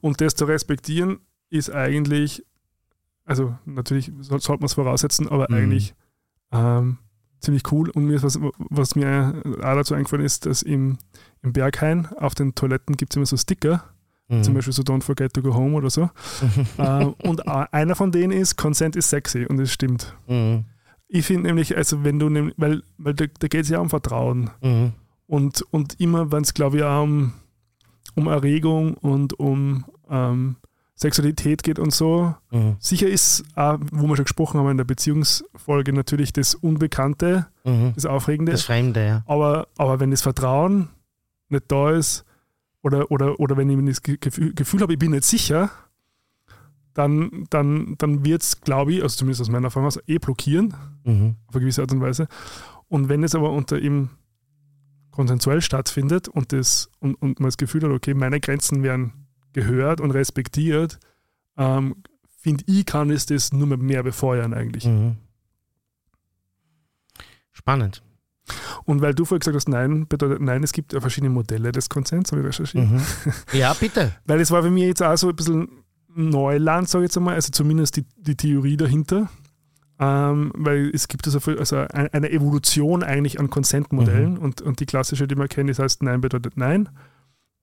Und 0.00 0.20
das 0.20 0.36
zu 0.36 0.44
respektieren 0.44 1.18
ist 1.50 1.70
eigentlich, 1.70 2.44
also 3.24 3.56
natürlich 3.64 4.12
soll- 4.20 4.40
sollte 4.40 4.60
man 4.60 4.66
es 4.66 4.74
voraussetzen, 4.74 5.28
aber 5.28 5.46
Mhm. 5.50 5.56
eigentlich 5.56 5.94
ähm, 6.52 6.98
ziemlich 7.40 7.64
cool. 7.72 7.90
Und 7.90 8.04
mir 8.06 8.14
ist 8.14 8.22
was, 8.22 8.38
was 8.70 8.94
mir 8.94 9.42
auch 9.58 9.74
dazu 9.74 9.94
eingefallen 9.94 10.24
ist, 10.24 10.46
dass 10.46 10.62
im, 10.62 10.96
im 11.42 11.52
Berghain 11.52 12.06
auf 12.18 12.36
den 12.36 12.54
Toiletten 12.54 12.96
gibt 12.96 13.12
es 13.12 13.16
immer 13.16 13.26
so 13.26 13.36
Sticker, 13.36 13.84
Mhm. 14.28 14.42
zum 14.42 14.54
Beispiel 14.54 14.72
so 14.72 14.82
Don't 14.82 15.02
forget 15.02 15.32
to 15.34 15.42
go 15.42 15.54
home 15.54 15.74
oder 15.76 15.88
so. 15.90 16.10
ähm, 16.78 17.14
und 17.22 17.46
einer 17.48 17.94
von 17.94 18.10
denen 18.10 18.32
ist 18.32 18.56
Consent 18.56 18.96
is 18.96 19.08
sexy 19.08 19.46
und 19.46 19.56
das 19.58 19.70
stimmt. 19.72 20.16
Mhm. 20.26 20.64
Ich 21.08 21.24
finde 21.26 21.44
nämlich, 21.44 21.76
also 21.76 22.02
wenn 22.02 22.18
du, 22.18 22.28
nämlich, 22.28 22.54
weil, 22.58 22.82
weil 22.98 23.14
da, 23.14 23.26
da 23.38 23.46
geht 23.48 23.62
es 23.62 23.68
ja 23.68 23.78
um 23.78 23.88
Vertrauen. 23.90 24.50
Mhm. 24.60 24.92
Und, 25.28 25.62
und 25.70 26.00
immer, 26.00 26.32
wenn 26.32 26.42
es, 26.42 26.54
glaube 26.54 26.78
ich, 26.78 26.82
auch 26.82 27.02
um, 27.04 27.32
um 28.16 28.26
Erregung 28.26 28.94
und 28.94 29.38
um 29.38 29.84
ähm, 30.10 30.56
Sexualität 30.96 31.62
geht 31.62 31.78
und 31.78 31.92
so, 31.92 32.34
Mhm. 32.50 32.76
sicher 32.80 33.06
ist, 33.06 33.44
auch, 33.54 33.78
wo 33.92 34.08
wir 34.08 34.16
schon 34.16 34.24
gesprochen 34.24 34.58
haben 34.58 34.70
in 34.70 34.76
der 34.78 34.84
Beziehungsfolge, 34.84 35.92
natürlich 35.92 36.32
das 36.32 36.54
Unbekannte, 36.56 37.46
Mhm. 37.64 37.92
das 37.94 38.06
Aufregende. 38.06 38.52
Das 38.52 38.62
Fremde, 38.64 39.06
ja. 39.06 39.22
aber, 39.26 39.68
aber 39.76 40.00
wenn 40.00 40.10
das 40.10 40.22
Vertrauen 40.22 40.88
nicht 41.48 41.64
da 41.68 41.90
ist 41.92 42.24
oder, 42.86 43.10
oder, 43.10 43.38
oder 43.40 43.56
wenn 43.56 43.68
ich 43.68 43.84
das 43.86 44.02
Ge- 44.02 44.16
Gefühl, 44.18 44.54
Gefühl 44.54 44.80
habe, 44.80 44.92
ich 44.92 44.98
bin 44.98 45.10
nicht 45.10 45.24
sicher, 45.24 45.70
dann, 46.94 47.46
dann, 47.50 47.96
dann 47.98 48.24
wird 48.24 48.42
es, 48.42 48.60
glaube 48.62 48.92
ich, 48.94 49.02
also 49.02 49.16
zumindest 49.18 49.42
aus 49.42 49.50
meiner 49.50 49.66
Erfahrung 49.66 49.86
aus, 49.88 49.98
eh 50.06 50.18
blockieren 50.18 50.72
Mhm. 51.04 51.36
auf 51.46 51.54
eine 51.54 51.60
gewisse 51.60 51.82
Art 51.82 51.92
und 51.92 52.00
Weise. 52.00 52.26
Und 52.88 53.08
wenn 53.08 53.22
es 53.22 53.34
aber 53.34 53.50
unter 53.52 53.78
ihm 53.78 54.10
konsensuell 55.10 55.60
stattfindet 55.62 56.28
und, 56.28 56.52
das, 56.52 56.88
und, 57.00 57.14
und 57.16 57.40
man 57.40 57.48
das 57.48 57.56
Gefühl 57.56 57.82
hat, 57.82 57.90
okay, 57.90 58.14
meine 58.14 58.38
Grenzen 58.40 58.82
werden 58.82 59.12
gehört 59.52 60.00
und 60.00 60.10
respektiert, 60.12 60.98
ähm, 61.56 61.96
finde 62.38 62.64
ich, 62.66 62.86
kann 62.86 63.10
es 63.10 63.26
das 63.26 63.52
nur 63.52 63.66
mehr- 63.66 63.78
mehr 63.78 64.02
befeuern 64.02 64.54
eigentlich. 64.54 64.84
Mhm. 64.86 65.16
Spannend. 67.52 68.02
Und 68.84 69.00
weil 69.02 69.14
du 69.14 69.24
vorher 69.24 69.40
gesagt 69.40 69.56
hast, 69.56 69.68
nein, 69.68 70.06
bedeutet 70.08 70.40
nein, 70.40 70.62
es 70.62 70.72
gibt 70.72 70.92
ja 70.92 71.00
verschiedene 71.00 71.30
Modelle 71.30 71.72
des 71.72 71.88
Konsens, 71.88 72.30
habe 72.32 72.42
ich 72.42 72.48
recherchiert. 72.48 72.88
Mhm. 72.90 73.00
Ja, 73.52 73.74
bitte. 73.74 74.12
Weil 74.24 74.40
es 74.40 74.50
war 74.50 74.62
für 74.62 74.70
mich 74.70 74.84
jetzt 74.84 75.02
auch 75.02 75.16
so 75.16 75.28
ein 75.28 75.36
bisschen 75.36 75.68
Neuland, 76.14 76.88
sage 76.88 77.04
ich 77.04 77.08
jetzt 77.10 77.16
einmal, 77.16 77.34
also 77.34 77.50
zumindest 77.50 77.96
die, 77.96 78.04
die 78.16 78.36
Theorie 78.36 78.76
dahinter. 78.76 79.28
Ähm, 79.98 80.52
weil 80.54 80.90
es 80.94 81.08
gibt 81.08 81.26
also, 81.26 81.38
also 81.58 81.76
ein- 81.78 82.08
eine 82.12 82.30
Evolution 82.30 83.02
eigentlich 83.02 83.40
an 83.40 83.48
Konsentmodellen 83.48 84.36
und, 84.36 84.60
und 84.60 84.78
die 84.80 84.86
klassische, 84.86 85.26
die 85.26 85.34
man 85.36 85.48
kennt, 85.48 85.70
das 85.70 85.78
heißt 85.78 86.02
Nein 86.02 86.20
bedeutet 86.20 86.56
Nein. 86.56 86.88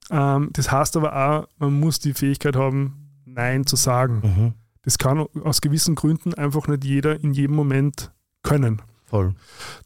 Ähm, 0.09 0.49
das 0.53 0.71
heißt 0.71 0.97
aber 0.97 1.15
auch, 1.15 1.47
man 1.59 1.79
muss 1.79 1.99
die 1.99 2.13
Fähigkeit 2.13 2.55
haben, 2.55 3.09
Nein 3.25 3.65
zu 3.67 3.75
sagen. 3.75 4.21
Mhm. 4.23 4.53
Das 4.81 4.97
kann 4.97 5.19
aus 5.43 5.61
gewissen 5.61 5.95
Gründen 5.95 6.33
einfach 6.33 6.67
nicht 6.67 6.83
jeder 6.83 7.19
in 7.23 7.33
jedem 7.33 7.55
Moment 7.55 8.11
können. 8.41 8.81
Voll. 9.13 9.35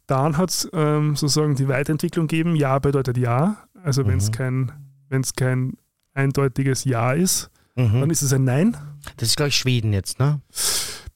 Dann 0.06 0.38
hat 0.38 0.52
es 0.52 0.70
ähm, 0.72 1.18
sozusagen 1.18 1.56
die 1.56 1.68
Weiterentwicklung 1.68 2.28
gegeben, 2.28 2.56
Ja 2.56 2.80
bedeutet 2.80 3.18
Ja. 3.18 3.58
Also 3.84 4.08
wenn 4.08 4.20
es 4.20 4.28
Mhm. 4.30 4.32
kein, 4.32 4.72
wenn's 5.10 5.34
kein 5.34 5.74
eindeutiges 6.14 6.86
Ja 6.86 7.12
ist, 7.12 7.50
Mhm. 7.76 8.00
dann 8.00 8.10
ist 8.10 8.22
es 8.22 8.32
ein 8.32 8.46
Nein. 8.46 8.78
Das 9.18 9.28
ist, 9.28 9.36
glaube 9.36 9.50
ich, 9.50 9.58
Schweden 9.58 9.92
jetzt, 9.92 10.18
ne? 10.20 10.40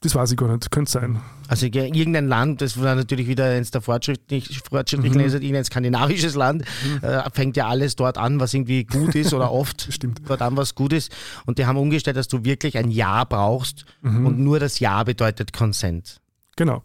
Das 0.00 0.14
weiß 0.14 0.30
ich 0.32 0.36
gar 0.36 0.48
nicht, 0.54 0.70
könnte 0.70 0.90
sein. 0.90 1.20
Also 1.48 1.70
ge- 1.70 1.86
irgendein 1.90 2.28
Land, 2.28 2.60
das 2.60 2.78
war 2.78 2.94
natürlich 2.96 3.28
wieder 3.28 3.46
eins 3.46 3.70
der 3.70 3.80
fortschrittlich, 3.80 4.60
fortschrittlichen 4.68 5.18
Mhm. 5.18 5.26
irgendein 5.32 5.64
skandinavisches 5.64 6.34
Land, 6.34 6.64
äh, 7.00 7.22
fängt 7.32 7.56
ja 7.56 7.66
alles 7.68 7.96
dort 7.96 8.18
an, 8.18 8.40
was 8.40 8.52
irgendwie 8.52 8.84
gut 8.84 9.14
ist 9.14 9.32
oder 9.32 9.50
oft 9.52 9.88
dort 10.28 10.42
an, 10.42 10.56
was 10.58 10.74
gut 10.74 10.92
ist. 10.92 11.10
Und 11.46 11.56
die 11.58 11.64
haben 11.64 11.78
umgestellt, 11.78 12.16
dass 12.18 12.28
du 12.28 12.44
wirklich 12.44 12.76
ein 12.76 12.90
Ja 12.90 13.24
brauchst 13.24 13.86
Mhm. 14.02 14.26
und 14.26 14.38
nur 14.38 14.60
das 14.60 14.80
Ja 14.80 15.02
bedeutet 15.02 15.54
Consent. 15.54 16.20
Genau. 16.56 16.82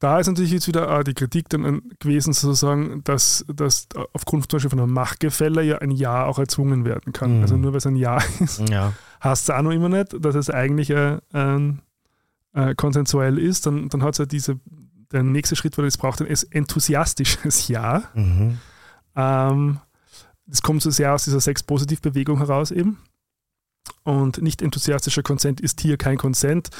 Da 0.00 0.18
ist 0.18 0.26
natürlich 0.26 0.50
jetzt 0.50 0.66
wieder 0.66 0.90
auch 0.98 1.02
die 1.04 1.14
Kritik 1.14 1.48
dann 1.50 1.64
an- 1.64 1.82
gewesen, 2.00 2.32
sozusagen, 2.32 3.04
dass, 3.04 3.44
dass 3.54 3.86
aufgrund 4.14 4.50
zum 4.50 4.56
Beispiel 4.56 4.70
von 4.70 4.80
einem 4.80 4.92
Machtgefälle 4.92 5.62
ja 5.62 5.78
ein 5.78 5.90
Ja 5.92 6.24
auch 6.24 6.38
erzwungen 6.38 6.84
werden 6.84 7.12
kann. 7.12 7.36
Mhm. 7.36 7.42
Also 7.42 7.56
nur 7.58 7.72
weil 7.72 7.78
es 7.78 7.86
ein 7.86 7.96
Ja 7.96 8.16
ist, 8.40 8.66
Ja. 8.70 8.94
heißt 9.22 9.44
es 9.48 9.54
auch 9.54 9.60
noch 9.62 9.70
immer 9.72 9.88
nicht, 9.90 10.16
dass 10.18 10.34
es 10.34 10.48
eigentlich 10.50 10.90
äh, 10.90 11.18
ein, 11.32 11.82
äh, 12.54 12.74
konsensuell 12.74 13.38
ist. 13.38 13.66
Dann, 13.66 13.88
dann 13.90 14.02
hat 14.02 14.14
es 14.14 14.18
ja 14.18 14.24
diese, 14.26 14.58
der 15.12 15.22
nächste 15.22 15.54
Schritt, 15.54 15.76
weil 15.76 15.84
es 15.84 15.98
braucht 15.98 16.20
ein 16.22 16.26
es- 16.28 16.44
enthusiastisches 16.44 17.68
Ja. 17.68 18.04
Mhm. 18.14 18.58
Ähm, 19.16 19.80
das 20.46 20.62
kommt 20.62 20.80
so 20.82 20.90
sehr 20.90 21.12
aus 21.14 21.24
dieser 21.24 21.40
Sex-Positiv-Bewegung 21.40 22.38
heraus 22.38 22.70
eben. 22.70 22.96
Und 24.02 24.40
nicht 24.40 24.62
enthusiastischer 24.62 25.22
Consent 25.22 25.60
ist 25.60 25.80
hier 25.80 25.96
kein 25.96 26.16
Consent. 26.16 26.70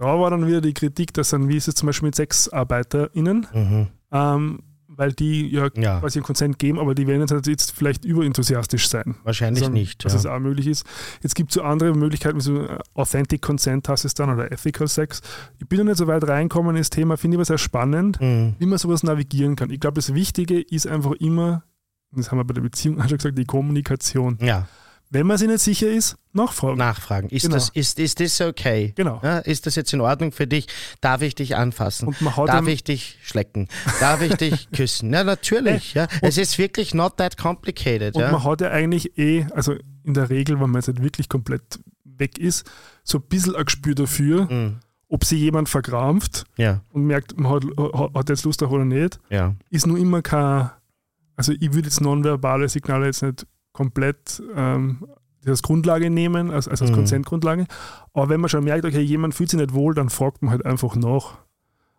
Da 0.00 0.18
war 0.18 0.30
dann 0.30 0.46
wieder 0.46 0.62
die 0.62 0.72
Kritik, 0.72 1.12
dass 1.12 1.28
dann, 1.28 1.48
wie 1.48 1.56
ist 1.58 1.68
es 1.68 1.74
zum 1.74 1.86
Beispiel 1.86 2.06
mit 2.06 2.14
SexarbeiterInnen, 2.14 3.46
Mhm. 3.52 3.86
ähm, 4.12 4.58
weil 4.88 5.12
die 5.12 5.48
ja, 5.50 5.68
Ja. 5.76 6.00
quasi 6.00 6.18
einen 6.18 6.24
Consent 6.24 6.58
geben, 6.58 6.78
aber 6.78 6.94
die 6.94 7.06
werden 7.06 7.20
jetzt, 7.26 7.46
jetzt 7.46 7.72
vielleicht 7.72 8.04
überenthusiastisch 8.06 8.88
sein. 8.88 9.16
Wahrscheinlich 9.24 9.62
Also, 9.64 9.72
nicht. 9.72 10.04
Dass 10.04 10.12
ja. 10.14 10.18
es 10.18 10.26
auch 10.26 10.38
möglich 10.38 10.66
ist. 10.66 10.86
Jetzt 11.22 11.34
gibt 11.34 11.50
es 11.50 11.54
so 11.54 11.62
andere 11.62 11.94
Möglichkeiten, 11.94 12.38
wie 12.38 12.42
so 12.42 12.62
äh, 12.62 12.78
Authentic 12.94 13.40
Consent 13.42 13.88
heißt 13.88 14.04
es 14.06 14.14
dann 14.14 14.30
oder 14.30 14.50
Ethical 14.50 14.88
Sex. 14.88 15.20
Ich 15.58 15.68
bin 15.68 15.78
noch 15.80 15.84
nicht 15.86 15.96
so 15.98 16.06
weit 16.06 16.26
reinkommen 16.26 16.76
in 16.76 16.80
das 16.80 16.90
Thema, 16.90 17.16
finde 17.18 17.34
ich 17.34 17.38
aber 17.38 17.44
sehr 17.44 17.58
spannend, 17.58 18.20
Mhm. 18.20 18.54
wie 18.58 18.66
man 18.66 18.78
sowas 18.78 19.02
navigieren 19.02 19.54
kann. 19.54 19.70
Ich 19.70 19.80
glaube, 19.80 19.96
das 19.96 20.14
Wichtige 20.14 20.60
ist 20.60 20.86
einfach 20.86 21.12
immer, 21.12 21.62
das 22.12 22.30
haben 22.30 22.38
wir 22.38 22.44
bei 22.44 22.54
der 22.54 22.62
Beziehung 22.62 23.00
auch 23.00 23.08
schon 23.08 23.18
gesagt, 23.18 23.38
die 23.38 23.44
Kommunikation. 23.44 24.38
Ja, 24.40 24.66
Wenn 25.12 25.26
man 25.26 25.36
sich 25.38 25.48
nicht 25.48 25.60
sicher 25.60 25.88
ist, 25.90 26.16
nachfragen. 26.32 26.78
nachfragen. 26.78 27.28
Ist, 27.30 27.42
Genau. 27.42 27.56
das, 27.56 27.70
ist, 27.70 27.98
ist 27.98 28.20
das 28.20 28.40
okay? 28.40 28.92
Genau. 28.94 29.20
Ja, 29.24 29.38
ist 29.38 29.66
das 29.66 29.74
jetzt 29.74 29.92
in 29.92 30.00
Ordnung 30.00 30.30
für 30.30 30.46
dich? 30.46 30.68
Darf 31.00 31.22
ich 31.22 31.34
dich 31.34 31.56
anfassen? 31.56 32.06
Und 32.08 32.20
man 32.20 32.32
Darf 32.46 32.66
ich 32.68 32.84
dich 32.84 33.18
schlecken? 33.22 33.66
Darf 33.98 34.22
ich 34.22 34.34
dich 34.36 34.70
küssen? 34.72 35.12
Ja, 35.12 35.24
natürlich. 35.24 35.94
Ja. 35.94 36.06
Es 36.22 36.38
ist 36.38 36.58
wirklich 36.58 36.94
not 36.94 37.16
that 37.16 37.36
complicated. 37.36 38.14
Und 38.14 38.22
Ja. 38.22 38.30
man 38.30 38.44
hat 38.44 38.60
ja 38.60 38.70
eigentlich 38.70 39.18
eh, 39.18 39.46
also 39.52 39.74
in 40.04 40.14
der 40.14 40.30
Regel, 40.30 40.60
wenn 40.60 40.70
man 40.70 40.80
jetzt 40.80 40.86
nicht 40.88 41.02
wirklich 41.02 41.28
komplett 41.28 41.80
weg 42.04 42.38
ist, 42.38 42.70
so 43.02 43.18
ein 43.18 43.24
bisschen 43.28 43.56
ein 43.56 43.64
Gespür 43.64 43.96
dafür, 43.96 44.44
Mhm. 44.48 44.76
ob 45.08 45.24
sie 45.24 45.38
jemand 45.38 45.68
verkrampft 45.68 46.44
Ja, 46.56 46.82
und 46.92 47.04
merkt, 47.04 47.36
man 47.36 47.50
hat, 47.52 47.64
hat, 48.14 48.28
jetzt 48.28 48.44
Lust 48.44 48.62
darauf 48.62 48.74
oder 48.74 48.84
nicht, 48.84 49.18
ja. 49.28 49.56
ist 49.70 49.88
nur 49.88 49.98
immer 49.98 50.22
kein, 50.22 50.70
also 51.34 51.52
ich 51.58 51.72
würde 51.72 51.88
jetzt 51.88 52.00
nonverbale 52.00 52.68
Signale 52.68 53.06
jetzt 53.06 53.22
nicht 53.22 53.44
komplett 53.72 54.42
ähm, 54.54 55.06
als 55.46 55.62
Grundlage 55.62 56.10
nehmen, 56.10 56.50
als, 56.50 56.68
als, 56.68 56.82
als 56.82 56.90
Mhm. 56.90 56.96
Konsentgrundlage. 56.96 57.66
Aber 58.12 58.28
wenn 58.28 58.40
man 58.40 58.50
schon 58.50 58.64
merkt, 58.64 58.84
okay, 58.84 59.00
jemand 59.00 59.34
fühlt 59.34 59.50
sich 59.50 59.58
nicht 59.60 59.72
wohl, 59.72 59.94
dann 59.94 60.10
fragt 60.10 60.42
man 60.42 60.50
halt 60.50 60.66
einfach 60.66 60.96
nach. 60.96 61.38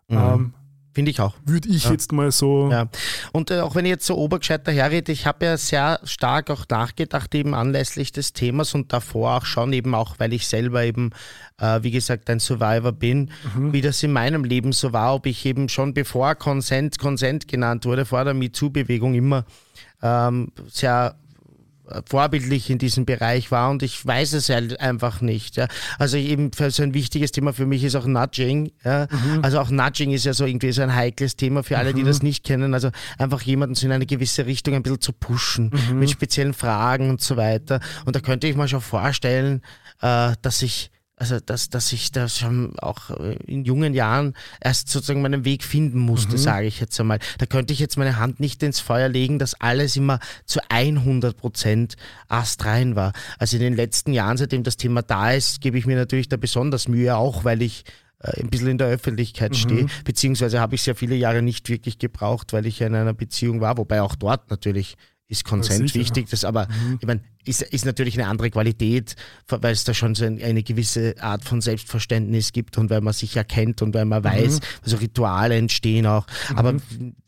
Mhm. 0.08 0.18
Ähm, 0.18 0.54
Finde 0.94 1.10
ich 1.10 1.22
auch. 1.22 1.36
würde 1.46 1.70
ich 1.70 1.86
Ja. 1.86 1.92
jetzt 1.92 2.12
mal 2.12 2.32
so. 2.34 2.70
Ja. 2.70 2.88
Und 3.32 3.50
äh, 3.50 3.62
auch 3.62 3.76
wenn 3.76 3.86
ich 3.86 3.92
jetzt 3.92 4.06
so 4.06 4.18
obergescheit 4.18 4.68
daherrede, 4.68 5.14
ich 5.14 5.26
habe 5.26 5.46
ja 5.46 5.56
sehr 5.56 6.02
stark 6.04 6.50
auch 6.52 6.66
nachgedacht, 6.70 7.34
eben 7.34 7.54
anlässlich 7.54 8.12
des 8.12 8.34
Themas 8.34 8.76
und 8.76 8.92
davor 8.92 9.38
auch 9.38 9.46
schon, 9.46 9.72
eben 9.72 9.96
auch, 9.96 10.16
weil 10.20 10.34
ich 10.34 10.48
selber 10.48 10.84
eben, 10.84 11.12
äh, 11.60 11.82
wie 11.82 11.92
gesagt, 11.92 12.30
ein 12.30 12.42
Survivor 12.42 12.92
bin, 12.92 13.32
Mhm. 13.56 13.72
wie 13.72 13.80
das 13.80 14.04
in 14.04 14.12
meinem 14.12 14.44
Leben 14.44 14.74
so 14.74 14.92
war, 14.92 15.16
ob 15.16 15.28
ich 15.28 15.46
eben 15.46 15.70
schon 15.70 15.94
bevor 15.94 16.36
Consent, 16.36 17.00
Consent 17.00 17.48
genannt 17.48 17.86
wurde, 17.86 18.04
vor 18.06 18.26
der 18.26 18.34
MeToo-Bewegung 18.34 19.14
immer 19.14 19.46
ähm, 20.04 20.52
sehr 20.68 21.16
vorbildlich 22.08 22.70
in 22.70 22.78
diesem 22.78 23.06
Bereich 23.06 23.52
war 23.52 23.70
und 23.70 23.84
ich 23.84 24.06
weiß 24.06 24.34
es 24.34 24.50
halt 24.50 24.80
einfach 24.80 25.22
nicht. 25.22 25.58
Ja. 25.58 25.68
Also 26.00 26.18
eben 26.18 26.52
für 26.54 26.72
so 26.72 26.84
ein 26.84 26.94
wichtiges 26.94 27.32
Thema 27.32 27.54
für 27.54 27.66
mich 27.66 27.84
ist 27.84 27.96
auch 27.96 28.06
Nudging. 28.06 28.72
Ja. 28.84 29.08
Also 29.42 29.60
auch 29.60 29.70
Nudging 29.70 30.12
ist 30.12 30.26
ja 30.26 30.34
so 30.34 30.46
irgendwie 30.46 30.72
so 30.72 30.82
ein 30.82 30.96
heikles 30.96 31.36
Thema 31.36 31.64
für 31.64 31.78
alle, 31.78 31.94
die 31.94 32.04
das 32.04 32.22
nicht 32.22 32.44
kennen. 32.44 32.74
Also 32.74 32.90
einfach 33.18 33.42
jemanden 33.42 33.76
so 33.76 33.86
in 33.86 33.92
eine 33.92 34.06
gewisse 34.06 34.46
Richtung 34.46 34.76
ein 34.76 34.84
bisschen 34.84 35.02
zu 35.02 35.14
pushen 35.14 35.72
mit 35.94 36.12
speziellen 36.12 36.54
Fragen 36.54 37.10
und 37.10 37.22
so 37.22 37.38
weiter. 37.38 37.80
Und 38.06 38.16
da 38.16 38.20
könnte 38.20 38.48
ich 38.48 38.56
mir 38.56 38.68
schon 38.68 38.82
vorstellen, 38.82 39.62
äh, 40.02 40.34
dass 40.42 40.62
ich 40.62 40.91
also 41.22 41.40
dass, 41.40 41.70
dass 41.70 41.94
ich 41.94 42.12
da 42.12 42.28
schon 42.28 42.80
auch 42.80 43.12
äh, 43.12 43.36
in 43.46 43.64
jungen 43.64 43.94
Jahren 43.94 44.34
erst 44.60 44.90
sozusagen 44.90 45.22
meinen 45.22 45.46
Weg 45.46 45.64
finden 45.64 46.00
musste, 46.00 46.36
sage 46.40 46.66
ich 46.66 46.80
jetzt 46.80 47.00
einmal. 47.00 47.20
Da 47.38 47.46
könnte 47.46 47.74
ich 47.74 47.80
jetzt 47.80 47.96
meine 47.96 48.18
Hand 48.18 48.40
nicht 48.40 48.64
ins 48.64 48.80
Feuer 48.80 49.08
legen, 49.08 49.38
dass 49.38 49.54
alles 49.54 49.96
immer 49.96 50.20
zu 50.46 50.60
100 50.70 51.38
Prozent 51.38 51.96
astrein 52.28 52.96
war. 52.96 53.14
Also 53.38 53.58
in 53.58 53.62
den 53.62 53.76
letzten 53.76 54.14
Jahren, 54.14 54.38
seitdem 54.38 54.64
das 54.64 54.78
Thema 54.78 55.04
da 55.04 55.32
ist, 55.32 55.62
gebe 55.62 55.78
ich 55.78 55.86
mir 55.86 55.96
natürlich 55.96 56.28
da 56.28 56.38
besonders 56.38 56.88
Mühe, 56.88 57.16
auch 57.16 57.44
weil 57.44 57.62
ich 57.62 57.84
äh, 58.24 58.42
ein 58.42 58.50
bisschen 58.50 58.70
in 58.70 58.78
der 58.80 58.88
Öffentlichkeit 58.88 59.56
stehe, 59.56 59.86
beziehungsweise 60.04 60.60
habe 60.60 60.74
ich 60.74 60.82
sehr 60.82 60.96
viele 60.96 61.16
Jahre 61.16 61.44
nicht 61.44 61.70
wirklich 61.70 62.00
gebraucht, 62.00 62.52
weil 62.52 62.66
ich 62.66 62.80
ja 62.80 62.88
in 62.88 62.96
einer 62.96 63.14
Beziehung 63.14 63.62
war, 63.62 63.78
wobei 63.78 64.02
auch 64.02 64.16
dort 64.16 64.50
natürlich 64.50 64.98
ist 65.32 65.48
sicher. 65.48 65.96
wichtig, 65.96 66.30
das 66.30 66.44
aber, 66.44 66.68
ich 67.00 67.08
meine, 67.08 67.22
ist, 67.46 67.62
ist 67.62 67.86
natürlich 67.86 68.20
eine 68.20 68.28
andere 68.28 68.52
Qualität, 68.52 69.16
weil 69.48 69.72
es 69.72 69.84
da 69.84 69.94
schon 69.94 70.14
so 70.14 70.26
ein, 70.26 70.42
eine 70.42 70.62
gewisse 70.62 71.16
Art 71.20 71.44
von 71.44 71.62
Selbstverständnis 71.62 72.52
gibt 72.52 72.78
und 72.78 72.90
weil 72.90 73.02
man 73.02 73.14
sich 73.14 73.36
erkennt 73.36 73.82
und 73.82 73.94
weil 73.94 74.06
man 74.06 74.24
weiß, 74.24 74.60
also 74.84 74.98
Rituale 74.98 75.56
entstehen 75.56 76.06
auch. 76.06 76.28
Aber 76.56 76.76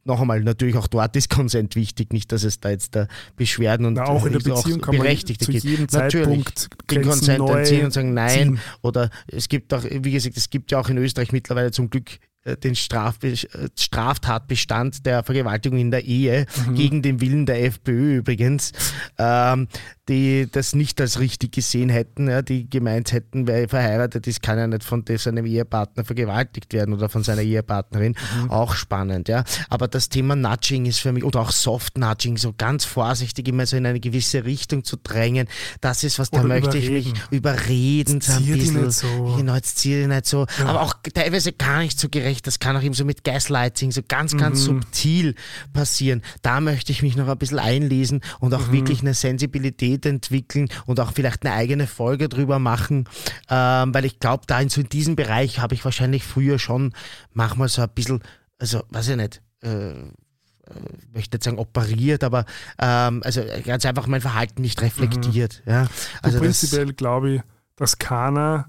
noch 0.05 0.19
einmal, 0.19 0.41
natürlich 0.41 0.75
auch 0.75 0.87
dort 0.87 1.15
ist 1.15 1.29
Consent 1.29 1.75
wichtig, 1.75 2.11
nicht, 2.13 2.31
dass 2.31 2.43
es 2.43 2.59
da 2.59 2.69
jetzt 2.69 2.95
da 2.95 3.07
Beschwerden 3.35 3.85
und 3.85 3.93
Na, 3.93 4.05
auch 4.05 4.25
in 4.25 4.33
der 4.33 4.39
Beziehung 4.39 4.81
kann 4.81 4.97
man 4.97 5.17
zu 5.17 5.25
gibt. 5.25 5.63
jedem 5.63 5.87
Natürlich 5.91 6.45
Zeitpunkt 6.45 6.69
den 6.91 7.01
Grenzen 7.01 7.09
Consent 7.09 7.39
neu 7.39 7.59
entziehen 7.59 7.85
und 7.85 7.91
sagen 7.91 8.13
nein. 8.13 8.29
ziehen. 8.29 8.59
Oder 8.81 9.09
es 9.27 9.47
gibt 9.49 9.73
auch, 9.73 9.83
wie 9.83 10.11
gesagt, 10.11 10.37
es 10.37 10.49
gibt 10.49 10.71
ja 10.71 10.79
auch 10.79 10.89
in 10.89 10.97
Österreich 10.97 11.31
mittlerweile 11.31 11.71
zum 11.71 11.89
Glück 11.89 12.19
den 12.63 12.75
Strafbe 12.75 13.29
äh, 13.29 13.37
Straftatbestand 13.77 15.05
der 15.05 15.23
Vergewaltigung 15.23 15.79
in 15.79 15.91
der 15.91 16.03
Ehe 16.05 16.45
Mhm. 16.67 16.75
gegen 16.75 17.01
den 17.01 17.21
Willen 17.21 17.45
der 17.45 17.63
FPÖ 17.63 18.17
übrigens, 18.17 18.71
ähm, 19.17 19.67
die 20.09 20.49
das 20.51 20.75
nicht 20.75 20.99
als 20.99 21.19
richtig 21.19 21.53
gesehen 21.53 21.87
hätten, 21.89 22.27
ja, 22.29 22.41
die 22.41 22.69
gemeint 22.69 23.13
hätten, 23.13 23.47
wer 23.47 23.69
verheiratet 23.69 24.27
ist, 24.27 24.41
kann 24.41 24.57
ja 24.57 24.67
nicht 24.67 24.83
von 24.83 25.05
seinem 25.15 25.45
Ehepartner 25.45 26.03
vergewaltigt 26.03 26.73
werden 26.73 26.93
oder 26.93 27.07
von 27.07 27.23
seiner 27.23 27.41
Ehepartnerin. 27.41 28.15
Mhm. 28.41 28.49
Auch 28.51 28.75
spannend, 28.75 29.29
ja. 29.29 29.45
Aber 29.69 29.87
das 29.87 30.09
Thema 30.09 30.35
Nudging 30.35 30.85
ist 30.87 30.99
für 30.99 31.13
mich, 31.13 31.23
oder 31.23 31.39
auch 31.39 31.51
Soft 31.51 31.97
Nudging, 31.97 32.35
so 32.37 32.53
ganz 32.57 32.83
vorsichtig 32.83 33.47
immer 33.47 33.65
so 33.65 33.77
in 33.77 33.85
eine 33.85 34.01
gewisse 34.01 34.43
Richtung 34.43 34.83
zu 34.83 34.97
drängen, 34.97 35.47
das 35.79 36.03
ist 36.03 36.19
was, 36.19 36.29
da 36.31 36.39
Oder 36.39 36.49
möchte 36.49 36.77
ich 36.77 36.89
mich 36.89 37.13
überreden, 37.31 38.19
so 38.19 38.33
ein 38.33 38.45
bisschen. 38.45 38.91
so. 38.91 39.35
Genau, 39.37 39.55
jetzt 39.55 39.77
zieh 39.77 39.95
dich 39.95 40.07
nicht 40.07 40.25
so. 40.25 40.45
Aber 40.65 40.81
auch 40.81 40.95
teilweise 41.13 41.53
gar 41.53 41.79
nicht 41.79 41.99
so 41.99 42.09
gerecht. 42.09 42.45
Das 42.47 42.59
kann 42.59 42.75
auch 42.75 42.83
eben 42.83 42.93
so 42.93 43.05
mit 43.05 43.23
Gaslighting 43.23 43.91
so 43.91 44.01
ganz, 44.07 44.35
ganz 44.35 44.59
Mhm. 44.61 44.81
subtil 44.81 45.35
passieren. 45.71 46.21
Da 46.41 46.59
möchte 46.59 46.91
ich 46.91 47.01
mich 47.03 47.15
noch 47.15 47.27
ein 47.29 47.37
bisschen 47.37 47.59
einlesen 47.59 48.21
und 48.39 48.49
Mhm. 48.49 48.55
auch 48.57 48.71
wirklich 48.71 49.01
eine 49.01 49.13
Sensibilität 49.13 49.92
entwickeln 50.01 50.69
und 50.85 50.99
auch 50.99 51.11
vielleicht 51.13 51.45
eine 51.45 51.55
eigene 51.55 51.87
Folge 51.87 52.29
drüber 52.29 52.59
machen. 52.59 53.05
Ähm, 53.49 53.93
weil 53.93 54.05
ich 54.05 54.19
glaube, 54.19 54.43
da 54.47 54.59
in 54.59 54.69
so 54.69 54.81
in 54.81 54.89
diesem 54.89 55.15
Bereich 55.15 55.59
habe 55.59 55.73
ich 55.75 55.83
wahrscheinlich 55.85 56.23
früher 56.23 56.59
schon 56.59 56.93
manchmal 57.31 57.69
so 57.69 57.81
ein 57.81 57.89
bisschen, 57.93 58.21
also 58.59 58.83
weiß 58.89 59.09
ich 59.09 59.17
nicht, 59.17 59.41
äh, 59.63 59.91
ich 59.93 61.13
möchte 61.13 61.35
nicht 61.37 61.43
sagen 61.43 61.59
operiert, 61.59 62.23
aber 62.23 62.45
ähm, 62.79 63.21
also 63.23 63.41
ganz 63.65 63.85
einfach 63.85 64.07
mein 64.07 64.21
Verhalten 64.21 64.61
nicht 64.61 64.81
reflektiert. 64.81 65.61
Ja. 65.65 65.87
Also 66.21 66.39
prinzipiell 66.39 66.93
glaube 66.93 67.31
ich, 67.35 67.41
dass 67.75 67.99
keiner 67.99 68.67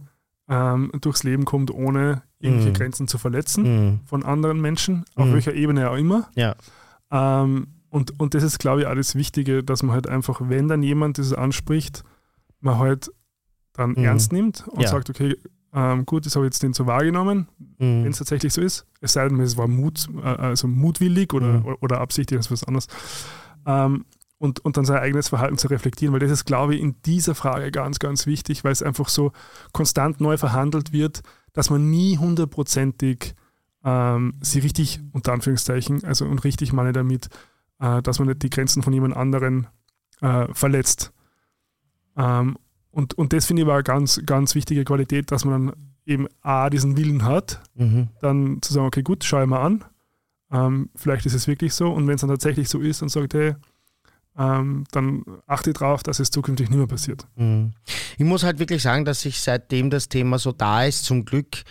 ähm, 0.49 0.91
durchs 1.01 1.23
Leben 1.23 1.45
kommt, 1.45 1.71
ohne 1.71 2.23
irgendwelche 2.41 2.71
Mhm. 2.71 2.75
Grenzen 2.75 3.09
zu 3.09 3.17
verletzen 3.17 3.63
Mhm. 3.93 4.01
von 4.07 4.25
anderen 4.25 4.61
Menschen, 4.61 5.05
auf 5.15 5.27
Mhm. 5.27 5.33
welcher 5.35 5.55
Ebene 5.55 5.89
auch 5.89 5.97
immer. 5.97 6.29
Ja. 6.35 6.57
Ähm, 7.11 7.69
und, 7.95 8.19
und 8.19 8.35
das 8.35 8.43
ist, 8.43 8.59
glaube 8.59 8.81
ich, 8.83 8.87
alles 8.89 9.15
Wichtige, 9.15 9.63
dass 9.63 9.83
man 9.83 9.95
halt 9.95 10.09
einfach, 10.09 10.41
wenn 10.43 10.67
dann 10.69 10.83
jemand 10.83 11.19
das 11.19 11.33
anspricht, 11.33 12.03
man 12.61 12.79
halt 12.79 13.11
dann 13.73 13.91
Mhm. 13.91 14.05
ernst 14.05 14.33
nimmt 14.33 14.67
und 14.69 14.83
Ja. 14.83 14.89
sagt, 14.89 15.11
okay, 15.11 15.37
ähm, 15.73 16.05
gut, 16.05 16.27
das 16.27 16.35
habe 16.37 16.45
ich 16.45 16.49
jetzt 16.49 16.63
den 16.63 16.73
so 16.73 16.87
wahrgenommen, 16.87 17.49
wenn 17.79 18.03
Mhm. 18.03 18.07
es 18.09 18.19
tatsächlich 18.19 18.53
so 18.53 18.61
ist. 18.61 18.87
Es 19.01 19.13
sei 19.13 19.29
denn, 19.29 19.41
es 19.41 19.57
war 19.57 19.69
Mut, 19.69 20.09
äh, 20.17 20.27
also 20.27 20.67
mutwillig 20.69 21.33
oder, 21.35 21.61
Mhm. 21.61 21.77
oder 21.81 22.01
absichtlich, 22.01 22.39
das 22.39 22.47
ist 22.47 22.53
was 22.53 22.65
anderes. 22.65 22.87
Ähm, 23.67 24.05
und, 24.39 24.65
und 24.65 24.77
dann 24.77 24.85
sein 24.85 24.99
eigenes 24.99 25.29
Verhalten 25.29 25.57
zu 25.59 25.69
reflektieren, 25.69 26.13
weil 26.13 26.21
das 26.21 26.31
ist, 26.31 26.45
glaube 26.45 26.75
ich, 26.75 26.81
in 26.83 26.97
dieser 27.07 27.35
Frage 27.35 27.71
ganz, 27.71 27.99
ganz 28.01 28.27
wichtig, 28.27 28.63
weil 28.65 28.73
es 28.73 28.83
einfach 28.83 29.09
so 29.09 29.33
konstant 29.73 30.21
neu 30.21 30.37
verhandelt 30.37 30.93
wird, 30.93 31.23
dass 31.53 31.71
man 31.71 31.89
nie 31.91 32.19
hundertprozentig 32.19 33.35
ähm, 33.85 34.33
sie 34.41 34.61
richtig, 34.61 35.01
unter 35.13 35.33
Anführungszeichen, 35.33 36.05
also 36.05 36.25
und 36.25 36.43
richtig 36.45 36.73
meine 36.73 36.93
damit, 36.93 37.29
äh, 37.81 38.03
dass 38.03 38.19
man 38.19 38.29
nicht 38.29 38.43
die 38.43 38.51
Grenzen 38.51 38.83
von 38.83 38.93
jemand 38.93 39.17
anderen 39.17 39.67
äh, 40.21 40.47
verletzt. 40.53 41.13
Ähm, 42.17 42.57
und, 42.91 43.15
und 43.15 43.33
das 43.33 43.47
finde 43.47 43.63
ich 43.63 43.67
aber 43.67 43.75
eine 43.75 43.83
ganz, 43.83 44.21
ganz 44.25 44.55
wichtige 44.55 44.85
Qualität, 44.85 45.33
dass 45.33 45.45
man 45.45 45.67
dann 45.69 45.77
eben 46.07 46.29
A, 46.43 46.71
diesen 46.71 46.97
Willen 46.97 47.25
hat, 47.25 47.61
Mhm. 47.75 48.09
dann 48.21 48.63
zu 48.63 48.73
sagen, 48.73 48.87
okay, 48.87 49.03
gut, 49.03 49.25
schau 49.25 49.41
ich 49.43 49.49
mal 49.49 49.63
an. 49.63 49.85
Ähm, 50.53 50.91
vielleicht 50.95 51.27
ist 51.27 51.35
es 51.35 51.49
wirklich 51.49 51.75
so. 51.75 51.91
Und 51.91 52.07
wenn 52.07 52.15
es 52.15 52.21
dann 52.21 52.31
tatsächlich 52.31 52.69
so 52.69 52.79
ist 52.81 53.03
und 53.03 53.09
sagt, 53.09 53.35
hey, 53.35 53.55
ähm, 54.37 54.85
dann 54.93 55.25
achte 55.47 55.73
darauf, 55.73 56.03
dass 56.03 56.19
es 56.21 56.31
zukünftig 56.31 56.69
nicht 56.69 56.79
mehr 56.79 56.87
passiert. 56.87 57.27
Mhm. 57.37 57.73
Ich 58.19 58.25
muss 58.25 58.43
halt 58.45 58.59
wirklich 58.59 58.83
sagen, 58.83 59.05
dass 59.05 59.25
ich 59.25 59.41
seitdem 59.41 59.91
das 59.91 60.09
Thema 60.09 60.39
so 60.39 60.53
da 60.53 60.85
ist, 60.85 61.05
zum 61.05 61.25
Glück, 61.25 61.63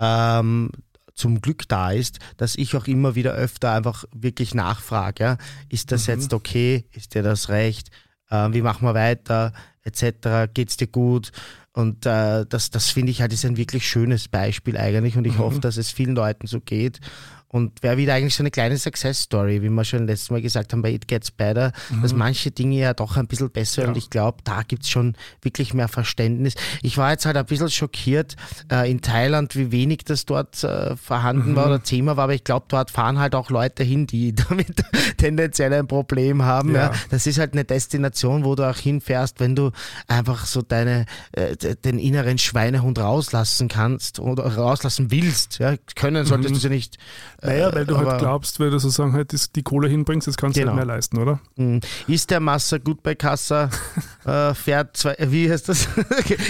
ähm, 0.00 0.70
zum 1.14 1.40
Glück 1.40 1.68
da 1.68 1.92
ist, 1.92 2.18
dass 2.36 2.56
ich 2.56 2.76
auch 2.76 2.86
immer 2.86 3.14
wieder 3.14 3.32
öfter 3.32 3.72
einfach 3.72 4.04
wirklich 4.14 4.54
nachfrage, 4.54 5.22
ja, 5.24 5.36
ist 5.68 5.92
das 5.92 6.06
Mhm. 6.06 6.14
jetzt 6.14 6.34
okay, 6.34 6.84
ist 6.92 7.14
dir 7.14 7.22
das 7.22 7.48
recht, 7.48 7.90
ähm, 8.30 8.52
wie 8.52 8.62
machen 8.62 8.86
wir 8.86 8.94
weiter, 8.94 9.52
etc., 9.82 10.48
geht's 10.52 10.76
dir 10.76 10.88
gut? 10.88 11.30
Und 11.72 12.06
äh, 12.06 12.46
das, 12.48 12.70
das 12.70 12.90
finde 12.90 13.10
ich 13.10 13.20
halt 13.20 13.32
ist 13.32 13.44
ein 13.44 13.56
wirklich 13.56 13.88
schönes 13.88 14.28
Beispiel 14.28 14.76
eigentlich 14.76 15.16
und 15.16 15.24
ich 15.26 15.34
Mhm. 15.34 15.38
hoffe, 15.38 15.60
dass 15.60 15.76
es 15.76 15.90
vielen 15.90 16.14
Leuten 16.14 16.46
so 16.46 16.60
geht. 16.60 17.00
Und 17.54 17.84
wäre 17.84 17.96
wieder 17.96 18.14
eigentlich 18.14 18.34
so 18.34 18.42
eine 18.42 18.50
kleine 18.50 18.76
Success-Story, 18.76 19.62
wie 19.62 19.68
wir 19.68 19.84
schon 19.84 20.08
letztes 20.08 20.28
Mal 20.28 20.42
gesagt 20.42 20.72
haben 20.72 20.82
bei 20.82 20.90
It 20.90 21.06
Gets 21.06 21.30
Better, 21.30 21.70
mhm. 21.88 22.02
dass 22.02 22.12
manche 22.12 22.50
Dinge 22.50 22.80
ja 22.80 22.94
doch 22.94 23.16
ein 23.16 23.28
bisschen 23.28 23.48
besser 23.48 23.82
ja. 23.82 23.88
und 23.88 23.96
ich 23.96 24.10
glaube, 24.10 24.38
da 24.42 24.62
gibt 24.62 24.82
es 24.82 24.88
schon 24.88 25.14
wirklich 25.40 25.72
mehr 25.72 25.86
Verständnis. 25.86 26.54
Ich 26.82 26.98
war 26.98 27.12
jetzt 27.12 27.26
halt 27.26 27.36
ein 27.36 27.46
bisschen 27.46 27.70
schockiert 27.70 28.34
äh, 28.72 28.90
in 28.90 29.02
Thailand, 29.02 29.54
wie 29.54 29.70
wenig 29.70 30.02
das 30.04 30.26
dort 30.26 30.64
äh, 30.64 30.96
vorhanden 30.96 31.52
mhm. 31.52 31.54
war 31.56 31.66
oder 31.66 31.80
Thema 31.80 32.16
war, 32.16 32.24
aber 32.24 32.34
ich 32.34 32.42
glaube, 32.42 32.66
dort 32.66 32.90
fahren 32.90 33.20
halt 33.20 33.36
auch 33.36 33.50
Leute 33.50 33.84
hin, 33.84 34.08
die 34.08 34.34
damit 34.48 34.82
tendenziell 35.16 35.72
ein 35.74 35.86
Problem 35.86 36.42
haben. 36.42 36.74
Ja. 36.74 36.86
ja. 36.86 36.92
Das 37.10 37.24
ist 37.28 37.38
halt 37.38 37.52
eine 37.52 37.64
Destination, 37.64 38.44
wo 38.44 38.56
du 38.56 38.68
auch 38.68 38.78
hinfährst, 38.78 39.38
wenn 39.38 39.54
du 39.54 39.70
einfach 40.08 40.44
so 40.46 40.60
deine, 40.60 41.06
äh, 41.30 41.54
den 41.84 42.00
inneren 42.00 42.38
Schweinehund 42.38 42.98
rauslassen 42.98 43.68
kannst 43.68 44.18
oder 44.18 44.44
rauslassen 44.44 45.12
willst. 45.12 45.60
Ja? 45.60 45.76
Können 45.94 46.26
solltest 46.26 46.50
mhm. 46.50 46.54
du 46.54 46.60
sie 46.60 46.68
nicht 46.68 46.98
naja, 47.44 47.74
weil 47.74 47.86
du 47.86 47.96
halt 47.96 48.18
glaubst, 48.18 48.58
weil 48.60 48.70
du 48.70 48.78
sozusagen 48.78 49.12
halt 49.12 49.54
die 49.54 49.62
Kohle 49.62 49.88
hinbringst, 49.88 50.26
das 50.26 50.36
kannst 50.36 50.58
genau. 50.58 50.72
du 50.72 50.76
nicht 50.76 50.86
mehr 50.86 50.94
leisten, 50.94 51.18
oder? 51.18 51.40
Mhm. 51.56 51.80
Ist 52.06 52.30
der 52.30 52.40
Massa 52.40 52.78
gut 52.78 53.02
bei 53.02 53.14
Kassa? 53.14 53.70
äh, 54.24 54.54
fährt 54.54 54.96
zwei, 54.96 55.16
wie 55.18 55.50
heißt 55.50 55.68
das? 55.68 55.88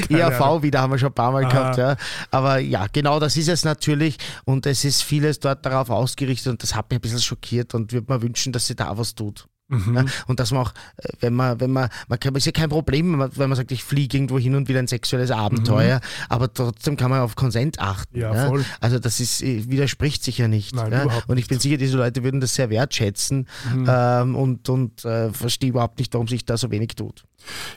ERV 0.08 0.62
wieder 0.62 0.80
haben 0.80 0.92
wir 0.92 0.98
schon 0.98 1.08
ein 1.08 1.14
paar 1.14 1.32
Mal 1.32 1.44
Aha. 1.44 1.50
gehabt, 1.50 1.78
ja. 1.78 1.96
Aber 2.30 2.58
ja, 2.58 2.86
genau 2.92 3.18
das 3.18 3.36
ist 3.36 3.48
es 3.48 3.64
natürlich 3.64 4.18
und 4.44 4.66
es 4.66 4.84
ist 4.84 5.02
vieles 5.02 5.40
dort 5.40 5.66
darauf 5.66 5.90
ausgerichtet 5.90 6.50
und 6.50 6.62
das 6.62 6.74
hat 6.74 6.90
mich 6.90 6.98
ein 6.98 7.02
bisschen 7.02 7.20
schockiert 7.20 7.74
und 7.74 7.92
würde 7.92 8.12
mir 8.12 8.22
wünschen, 8.22 8.52
dass 8.52 8.66
sie 8.66 8.76
da 8.76 8.96
was 8.96 9.14
tut. 9.14 9.46
Mhm. 9.68 9.94
Ja, 9.94 10.04
und 10.26 10.40
dass 10.40 10.50
man 10.50 10.62
auch, 10.62 10.74
äh, 10.98 11.08
wenn 11.20 11.32
man, 11.32 11.58
wenn 11.58 11.70
man, 11.70 11.88
man 12.08 12.20
kann, 12.20 12.34
ist 12.34 12.44
ja 12.44 12.52
kein 12.52 12.68
Problem, 12.68 13.18
wenn 13.18 13.48
man 13.48 13.56
sagt, 13.56 13.72
ich 13.72 13.82
fliege 13.82 14.16
irgendwo 14.16 14.38
hin 14.38 14.54
und 14.54 14.68
will 14.68 14.76
ein 14.76 14.86
sexuelles 14.86 15.30
Abenteuer, 15.30 15.96
mhm. 15.96 16.26
aber 16.28 16.52
trotzdem 16.52 16.96
kann 16.96 17.10
man 17.10 17.20
auf 17.20 17.34
Konsent 17.34 17.78
achten. 17.78 18.18
Ja, 18.18 18.34
ja. 18.34 18.46
Voll. 18.48 18.64
Also 18.80 18.98
das 18.98 19.20
ist, 19.20 19.42
äh, 19.42 19.68
widerspricht 19.70 20.22
sich 20.22 20.38
ja 20.38 20.48
nicht. 20.48 20.74
Nein? 20.74 21.08
Und 21.26 21.38
ich 21.38 21.48
bin 21.48 21.58
sicher, 21.58 21.78
diese 21.78 21.96
Leute 21.96 22.22
würden 22.22 22.40
das 22.40 22.54
sehr 22.54 22.68
wertschätzen 22.68 23.48
mhm. 23.74 23.86
ähm, 23.88 24.36
und, 24.36 24.68
und 24.68 25.04
äh, 25.04 25.30
verstehe 25.30 25.70
überhaupt 25.70 25.98
nicht, 25.98 26.12
warum 26.12 26.28
sich 26.28 26.44
da 26.44 26.58
so 26.58 26.70
wenig 26.70 26.94
tut. 26.96 27.24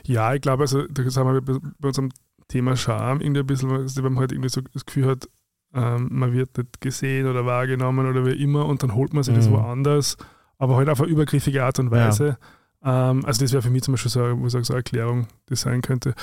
Ja, 0.04 0.34
ich 0.34 0.42
glaube, 0.42 0.64
also 0.64 0.86
das 0.88 1.16
haben 1.16 1.32
wir 1.32 1.40
bei 1.40 1.88
unserem 1.88 2.10
Thema 2.48 2.76
Scham 2.76 3.20
irgendwie 3.20 3.40
ein 3.40 3.46
bisschen, 3.46 3.70
wenn 3.70 4.12
man 4.12 4.18
halt 4.18 4.32
irgendwie 4.32 4.48
so 4.50 4.60
das 4.60 4.84
Gefühl 4.84 5.06
hat, 5.06 5.28
ähm, 5.74 6.08
man 6.10 6.32
wird 6.32 6.56
nicht 6.56 6.80
gesehen 6.80 7.26
oder 7.26 7.46
wahrgenommen 7.46 8.08
oder 8.08 8.26
wie 8.26 8.42
immer 8.42 8.66
und 8.66 8.82
dann 8.82 8.94
holt 8.94 9.12
man 9.12 9.22
sich 9.22 9.34
das 9.34 9.48
mhm. 9.48 9.52
woanders 9.52 10.16
aber 10.58 10.76
halt 10.76 10.88
auf 10.88 11.00
eine 11.00 11.10
übergriffige 11.10 11.64
Art 11.64 11.78
und 11.78 11.90
Weise. 11.90 12.36
Ja. 12.84 13.10
Ähm, 13.10 13.24
also 13.24 13.40
das 13.40 13.52
wäre 13.52 13.62
für 13.62 13.70
mich 13.70 13.82
zum 13.82 13.94
Beispiel 13.94 14.10
so, 14.10 14.20
wo 14.38 14.46
ich 14.46 14.52
sage, 14.52 14.64
so 14.64 14.72
eine 14.72 14.80
Erklärung, 14.80 15.26
die 15.48 15.56
sein 15.56 15.82
könnte. 15.82 16.14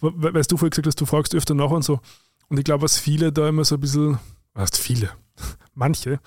Weißt 0.00 0.50
du 0.50 0.56
vorhin 0.56 0.70
gesagt 0.70 0.86
hast, 0.86 1.00
du 1.00 1.06
fragst 1.06 1.34
öfter 1.34 1.54
nach 1.54 1.70
und 1.70 1.82
so. 1.82 2.00
Und 2.48 2.58
ich 2.58 2.64
glaube, 2.64 2.82
was 2.82 2.98
viele 2.98 3.32
da 3.32 3.48
immer 3.48 3.64
so 3.64 3.76
ein 3.76 3.80
bisschen, 3.80 4.18
was 4.54 4.70
viele, 4.76 5.10
manche, 5.74 6.18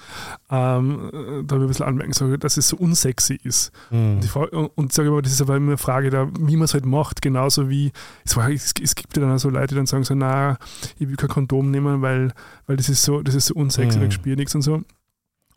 ähm, 0.49 1.43
da 1.45 1.55
ein 1.55 1.67
bisschen 1.67 1.85
anmerken, 1.85 2.13
so, 2.13 2.37
dass 2.37 2.55
es 2.55 2.69
so 2.69 2.77
unsexy 2.77 3.37
ist. 3.43 3.71
Mhm. 3.91 4.15
Und, 4.15 4.25
ich 4.25 4.31
frage, 4.31 4.57
und 4.57 4.93
sage 4.93 5.09
immer, 5.09 5.21
das 5.21 5.33
ist 5.33 5.41
aber 5.41 5.57
immer 5.57 5.71
eine 5.71 5.77
Frage, 5.77 6.09
da, 6.09 6.29
wie 6.39 6.55
man 6.55 6.65
es 6.65 6.73
halt 6.73 6.85
macht, 6.85 7.21
genauso 7.21 7.69
wie, 7.69 7.91
es, 8.23 8.37
war, 8.37 8.49
es, 8.49 8.73
es, 8.81 8.95
gibt 8.95 9.17
ja 9.17 9.21
dann 9.21 9.33
auch 9.33 9.37
so 9.37 9.49
Leute, 9.49 9.67
die 9.67 9.75
dann 9.75 9.85
sagen 9.85 10.05
so, 10.05 10.15
na, 10.15 10.57
ich 10.97 11.09
will 11.09 11.17
kein 11.17 11.29
Kondom 11.29 11.71
nehmen, 11.71 12.01
weil, 12.01 12.31
weil 12.67 12.77
das 12.77 12.87
ist 12.87 13.03
so, 13.03 13.21
das 13.21 13.35
ist 13.35 13.47
so 13.47 13.55
unsexy, 13.55 13.99
mhm. 13.99 14.05
ich 14.05 14.13
spüre 14.13 14.37
nichts 14.37 14.55
und 14.55 14.61
so. 14.61 14.81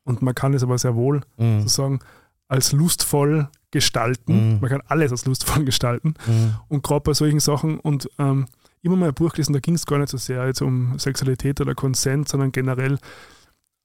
Und 0.07 0.23
man 0.23 0.35
kann 0.35 0.55
es 0.55 0.63
aber 0.63 0.79
sehr 0.79 0.95
wohl 0.95 1.21
mhm. 1.37 1.63
sozusagen 1.63 1.99
als 2.49 2.73
lustvoll 2.73 3.49
gestalten. 3.71 4.55
Mhm. 4.55 4.61
Man 4.61 4.71
kann 4.71 4.83
alles 4.87 5.11
als 5.11 5.27
lustvoll 5.27 5.65
gestalten. 5.65 6.15
Mhm. 6.27 6.55
Und 6.69 6.83
gerade 6.83 7.03
bei 7.03 7.13
solchen 7.13 7.41
Sachen 7.41 7.79
und 7.81 8.09
ähm, 8.19 8.47
immer 8.83 8.97
mal 8.97 9.09
ein 9.09 9.15
Buch 9.15 9.33
gelesen, 9.33 9.53
da 9.53 9.59
ging 9.59 9.75
es 9.75 9.85
gar 9.85 9.99
nicht 9.99 10.11
so 10.11 10.17
sehr 10.17 10.47
jetzt 10.47 10.63
um 10.63 10.99
Sexualität 10.99 11.61
oder 11.61 11.75
Konsent, 11.75 12.29
sondern 12.29 12.53
generell 12.53 12.99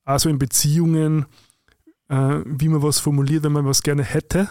also 0.06 0.30
in 0.30 0.38
Beziehungen, 0.38 1.26
äh, 2.08 2.40
wie 2.46 2.70
man 2.70 2.84
was 2.84 3.00
formuliert, 3.00 3.44
wenn 3.44 3.52
man 3.52 3.66
was 3.66 3.82
gerne 3.82 4.04
hätte. 4.04 4.50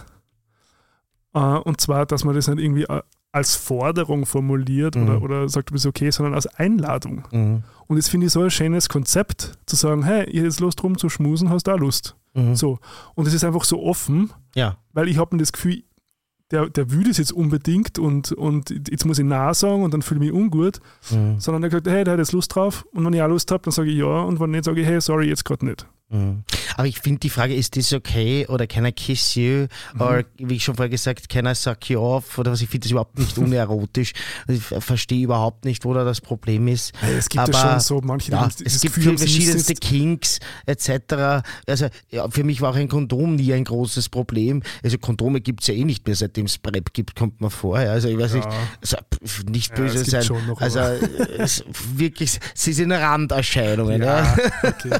Äh, 1.33 1.39
und 1.39 1.79
zwar, 1.79 2.05
dass 2.05 2.25
man 2.25 2.35
das 2.35 2.47
nicht 2.47 2.59
irgendwie 2.59 2.83
äh, 2.83 3.01
als 3.31 3.55
Forderung 3.55 4.25
formuliert 4.25 4.95
mhm. 4.95 5.03
oder, 5.03 5.21
oder 5.21 5.49
sagt, 5.49 5.69
du 5.69 5.73
bist 5.73 5.85
okay, 5.85 6.11
sondern 6.11 6.33
als 6.33 6.47
Einladung. 6.47 7.27
Mhm. 7.31 7.63
Und 7.87 7.95
das 7.95 8.09
finde 8.09 8.27
ich 8.27 8.33
so 8.33 8.41
ein 8.41 8.51
schönes 8.51 8.89
Konzept, 8.89 9.57
zu 9.65 9.75
sagen, 9.75 10.03
hey, 10.03 10.29
ihr 10.29 10.43
habt 10.45 10.59
Lust 10.59 10.83
rum 10.83 10.97
zu 10.97 11.09
schmusen, 11.09 11.49
hast 11.49 11.67
du 11.67 11.71
auch 11.71 11.79
Lust. 11.79 12.15
Mhm. 12.33 12.55
So. 12.55 12.79
Und 13.15 13.27
es 13.27 13.33
ist 13.33 13.43
einfach 13.43 13.63
so 13.63 13.81
offen, 13.83 14.31
ja. 14.55 14.77
weil 14.93 15.07
ich 15.07 15.17
habe 15.17 15.35
mir 15.35 15.41
das 15.41 15.53
Gefühl, 15.53 15.83
der, 16.51 16.69
der 16.69 16.91
will 16.91 17.05
das 17.05 17.17
jetzt 17.17 17.31
unbedingt 17.31 17.97
und, 17.97 18.33
und 18.33 18.69
jetzt 18.89 19.05
muss 19.05 19.19
ich 19.19 19.25
nah 19.25 19.53
sagen 19.53 19.83
und 19.83 19.93
dann 19.93 20.01
fühle 20.01 20.25
ich 20.25 20.31
mich 20.31 20.41
ungut, 20.41 20.81
mhm. 21.09 21.39
sondern 21.39 21.63
er 21.63 21.71
sagt, 21.71 21.87
hey, 21.87 22.03
der 22.03 22.13
hat 22.13 22.19
jetzt 22.19 22.33
Lust 22.33 22.53
drauf 22.53 22.85
und 22.91 23.05
wenn 23.05 23.13
ich 23.13 23.21
auch 23.21 23.29
Lust 23.29 23.49
habe, 23.51 23.63
dann 23.63 23.71
sage 23.71 23.89
ich 23.89 23.97
ja 23.97 24.21
und 24.21 24.39
wenn 24.41 24.51
nicht, 24.51 24.65
sage 24.65 24.81
ich, 24.81 24.87
hey, 24.87 24.99
sorry, 24.99 25.29
jetzt 25.29 25.45
gerade 25.45 25.65
nicht. 25.65 25.87
Mhm. 26.11 26.43
Aber 26.75 26.87
ich 26.87 26.99
finde 26.99 27.19
die 27.19 27.29
Frage, 27.29 27.55
ist 27.55 27.77
das 27.77 27.93
okay 27.93 28.45
oder 28.47 28.67
can 28.67 28.85
I 28.85 28.91
kiss 28.91 29.35
you? 29.35 29.67
Mhm. 29.93 30.01
Oder 30.01 30.23
wie 30.37 30.55
ich 30.55 30.63
schon 30.63 30.75
vorher 30.75 30.89
gesagt, 30.89 31.29
can 31.29 31.45
I 31.45 31.55
suck 31.55 31.89
you 31.89 31.99
off? 31.99 32.37
Oder 32.37 32.51
was, 32.51 32.61
ich 32.61 32.69
finde 32.69 32.85
das 32.85 32.91
überhaupt 32.91 33.17
nicht 33.17 33.37
unerotisch. 33.37 34.13
ich 34.47 34.61
verstehe 34.61 35.23
überhaupt 35.23 35.65
nicht, 35.65 35.85
wo 35.85 35.93
da 35.93 36.03
das 36.03 36.21
Problem 36.21 36.67
ist. 36.67 36.93
Ja, 37.01 37.09
es 37.09 37.29
gibt 37.29 37.41
Aber, 37.43 37.53
ja 37.53 37.71
schon 37.71 37.79
so 37.79 38.01
manche, 38.03 38.31
ja, 38.31 38.47
es 38.63 38.81
gibt 38.81 38.95
Gefühl, 38.95 39.17
verschiedenste 39.17 39.73
Kinks 39.73 40.39
etc. 40.65 41.43
Also 41.67 41.87
ja, 42.09 42.29
für 42.29 42.43
mich 42.43 42.61
war 42.61 42.71
auch 42.71 42.75
ein 42.75 42.87
Kondom 42.89 43.35
nie 43.35 43.53
ein 43.53 43.63
großes 43.63 44.09
Problem. 44.09 44.63
Also 44.83 44.97
Kondome 44.97 45.39
gibt 45.41 45.61
es 45.61 45.67
ja 45.67 45.73
eh 45.73 45.85
nicht 45.85 46.05
mehr, 46.05 46.15
seitdem 46.15 46.45
es 46.45 46.57
PrEP 46.57 46.93
gibt, 46.93 47.15
kommt 47.15 47.39
man 47.39 47.49
vor. 47.49 47.77
Also 47.77 48.09
ich 48.09 48.17
weiß 48.17 48.33
nicht, 48.33 48.47
also, 48.81 48.97
nicht 49.49 49.75
böse 49.75 50.03
sein. 50.03 50.25
Noch, 50.47 50.59
also 50.59 50.79
wirklich, 51.95 52.39
sie 52.53 52.73
sind 52.73 52.91
Randerscheinungen. 52.91 54.01
Ja, 54.11 54.35
okay. 54.63 54.97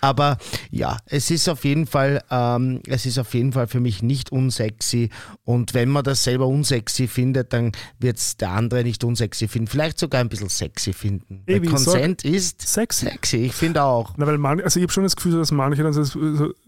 Aber 0.00 0.38
ja, 0.70 0.98
es 1.06 1.30
ist 1.30 1.48
auf 1.48 1.64
jeden 1.64 1.86
Fall, 1.86 2.22
ähm, 2.30 2.80
es 2.86 3.06
ist 3.06 3.18
auf 3.18 3.34
jeden 3.34 3.52
Fall 3.52 3.66
für 3.66 3.80
mich 3.80 4.02
nicht 4.02 4.32
unsexy. 4.32 5.10
Und 5.44 5.74
wenn 5.74 5.88
man 5.88 6.04
das 6.04 6.24
selber 6.24 6.46
unsexy 6.46 7.08
findet, 7.08 7.52
dann 7.52 7.72
wird 7.98 8.18
es 8.18 8.36
der 8.36 8.50
andere 8.50 8.82
nicht 8.82 9.04
unsexy 9.04 9.48
finden. 9.48 9.68
Vielleicht 9.68 9.98
sogar 9.98 10.20
ein 10.20 10.28
bisschen 10.28 10.48
sexy 10.48 10.92
finden. 10.92 11.42
Ey, 11.46 11.60
Consent 11.60 12.24
ist 12.24 12.66
sexy. 12.66 13.06
sexy. 13.06 13.36
Ich 13.38 13.54
finde 13.54 13.82
auch. 13.82 14.14
Na, 14.16 14.26
weil 14.26 14.38
man, 14.38 14.60
also 14.60 14.78
ich 14.78 14.84
habe 14.84 14.92
schon 14.92 15.04
das 15.04 15.16
Gefühl, 15.16 15.38
dass 15.38 15.52
manche 15.52 15.82
dann 15.82 15.94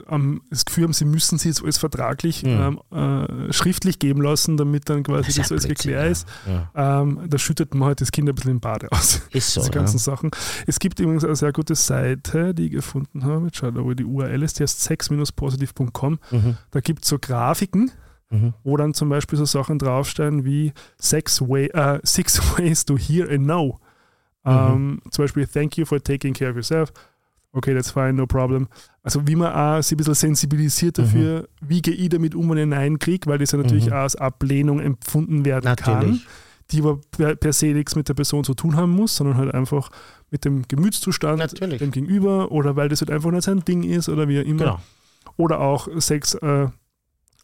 um, 0.08 0.42
das 0.50 0.64
Gefühl 0.64 0.84
haben, 0.84 0.92
sie 0.92 1.04
müssen 1.04 1.38
sich 1.38 1.46
jetzt 1.46 1.62
alles 1.62 1.78
vertraglich 1.78 2.42
mhm. 2.42 2.78
ähm, 2.92 3.48
äh, 3.48 3.52
schriftlich 3.52 3.98
geben 3.98 4.22
lassen, 4.22 4.56
damit 4.56 4.88
dann 4.88 5.02
quasi 5.02 5.26
das, 5.26 5.36
das 5.36 5.52
alles 5.52 5.68
geklärt 5.68 6.10
ist. 6.10 6.28
Ja. 6.46 7.02
Ähm, 7.02 7.20
da 7.28 7.38
schüttet 7.38 7.74
man 7.74 7.88
halt 7.88 8.00
das 8.00 8.12
Kind 8.12 8.28
ein 8.28 8.34
bisschen 8.34 8.52
im 8.52 8.60
Bade 8.60 8.90
aus. 8.90 9.22
Ist 9.30 9.52
so. 9.52 9.60
Diese 9.60 9.70
ganzen 9.70 9.96
ja. 9.98 10.02
Sachen. 10.02 10.30
Es 10.66 10.78
gibt 10.78 11.00
übrigens 11.00 11.24
eine 11.24 11.36
sehr 11.36 11.52
gute 11.52 11.74
Seite, 11.74 12.54
die 12.54 12.66
ich 12.66 12.72
gefunden 12.72 13.24
habe. 13.24 13.46
Jetzt 13.46 13.61
schaut, 13.62 13.74
wo 13.76 13.94
die 13.94 14.04
URL 14.04 14.42
ist, 14.42 14.60
heißt 14.60 14.80
sex-positiv.com. 14.80 16.18
Mhm. 16.30 16.56
Da 16.70 16.80
gibt 16.80 17.04
es 17.04 17.08
so 17.08 17.18
Grafiken, 17.18 17.90
mhm. 18.30 18.54
wo 18.62 18.76
dann 18.76 18.94
zum 18.94 19.08
Beispiel 19.08 19.38
so 19.38 19.44
Sachen 19.44 19.78
draufstehen 19.78 20.44
wie 20.44 20.72
Six, 20.98 21.40
way, 21.40 21.70
uh, 21.74 21.98
six 22.02 22.40
Ways 22.58 22.84
to 22.84 22.96
Hear 22.96 23.30
and 23.30 23.44
Know. 23.44 23.78
Mhm. 24.44 24.52
Um, 24.52 25.02
zum 25.10 25.24
Beispiel, 25.24 25.46
Thank 25.46 25.78
you 25.78 25.84
for 25.84 26.02
taking 26.02 26.34
care 26.34 26.50
of 26.50 26.56
yourself. 26.56 26.92
Okay, 27.54 27.74
that's 27.74 27.90
fine, 27.90 28.14
no 28.14 28.26
problem. 28.26 28.66
Also 29.02 29.26
wie 29.26 29.36
man 29.36 29.52
auch 29.52 29.82
sich 29.82 29.94
ein 29.94 29.98
bisschen 29.98 30.14
sensibilisiert 30.14 30.98
dafür, 30.98 31.42
mhm. 31.42 31.68
wie 31.68 31.82
gehe 31.82 31.94
ich 31.94 32.08
damit 32.08 32.34
um, 32.34 32.48
wenn 32.50 32.58
ich 32.58 32.66
Nein 32.66 32.98
kriege, 32.98 33.28
weil 33.28 33.38
das 33.38 33.52
ja 33.52 33.58
natürlich 33.58 33.86
mhm. 33.86 33.92
auch 33.92 33.98
als 33.98 34.16
Ablehnung 34.16 34.80
empfunden 34.80 35.44
werden 35.44 35.66
natürlich. 35.66 36.24
kann, 36.24 36.32
die 36.70 36.80
aber 36.80 36.98
per, 37.10 37.36
per 37.36 37.52
se 37.52 37.66
nichts 37.66 37.94
mit 37.94 38.08
der 38.08 38.14
Person 38.14 38.44
zu 38.44 38.54
tun 38.54 38.76
haben 38.76 38.92
muss, 38.92 39.16
sondern 39.16 39.36
halt 39.36 39.54
einfach 39.54 39.90
mit 40.32 40.46
dem 40.46 40.66
Gemütszustand 40.66 41.38
Natürlich. 41.38 41.78
dem 41.78 41.92
Gegenüber 41.92 42.50
oder 42.50 42.74
weil 42.74 42.88
das 42.88 43.02
halt 43.02 43.10
einfach 43.10 43.30
nicht 43.30 43.44
sein 43.44 43.60
Ding 43.60 43.84
ist 43.84 44.08
oder 44.08 44.28
wie 44.28 44.40
auch 44.40 44.44
immer. 44.44 44.64
Genau. 44.64 44.78
Oder 45.36 45.60
auch 45.60 45.88
sechs 45.96 46.34
äh, 46.34 46.68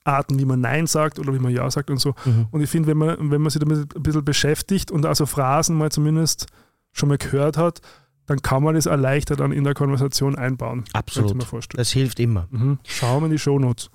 Arten, 0.05 0.39
wie 0.39 0.47
man 0.47 0.61
Nein 0.61 0.87
sagt 0.87 1.19
oder 1.19 1.35
wie 1.35 1.39
man 1.39 1.53
Ja 1.53 1.71
sagt 1.71 1.91
und 1.91 1.99
so. 2.01 2.15
Mhm. 2.25 2.47
Und 2.51 2.63
ich 2.63 2.71
finde, 2.71 2.89
wenn 2.89 2.97
man, 2.97 3.31
wenn 3.31 3.43
man 3.43 3.51
sich 3.51 3.61
damit 3.61 3.95
ein 3.95 4.03
bisschen 4.03 4.25
beschäftigt 4.25 4.91
und 4.91 5.05
also 5.05 5.27
Phrasen 5.27 5.77
mal 5.77 5.93
zumindest 5.93 6.47
schon 6.93 7.11
mal 7.11 7.19
gehört 7.19 7.59
hat, 7.59 7.83
dann 8.27 8.41
kann 8.41 8.63
man 8.63 8.75
das 8.75 8.87
erleichtert 8.87 9.41
dann 9.41 9.53
in 9.53 9.65
der 9.65 9.75
Konversation 9.75 10.37
einbauen. 10.37 10.85
Absolut. 10.95 11.37
Das 11.75 11.91
hilft 11.93 12.19
immer. 12.21 12.49
Mhm. 12.51 12.79
Schauen 12.85 13.23
wir 13.23 13.27
in 13.27 13.33
die 13.33 13.39
Shownotes. 13.39 13.91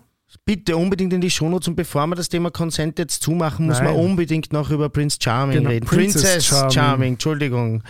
Bitte 0.46 0.78
unbedingt 0.78 1.14
in 1.14 1.22
die 1.22 1.30
Shownotes 1.30 1.68
und 1.68 1.76
bevor 1.76 2.08
wir 2.08 2.16
das 2.16 2.30
Thema 2.30 2.50
Consent 2.52 2.98
jetzt 2.98 3.22
zumachen, 3.22 3.68
muss 3.68 3.78
Nein. 3.78 3.94
man 3.94 3.96
unbedingt 3.96 4.54
noch 4.54 4.72
über 4.72 4.90
Prince 4.90 5.18
Charming 5.20 5.58
genau. 5.58 5.70
reden. 5.70 5.86
Princess, 5.86 6.22
Princess 6.22 6.46
Charming. 6.46 6.72
Charming, 6.72 7.14
Entschuldigung. 7.14 7.84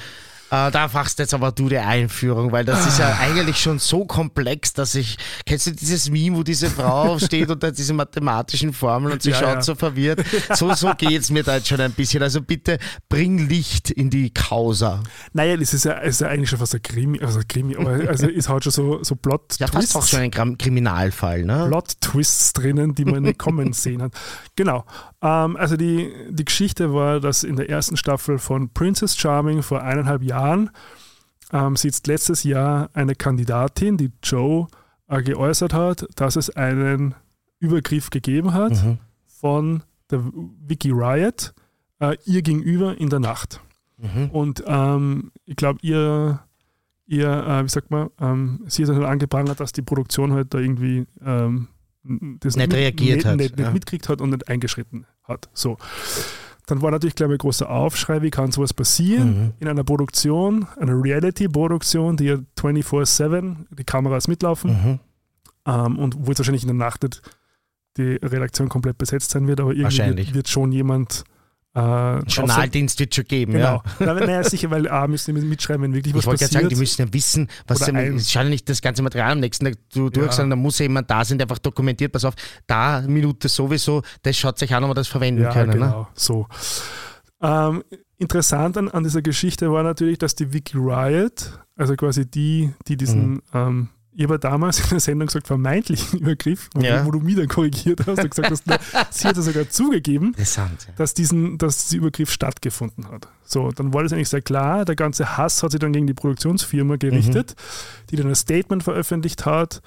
Äh, 0.51 0.71
da 0.71 0.89
machst 0.93 1.19
jetzt 1.19 1.33
aber 1.33 1.51
du 1.51 1.69
die 1.69 1.77
Einführung, 1.77 2.51
weil 2.51 2.63
das 2.63 2.85
ist 2.85 2.99
ja 2.99 3.09
ah. 3.09 3.19
eigentlich 3.21 3.57
schon 3.57 3.79
so 3.79 4.05
komplex, 4.05 4.73
dass 4.73 4.95
ich. 4.95 5.17
Kennst 5.45 5.67
du 5.67 5.71
dieses 5.71 6.09
Meme, 6.09 6.37
wo 6.37 6.43
diese 6.43 6.69
Frau 6.69 7.17
steht 7.23 7.49
unter 7.49 7.71
diese 7.71 7.93
mathematischen 7.93 8.71
Formeln 8.71 9.13
und 9.13 9.21
sie 9.21 9.31
ja, 9.31 9.37
schaut 9.37 9.55
ja. 9.55 9.61
so 9.61 9.75
verwirrt? 9.75 10.23
So, 10.53 10.73
so 10.73 10.93
geht 10.97 11.21
es 11.21 11.31
mir 11.31 11.43
da 11.43 11.55
jetzt 11.55 11.67
schon 11.67 11.81
ein 11.81 11.91
bisschen. 11.93 12.21
Also 12.21 12.41
bitte 12.41 12.77
bring 13.09 13.47
Licht 13.47 13.89
in 13.89 14.09
die 14.09 14.31
Causa. 14.31 15.01
Naja, 15.33 15.57
das 15.57 15.73
ist 15.73 15.85
ja, 15.85 15.93
ist 15.93 16.21
ja 16.21 16.27
eigentlich 16.27 16.49
schon 16.49 16.59
fast 16.59 16.75
ein 16.75 16.83
Krimi, 16.83 17.19
also 17.21 17.39
Krimi, 17.47 17.75
aber 17.75 18.07
also 18.07 18.27
ist 18.27 18.49
halt 18.49 18.63
schon 18.63 18.73
so, 18.73 19.03
so 19.03 19.15
Plot-Twists. 19.15 19.59
Ja, 19.59 19.67
fast 19.67 19.95
auch 19.95 20.05
schon 20.05 20.19
ein 20.19 20.57
Kriminalfall, 20.57 21.43
ne? 21.43 21.65
Plot-Twists 21.67 22.53
drinnen, 22.53 22.93
die 22.93 23.05
man 23.05 23.23
nicht 23.23 23.39
kommen 23.39 23.73
sehen 23.73 24.03
hat. 24.03 24.13
Genau. 24.55 24.85
Ähm, 25.23 25.55
also 25.55 25.77
die, 25.77 26.11
die 26.29 26.45
Geschichte 26.45 26.93
war, 26.93 27.19
dass 27.19 27.43
in 27.43 27.55
der 27.55 27.69
ersten 27.69 27.97
Staffel 27.97 28.37
von 28.37 28.69
Princess 28.69 29.17
Charming 29.17 29.63
vor 29.63 29.81
eineinhalb 29.81 30.21
Jahren 30.21 30.69
ähm, 31.51 31.75
sitzt 31.75 32.05
letztes 32.07 32.43
Jahr 32.43 32.89
eine 32.93 33.15
Kandidatin, 33.15 33.97
die 33.97 34.11
Joe 34.21 34.67
äh, 35.07 35.21
geäußert 35.23 35.73
hat, 35.73 36.05
dass 36.15 36.35
es 36.35 36.49
einen 36.49 37.15
Übergriff 37.59 38.09
gegeben 38.09 38.53
hat 38.53 38.73
Mhm. 38.83 38.97
von 39.27 39.83
der 40.11 40.21
Vicky 40.67 40.91
Riot 40.91 41.53
äh, 41.99 42.17
ihr 42.25 42.41
gegenüber 42.41 42.97
in 42.99 43.09
der 43.09 43.19
Nacht. 43.19 43.61
Mhm. 43.97 44.29
Und 44.31 44.63
ähm, 44.67 45.31
ich 45.45 45.55
glaube, 45.55 45.79
ihr, 45.81 46.39
ihr 47.05 47.29
äh, 47.29 47.63
wie 47.63 47.69
sagt 47.69 47.89
man, 47.91 48.09
ähm, 48.19 48.63
sie 48.67 48.83
hat 48.85 48.93
halt 48.95 49.05
angeprangert, 49.05 49.59
dass 49.59 49.71
die 49.71 49.81
Produktion 49.81 50.33
halt 50.33 50.53
da 50.53 50.57
irgendwie 50.57 51.05
ähm, 51.25 51.69
das 52.03 52.55
Nicht 52.55 52.73
reagiert 52.73 53.17
nicht, 53.17 53.25
hat, 53.25 53.37
nicht, 53.37 53.57
nicht 53.57 53.65
ja. 53.65 53.71
mitgekriegt 53.71 54.09
hat 54.09 54.21
und 54.21 54.31
nicht 54.31 54.47
eingeschritten 54.49 55.05
hat. 55.23 55.49
So. 55.53 55.77
Dann 56.65 56.81
war 56.81 56.91
natürlich, 56.91 57.15
glaube 57.15 57.33
ich, 57.33 57.37
ein 57.37 57.41
großer 57.41 57.69
Aufschrei, 57.69 58.21
wie 58.21 58.29
kann 58.29 58.51
sowas 58.51 58.73
passieren 58.73 59.27
Mhm. 59.45 59.53
in 59.59 59.67
einer 59.67 59.83
Produktion, 59.83 60.65
einer 60.77 61.01
Reality-Produktion, 61.01 62.17
die 62.17 62.25
ja 62.25 62.37
24-7, 62.57 63.65
die 63.71 63.83
Kameras 63.83 64.27
mitlaufen 64.27 64.71
Mhm. 64.71 64.99
ähm, 65.65 65.99
und 65.99 66.15
wo 66.19 66.29
jetzt 66.29 66.39
wahrscheinlich 66.39 66.63
in 66.63 66.67
der 66.69 66.75
Nacht 66.77 67.03
nicht 67.03 67.21
die 67.97 68.15
Redaktion 68.15 68.69
komplett 68.69 68.97
besetzt 68.97 69.31
sein 69.31 69.47
wird, 69.47 69.59
aber 69.59 69.73
irgendwie 69.73 70.17
wird, 70.17 70.33
wird 70.33 70.47
schon 70.49 70.71
jemand 70.71 71.23
äh. 71.75 72.19
Journaldienst 72.27 72.99
wird 72.99 73.15
schon 73.15 73.25
geben, 73.25 73.53
Genau. 73.53 73.81
ja. 73.99 74.05
Ja. 74.05 74.13
Naja, 74.13 74.43
sicher, 74.43 74.69
weil 74.71 74.87
A, 74.89 75.07
müssen 75.07 75.33
die 75.35 75.41
mitschreiben, 75.41 75.83
wenn 75.83 75.93
wirklich 75.93 76.13
was 76.13 76.21
Ich 76.21 76.25
wollte 76.27 76.39
gerade 76.45 76.49
passiert. 76.53 76.63
sagen, 76.63 76.69
die 76.69 76.79
müssen 76.79 77.01
ja 77.01 77.13
wissen, 77.13 77.49
was 77.67 77.77
Oder 77.81 78.17
sie, 78.19 78.37
ein- 78.39 78.49
nicht 78.49 78.69
das 78.69 78.81
ganze 78.81 79.01
Material 79.01 79.31
am 79.31 79.39
nächsten 79.39 79.65
Tag 79.65 79.75
du, 79.93 80.09
durch, 80.09 80.27
Ja. 80.27 80.31
sondern 80.31 80.51
da 80.51 80.55
muss 80.63 80.77
ja 80.79 80.83
jemand 80.83 81.09
da 81.09 81.25
sein, 81.25 81.37
der 81.37 81.45
einfach 81.45 81.59
dokumentiert, 81.59 82.11
pass 82.11 82.25
auf, 82.25 82.35
da 82.67 83.01
Minute 83.01 83.47
sowieso, 83.49 84.01
das 84.21 84.37
schaut 84.37 84.59
sich 84.59 84.73
an, 84.73 84.83
ob 84.83 84.91
wir 84.91 84.93
das 84.95 85.07
verwenden 85.07 85.41
ja, 85.43 85.51
können. 85.53 85.69
Ne? 85.69 85.73
genau, 85.77 86.07
so. 86.13 86.47
Ähm, 87.41 87.83
interessant 88.17 88.77
an, 88.77 88.87
an 88.89 89.03
dieser 89.03 89.21
Geschichte 89.21 89.71
war 89.71 89.83
natürlich, 89.83 90.17
dass 90.17 90.35
die 90.35 90.53
Vicky 90.53 90.77
Riot, 90.77 91.59
also 91.75 91.95
quasi 91.95 92.29
die, 92.29 92.71
die 92.87 92.95
diesen, 92.97 93.31
Mhm. 93.31 93.41
ähm, 93.53 93.89
ich 94.15 94.23
habe 94.23 94.37
damals 94.39 94.79
in 94.79 94.89
der 94.89 94.99
Sendung 94.99 95.27
gesagt, 95.27 95.47
vermeintlichen 95.47 96.19
Übergriff, 96.21 96.69
wo, 96.73 96.81
Ja. 96.81 97.05
wo 97.05 97.11
du 97.11 97.19
mich 97.19 97.35
dann 97.35 97.47
korrigiert 97.47 98.01
hast 98.05 98.19
und 98.23 98.29
gesagt 98.29 98.51
hast, 98.51 98.63
na, 98.65 98.77
sie 99.09 99.27
hat 99.27 99.35
ja 99.35 99.41
sogar 99.41 99.69
zugegeben. 99.69 100.35
Ja. 100.37 100.69
dass, 100.97 101.13
diesen, 101.13 101.57
dass 101.57 101.87
dieser 101.87 101.97
Übergriff 101.97 102.31
stattgefunden 102.31 103.09
hat. 103.09 103.27
So, 103.43 103.71
dann 103.71 103.93
war 103.93 104.03
das 104.03 104.13
eigentlich 104.13 104.29
sehr 104.29 104.41
klar. 104.41 104.85
Der 104.85 104.95
ganze 104.95 105.37
Hass 105.37 105.63
hat 105.63 105.71
sich 105.71 105.79
dann 105.79 105.93
gegen 105.93 106.07
die 106.07 106.13
Produktionsfirma 106.13 106.95
gerichtet, 106.97 107.55
die 108.09 108.15
dann 108.15 108.27
ein 108.27 108.35
Statement 108.35 108.83
veröffentlicht 108.83 109.45
hat. 109.45 109.81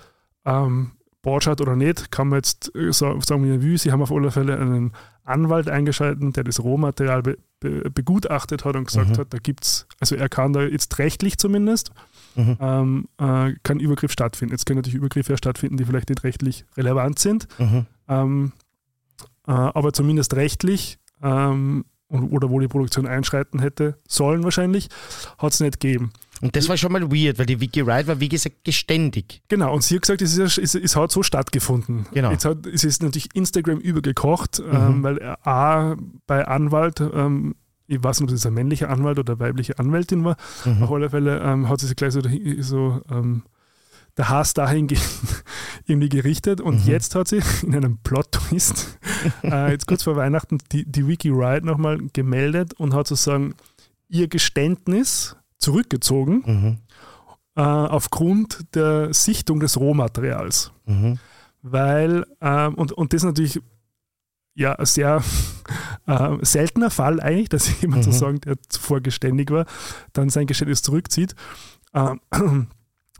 Ähm, 0.45 0.93
Botschaft 1.23 1.61
oder 1.61 1.75
nicht, 1.75 2.13
kann 2.13 2.29
man 2.29 2.39
jetzt 2.39 2.73
äh, 2.77 2.93
sa- 2.93 3.21
sagen, 3.21 3.45
wie 3.45 3.49
man 3.49 3.63
will. 3.63 3.77
Sie 3.79 3.91
haben 3.91 4.01
auf 4.03 4.13
alle 4.13 4.31
Fälle 4.31 4.59
einen 4.59 4.93
Anwalt 5.25 5.69
eingeschaltet, 5.69 6.37
der 6.37 6.45
das 6.45 6.63
Rohmaterial 6.63 7.23
be 7.23 7.39
be 7.59 7.91
begutachtet 7.91 8.65
hat 8.65 8.77
und 8.77 8.85
gesagt 8.85 9.11
Mhm. 9.11 9.17
hat, 9.19 9.33
da 9.35 9.39
gibt 9.39 9.65
es, 9.65 9.87
also 9.99 10.15
er 10.15 10.29
kann 10.29 10.53
da 10.53 10.63
jetzt 10.63 10.99
rechtlich 10.99 11.39
zumindest, 11.39 11.91
Mhm. 12.37 12.57
ähm, 12.61 13.09
äh, 13.19 13.55
kann 13.63 13.81
Übergriff 13.81 14.13
stattfinden. 14.13 14.53
Jetzt 14.53 14.67
können 14.67 14.79
natürlich 14.79 14.97
Übergriffe 14.97 15.33
ja 15.33 15.37
stattfinden, 15.37 15.77
die 15.77 15.85
vielleicht 15.85 16.09
nicht 16.11 16.23
rechtlich 16.23 16.65
relevant 16.77 17.19
sind. 17.19 17.49
Mhm. 17.59 17.87
Ähm, 18.09 18.53
äh, 19.47 19.53
aber 19.53 19.93
zumindest 19.93 20.35
rechtlich 20.35 20.99
ähm, 21.23 21.85
oder 22.09 22.51
wo 22.51 22.61
die 22.61 22.69
Produktion 22.69 23.07
einschreiten 23.07 23.61
hätte 23.61 23.99
sollen 24.07 24.45
wahrscheinlich, 24.45 24.89
hat 25.39 25.53
es 25.53 25.61
nicht 25.61 25.81
gegeben. 25.81 26.13
Und 26.43 26.55
das 26.55 26.69
war 26.69 26.77
schon 26.77 26.93
mal 26.93 27.11
weird, 27.11 27.39
weil 27.39 27.47
die 27.47 27.61
Vicky 27.61 27.87
Wright 27.87 28.07
war, 28.07 28.21
wie 28.21 28.29
gesagt, 28.29 28.63
geständig. 28.63 29.43
Genau, 29.49 29.75
und 29.75 29.83
sie 29.83 29.95
hat 29.97 30.03
gesagt, 30.03 30.23
es, 30.23 30.37
ist, 30.37 30.59
es, 30.59 30.75
es 30.75 30.95
hat 30.95 31.11
so 31.11 31.23
stattgefunden. 31.23 32.07
Genau. 32.13 32.31
Jetzt 32.31 32.45
hat, 32.45 32.67
es 32.67 32.85
ist 32.85 33.03
natürlich 33.03 33.35
Instagram 33.35 33.79
übergekocht, 33.79 34.61
ähm, 34.61 35.03
weil 35.03 35.23
A, 35.43 35.97
bei 36.27 36.47
Anwalt, 36.47 37.01
ähm, 37.01 37.55
ich 37.87 38.03
weiß 38.03 38.21
nicht, 38.21 38.29
ob 38.31 38.35
das 38.35 38.47
ein 38.47 38.55
männlicher 38.55 38.91
Anwalt 38.91 39.19
oder 39.19 39.39
weibliche 39.39 39.79
Anwältin 39.79 40.25
war, 40.25 40.37
Mhm. 40.65 40.83
auf 40.83 40.93
alle 40.93 41.11
Fälle 41.11 41.41
ähm, 41.41 41.69
hat 41.69 41.81
sie 41.81 41.87
sich 41.87 41.97
gleich 41.97 42.13
so, 42.13 42.21
so 42.61 43.01
ähm, 43.11 43.43
der 44.17 44.29
Hass 44.31 44.55
dahingehend 44.55 45.03
irgendwie 45.87 46.09
gerichtet 46.09 46.61
und 46.61 46.85
Mhm. 46.85 46.91
jetzt 46.91 47.15
hat 47.15 47.29
sie 47.29 47.41
in 47.63 47.75
einem 47.75 47.99
Plot-Twist, 47.99 48.99
äh, 49.43 49.71
jetzt 49.71 49.87
kurz 49.87 50.03
vor 50.05 50.17
Weihnachten, 50.17 50.59
die, 50.73 50.85
die 50.91 51.07
Wiki 51.07 51.29
Riot 51.31 51.65
nochmal 51.65 51.99
gemeldet 52.13 52.75
und 52.75 52.95
hat 52.95 53.07
sozusagen 53.07 53.55
ihr 54.09 54.29
Geständnis 54.29 55.37
zurückgezogen 55.59 56.43
Mhm. 56.47 56.77
äh, 57.57 57.63
aufgrund 57.63 58.75
der 58.75 59.13
Sichtung 59.15 59.61
des 59.61 59.79
Rohmaterials. 59.79 60.73
Mhm. 60.87 61.19
Weil, 61.63 62.25
ähm, 62.41 62.75
und, 62.75 62.93
und 62.93 63.13
das 63.13 63.23
natürlich 63.25 63.61
ja 64.57 64.75
sehr 64.85 65.23
äh, 66.07 66.37
seltener 66.43 66.91
Fall 66.91 67.21
eigentlich, 67.21 67.49
dass 67.51 67.81
jemand 67.81 68.01
Mhm. 68.01 68.05
sozusagen, 68.13 68.41
der 68.41 68.57
zuvor 68.69 69.01
geständig 69.01 69.51
war, 69.51 69.67
dann 70.13 70.29
sein 70.31 70.47
Geständnis 70.47 70.83
zurückzieht, 70.83 71.35
ähm, 71.95 72.21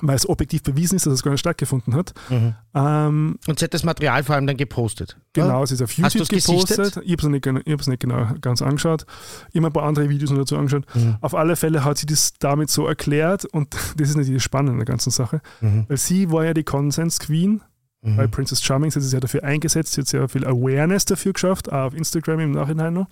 weil 0.03 0.17
es 0.17 0.29
objektiv 0.29 0.63
bewiesen 0.63 0.97
ist, 0.97 1.07
dass 1.07 1.15
es 1.15 1.23
gar 1.23 1.31
nicht 1.31 1.41
stattgefunden 1.41 1.95
hat. 1.95 2.13
Mhm. 2.29 2.55
Ähm, 2.75 3.39
Und 3.49 3.59
sie 3.59 3.65
hat 3.65 3.73
das 3.73 3.83
Material 3.83 4.23
vor 4.25 4.35
allem 4.35 4.47
dann 4.47 4.59
gepostet. 4.59 5.17
Genau, 5.33 5.63
es 5.63 5.71
ist 5.71 5.81
auf 5.81 5.91
YouTube 5.93 6.29
gepostet. 6.29 6.77
gesichtet? 6.77 7.03
Ich 7.07 7.13
habe 7.13 7.23
es 7.23 7.29
nicht, 7.29 7.43
genau- 7.43 7.61
ich 7.65 7.87
nicht 7.87 8.01
genau 8.01 8.29
ganz 8.43 8.61
angeschaut. 8.61 9.07
Ich 9.53 9.57
habe 9.57 9.69
ein 9.69 9.73
paar 9.73 9.85
andere 9.85 10.11
Videos 10.11 10.31
noch 10.31 10.39
dazu 10.39 10.59
angeschaut. 10.59 10.85
Mhm. 10.95 11.17
Auf 11.23 11.35
alle 11.35 11.57
Fälle 11.57 11.83
hat 11.85 11.97
sie 11.97 12.05
das 12.07 12.35
damit 12.39 12.69
so 12.69 12.87
erklärt 12.87 13.47
und 13.47 13.73
das 13.97 14.11
ist 14.11 14.17
natürlich 14.17 14.37
das 14.37 14.43
Spannende 14.43 14.73
an 14.73 14.79
der 14.79 14.87
ganzen 14.87 15.11
Sache, 15.11 15.41
Mhm. 15.63 15.87
weil 15.89 15.97
sie 15.97 16.31
war 16.31 16.45
ja 16.45 16.53
die 16.53 16.65
Consens 16.65 17.19
Queen 17.19 17.63
Mhm. 18.07 18.17
bei 18.17 18.27
Princess 18.27 18.63
Charming, 18.63 18.91
sie 18.91 18.97
hat 18.99 19.03
sich 19.05 19.13
ja 19.13 19.21
dafür 19.21 19.43
eingesetzt, 19.45 19.93
sie 19.93 20.01
hat 20.01 20.09
sehr 20.09 20.29
viel 20.29 20.47
Awareness 20.47 21.05
dafür 21.05 21.33
geschafft, 21.33 21.71
auch 21.73 21.87
auf 21.89 21.95
Instagram 21.95 22.41
im 22.41 22.53
Nachhinein 22.53 22.95
noch. 22.95 23.07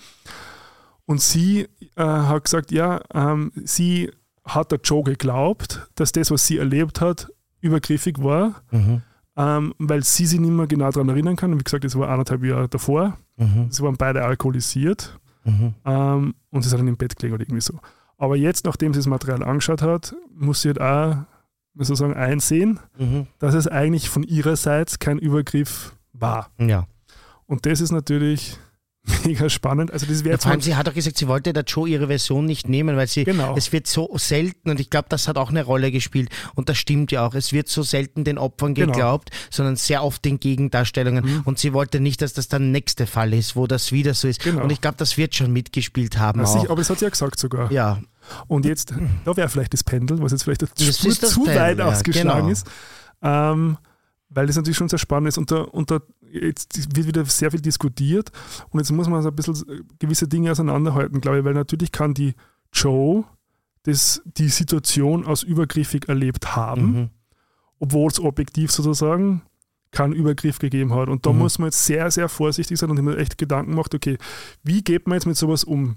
Und 1.07 1.21
sie 1.21 1.69
äh, 1.97 2.03
hat 2.03 2.45
gesagt, 2.45 2.73
ja, 2.73 3.01
ähm, 3.12 3.53
sie 3.65 4.11
hat 4.45 4.73
der 4.73 4.81
Joe 4.83 5.03
geglaubt, 5.03 5.89
dass 5.97 6.12
das, 6.12 6.31
was 6.31 6.47
sie 6.47 6.59
erlebt 6.59 7.01
hat, 7.01 7.29
übergriffig 7.61 8.23
war, 8.23 8.62
Mhm. 8.71 9.03
ähm, 9.37 9.75
weil 9.79 10.05
sie 10.05 10.27
sich 10.27 10.39
nicht 10.41 10.51
mehr 10.53 10.66
genau 10.66 10.91
daran 10.91 11.09
erinnern 11.09 11.37
kann. 11.37 11.53
Und 11.53 11.61
wie 11.61 11.65
gesagt, 11.65 11.85
das 11.85 11.99
war 11.99 12.09
anderthalb 12.09 12.45
Jahre 12.45 12.69
davor. 12.69 13.16
Mhm. 13.37 13.66
Sie 13.71 13.83
waren 13.83 13.97
beide 13.97 14.23
alkoholisiert 14.25 15.19
Mhm. 15.45 15.75
ähm, 15.85 16.35
und 16.51 16.62
sie 16.62 16.69
ist 16.69 16.79
dann 16.79 16.87
im 16.89 16.97
Bett 16.97 17.16
gelegen 17.16 17.35
oder 17.35 17.43
irgendwie 17.45 17.61
so. 17.61 17.79
Aber 18.16 18.37
jetzt, 18.37 18.65
nachdem 18.65 18.95
sie 18.95 19.01
das 19.01 19.07
Material 19.07 19.43
angeschaut 19.43 19.83
hat, 19.83 20.15
muss 20.35 20.62
sie 20.62 20.69
halt 20.69 20.81
auch 20.81 21.16
sozusagen 21.77 22.15
einsehen, 22.15 22.81
Mhm. 22.99 23.27
dass 23.39 23.55
es 23.55 23.67
eigentlich 23.67 24.09
von 24.09 24.23
ihrerseits 24.23 24.99
kein 24.99 25.19
Übergriff 25.19 25.95
war. 26.13 26.51
Ja. 26.59 26.87
Und 27.47 27.67
das 27.67 27.81
ist 27.81 27.91
natürlich 27.91 28.59
mega 29.24 29.51
spannend. 29.51 29.93
Also 29.93 30.06
das 30.06 30.24
wäre 30.24 30.39
Ja, 30.43 30.60
sie 30.60 30.76
hat 30.76 30.89
auch 30.89 30.94
gesagt, 30.94 31.18
sie 31.18 31.28
wollte 31.28 31.52
der 31.52 31.64
Joe 31.64 31.86
ihre 31.89 32.06
Version 32.06 32.47
nicht 32.47 32.68
nehmen, 32.68 32.97
weil 32.97 33.06
sie, 33.06 33.24
Genau. 33.24 33.55
es 33.56 33.70
wird 33.72 33.86
so 33.86 34.10
selten, 34.16 34.70
und 34.70 34.81
ich 34.81 34.89
glaube, 34.89 35.06
das 35.10 35.28
hat 35.28 35.36
auch 35.36 35.51
eine 35.51 35.62
Rolle 35.62 35.90
gespielt, 35.93 36.31
und 36.55 36.68
das 36.70 36.78
stimmt 36.78 37.12
ja 37.12 37.26
auch, 37.26 37.35
es 37.35 37.52
wird 37.52 37.68
so 37.68 37.82
selten 37.82 38.24
den 38.24 38.39
Opfern 38.39 38.74
Genau. 38.74 38.93
geglaubt, 38.93 39.31
sondern 39.51 39.76
sehr 39.76 40.02
oft 40.02 40.24
den 40.24 40.40
Gegendarstellungen. 40.40 41.24
Mhm. 41.24 41.43
Und 41.44 41.59
sie 41.59 41.72
wollte 41.74 42.01
nicht, 42.01 42.22
dass 42.22 42.32
das 42.32 42.48
der 42.48 42.60
nächste 42.60 43.06
Fall 43.06 43.35
ist, 43.35 43.56
wo 43.56 43.66
das 43.66 43.93
wieder 43.93 44.14
so 44.14 44.26
ist. 44.26 44.43
Genau. 44.43 44.62
Und 44.62 44.70
ich 44.72 44.81
glaube, 44.81 44.97
das 44.97 45.18
wird 45.18 45.35
schon 45.35 45.52
mitgespielt 45.52 46.18
haben 46.18 46.40
Na, 46.40 46.48
auch. 46.48 46.52
sicher, 46.52 46.70
aber 46.70 46.76
das 46.81 46.89
hat 46.89 46.98
sie 46.98 47.05
ja 47.05 47.10
gesagt 47.10 47.39
sogar. 47.39 47.70
ja, 47.70 48.01
Und 48.47 48.64
jetzt, 48.64 48.94
da 49.26 49.36
wäre 49.36 49.48
vielleicht 49.51 49.74
das 49.74 49.85
Pendel, 49.85 50.20
was 50.22 50.32
jetzt 50.32 50.44
vielleicht 50.44 50.62
Das 50.62 50.70
zu, 50.74 51.09
das 51.09 51.18
zu 51.35 51.47
weit 51.47 51.78
ja, 51.78 51.86
ausgeschlagen 51.86 52.39
genau. 52.40 52.48
ist. 52.51 52.66
Ähm, 53.22 53.76
weil 54.35 54.47
das 54.47 54.56
natürlich 54.56 54.77
schon 54.77 54.89
sehr 54.89 54.98
spannend 54.98 55.28
ist 55.28 55.39
und 55.39 55.51
da, 55.51 55.62
und 55.62 55.90
da 55.90 56.01
jetzt 56.31 56.97
wird 56.97 57.06
wieder 57.06 57.24
sehr 57.24 57.51
viel 57.51 57.61
diskutiert 57.61 58.31
und 58.70 58.81
jetzt 58.81 58.90
muss 58.90 59.09
man 59.09 59.23
so 59.23 59.28
ein 59.28 59.36
bisschen 59.36 59.86
gewisse 59.98 60.27
Dinge 60.28 60.51
auseinanderhalten, 60.51 61.20
glaube 61.20 61.39
ich, 61.39 61.44
weil 61.44 61.55
natürlich 61.55 61.93
kann 61.93 62.12
die 62.15 62.35
Joe 62.73 63.24
das, 63.85 64.23
die 64.24 64.48
Situation 64.48 65.27
als 65.27 65.43
übergriffig 65.43 66.09
erlebt 66.09 66.56
haben, 66.56 66.93
mhm. 66.93 67.11
obwohl 67.78 68.09
es 68.11 68.19
objektiv 68.19 68.70
sozusagen 68.73 69.43
keinen 69.90 70.12
Übergriff 70.15 70.59
gegeben 70.59 70.93
hat. 70.94 71.09
Und 71.09 71.24
da 71.27 71.32
Mhm. 71.32 71.39
muss 71.39 71.59
man 71.59 71.66
jetzt 71.69 71.85
sehr, 71.86 72.11
sehr 72.11 72.28
vorsichtig 72.28 72.78
sein 72.78 72.90
und 72.90 72.98
immer 72.98 73.16
echt 73.16 73.39
Gedanken 73.39 73.74
macht, 73.74 73.94
okay, 73.94 74.19
wie 74.65 74.82
geht 74.82 75.06
man 75.06 75.16
jetzt 75.16 75.27
mit 75.27 75.36
sowas 75.36 75.62
um? 75.65 75.97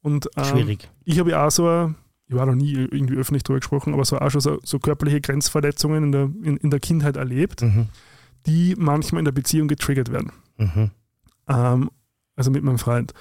Und, 0.00 0.28
ähm, 0.36 0.44
schwierig. 0.44 0.88
ich 1.04 1.18
habe 1.18 1.30
ja 1.32 1.46
auch 1.46 1.50
so, 1.50 1.68
ein- 1.68 1.96
ich 2.26 2.34
war 2.34 2.46
noch 2.46 2.54
nie 2.54 2.72
irgendwie 2.72 3.16
öffentlich 3.16 3.42
darüber 3.42 3.60
gesprochen, 3.60 3.92
aber 3.94 4.04
so 4.04 4.18
auch 4.18 4.30
schon 4.30 4.40
so, 4.40 4.58
so 4.64 4.78
körperliche 4.78 5.20
Grenzverletzungen 5.20 6.04
in 6.04 6.12
der, 6.12 6.22
in, 6.42 6.56
in 6.56 6.70
der 6.70 6.80
Kindheit 6.80 7.16
erlebt, 7.16 7.62
Mhm. 7.62 7.88
die 8.46 8.74
manchmal 8.78 9.20
in 9.20 9.24
der 9.26 9.32
Beziehung 9.32 9.68
getriggert 9.68 10.10
werden. 10.10 10.32
Mhm. 10.58 10.90
Ähm, 11.48 11.90
also 12.36 12.50
mit 12.50 12.64
meinem 12.64 12.78
Freund. 12.78 13.12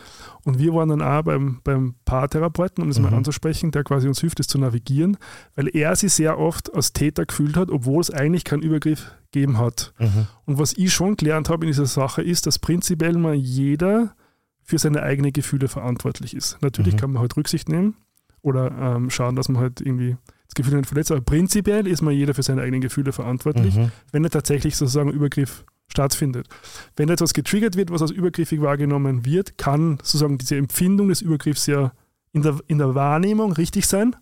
Und 0.44 0.58
wir 0.58 0.74
waren 0.74 0.90
dann 0.90 1.02
auch 1.04 1.22
beim, 1.22 1.60
beim 1.64 1.94
Paartherapeuten, 2.04 2.82
um 2.82 2.90
das 2.90 3.00
mal 3.00 3.12
Mhm. 3.12 3.18
anzusprechen, 3.18 3.70
der 3.72 3.84
quasi 3.84 4.08
uns 4.08 4.20
hilft, 4.22 4.40
das 4.40 4.48
zu 4.48 4.58
navigieren, 4.58 5.18
weil 5.56 5.68
er 5.76 5.96
sich 5.96 6.14
sehr 6.14 6.40
oft 6.40 6.74
als 6.74 6.94
Täter 6.94 7.26
gefühlt 7.26 7.56
hat, 7.56 7.70
obwohl 7.70 8.02
es 8.02 8.10
eigentlich 8.10 8.44
keinen 8.44 8.64
Übergriff 8.64 9.12
gegeben 9.32 9.60
hat. 9.60 9.94
Mhm. 10.00 10.28
Und 10.46 10.58
was 10.58 10.74
ich 10.74 10.92
schon 10.94 11.16
gelernt 11.16 11.50
habe 11.50 11.66
in 11.66 11.72
dieser 11.72 11.86
Sache 11.86 12.24
ist, 12.24 12.48
dass 12.48 12.58
prinzipiell 12.58 13.16
mal 13.18 13.36
jeder 13.36 14.16
für 14.64 14.80
seine 14.80 15.04
eigenen 15.04 15.32
Gefühle 15.34 15.68
verantwortlich 15.68 16.34
ist. 16.36 16.58
Natürlich 16.62 16.94
Mhm. 16.96 16.98
kann 17.00 17.12
man 17.12 17.22
halt 17.22 17.36
Rücksicht 17.38 17.70
nehmen 17.70 17.96
oder 18.44 18.72
ähm, 18.78 19.10
schauen, 19.10 19.36
dass 19.36 19.50
man 19.50 19.60
halt 19.62 19.82
irgendwie 19.82 20.16
das 20.46 20.54
Gefühl 20.54 20.78
nicht 20.78 20.88
verletzt, 20.88 21.12
aber 21.12 21.22
prinzipiell 21.22 21.88
ist 21.88 22.02
mal 22.04 22.12
jeder 22.12 22.36
für 22.36 22.44
seine 22.44 22.62
eigenen 22.62 22.82
Gefühle 22.82 23.12
verantwortlich, 23.12 23.76
Mhm. 23.76 23.92
wenn 24.12 24.24
er 24.24 24.30
tatsächlich 24.30 24.76
sozusagen 24.76 25.10
ein 25.10 25.16
Übergriff 25.16 25.66
stattfindet. 25.88 26.48
Wenn 26.96 27.10
etwas 27.10 27.34
getriggert 27.34 27.76
wird, 27.76 27.90
was 27.92 28.02
als 28.04 28.12
übergriffig 28.12 28.62
wahrgenommen 28.62 29.26
wird, 29.26 29.58
kann 29.58 29.98
sozusagen 30.04 30.38
diese 30.38 30.58
Empfindung 30.58 31.10
des 31.10 31.22
Übergriffs 31.22 31.66
ja 31.66 31.92
in 32.34 32.42
der, 32.44 32.58
in 32.68 32.78
der 32.78 32.94
Wahrnehmung 32.94 33.54
richtig 33.54 33.88
sein, 33.88 34.16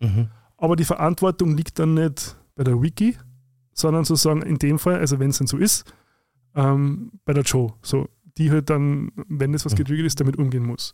Mhm. 0.00 0.28
aber 0.56 0.74
die 0.76 0.84
Verantwortung 0.84 1.56
liegt 1.56 1.78
dann 1.78 1.94
nicht 1.94 2.36
bei 2.56 2.64
der 2.64 2.80
Wiki, 2.82 3.16
sondern 3.72 4.04
sozusagen 4.04 4.42
in 4.42 4.58
dem 4.58 4.78
Fall, 4.80 4.96
also 4.98 5.18
wenn 5.20 5.30
es 5.30 5.38
dann 5.38 5.46
so 5.46 5.56
ist, 5.58 5.84
ähm, 6.54 7.12
bei 7.24 7.32
der 7.32 7.44
Joe. 7.44 7.72
So, 7.82 8.08
die 8.38 8.50
halt 8.50 8.70
dann, 8.70 9.10
wenn 9.28 9.52
das 9.52 9.64
was 9.66 9.72
Mhm. 9.72 9.76
getriggert 9.78 10.06
ist, 10.06 10.20
damit 10.20 10.36
umgehen 10.38 10.64
muss. 10.64 10.92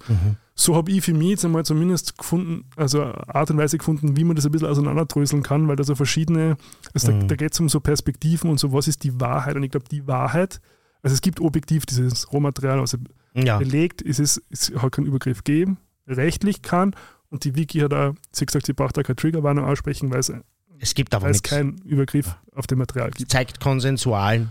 So 0.55 0.75
habe 0.75 0.91
ich 0.91 1.05
für 1.05 1.13
mich 1.15 1.29
jetzt 1.31 1.45
einmal 1.45 1.65
zumindest 1.65 2.19
gefunden, 2.19 2.65
also 2.77 3.03
Art 3.05 3.51
und 3.51 3.59
Weise 3.59 3.79
gefunden, 3.79 4.17
wie 4.17 4.25
man 4.25 4.35
das 4.35 4.47
ein 4.47 4.53
bisschen 4.53 4.69
auseinanderdröseln 4.69 5.43
kann, 5.43 5.69
weil 5.69 5.77
da 5.77 5.85
so 5.85 5.95
verschiedene, 5.95 6.57
also 6.93 7.13
Mhm. 7.13 7.21
da, 7.21 7.27
da 7.29 7.37
geht 7.37 7.53
es 7.53 7.61
um 7.61 7.69
so 7.69 7.81
Perspektiven 7.81 8.51
und 8.51 8.59
so, 8.59 8.73
was 8.73 8.89
ist 8.89 9.05
die 9.05 9.21
Wahrheit? 9.21 9.55
Und 9.57 9.63
ich 9.63 9.71
glaube, 9.71 9.87
die 9.91 10.07
Wahrheit, 10.07 10.61
also 11.03 11.15
es 11.15 11.21
gibt 11.21 11.41
objektiv 11.41 11.87
dieses 11.87 12.33
Rohmaterial, 12.33 12.81
also 12.81 12.99
Ja. 13.35 13.59
belegt, 13.59 14.01
ist 14.03 14.19
es, 14.21 14.43
es 14.51 14.73
hat 14.77 14.93
keinen 14.93 15.07
Übergriff 15.07 15.45
gegeben, 15.45 15.77
rechtlich 16.09 16.63
kann 16.63 16.95
und 17.31 17.45
die 17.45 17.57
Wiki 17.57 17.81
hat 17.81 17.93
auch, 17.93 18.15
sie 18.33 18.43
hat 18.43 18.47
gesagt, 18.49 18.67
sie 18.67 18.73
braucht 18.73 18.97
da 18.97 19.03
keine 19.03 19.17
Triggerwarnung 19.17 19.65
aussprechen, 19.65 20.11
weil 20.11 20.21
es, 20.21 20.33
Es 20.81 20.95
gibt 20.95 21.15
aber 21.15 21.27
weil 21.27 21.31
es 21.33 21.43
keinen 21.43 21.79
Übergriff 21.85 22.37
auf 22.55 22.67
dem 22.67 22.79
Material 22.79 23.11
gibt. 23.11 23.31
Zeigt 23.31 23.61
konsensualen. 23.61 24.51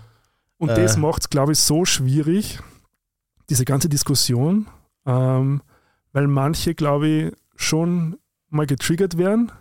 Und 0.58 0.70
Äh. 0.70 0.76
das 0.82 0.96
macht 0.98 1.24
es, 1.24 1.30
glaube 1.30 1.52
ich, 1.52 1.60
so 1.60 1.84
schwierig, 1.86 2.60
diese 3.50 3.66
ganze 3.66 3.90
Diskussion, 3.90 4.68
ähm, 5.06 5.62
weil 6.12 6.28
manche, 6.28 6.76
glaube 6.76 7.08
ich, 7.08 7.34
schon 7.56 8.18
mal 8.50 8.66
getriggert 8.66 9.18
werden, 9.18 9.52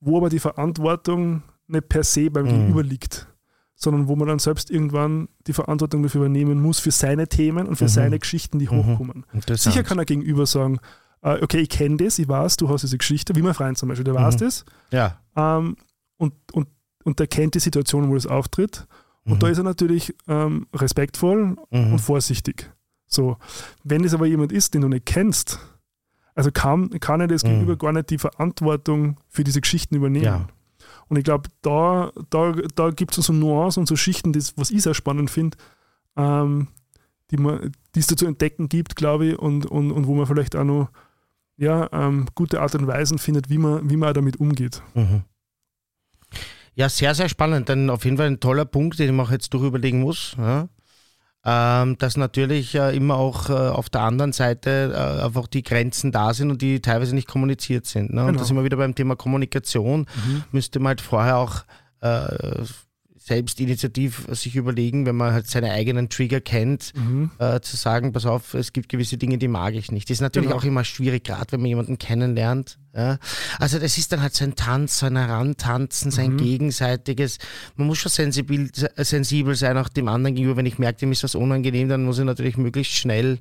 wo 0.00 0.16
aber 0.18 0.28
die 0.28 0.38
Verantwortung 0.40 1.42
nicht 1.68 1.88
per 1.88 2.04
se 2.04 2.30
beim 2.30 2.44
Mhm. 2.46 2.48
Gegenüber 2.50 2.82
liegt, 2.82 3.28
sondern 3.74 4.08
wo 4.08 4.16
man 4.16 4.28
dann 4.28 4.38
selbst 4.38 4.70
irgendwann 4.70 5.28
die 5.46 5.52
Verantwortung 5.52 6.02
dafür 6.02 6.22
übernehmen 6.22 6.60
muss 6.60 6.78
für 6.80 6.90
seine 6.90 7.28
Themen 7.28 7.66
und 7.66 7.76
für 7.76 7.84
Mhm. 7.84 7.88
seine 7.88 8.18
Geschichten, 8.18 8.58
die 8.58 8.66
Mhm. 8.66 8.70
hochkommen. 8.86 9.26
Sicher 9.50 9.82
kann 9.82 9.98
er 9.98 10.04
gegenüber 10.04 10.46
sagen, 10.46 10.78
äh, 11.22 11.42
okay, 11.42 11.58
ich 11.60 11.68
kenne 11.68 11.96
das, 11.98 12.18
ich 12.18 12.28
weiß, 12.28 12.56
du 12.56 12.68
hast 12.68 12.82
diese 12.82 12.98
Geschichte, 12.98 13.34
wie 13.36 13.42
mein 13.42 13.54
Freund 13.54 13.78
zum 13.78 13.88
Beispiel, 13.88 14.04
der 14.04 14.14
weiß 14.14 14.34
Mhm. 14.34 14.38
das 14.40 14.64
Ja. 14.90 15.18
ähm, 15.36 15.76
und, 16.16 16.34
und, 16.52 16.68
und 17.04 17.18
der 17.20 17.26
kennt 17.28 17.54
die 17.54 17.60
Situation, 17.60 18.08
wo 18.10 18.14
das 18.14 18.26
auftritt 18.26 18.86
und 19.24 19.34
Mhm. 19.34 19.38
da 19.38 19.48
ist 19.48 19.58
er 19.58 19.64
natürlich 19.64 20.14
ähm, 20.26 20.66
respektvoll 20.74 21.56
Mhm. 21.70 21.92
und 21.92 21.98
vorsichtig. 22.00 22.70
So, 23.12 23.36
wenn 23.84 24.04
es 24.04 24.14
aber 24.14 24.26
jemand 24.26 24.52
ist, 24.52 24.74
den 24.74 24.82
du 24.82 24.88
nicht 24.88 25.06
kennst, 25.06 25.58
also 26.34 26.50
kann, 26.50 26.90
kann 27.00 27.20
er 27.20 27.28
das 27.28 27.44
Mhm. 27.44 27.48
Gegenüber 27.48 27.76
gar 27.76 27.92
nicht 27.92 28.10
die 28.10 28.18
Verantwortung 28.18 29.18
für 29.28 29.44
diese 29.44 29.60
Geschichten 29.60 29.94
übernehmen. 29.94 30.24
Ja. 30.24 30.48
Und 31.08 31.18
ich 31.18 31.24
glaube, 31.24 31.50
da, 31.60 32.10
da, 32.30 32.52
da 32.74 32.90
gibt 32.90 33.16
es 33.16 33.26
so 33.26 33.32
Nuancen 33.32 33.80
und 33.82 33.86
so 33.86 33.96
Schichten, 33.96 34.32
das, 34.32 34.56
was 34.56 34.70
ich 34.70 34.82
sehr 34.82 34.94
spannend 34.94 35.30
finde, 35.30 35.58
ähm, 36.16 36.68
die, 37.30 37.36
man, 37.36 37.72
die 37.94 38.00
es 38.00 38.06
da 38.06 38.16
zu 38.16 38.26
entdecken 38.26 38.68
gibt, 38.68 38.96
glaube 38.96 39.26
ich, 39.26 39.38
und, 39.38 39.66
und, 39.66 39.92
und 39.92 40.06
wo 40.06 40.14
man 40.14 40.26
vielleicht 40.26 40.56
auch 40.56 40.64
noch 40.64 40.88
ja, 41.58 41.88
ähm, 41.92 42.26
gute 42.34 42.60
Art 42.60 42.74
und 42.74 42.86
Weisen 42.86 43.18
findet, 43.18 43.50
wie 43.50 43.58
man, 43.58 43.88
wie 43.90 43.96
man 43.96 44.14
damit 44.14 44.40
umgeht. 44.40 44.82
Mhm. 44.94 45.22
Ja, 46.74 46.88
sehr, 46.88 47.14
sehr 47.14 47.28
spannend. 47.28 47.68
Denn 47.68 47.90
auf 47.90 48.04
jeden 48.04 48.16
Fall 48.16 48.26
ein 48.26 48.40
toller 48.40 48.64
Punkt, 48.64 48.98
den 48.98 49.14
man 49.14 49.26
auch 49.26 49.30
jetzt 49.30 49.52
durchüberlegen 49.52 50.00
muss. 50.00 50.34
Ja. 50.38 50.68
Ähm, 51.44 51.98
dass 51.98 52.16
natürlich 52.16 52.74
äh, 52.76 52.94
immer 52.96 53.16
auch 53.16 53.50
äh, 53.50 53.52
auf 53.52 53.90
der 53.90 54.02
anderen 54.02 54.32
Seite 54.32 54.92
äh, 54.94 55.24
einfach 55.24 55.48
die 55.48 55.64
Grenzen 55.64 56.12
da 56.12 56.34
sind 56.34 56.52
und 56.52 56.62
die 56.62 56.80
teilweise 56.80 57.16
nicht 57.16 57.26
kommuniziert 57.26 57.84
sind. 57.86 58.12
Ne? 58.12 58.20
Und 58.20 58.26
Genau. 58.28 58.38
da 58.38 58.44
sind 58.44 58.56
wir 58.56 58.62
wieder 58.64 58.76
beim 58.76 58.94
Thema 58.94 59.16
Kommunikation. 59.16 60.06
Müsste 60.52 60.78
man 60.78 60.90
halt 60.90 61.00
vorher 61.00 61.38
auch 61.38 61.64
äh, 62.00 62.62
selbst 63.24 63.60
initiativ 63.60 64.26
sich 64.30 64.56
überlegen, 64.56 65.06
wenn 65.06 65.16
man 65.16 65.32
halt 65.32 65.46
seine 65.46 65.70
eigenen 65.72 66.08
Trigger 66.08 66.40
kennt, 66.40 66.92
Mhm. 66.96 67.30
äh, 67.38 67.60
zu 67.60 67.76
sagen, 67.76 68.12
pass 68.12 68.26
auf, 68.26 68.54
es 68.54 68.72
gibt 68.72 68.88
gewisse 68.88 69.16
Dinge, 69.16 69.38
die 69.38 69.48
mag 69.48 69.74
ich 69.74 69.92
nicht. 69.92 70.08
Das 70.10 70.16
ist 70.16 70.20
natürlich 70.20 70.48
Genau. 70.48 70.60
auch 70.60 70.64
immer 70.64 70.84
schwierig, 70.84 71.24
gerade 71.24 71.52
wenn 71.52 71.60
man 71.60 71.68
jemanden 71.68 71.98
kennenlernt. 71.98 72.78
Ja. 72.94 73.18
Also 73.58 73.78
das 73.78 73.96
ist 73.96 74.12
dann 74.12 74.20
halt 74.22 74.34
sein 74.34 74.54
Tanz, 74.54 74.98
sein 74.98 75.16
Herantanzen, 75.16 76.10
sein 76.10 76.32
Mhm. 76.32 76.36
gegenseitiges. 76.38 77.38
Man 77.76 77.86
muss 77.86 77.98
schon 77.98 78.10
sensibel, 78.10 78.68
sensibel 78.96 79.54
sein 79.54 79.78
auch 79.78 79.88
dem 79.88 80.08
anderen 80.08 80.34
gegenüber. 80.34 80.56
Wenn 80.56 80.66
ich 80.66 80.78
merke, 80.78 80.98
dem 81.00 81.12
ist 81.12 81.22
das 81.24 81.34
unangenehm, 81.34 81.88
dann 81.88 82.04
muss 82.04 82.18
ich 82.18 82.24
natürlich 82.24 82.56
möglichst 82.56 82.92
schnell 82.94 83.38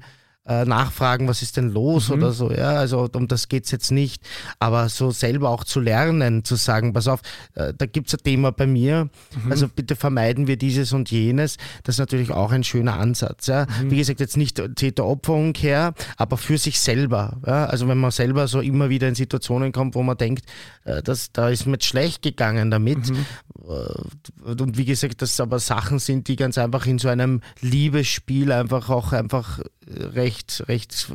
äh, 0.47 0.65
nachfragen, 0.65 1.27
was 1.27 1.43
ist 1.43 1.57
denn 1.57 1.69
los 1.69 2.09
Mhm. 2.09 2.15
oder 2.15 2.31
so. 2.31 2.51
Ja, 2.51 2.71
also 2.71 3.07
um 3.13 3.27
das 3.27 3.47
geht's 3.47 3.69
jetzt 3.71 3.91
nicht. 3.91 4.23
Aber 4.59 4.89
so 4.89 5.11
selber 5.11 5.49
auch 5.49 5.63
zu 5.63 5.79
lernen, 5.79 6.43
zu 6.43 6.55
sagen, 6.55 6.93
pass 6.93 7.07
auf, 7.07 7.21
äh, 7.53 7.73
da 7.77 7.85
gibt's 7.85 8.13
ein 8.15 8.21
Thema 8.23 8.51
bei 8.51 8.65
mir. 8.65 9.09
Mhm. 9.43 9.51
Also 9.51 9.67
bitte 9.67 9.95
vermeiden 9.95 10.47
wir 10.47 10.57
dieses 10.57 10.93
und 10.93 11.11
jenes. 11.11 11.57
Das 11.83 11.95
ist 11.95 11.99
natürlich 11.99 12.31
auch 12.31 12.51
ein 12.51 12.63
schöner 12.63 12.99
Ansatz. 12.99 13.47
Ja. 13.47 13.67
Mhm. 13.83 13.91
Wie 13.91 13.97
gesagt, 13.97 14.19
jetzt 14.19 14.35
nicht 14.35 14.59
Täter-Opfer-Umkehr, 14.75 15.93
aber 16.17 16.37
für 16.37 16.57
sich 16.57 16.79
selber. 16.79 17.37
Ja. 17.45 17.65
Also 17.65 17.87
wenn 17.87 17.99
man 17.99 18.11
selber 18.11 18.47
so 18.47 18.61
immer 18.61 18.89
wieder 18.89 19.07
in 19.07 19.15
Situationen 19.15 19.71
kommt, 19.71 19.93
wo 19.95 20.03
man 20.03 20.17
denkt, 20.17 20.45
äh, 20.85 21.03
das, 21.03 21.31
da 21.31 21.49
ist 21.49 21.67
mir 21.67 21.77
schlecht 21.81 22.21
gegangen 22.23 22.71
damit. 22.71 23.09
Mhm. 23.11 23.25
Äh, 23.67 24.51
Und 24.53 24.77
wie 24.77 24.85
gesagt, 24.85 25.21
das 25.21 25.39
aber 25.39 25.59
Sachen 25.59 25.99
sind, 25.99 26.27
die 26.27 26.35
ganz 26.35 26.57
einfach 26.57 26.85
in 26.87 26.97
so 26.97 27.09
einem 27.09 27.41
Liebesspiel 27.61 28.51
einfach 28.51 28.89
auch 28.89 29.11
einfach 29.13 29.59
äh, 29.59 29.63
recht, 30.31 30.63
recht, 30.67 31.07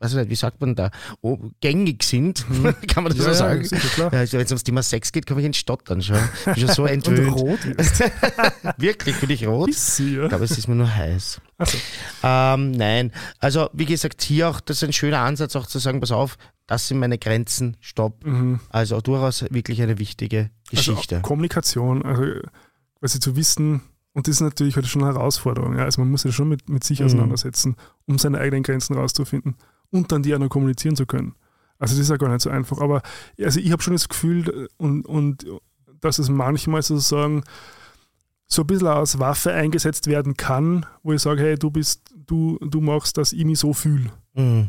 weiß 0.00 0.12
ich 0.12 0.18
nicht, 0.18 0.30
wie 0.30 0.34
sagt 0.34 0.60
man 0.60 0.74
da, 0.74 0.90
oh, 1.20 1.38
gängig 1.60 2.02
sind, 2.02 2.44
kann 2.88 3.04
man 3.04 3.14
das 3.14 3.24
so 3.24 3.32
sagen. 3.32 3.62
Mhm. 3.62 3.76
klar. 3.76 4.12
Ja, 4.12 4.20
also 4.20 4.38
wenn 4.38 4.44
es 4.44 4.50
ums 4.50 4.64
Thema 4.64 4.82
Sex 4.82 5.12
geht, 5.12 5.26
komme 5.26 5.40
ich 5.40 5.46
ins 5.46 5.58
Stottern 5.58 6.02
schon. 6.02 6.16
Ich 6.16 6.44
bin 6.44 6.56
schon 6.56 6.74
so 6.74 6.86
entwöhnt. 6.86 7.36
rot. 7.36 7.58
Wirklich, 8.78 9.16
bin 9.20 9.30
ich 9.30 9.46
rot? 9.46 9.68
Ja. 9.68 10.22
Ich 10.22 10.28
glaube, 10.28 10.44
es 10.44 10.52
ist 10.52 10.68
mir 10.68 10.74
nur 10.74 10.94
heiß. 10.94 11.40
So. 11.58 11.78
Ähm, 12.22 12.70
nein, 12.72 13.12
also 13.38 13.68
wie 13.72 13.84
gesagt, 13.84 14.22
hier 14.22 14.48
auch, 14.48 14.60
das 14.60 14.78
ist 14.78 14.84
ein 14.84 14.92
schöner 14.92 15.20
Ansatz, 15.20 15.54
auch 15.54 15.66
zu 15.66 15.78
sagen, 15.78 16.00
pass 16.00 16.10
auf, 16.10 16.38
das 16.66 16.88
sind 16.88 16.98
meine 16.98 17.18
Grenzen, 17.18 17.76
stopp. 17.80 18.24
Mhm. 18.24 18.60
Also 18.70 19.00
durchaus 19.00 19.44
wirklich 19.50 19.82
eine 19.82 19.98
wichtige 19.98 20.50
Geschichte. 20.70 21.16
Also 21.16 21.22
Kommunikation, 21.28 22.02
also 22.04 22.40
quasi 23.00 23.20
zu 23.20 23.36
wissen, 23.36 23.82
und 24.12 24.26
das 24.26 24.36
ist 24.36 24.40
natürlich 24.40 24.76
halt 24.76 24.86
schon 24.86 25.02
eine 25.04 25.12
Herausforderung. 25.14 25.76
Ja? 25.76 25.84
Also 25.84 26.00
man 26.00 26.10
muss 26.10 26.22
sich 26.22 26.34
schon 26.34 26.48
mit, 26.48 26.68
mit 26.68 26.84
sich 26.84 27.00
Mhm. 27.00 27.06
auseinandersetzen, 27.06 27.76
um 28.06 28.18
seine 28.18 28.38
eigenen 28.38 28.62
Grenzen 28.62 28.94
rauszufinden 28.96 29.56
und 29.90 30.10
dann 30.12 30.22
die 30.22 30.34
auch 30.34 30.38
noch 30.38 30.48
kommunizieren 30.48 30.96
zu 30.96 31.06
können. 31.06 31.34
Also 31.78 31.94
das 31.94 32.00
ist 32.02 32.10
ja 32.10 32.16
gar 32.16 32.28
nicht 32.28 32.42
so 32.42 32.50
einfach. 32.50 32.78
Aber 32.78 33.02
also 33.40 33.60
ich 33.60 33.72
habe 33.72 33.82
schon 33.82 33.94
das 33.94 34.08
Gefühl, 34.08 34.48
äh, 34.48 34.68
und, 34.82 35.06
und 35.06 35.46
dass 36.00 36.18
es 36.18 36.28
manchmal 36.28 36.82
sozusagen 36.82 37.42
so 38.46 38.62
ein 38.62 38.66
bisschen 38.66 38.88
als 38.88 39.18
Waffe 39.18 39.52
eingesetzt 39.52 40.06
werden 40.08 40.36
kann, 40.36 40.84
wo 41.02 41.12
ich 41.12 41.22
sage, 41.22 41.42
hey, 41.42 41.56
du 41.56 41.70
bist, 41.70 42.02
du, 42.26 42.58
du 42.60 42.80
machst, 42.80 43.16
dass 43.16 43.32
ich 43.32 43.44
mich 43.44 43.58
so 43.60 43.72
fühle. 43.72 44.10
Mhm. 44.34 44.68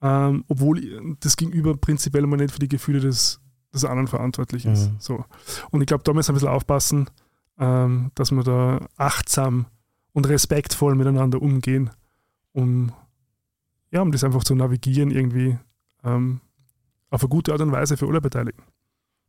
Ähm, 0.00 0.44
obwohl 0.48 1.16
das 1.20 1.36
Gegenüber 1.36 1.76
prinzipiell 1.76 2.26
mal 2.26 2.36
nicht 2.36 2.52
für 2.52 2.58
die 2.60 2.68
Gefühle 2.68 3.00
des, 3.00 3.40
des 3.74 3.84
anderen 3.84 4.06
verantwortlich 4.06 4.64
ist. 4.66 4.90
Mhm. 4.90 4.96
So. 4.98 5.24
Und 5.70 5.80
ich 5.80 5.86
glaube, 5.86 6.04
da 6.04 6.12
müssen 6.12 6.28
wir 6.28 6.32
ein 6.34 6.36
bisschen 6.36 6.48
aufpassen, 6.50 7.10
ähm, 7.58 8.10
dass 8.14 8.30
wir 8.32 8.42
da 8.42 8.86
achtsam 8.96 9.66
und 10.12 10.28
respektvoll 10.28 10.94
miteinander 10.94 11.40
umgehen, 11.42 11.90
um, 12.52 12.92
ja, 13.90 14.00
um 14.02 14.12
das 14.12 14.24
einfach 14.24 14.44
zu 14.44 14.54
navigieren, 14.54 15.10
irgendwie 15.10 15.58
ähm, 16.04 16.40
auf 17.10 17.22
eine 17.22 17.28
gute 17.28 17.52
Art 17.52 17.60
und 17.60 17.72
Weise 17.72 17.96
für 17.96 18.06
alle 18.08 18.20
Beteiligten. 18.20 18.62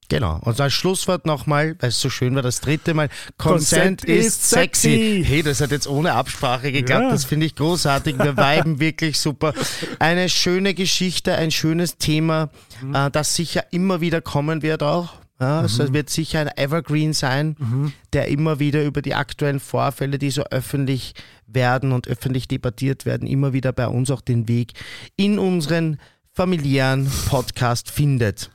Genau. 0.09 0.39
Und 0.41 0.59
als 0.61 0.71
Schlusswort 0.71 1.25
nochmal, 1.25 1.75
weil 1.81 1.89
es 1.89 1.99
so 1.99 2.09
schön 2.09 2.33
war, 2.33 2.41
das 2.41 2.61
dritte 2.61 2.93
Mal. 2.93 3.09
Consent 3.37 3.99
Consent, 4.01 4.05
ist 4.05 4.25
is 4.27 4.49
sexy. 4.51 5.21
Hey, 5.27 5.43
das 5.43 5.59
hat 5.59 5.71
jetzt 5.71 5.85
ohne 5.85 6.13
Absprache 6.13 6.71
geklappt. 6.71 7.03
Ja. 7.03 7.09
Das 7.09 7.25
finde 7.25 7.45
ich 7.45 7.55
großartig. 7.55 8.17
Wir 8.17 8.37
viben 8.37 8.79
wirklich 8.79 9.19
super. 9.19 9.53
Eine 9.99 10.29
schöne 10.29 10.73
Geschichte, 10.73 11.35
ein 11.35 11.51
schönes 11.51 11.97
Thema, 11.97 12.49
Mhm. 12.81 12.95
äh, 12.95 13.11
das 13.11 13.35
sicher 13.35 13.65
immer 13.71 13.99
wieder 13.99 14.21
kommen 14.21 14.61
wird 14.61 14.81
auch. 14.81 15.15
Ja, 15.39 15.59
also 15.61 15.83
es 15.83 15.93
wird 15.93 16.09
sicher 16.09 16.39
ein 16.39 16.49
Evergreen 16.57 17.13
sein, 17.13 17.55
Mhm. 17.59 17.93
der 18.13 18.27
immer 18.29 18.59
wieder 18.59 18.83
über 18.83 19.01
die 19.03 19.13
aktuellen 19.13 19.59
Vorfälle, 19.59 20.17
die 20.17 20.31
so 20.31 20.43
öffentlich 20.45 21.13
werden 21.45 21.91
und 21.91 22.07
öffentlich 22.07 22.47
debattiert 22.47 23.05
werden, 23.05 23.27
immer 23.27 23.53
wieder 23.53 23.71
bei 23.71 23.87
uns 23.87 24.09
auch 24.09 24.21
den 24.21 24.47
Weg 24.47 24.73
in 25.15 25.37
unseren 25.37 25.99
familiären 26.33 27.09
Podcast 27.27 27.91
findet. 27.91 28.49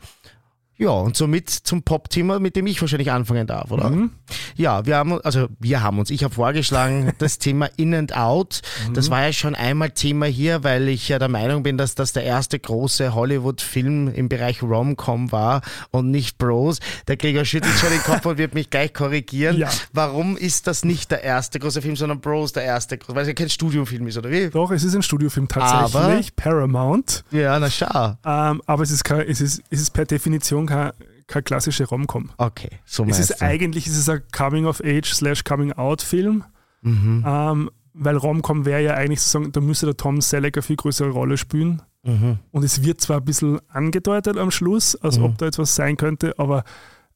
Ja, 0.82 0.90
und 0.90 1.16
somit 1.16 1.48
zum 1.50 1.82
Pop-Thema, 1.82 2.40
mit 2.40 2.56
dem 2.56 2.66
ich 2.66 2.80
wahrscheinlich 2.80 3.12
anfangen 3.12 3.46
darf, 3.46 3.70
oder? 3.70 3.90
Mhm. 3.90 4.10
Ja, 4.56 4.84
wir 4.84 4.96
haben, 4.96 5.20
also 5.22 5.46
wir 5.60 5.82
haben 5.82 5.98
uns, 5.98 6.10
ich 6.10 6.24
habe 6.24 6.34
vorgeschlagen, 6.34 7.12
das 7.18 7.38
Thema 7.38 7.68
In 7.76 7.94
and 7.94 8.16
Out. 8.16 8.62
Das 8.92 9.10
war 9.10 9.22
ja 9.24 9.32
schon 9.32 9.54
einmal 9.54 9.90
Thema 9.90 10.26
hier, 10.26 10.64
weil 10.64 10.88
ich 10.88 11.08
ja 11.08 11.18
der 11.18 11.28
Meinung 11.28 11.62
bin, 11.62 11.78
dass 11.78 11.94
das 11.94 12.12
der 12.12 12.24
erste 12.24 12.58
große 12.58 13.14
Hollywood-Film 13.14 14.08
im 14.14 14.28
Bereich 14.28 14.62
Rom-Com 14.62 15.30
war 15.32 15.62
und 15.90 16.10
nicht 16.10 16.38
Bros. 16.38 16.78
Der 17.06 17.16
Gregor 17.16 17.44
schüttelt 17.44 17.74
schon 17.78 17.90
den 17.90 18.02
Kopf 18.02 18.26
und 18.26 18.38
wird 18.38 18.54
mich 18.54 18.70
gleich 18.70 18.92
korrigieren. 18.92 19.56
Ja. 19.56 19.68
Warum 19.92 20.36
ist 20.36 20.66
das 20.66 20.84
nicht 20.84 21.10
der 21.10 21.22
erste 21.22 21.58
große 21.58 21.80
Film, 21.82 21.96
sondern 21.96 22.20
Bros 22.20 22.52
der 22.52 22.64
erste 22.64 22.98
große, 22.98 23.14
weil 23.14 23.22
es 23.22 23.28
ja 23.28 23.34
kein 23.34 23.50
Studiofilm 23.50 24.06
ist, 24.08 24.18
oder 24.18 24.30
wie? 24.30 24.48
Doch, 24.50 24.70
es 24.70 24.82
ist 24.82 24.94
ein 24.94 25.02
Studiofilm 25.02 25.46
tatsächlich, 25.48 26.34
Paramount, 26.34 27.24
Ja, 27.30 27.58
na 27.58 27.70
schau. 27.70 28.16
ähm, 28.24 28.62
aber 28.66 28.82
es 28.82 28.90
ist, 28.90 29.08
es, 29.10 29.40
ist, 29.40 29.62
es 29.70 29.80
ist 29.80 29.90
per 29.90 30.04
Definition 30.04 30.66
kein, 30.72 30.92
keine 31.26 31.42
klassische 31.42 31.84
Rom-Com. 31.88 32.30
Okay, 32.38 32.70
so 32.84 33.04
Es 33.04 33.18
ist 33.18 33.40
du. 33.40 33.44
eigentlich 33.44 33.86
es 33.86 33.96
ist 33.96 34.08
ein 34.08 34.22
Coming-of-Age 34.36 35.12
slash 35.14 35.44
Coming-out-Film, 35.44 36.44
Mhm. 36.82 37.24
ähm, 37.26 37.70
weil 37.94 38.16
Rom-Com 38.16 38.64
wäre 38.64 38.82
ja 38.82 38.94
eigentlich 38.94 39.20
sozusagen, 39.20 39.52
da 39.52 39.60
müsste 39.60 39.86
der 39.86 39.96
Tom 39.96 40.20
Selleck 40.20 40.56
eine 40.56 40.62
viel 40.62 40.76
größere 40.76 41.10
Rolle 41.10 41.36
spielen. 41.36 41.82
Und 42.04 42.64
es 42.64 42.82
wird 42.82 43.00
zwar 43.00 43.18
ein 43.18 43.24
bisschen 43.24 43.60
angedeutet 43.68 44.36
am 44.36 44.50
Schluss, 44.50 44.96
als 44.96 45.20
ob 45.20 45.38
da 45.38 45.44
jetzt 45.46 45.60
was 45.60 45.76
sein 45.76 45.96
könnte, 45.96 46.34
aber 46.36 46.64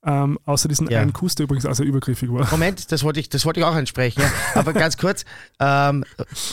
ähm, 0.06 0.38
außer 0.46 0.68
diesen 0.68 0.88
Ja. 0.88 1.00
einen 1.00 1.12
Kuss, 1.12 1.34
der 1.34 1.44
übrigens 1.44 1.66
also 1.66 1.82
übergriffig 1.82 2.32
war. 2.32 2.48
Moment, 2.50 2.92
das 2.92 3.02
wollte 3.02 3.18
ich, 3.20 3.28
das 3.28 3.44
wollte 3.44 3.60
ich 3.60 3.66
auch 3.66 3.74
ansprechen. 3.74 4.20
Ja. 4.22 4.30
Aber 4.60 4.72
ganz 4.72 4.96
kurz, 4.96 5.24
ähm, 5.58 6.04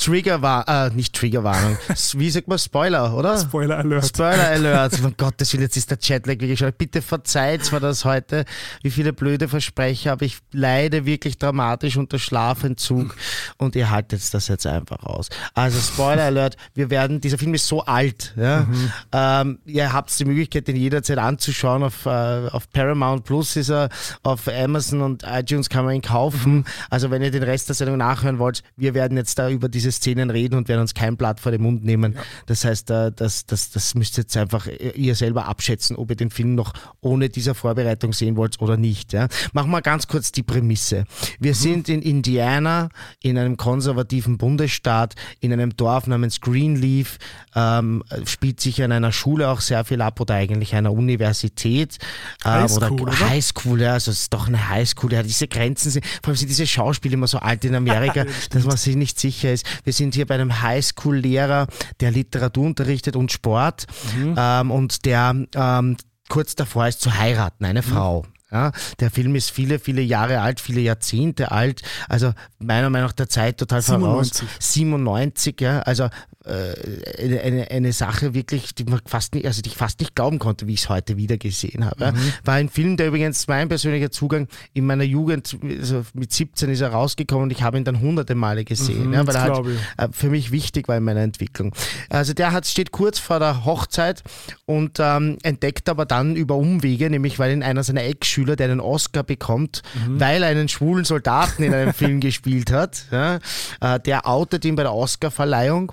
Trigger 0.02 0.42
war, 0.42 0.68
äh, 0.88 0.90
nicht 0.90 1.16
Triggerwarnung, 1.16 1.78
wie 2.14 2.30
sagt 2.32 2.48
man, 2.48 2.58
Spoiler, 2.58 3.16
oder? 3.16 3.38
Spoiler 3.40 3.78
Alert. 3.78 4.08
Spoiler 4.08 4.48
Alert. 4.48 5.00
Um 5.04 5.16
Gottes 5.16 5.54
Willen, 5.54 5.64
jetzt 5.64 5.78
ist 5.78 5.92
der 5.92 5.98
Chatlag 5.98 6.42
wirklich 6.42 6.58
schon. 6.60 6.72
Bitte 6.78 7.02
verzeiht 7.02 7.72
mir 7.72 7.80
das 7.80 8.06
heute, 8.06 8.46
wie 8.82 8.90
viele 8.90 9.14
blöde 9.14 9.48
Versprecher, 9.48 10.14
aber 10.14 10.26
ich 10.26 10.40
leide 10.52 11.06
wirklich 11.06 11.38
dramatisch 11.38 11.98
unter 11.98 12.18
Schlafentzug 12.20 13.16
und 13.58 13.76
ihr 13.76 13.90
haltet 13.92 14.34
das 14.34 14.48
jetzt 14.48 14.66
einfach 14.66 15.04
aus. 15.04 15.30
Also 15.54 15.80
Spoiler 15.80 16.24
Alert, 16.24 16.58
wir 16.74 16.90
werden, 16.90 17.22
dieser 17.22 17.38
Film 17.38 17.54
ist 17.54 17.68
so 17.68 17.86
alt, 17.86 18.34
ja. 18.36 18.66
Ähm, 19.12 19.60
ihr 19.66 19.94
habt 19.94 20.18
die 20.18 20.26
Möglichkeit, 20.26 20.68
den 20.68 20.76
jederzeit 20.76 21.18
anzuschauen 21.20 21.84
auf, 21.84 22.06
äh, 22.06 22.10
auf 22.50 22.70
Paramount 22.72 23.26
Plus 23.26 23.43
ist 23.56 23.70
er, 23.70 23.90
auf 24.24 24.48
Amazon 24.48 25.02
und 25.02 25.24
iTunes 25.26 25.70
kann 25.70 25.86
man 25.86 25.96
ihn 25.96 26.02
kaufen. 26.02 26.66
Also 26.90 27.12
wenn 27.12 27.22
ihr 27.22 27.32
den 27.32 27.44
Rest 27.44 27.70
der 27.70 27.76
Sendung 27.76 27.98
nachhören 27.98 28.40
wollt, 28.40 28.64
wir 28.76 28.94
werden 28.94 29.18
jetzt 29.18 29.38
da 29.40 29.50
über 29.50 29.70
diese 29.70 29.92
Szenen 29.92 30.30
reden 30.30 30.56
und 30.56 30.68
werden 30.68 30.82
uns 30.82 30.94
kein 30.94 31.18
Blatt 31.18 31.40
vor 31.40 31.52
den 31.52 31.62
Mund 31.62 31.84
nehmen. 31.84 32.16
Das 32.46 32.66
heißt, 32.66 32.90
äh, 32.92 33.12
das, 33.12 33.46
das, 33.46 33.72
das 33.72 33.96
müsst 33.96 34.18
ihr 34.18 34.24
jetzt 34.24 34.38
einfach 34.38 34.68
ihr 34.68 35.16
selber 35.16 35.46
abschätzen, 35.46 35.96
ob 35.96 36.10
ihr 36.10 36.16
den 36.16 36.30
Film 36.30 36.56
noch 36.56 36.74
ohne 37.02 37.30
dieser 37.30 37.56
Vorbereitung 37.56 38.14
sehen 38.14 38.36
wollt 38.36 38.62
oder 38.62 38.78
nicht. 38.78 39.14
Ja. 39.14 39.28
Machen 39.54 39.72
wir 39.72 39.82
ganz 39.82 40.08
kurz 40.08 40.32
die 40.32 40.44
Prämisse. 40.44 41.06
Wir 41.40 41.56
sind 41.56 41.90
in 41.90 42.02
Indiana, 42.02 42.90
in 43.22 43.38
einem 43.38 43.58
konservativen 43.58 44.38
Bundesstaat, 44.38 45.16
in 45.40 45.54
einem 45.54 45.76
Dorf 45.76 46.08
namens 46.08 46.42
Greenleaf, 46.42 47.18
ähm, 47.56 48.04
spielt 48.26 48.60
sich 48.62 48.82
an 48.84 48.92
einer 48.92 49.12
Schule 49.12 49.50
auch 49.50 49.62
sehr 49.62 49.84
viel 49.86 50.02
ab 50.02 50.20
oder 50.20 50.36
eigentlich 50.36 50.76
einer 50.76 50.92
Universität. 50.92 51.98
äh, 52.44 52.50
Highschool, 52.50 52.92
oder 52.92 53.02
oder? 53.04 53.20
Highschool, 53.30 53.82
ja, 53.82 53.94
also 53.94 54.12
es 54.12 54.22
ist 54.24 54.34
doch 54.34 54.48
eine 54.48 54.70
Highschool, 54.70 55.14
ja, 55.14 55.24
diese 55.24 55.48
Grenzen 55.48 55.92
sind, 55.92 56.06
vor 56.06 56.30
allem 56.30 56.36
sind 56.38 56.50
diese 56.50 56.68
Schauspieler 56.68 57.14
immer 57.16 57.28
so 57.28 57.38
alt 57.40 57.64
in 57.66 57.76
Amerika, 57.76 58.26
dass 58.52 58.64
man 58.66 58.78
sich 58.78 58.96
nicht 58.96 59.20
sicher 59.20 59.52
ist. 59.54 59.66
Wir 59.84 59.94
sind 59.94 60.16
hier 60.16 60.26
bei 60.26 60.36
einem 60.36 60.62
Highschool-Lehrer, 60.62 61.68
der 62.00 62.12
Literatur 62.12 62.66
unterrichtet 62.66 63.16
und 63.16 63.32
Sport 63.32 63.86
Mhm. 64.16 64.36
ähm, 64.38 64.72
und 64.72 65.06
der 65.06 65.36
ähm, 65.56 65.98
kurz 66.30 66.56
davor 66.56 66.88
ist 66.88 67.02
zu 67.02 67.16
heiraten, 67.18 67.64
Mhm. 67.64 67.70
eine 67.70 67.84
Frau. 67.84 68.26
Ja, 68.54 68.72
der 69.00 69.10
Film 69.10 69.36
ist 69.36 69.50
viele, 69.50 69.80
viele 69.80 70.02
Jahre 70.02 70.42
alt, 70.42 70.60
viele 70.60 70.82
Jahrzehnte 70.82 71.52
alt, 71.52 71.82
also 72.08 72.34
meiner 72.60 72.92
Meinung 72.92 73.08
nach 73.08 73.14
der 73.14 73.28
Zeit 73.28 73.58
total 73.58 73.82
voraus. 73.82 74.30
97. 74.30 74.48
97, 74.60 75.62
ja, 75.62 75.80
also 75.80 76.10
äh, 76.46 77.42
eine, 77.42 77.72
eine, 77.72 77.94
Sache 77.94 78.34
wirklich, 78.34 78.76
die 78.76 78.84
man 78.84 79.00
fast 79.06 79.34
nicht, 79.34 79.46
also 79.46 79.62
die 79.62 79.70
ich 79.70 79.78
fast 79.78 80.02
nicht 80.02 80.14
glauben 80.14 80.40
konnte, 80.40 80.68
wie 80.68 80.74
ich 80.74 80.82
es 80.82 80.90
heute 80.90 81.16
wieder 81.16 81.38
gesehen 81.38 81.86
habe. 81.86 82.04
Ja. 82.04 82.14
War 82.44 82.56
ein 82.56 82.68
Film, 82.68 82.98
der 82.98 83.08
übrigens 83.08 83.48
mein 83.48 83.70
persönlicher 83.70 84.12
Zugang 84.12 84.48
in 84.74 84.86
meiner 84.86 85.06
Jugend, 85.06 85.58
also 85.80 86.04
mit 86.14 86.34
17 86.34 86.70
ist 86.70 86.82
er 86.82 86.90
rausgekommen 86.90 87.44
und 87.44 87.52
ich 87.52 87.64
habe 87.64 87.78
ihn 87.78 87.86
dann 87.86 88.02
hunderte 88.02 88.36
Male 88.36 88.66
gesehen, 88.66 89.08
Mhm, 89.08 89.14
ja, 89.14 89.28
weil 89.28 89.36
er 89.36 89.42
halt 89.42 89.66
äh, 89.98 90.08
für 90.12 90.30
mich 90.30 90.52
wichtig 90.52 90.88
war 90.88 90.98
in 90.98 91.04
meiner 91.04 91.22
Entwicklung. 91.22 91.74
Also 92.10 92.34
der 92.34 92.52
hat, 92.52 92.68
steht 92.68 92.92
kurz 92.92 93.20
vor 93.20 93.40
der 93.40 93.64
Hochzeit 93.64 94.22
und 94.66 95.00
ähm, 95.00 95.38
entdeckt 95.44 95.88
aber 95.88 96.06
dann 96.06 96.36
über 96.36 96.56
Umwege, 96.56 97.10
nämlich 97.10 97.40
weil 97.40 97.54
ihn 97.54 97.64
einer 97.64 97.84
seiner 97.84 98.04
Ex-Schüler, 98.44 98.56
der 98.56 98.70
einen 98.70 98.80
Oscar 98.80 99.24
bekommt, 99.24 99.82
Mhm. 100.08 100.20
weil 100.20 100.44
er 100.44 100.50
einen 100.50 100.68
schwulen 100.68 101.06
Soldaten 101.06 101.64
in 101.64 101.74
einem 101.74 101.94
Film 101.94 102.20
gespielt 102.20 102.72
hat, 102.72 103.06
ja, 103.12 103.40
äh, 103.82 104.00
der 104.00 104.28
outet 104.28 104.66
ihn 104.66 104.76
bei 104.76 104.84
der 104.84 104.94
Oscar-Verleihung, 104.94 105.92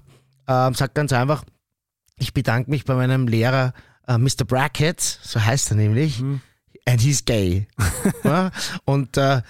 ähm, 0.48 0.74
sagt 0.74 0.94
ganz 0.94 1.12
einfach, 1.12 1.44
ich 2.16 2.34
bedanke 2.34 2.70
mich 2.70 2.84
bei 2.84 2.94
meinem 2.94 3.28
Lehrer 3.28 3.72
äh, 4.08 4.18
Mr. 4.18 4.44
Brackett, 4.46 5.00
so 5.00 5.40
heißt 5.44 5.70
er 5.70 5.76
nämlich, 5.76 6.20
Mhm. 6.20 6.40
and 6.86 7.00
he's 7.00 7.24
gay. 7.24 7.66
ja, 8.24 8.50
und 8.84 9.16
äh, 9.16 9.42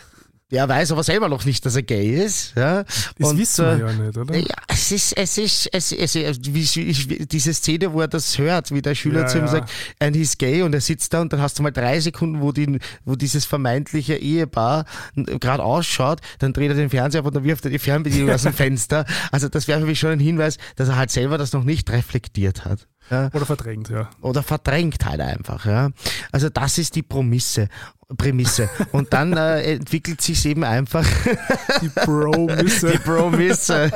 der 0.51 0.69
weiß 0.69 0.93
aber 0.93 1.03
selber 1.03 1.29
noch 1.29 1.45
nicht, 1.45 1.65
dass 1.65 1.77
er 1.77 1.83
gay 1.83 2.25
ist. 2.25 2.55
Ja, 2.57 2.85
Das 3.19 3.31
und, 3.31 3.39
wissen 3.39 3.65
wir 3.65 3.73
äh, 3.73 3.81
ja 3.81 3.93
nicht, 3.93 4.17
oder? 4.17 4.37
ja, 4.37 4.57
es 4.69 4.93
ist, 4.93 5.17
es 5.17 5.39
ist, 5.39 5.69
es 5.73 5.93
ist, 5.93 6.55
wie, 6.55 7.09
wie, 7.09 7.27
diese 7.27 7.55
Szene, 7.55 7.93
wo 7.93 8.01
er 8.01 8.09
das 8.09 8.39
hört, 8.39 8.73
wie 8.73 8.83
der 8.83 8.95
Schüler 8.95 9.23
Ja, 9.23 9.27
zu 9.27 9.39
ihm 9.39 9.45
ja. 9.45 9.51
sagt, 9.51 9.71
and 10.01 10.17
he's 10.17 10.37
gay 10.39 10.63
und 10.63 10.75
er 10.75 10.81
sitzt 10.81 11.13
da 11.15 11.21
und 11.21 11.33
dann 11.33 11.41
hast 11.41 11.59
du 11.59 11.63
mal 11.63 11.71
drei 11.71 12.01
Sekunden, 12.01 12.41
wo, 12.41 12.53
die, 12.53 12.79
wo 13.05 13.17
dieses 13.17 13.45
vermeintliche 13.45 14.17
Ehepaar 14.17 14.85
gerade 15.15 15.63
ausschaut, 15.63 16.21
dann 16.39 16.53
dreht 16.53 16.71
er 16.71 16.77
den 16.77 16.91
Fernseher 16.91 17.21
ab 17.21 17.27
und 17.27 17.35
dann 17.37 17.45
wirft 17.45 17.65
er 17.65 17.71
die 17.71 17.79
Fernbedienung 17.79 18.31
aus 18.31 18.43
dem 18.43 18.53
Fenster. 18.61 19.05
Also 19.31 19.49
das 19.49 19.69
wäre 19.69 19.81
für 19.81 19.87
mich 19.87 19.99
schon 19.99 20.11
ein 20.11 20.21
Hinweis, 20.21 20.57
dass 20.77 20.89
er 20.89 20.97
halt 20.97 21.11
selber 21.11 21.39
das 21.39 21.53
noch 21.53 21.65
nicht 21.65 21.91
reflektiert 21.91 22.65
hat. 22.65 22.87
Ja 23.11 23.29
Oder 23.33 23.47
verdrängt, 23.47 23.89
ja. 23.89 24.09
oder 24.21 24.43
verdrängt 24.43 25.05
halt 25.05 25.21
einfach. 25.21 25.65
Ja. 25.67 25.91
Also 26.33 26.49
das 26.49 26.79
ist 26.79 26.95
die 26.95 27.03
Prämisse. 27.03 27.69
Prämisse. 28.17 28.69
Und 28.93 29.13
dann 29.13 29.33
äh, 29.37 29.75
entwickelt 29.75 30.21
sich 30.21 30.45
eben 30.47 30.65
einfach 30.65 31.07
Die 31.81 31.89
Bro-Misse. 31.89 32.91
die 32.93 32.99
Prämisse. 32.99 33.91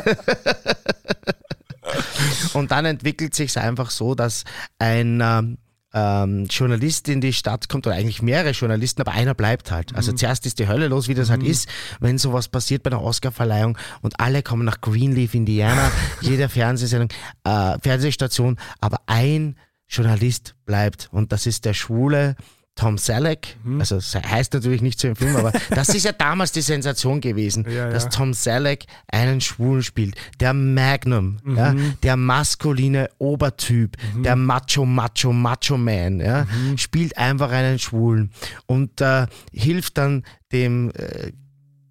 Und 2.55 2.71
dann 2.71 2.85
entwickelt 2.87 3.35
sich 3.35 3.59
einfach 3.59 3.91
so, 3.91 4.15
dass 4.15 4.45
ein 4.79 5.21
ähm, 5.23 5.59
ähm, 5.95 6.47
Journalist 6.51 7.09
in 7.09 7.21
die 7.21 7.33
Stadt 7.33 7.69
kommt, 7.69 7.87
oder 7.87 7.97
eigentlich 7.97 8.21
mehrere 8.21 8.51
Journalisten, 8.51 9.01
aber 9.01 9.13
einer 9.13 9.35
bleibt 9.35 9.71
halt. 9.71 9.95
Also 9.95 10.13
zuerst 10.13 10.45
ist 10.45 10.59
die 10.59 10.69
Hölle 10.69 10.89
los, 10.89 11.09
wie 11.09 11.15
das 11.15 11.31
halt 11.31 11.43
ist, 11.43 11.69
wenn 12.01 12.19
sowas 12.19 12.49
passiert 12.49 12.83
bei 12.83 12.91
einer 12.91 13.03
Oscarverleihung 13.03 13.79
und 14.03 14.19
alle 14.21 14.43
kommen 14.43 14.65
nach 14.65 14.81
Greenleaf, 14.81 15.35
Indiana, 15.35 15.91
jede 16.21 16.49
Fernsehsendung, 16.49 17.09
äh, 17.45 17.79
Fernsehstation, 17.81 18.59
aber 18.81 18.99
ein 19.07 19.57
Journalist 19.89 20.57
bleibt 20.67 21.09
und 21.13 21.31
das 21.31 21.47
ist 21.47 21.65
der 21.65 21.75
schwule 21.75 22.37
Tom 22.77 22.99
Selleck, 22.99 23.57
also 23.79 23.97
es 23.97 24.15
heißt 24.17 24.53
natürlich 24.53 24.83
nicht 24.83 24.99
so 24.99 25.07
im 25.07 25.15
Film, 25.15 25.37
aber 25.37 25.53
das 25.71 25.91
ist 25.91 26.05
ja 26.05 26.11
damals 26.13 26.51
die 26.51 26.61
Sensation 26.61 27.21
gewesen, 27.21 27.65
Ja, 27.71 27.89
dass 27.89 28.05
ja. 28.05 28.11
Tom 28.11 28.35
Selleck 28.35 28.87
einen 29.07 29.41
Schwulen 29.41 29.83
spielt. 29.85 30.17
Der 30.41 30.53
Magnum, 30.55 31.39
ja, 31.57 31.73
der 32.03 32.17
maskuline 32.17 33.09
Obertyp, 33.19 33.97
der 34.25 34.35
Macho, 34.35 34.85
Macho, 34.85 35.33
Macho 35.33 35.79
Man, 35.79 36.19
ja, 36.19 36.47
spielt 36.77 37.17
einfach 37.17 37.53
einen 37.53 37.79
Schwulen 37.79 38.31
und 38.67 39.01
äh, 39.01 39.27
hilft 39.53 39.97
dann 39.99 40.25
dem 40.53 40.91
äh, 40.97 41.31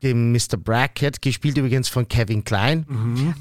dem 0.03 0.33
Mr. 0.33 0.57
Brackett, 0.61 1.21
gespielt 1.21 1.57
übrigens 1.57 1.87
von 1.87 2.05
Kevin 2.09 2.43
Klein, 2.43 2.85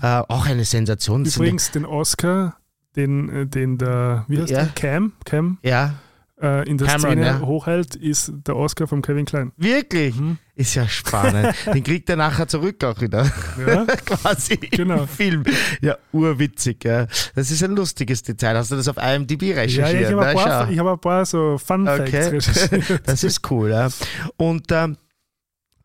äh, 0.00 0.06
auch 0.28 0.46
eine 0.46 0.64
Sensation. 0.64 1.24
Übrigens 1.24 1.72
den 1.72 1.84
Oscar, 1.84 2.56
den, 2.94 3.28
äh, 3.28 3.46
den 3.48 3.78
der, 3.78 4.24
wie 4.28 4.38
heißt 4.40 4.50
Ja. 4.52 4.64
der? 4.66 4.72
Cam, 4.76 5.12
Cam 5.24 5.58
Ja, 5.64 5.94
äh, 6.42 6.68
in 6.68 6.76
der 6.78 6.88
Cameron, 6.88 7.12
Szene 7.12 7.26
ja. 7.26 7.40
hochhält, 7.40 7.94
ist 7.94 8.32
der 8.46 8.56
Oscar 8.56 8.86
von 8.86 9.00
Kevin 9.00 9.24
Klein. 9.24 9.52
wirklich. 9.56 10.14
Mhm. 10.16 10.38
Ist 10.54 10.74
ja 10.74 10.86
spannend. 10.86 11.54
Den 11.72 11.82
kriegt 11.82 12.10
er 12.10 12.16
nachher 12.16 12.46
zurück 12.46 12.82
auch 12.84 13.00
wieder. 13.00 13.30
Ja? 13.66 13.84
Quasi 14.04 14.56
Genau. 14.56 15.02
im 15.02 15.08
Film. 15.08 15.44
Ja, 15.80 15.96
urwitzig. 16.12 16.84
Ja. 16.84 17.06
Das 17.34 17.50
ist 17.50 17.62
ein 17.64 17.74
lustiges 17.74 18.22
Detail. 18.22 18.56
Hast 18.56 18.70
du 18.70 18.76
das 18.76 18.86
auf 18.88 18.96
IMDb 18.98 19.42
Ja, 19.42 19.54
recherchiert? 19.56 20.02
ich 20.02 20.12
habe 20.12 20.26
ein, 20.26 20.36
paar- 20.36 20.70
ich 20.70 20.78
hab 20.78 20.86
ein 20.86 20.98
paar 20.98 21.24
so 21.24 21.56
Fun 21.58 21.86
Facts 21.86 22.00
Okay. 22.08 22.28
recherchiert. 22.28 23.02
Das 23.06 23.24
ist 23.24 23.50
cool, 23.50 23.70
ja. 23.70 23.88
Und 24.36 24.66
ähm, 24.72 24.96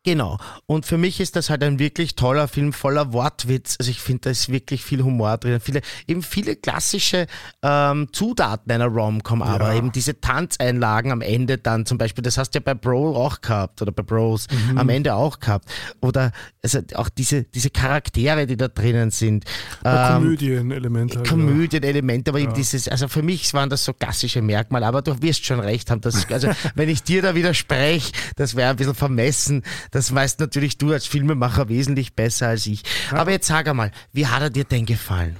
Genau. 0.04 0.38
Und 0.66 0.86
für 0.86 0.98
mich 0.98 1.20
ist 1.20 1.36
das 1.36 1.50
halt 1.50 1.62
ein 1.62 1.78
wirklich 1.78 2.14
toller 2.14 2.48
Film 2.48 2.72
voller 2.72 3.12
Wortwitz. 3.12 3.76
Also 3.78 3.90
ich 3.90 4.00
finde, 4.00 4.22
da 4.22 4.30
ist 4.30 4.48
wirklich 4.50 4.84
viel 4.84 5.02
Humor 5.02 5.36
drin. 5.38 5.60
Viele, 5.60 5.80
eben 6.06 6.22
viele 6.22 6.56
klassische 6.56 7.26
ähm, 7.62 8.08
Zutaten 8.12 8.72
einer 8.72 8.86
Rom-Com, 8.86 9.42
aber 9.42 9.72
Ja. 9.72 9.78
eben 9.78 9.92
diese 9.92 10.20
Tanzeinlagen 10.20 11.12
am 11.12 11.20
Ende 11.20 11.58
dann 11.58 11.84
zum 11.86 11.98
Beispiel, 11.98 12.22
das 12.22 12.38
hast 12.38 12.50
du 12.54 12.58
ja 12.58 12.62
bei 12.64 12.74
Bro 12.74 13.16
auch 13.16 13.40
gehabt 13.40 13.82
oder 13.82 13.92
bei 13.92 14.02
Bros 14.02 14.46
Mhm. 14.70 14.78
am 14.78 14.88
Ende 14.88 15.14
auch 15.14 15.40
gehabt. 15.40 15.68
Oder 16.00 16.32
also 16.62 16.80
auch 16.94 17.08
diese, 17.08 17.44
diese 17.44 17.70
Charaktere, 17.70 18.46
die 18.46 18.56
da 18.56 18.68
drinnen 18.68 19.10
sind. 19.10 19.44
Ähm, 19.84 20.14
Komödienelement. 20.22 21.16
Halt, 21.16 21.26
ja. 21.26 21.32
Komödienelemente, 21.32 22.30
aber 22.30 22.40
eben 22.40 22.54
dieses, 22.54 22.88
also 22.88 23.08
für 23.08 23.22
mich 23.22 23.52
waren 23.54 23.70
das 23.70 23.84
so 23.84 23.92
klassische 23.92 24.42
Merkmale, 24.42 24.86
aber 24.86 25.02
du 25.02 25.20
wirst 25.22 25.44
schon 25.44 25.60
recht 25.60 25.90
haben, 25.90 26.00
dass, 26.00 26.30
also 26.30 26.48
wenn 26.74 26.88
ich 26.88 27.02
dir 27.02 27.22
da 27.22 27.34
widerspreche, 27.34 28.12
das 28.36 28.54
wäre 28.56 28.70
ein 28.70 28.76
bisschen 28.76 28.94
vermessen, 28.94 29.62
das 29.90 30.14
weißt 30.14 30.40
natürlich 30.40 30.78
du 30.78 30.92
als 30.92 31.06
Filmemacher 31.06 31.68
wesentlich 31.68 32.14
besser 32.14 32.48
als 32.48 32.66
ich. 32.66 32.82
Aber 33.10 33.30
jetzt 33.30 33.46
sag 33.46 33.68
einmal, 33.68 33.90
wie 34.12 34.26
hat 34.26 34.42
er 34.42 34.50
dir 34.50 34.64
denn 34.64 34.86
gefallen? 34.86 35.36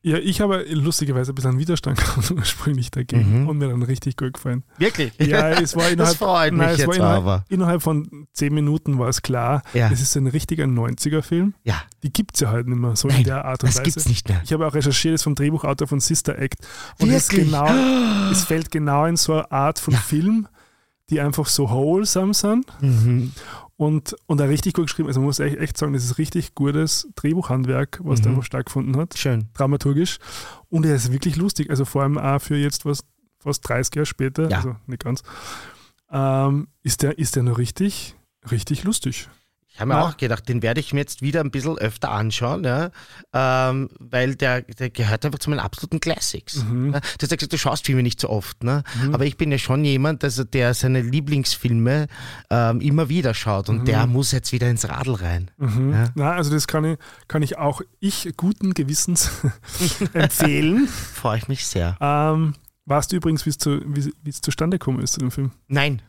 Ja, 0.00 0.16
ich 0.16 0.40
habe 0.40 0.64
lustigerweise 0.70 1.32
ein 1.32 1.34
bisschen 1.34 1.58
Widerstand 1.58 1.98
gehabt 1.98 2.30
ursprünglich 2.36 2.92
dagegen 2.92 3.48
und 3.48 3.58
mir 3.58 3.68
dann 3.68 3.82
richtig 3.82 4.16
gut 4.16 4.34
gefallen. 4.34 4.62
Wirklich? 4.78 5.12
Ja, 5.18 5.50
es 5.50 5.74
war 5.74 5.88
innerhalb, 5.90 5.98
das 5.98 6.14
freut 6.16 6.52
mich 6.52 6.60
nein, 6.62 6.70
es 6.76 6.78
war 6.78 6.86
jetzt 6.86 6.96
innerhalb, 6.98 7.18
aber. 7.18 7.44
innerhalb 7.48 7.82
von 7.82 8.28
zehn 8.32 8.54
Minuten 8.54 8.98
war 9.00 9.08
es 9.08 9.22
klar, 9.22 9.62
Ja. 9.74 9.90
es 9.92 10.00
ist 10.00 10.14
ein 10.16 10.28
richtiger 10.28 10.64
90er-Film. 10.66 11.54
Ja, 11.64 11.82
Die 12.04 12.12
gibt 12.12 12.36
es 12.36 12.40
ja 12.40 12.50
halt 12.50 12.68
nicht 12.68 12.78
mehr 12.78 12.94
so 12.94 13.08
Nein, 13.08 13.18
in 13.18 13.24
der 13.24 13.44
Art 13.44 13.64
und 13.64 13.70
das 13.70 13.80
Weise. 13.80 13.90
gibt's 13.90 14.08
nicht 14.08 14.28
mehr. 14.28 14.40
Ich 14.44 14.52
habe 14.52 14.66
auch 14.68 14.74
recherchiert, 14.74 15.14
es 15.14 15.20
ist 15.20 15.24
vom 15.24 15.34
Drehbuchautor 15.34 15.88
von 15.88 15.98
Sister 15.98 16.38
Act. 16.38 16.60
Und 17.00 17.10
es, 17.10 17.28
Wirklich? 17.30 17.46
genau, 17.50 17.68
es 18.30 18.44
fällt 18.44 18.70
genau 18.70 19.04
in 19.04 19.16
so 19.16 19.34
eine 19.34 19.50
Art 19.50 19.80
von 19.80 19.94
Ja. 19.94 20.00
Film, 20.00 20.46
die 21.10 21.20
einfach 21.20 21.46
so 21.46 21.70
wholesome 21.70 22.34
sind. 22.34 22.66
Mhm. 22.80 23.32
Und, 23.76 24.16
und 24.26 24.40
er 24.40 24.48
richtig 24.48 24.74
gut 24.74 24.86
geschrieben. 24.86 25.06
Also 25.08 25.20
man 25.20 25.26
muss 25.28 25.38
echt, 25.38 25.56
echt 25.58 25.78
sagen, 25.78 25.92
das 25.92 26.04
ist 26.04 26.18
richtig 26.18 26.54
gutes 26.56 27.08
Drehbuchhandwerk, 27.14 28.00
was 28.02 28.20
da 28.20 28.28
Mhm. 28.28 28.34
einfach 28.34 28.46
stattgefunden 28.46 28.96
hat, 28.96 29.16
Schön. 29.16 29.48
dramaturgisch. 29.54 30.18
Und 30.68 30.84
er 30.84 30.96
ist 30.96 31.12
wirklich 31.12 31.36
lustig. 31.36 31.70
Also 31.70 31.84
vor 31.84 32.02
allem 32.02 32.18
auch 32.18 32.40
für 32.40 32.56
jetzt 32.56 32.84
was 32.84 33.04
fast 33.38 33.68
30 33.68 33.94
Jahre 33.94 34.06
später, 34.06 34.50
Ja. 34.50 34.56
also 34.56 34.74
nicht 34.86 35.04
ganz, 35.04 35.22
ähm, 36.10 36.68
ist, 36.82 37.02
der, 37.02 37.18
ist 37.18 37.36
der 37.36 37.44
noch 37.44 37.58
richtig, 37.58 38.16
richtig 38.50 38.82
lustig. 38.84 39.28
Ich 39.78 39.80
habe 39.80 39.94
mir 39.94 40.02
auch 40.02 40.16
gedacht, 40.16 40.48
den 40.48 40.60
werde 40.60 40.80
ich 40.80 40.92
mir 40.92 40.98
jetzt 40.98 41.22
wieder 41.22 41.38
ein 41.40 41.52
bisschen 41.52 41.78
öfter 41.78 42.10
anschauen, 42.10 42.64
ja, 42.64 42.90
ähm, 43.32 43.88
weil 44.00 44.34
der, 44.34 44.62
der 44.62 44.90
gehört 44.90 45.24
einfach 45.24 45.38
zu 45.38 45.50
meinen 45.50 45.60
absoluten 45.60 46.00
Classics. 46.00 46.64
Mhm. 46.64 46.90
Du 46.90 46.98
hast 46.98 47.30
ja 47.30 47.36
gesagt, 47.36 47.52
du 47.52 47.58
schaust 47.58 47.86
Filme 47.86 48.02
nicht 48.02 48.20
so 48.20 48.28
oft, 48.28 48.64
ne? 48.64 48.82
aber 49.12 49.24
ich 49.24 49.36
bin 49.36 49.52
ja 49.52 49.58
schon 49.58 49.84
jemand, 49.84 50.24
also 50.24 50.42
der 50.42 50.74
seine 50.74 51.00
Lieblingsfilme 51.00 52.08
ähm, 52.50 52.80
immer 52.80 53.08
wieder 53.08 53.34
schaut 53.34 53.68
und 53.68 53.86
der 53.86 54.08
muss 54.08 54.32
jetzt 54.32 54.50
wieder 54.50 54.68
ins 54.68 54.88
Radl 54.88 55.14
rein. 55.14 55.52
Mhm. 55.58 55.92
Ja. 55.92 56.08
Na, 56.16 56.32
also 56.32 56.50
das 56.50 56.66
kann 56.66 56.84
ich, 56.84 56.98
kann 57.28 57.42
ich 57.42 57.56
auch 57.56 57.80
ich 58.00 58.32
guten 58.36 58.74
Gewissens 58.74 59.30
empfehlen. 60.12 60.88
Freue 60.88 61.38
ich 61.38 61.46
mich 61.46 61.64
sehr. 61.64 61.96
Ähm, 62.00 62.54
weißt 62.86 63.12
du 63.12 63.16
übrigens, 63.16 63.46
wie 63.46 63.50
es 63.50 63.58
zu, 63.58 63.80
wie, 63.86 64.12
wie 64.24 64.30
es 64.30 64.40
zustande 64.40 64.80
gekommen 64.80 64.98
ist 64.98 65.12
zu 65.12 65.20
dem 65.20 65.30
Film? 65.30 65.52
Nein. 65.68 66.02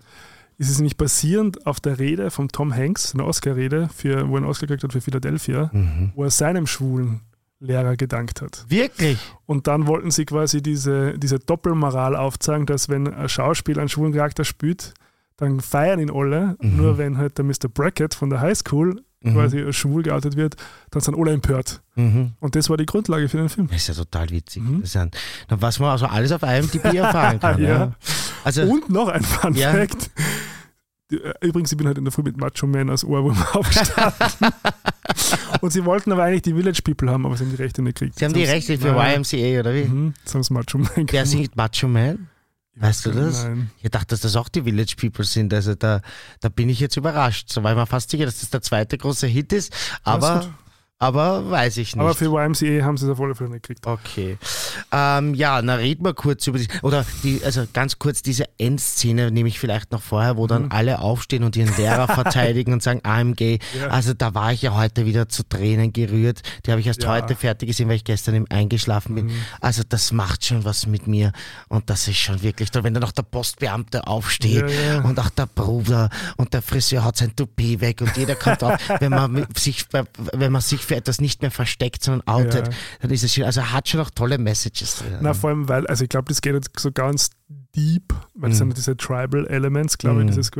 Es 0.59 0.69
ist 0.69 0.77
nämlich 0.77 0.97
basierend 0.97 1.65
auf 1.65 1.79
der 1.79 1.97
Rede 1.99 2.29
von 2.31 2.49
Tom 2.49 2.75
Hanks, 2.75 3.13
eine 3.13 3.23
Oscar-Rede, 3.23 3.89
für, 3.95 4.27
wo 4.27 4.33
er 4.33 4.37
einen 4.37 4.45
Oscar 4.45 4.67
gekriegt 4.67 4.83
hat 4.83 4.91
für 4.93 5.01
Philadelphia, 5.01 5.69
Mhm. 5.73 6.11
wo 6.15 6.23
er 6.25 6.29
seinem 6.31 6.67
schwulen 6.67 7.21
Lehrer 7.61 7.95
gedankt 7.97 8.41
hat. 8.41 8.65
Wirklich? 8.69 9.17
Und 9.45 9.67
dann 9.67 9.87
wollten 9.87 10.11
sie 10.11 10.25
quasi 10.25 10.61
diese, 10.61 11.17
diese 11.17 11.39
Doppelmoral 11.39 12.15
aufzeigen, 12.15 12.65
dass 12.65 12.89
wenn 12.89 13.07
ein 13.13 13.27
Schauspieler 13.29 13.79
einen 13.81 13.89
schwulen 13.89 14.13
Charakter 14.13 14.43
spielt, 14.45 14.93
dann 15.37 15.61
feiern 15.61 15.99
ihn 15.99 16.11
alle. 16.11 16.57
Mhm. 16.61 16.77
Nur 16.77 16.97
wenn 16.97 17.17
halt 17.17 17.37
der 17.37 17.45
Mr. 17.45 17.67
Brackett 17.73 18.13
von 18.13 18.29
der 18.29 18.41
Highschool 18.41 19.01
Mhm. 19.21 19.33
quasi 19.33 19.73
schwul 19.73 20.03
geoutet 20.03 20.37
wird, 20.37 20.55
dann 20.91 21.01
sind 21.01 21.17
alle 21.17 21.33
empört. 21.33 21.81
Mhm. 21.95 22.31
Und 22.39 22.55
das 22.55 22.69
war 22.69 22.77
die 22.77 22.85
Grundlage 22.85 23.27
für 23.27 23.35
den 23.35 23.49
Film. 23.49 23.67
Das 23.67 23.75
ist 23.77 23.87
ja 23.89 23.93
total 23.93 24.29
witzig. 24.29 24.63
Mhm. 24.63 24.81
Na, 24.95 25.61
was 25.61 25.77
man 25.79 25.89
also 25.89 26.05
alles 26.05 26.31
auf 26.31 26.41
IMDb 26.43 26.85
erfahren 26.95 27.37
kann. 27.41 27.61
ja. 27.61 27.67
Ja. 27.69 27.91
Also, 28.45 28.61
Und 28.63 28.89
noch 28.89 29.09
ein 29.09 29.21
Fun 29.23 29.53
Ja. 29.55 29.71
Fact. 29.73 30.09
Äh, 31.11 31.33
Übrigens, 31.41 31.71
ich 31.71 31.77
bin 31.77 31.87
halt 31.87 31.97
in 31.97 32.05
der 32.05 32.11
Früh 32.11 32.23
mit 32.23 32.37
Macho 32.37 32.67
Man 32.67 32.89
als 32.89 33.03
Ohrwurm 33.03 33.37
aufgestanden. 33.53 34.53
Und 35.61 35.71
sie 35.71 35.83
wollten 35.85 36.11
aber 36.11 36.23
eigentlich 36.23 36.43
die 36.43 36.53
Village 36.53 36.81
People 36.83 37.09
haben, 37.09 37.25
aber 37.25 37.35
sie 37.37 37.43
haben 37.45 37.51
die 37.51 37.61
Rechte 37.61 37.81
nicht 37.81 37.97
gekriegt. 37.97 38.19
Sie 38.19 38.25
haben 38.25 38.33
die 38.33 38.43
Rechte 38.43 38.77
für 38.77 38.91
Nein. 38.91 39.17
YMCA, 39.23 39.59
oder 39.59 39.73
wie? 39.73 39.83
Mhm, 39.85 40.13
jetzt 40.19 40.35
haben 40.35 40.43
sie 40.43 40.53
Macho 40.53 40.77
Man 40.77 40.89
Wer 40.95 41.05
gekriegt. 41.05 41.27
singt 41.27 41.55
Macho 41.55 41.87
Man? 41.87 42.27
Weißt 42.75 43.05
du 43.07 43.11
das? 43.11 43.43
Nein. 43.43 43.71
Ich 43.81 43.89
dachte, 43.89 44.07
dass 44.07 44.21
das 44.21 44.35
auch 44.37 44.47
die 44.47 44.61
Village 44.61 44.95
People 44.97 45.25
sind. 45.25 45.53
Also 45.53 45.75
da, 45.75 46.01
da 46.39 46.47
bin 46.49 46.69
ich 46.69 46.79
jetzt 46.79 46.95
überrascht. 46.95 47.49
So 47.51 47.61
war 47.63 47.71
ich 47.73 47.77
mir 47.77 47.85
fast 47.85 48.09
sicher, 48.09 48.23
dass 48.25 48.39
das 48.39 48.51
der 48.51 48.61
zweite 48.61 48.97
große 48.97 49.27
Hit 49.27 49.51
ist. 49.51 49.73
Aber. 50.03 50.53
Aber 50.99 51.49
weiß 51.49 51.77
ich 51.77 51.95
nicht. 51.95 52.01
Aber 52.01 52.13
für 52.13 52.25
YMCA 52.25 52.83
haben 52.83 52.97
sie 52.97 53.05
es 53.05 53.11
auf 53.11 53.21
alle 53.21 53.33
Fälle 53.33 53.51
nicht 53.51 53.63
gekriegt. 53.63 53.87
Okay. 53.87 54.37
Ähm, 54.91 55.33
ja, 55.33 55.61
na 55.61 55.75
reden 55.75 56.03
wir 56.03 56.13
kurz 56.13 56.45
über 56.47 56.59
die, 56.59 56.67
oder 56.81 57.05
die, 57.23 57.41
also 57.43 57.65
ganz 57.73 57.99
kurz 57.99 58.21
diese 58.21 58.45
Endszene 58.57 59.31
nehme 59.31 59.47
ich 59.49 59.59
vielleicht 59.59 59.91
noch 59.91 60.01
vorher, 60.01 60.35
wo 60.37 60.45
dann 60.45 60.71
alle 60.71 60.99
aufstehen 60.99 61.43
und 61.43 61.55
ihren 61.55 61.75
Lehrer 61.77 62.07
verteidigen 62.13 62.73
und 62.73 62.83
sagen, 62.83 63.01
gay. 63.35 63.59
Ja. 63.79 63.87
Also 63.87 64.13
da 64.13 64.33
war 64.33 64.51
ich 64.51 64.61
ja 64.61 64.75
heute 64.75 65.05
wieder 65.05 65.29
zu 65.29 65.43
Tränen 65.47 65.93
gerührt. 65.93 66.41
Die 66.65 66.71
habe 66.71 66.81
ich 66.81 66.87
erst 66.87 67.03
Ja. 67.03 67.09
heute 67.09 67.35
fertig 67.35 67.67
gesehen, 67.67 67.87
weil 67.87 67.95
ich 67.95 68.03
gestern 68.03 68.35
eben 68.35 68.47
eingeschlafen 68.49 69.15
bin. 69.15 69.31
Also 69.61 69.83
das 69.87 70.11
macht 70.11 70.45
schon 70.45 70.65
was 70.65 70.85
mit 70.85 71.07
mir 71.07 71.31
und 71.69 71.89
das 71.89 72.07
ist 72.07 72.17
schon 72.17 72.41
wirklich 72.41 72.71
toll, 72.71 72.83
wenn 72.83 72.93
dann 72.93 73.01
noch 73.03 73.11
der 73.13 73.23
Postbeamte 73.23 74.05
aufsteht 74.05 74.65
Ja, 74.69 75.01
und 75.01 75.19
auch 75.19 75.29
der 75.29 75.45
Bruder 75.45 76.09
und 76.35 76.53
der 76.53 76.61
Friseur 76.61 77.03
hat 77.05 77.15
sein 77.17 77.35
Toupet 77.35 77.79
weg 77.79 78.01
und 78.01 78.15
jeder 78.17 78.35
kommt 78.35 78.63
auf, 78.63 78.77
wenn 78.99 79.11
man 79.11 79.47
sich, 79.55 79.85
wenn 80.33 80.51
man 80.51 80.61
sich 80.61 80.88
für 80.89 80.95
etwas 80.97 81.21
nicht 81.21 81.41
mehr 81.41 81.51
versteckt, 81.51 82.03
sondern 82.03 82.27
outet, 82.27 82.67
Ja. 82.67 82.73
dann 83.01 83.11
ist 83.11 83.23
es 83.23 83.33
schön. 83.33 83.45
Also 83.45 83.63
hat 83.71 83.87
schon 83.87 84.01
auch 84.01 84.09
tolle 84.09 84.37
Messages 84.37 84.97
drin. 84.97 85.13
Na, 85.21 85.33
vor 85.33 85.49
allem, 85.51 85.69
weil, 85.69 85.87
also 85.87 86.03
ich 86.03 86.09
glaube, 86.09 86.25
das 86.27 86.41
geht 86.41 86.53
jetzt 86.53 86.77
so 86.77 86.91
ganz 86.91 87.29
deep, 87.75 88.13
weil 88.35 88.49
das 88.49 88.59
Mhm. 88.59 88.65
sind 88.71 88.77
diese 88.77 88.97
Tribal 88.97 89.47
Elements, 89.47 89.97
glaube 89.97 90.21
Mhm. 90.21 90.29
ich, 90.29 90.35
dieses 90.35 90.51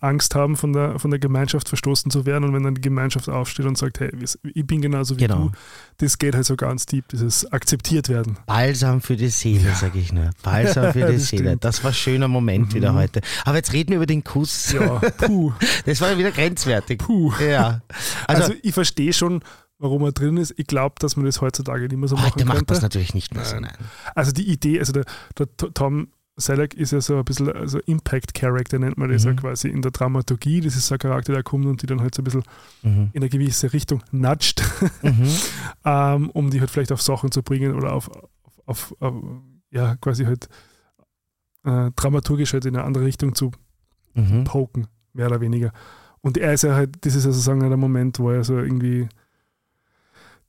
Angst 0.00 0.34
haben, 0.34 0.56
von 0.56 0.72
der, 0.72 0.98
von 0.98 1.10
der 1.10 1.18
Gemeinschaft 1.20 1.68
verstoßen 1.68 2.10
zu 2.10 2.24
werden 2.26 2.44
und 2.44 2.54
wenn 2.54 2.62
dann 2.62 2.74
die 2.74 2.80
Gemeinschaft 2.80 3.28
aufsteht 3.28 3.66
und 3.66 3.76
sagt, 3.76 4.00
hey, 4.00 4.10
ich 4.54 4.66
bin 4.66 4.80
genauso 4.80 5.16
wie 5.16 5.20
Genau. 5.26 5.48
du, 5.48 5.52
das 5.98 6.18
geht 6.18 6.34
halt 6.34 6.46
so 6.46 6.56
ganz 6.56 6.86
deep, 6.86 7.08
dieses 7.08 7.50
akzeptiert 7.52 8.08
werden. 8.08 8.36
Balsam 8.46 9.00
für 9.00 9.16
die 9.16 9.28
Seele, 9.28 9.74
sage 9.74 9.98
ich 9.98 10.12
nur. 10.12 10.30
Balsam 10.42 10.92
für 10.92 11.06
die 11.10 11.16
Das 11.16 11.26
Seele. 11.28 11.44
stimmt. 11.44 11.64
Das 11.64 11.82
war 11.84 11.90
ein 11.90 11.94
schöner 11.94 12.28
Moment 12.28 12.74
wieder 12.74 12.92
Mhm. 12.92 12.96
heute. 12.96 13.20
Aber 13.44 13.56
jetzt 13.56 13.72
reden 13.72 13.90
wir 13.90 13.96
über 13.96 14.06
den 14.06 14.22
Kuss. 14.24 14.72
Ja, 14.72 14.98
puh, 15.18 15.52
Das 15.86 16.00
war 16.00 16.16
wieder 16.18 16.30
grenzwertig. 16.30 16.98
puh. 16.98 17.32
Ja. 17.40 17.80
Also, 18.26 18.42
Also, 18.44 18.54
ich 18.62 18.72
verstehe 18.74 19.12
schon, 19.12 19.42
warum 19.80 20.02
er 20.04 20.12
drin 20.12 20.36
ist. 20.36 20.54
Ich 20.56 20.66
glaube, 20.68 20.94
dass 21.00 21.16
man 21.16 21.26
das 21.26 21.40
heutzutage 21.40 21.88
nicht 21.88 21.96
mehr 21.96 22.08
so 22.08 22.16
heute 22.16 22.26
machen 22.26 22.38
macht 22.38 22.46
man 22.48 22.56
könnte. 22.58 22.74
es 22.74 22.82
natürlich 22.82 23.14
nicht 23.14 23.34
mehr 23.34 23.44
so. 23.44 23.58
Nein. 23.58 23.72
Also 24.14 24.30
die 24.30 24.48
Idee, 24.48 24.78
also 24.78 24.92
der, 24.92 25.04
der 25.38 25.48
Tom 25.74 26.08
Selleck 26.36 26.72
ist 26.74 26.92
ja 26.92 27.00
so 27.02 27.18
ein 27.18 27.24
bisschen 27.24 27.50
also 27.52 27.80
Impact 27.80 28.32
Character, 28.34 28.78
nennt 28.78 28.96
man 28.96 29.10
das 29.10 29.24
Mhm. 29.24 29.30
ja 29.30 29.34
quasi 29.36 29.68
in 29.68 29.82
der 29.82 29.90
Dramaturgie. 29.90 30.60
Das 30.60 30.76
ist 30.76 30.86
so 30.86 30.94
ein 30.94 30.98
Charakter, 30.98 31.32
der 31.32 31.42
kommt 31.42 31.66
und 31.66 31.82
die 31.82 31.86
dann 31.86 32.00
halt 32.00 32.14
so 32.14 32.22
ein 32.22 32.24
bisschen 32.24 32.44
Mhm. 32.82 33.10
in 33.12 33.22
eine 33.22 33.28
gewisse 33.28 33.72
Richtung 33.72 34.02
nudgt, 34.12 34.62
Mhm. 35.02 35.28
ähm, 35.84 36.30
um 36.30 36.50
die 36.50 36.60
halt 36.60 36.70
vielleicht 36.70 36.92
auf 36.92 37.02
Sachen 37.02 37.30
zu 37.32 37.42
bringen 37.42 37.74
oder 37.74 37.92
auf, 37.92 38.08
auf, 38.10 38.22
auf, 38.66 38.94
auf 39.00 39.14
ja, 39.70 39.96
quasi 39.96 40.24
halt 40.24 40.48
äh, 41.64 41.90
dramaturgisch 41.96 42.52
halt 42.52 42.64
in 42.64 42.76
eine 42.76 42.84
andere 42.84 43.04
Richtung 43.04 43.34
zu 43.34 43.50
Mhm. 44.14 44.44
poken, 44.44 44.88
mehr 45.12 45.26
oder 45.26 45.40
weniger. 45.40 45.72
Und 46.20 46.36
er 46.36 46.52
ist 46.54 46.62
ja 46.62 46.74
halt, 46.74 46.96
das 47.04 47.14
ist 47.14 47.24
ja 47.24 47.30
sozusagen 47.32 47.60
der 47.60 47.76
Moment, 47.76 48.18
wo 48.18 48.30
er 48.30 48.42
so 48.44 48.58
irgendwie 48.58 49.08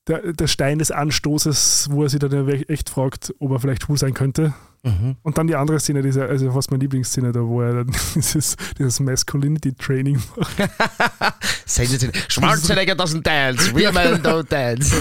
der, 0.07 0.34
der 0.34 0.48
Stein 0.48 0.80
des 0.80 0.91
Anstoßes, 0.91 1.90
wo 1.91 2.03
er 2.03 2.10
sich 2.10 2.19
dann 2.19 2.48
echt 2.48 2.90
fragt, 2.90 3.34
ob 3.40 3.52
er 3.52 3.60
vielleicht 3.60 3.84
schwul 3.84 3.98
sein 3.98 4.14
könnte. 4.14 4.53
Mhm. 4.84 5.15
Und 5.22 5.38
dann 5.38 5.45
die 5.45 5.56
andere 5.56 5.80
Szene, 5.80 6.02
diese, 6.02 6.26
also 6.26 6.52
fast 6.52 6.72
meine 6.72 6.82
Lieblingsszene, 6.82 7.32
da 7.32 7.41
wo 7.41 7.61
er 7.61 7.84
dann 7.84 7.91
dieses, 8.15 8.56
dieses 8.80 8.99
Masculinity 8.99 9.73
Training 9.73 10.19
macht. 10.36 10.57
Sensationell. 11.65 12.19
Schwarzenegger 12.28 12.94
doesn't 12.94 13.22
dance, 13.22 13.72
women 13.73 14.23
don't 14.23 14.49
dance. 14.49 14.95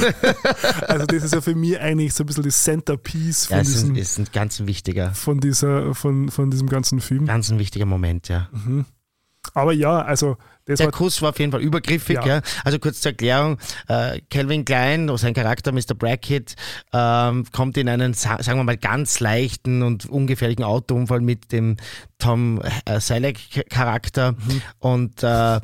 Also 0.87 1.07
das 1.07 1.25
ist 1.25 1.33
ja 1.33 1.41
für 1.41 1.55
mich 1.55 1.81
eigentlich 1.81 2.13
so 2.13 2.25
ein 2.25 2.27
bisschen 2.27 2.43
das 2.45 2.63
Centerpiece 2.63 3.47
von, 3.47 3.57
Ja, 3.57 3.63
diesem, 3.63 3.97
ist 3.97 4.19
ein 4.19 4.27
ganz 4.35 4.61
wichtiger, 4.67 5.15
von, 5.15 5.41
dieser, 5.41 5.95
von, 5.95 6.29
von 6.29 6.51
diesem 6.51 6.69
ganzen 6.69 7.01
Film. 7.01 7.25
ganz 7.25 7.51
ein 7.51 7.59
wichtiger 7.59 7.87
Moment, 7.87 8.29
ja. 8.29 8.51
Mhm. 8.53 8.85
Aber 9.55 9.73
ja, 9.73 10.03
also 10.03 10.37
das 10.71 10.79
Der 10.79 10.91
Kuss 10.91 11.21
war 11.23 11.31
auf 11.31 11.39
jeden 11.39 11.53
Fall 11.53 11.61
übergriffig, 11.61 12.17
ja. 12.17 12.27
Ja. 12.27 12.43
Also 12.65 12.79
kurz 12.79 13.01
zur 13.01 13.13
Erklärung, 13.13 13.59
äh, 13.89 14.21
Calvin 14.31 14.65
Klein, 14.65 15.11
sein 15.17 15.35
Charakter 15.35 15.73
Mr. 15.73 15.95
Brackett, 15.97 16.55
ähm, 16.93 17.45
kommt 17.53 17.77
in 17.77 17.89
einen, 17.89 18.15
sa- 18.15 18.43
sagen 18.43 18.59
wir 18.59 18.65
mal, 18.65 18.77
ganz 18.77 19.21
leichten 19.21 19.83
und 19.83 20.07
ungefährlichen 20.07 20.65
Autounfall 20.65 21.21
mit 21.21 21.53
dem 21.53 21.77
Tom 22.19 22.61
äh, 22.85 23.01
Selleck-Charakter 23.01 24.35
und 24.79 25.23
äh, 25.23 25.61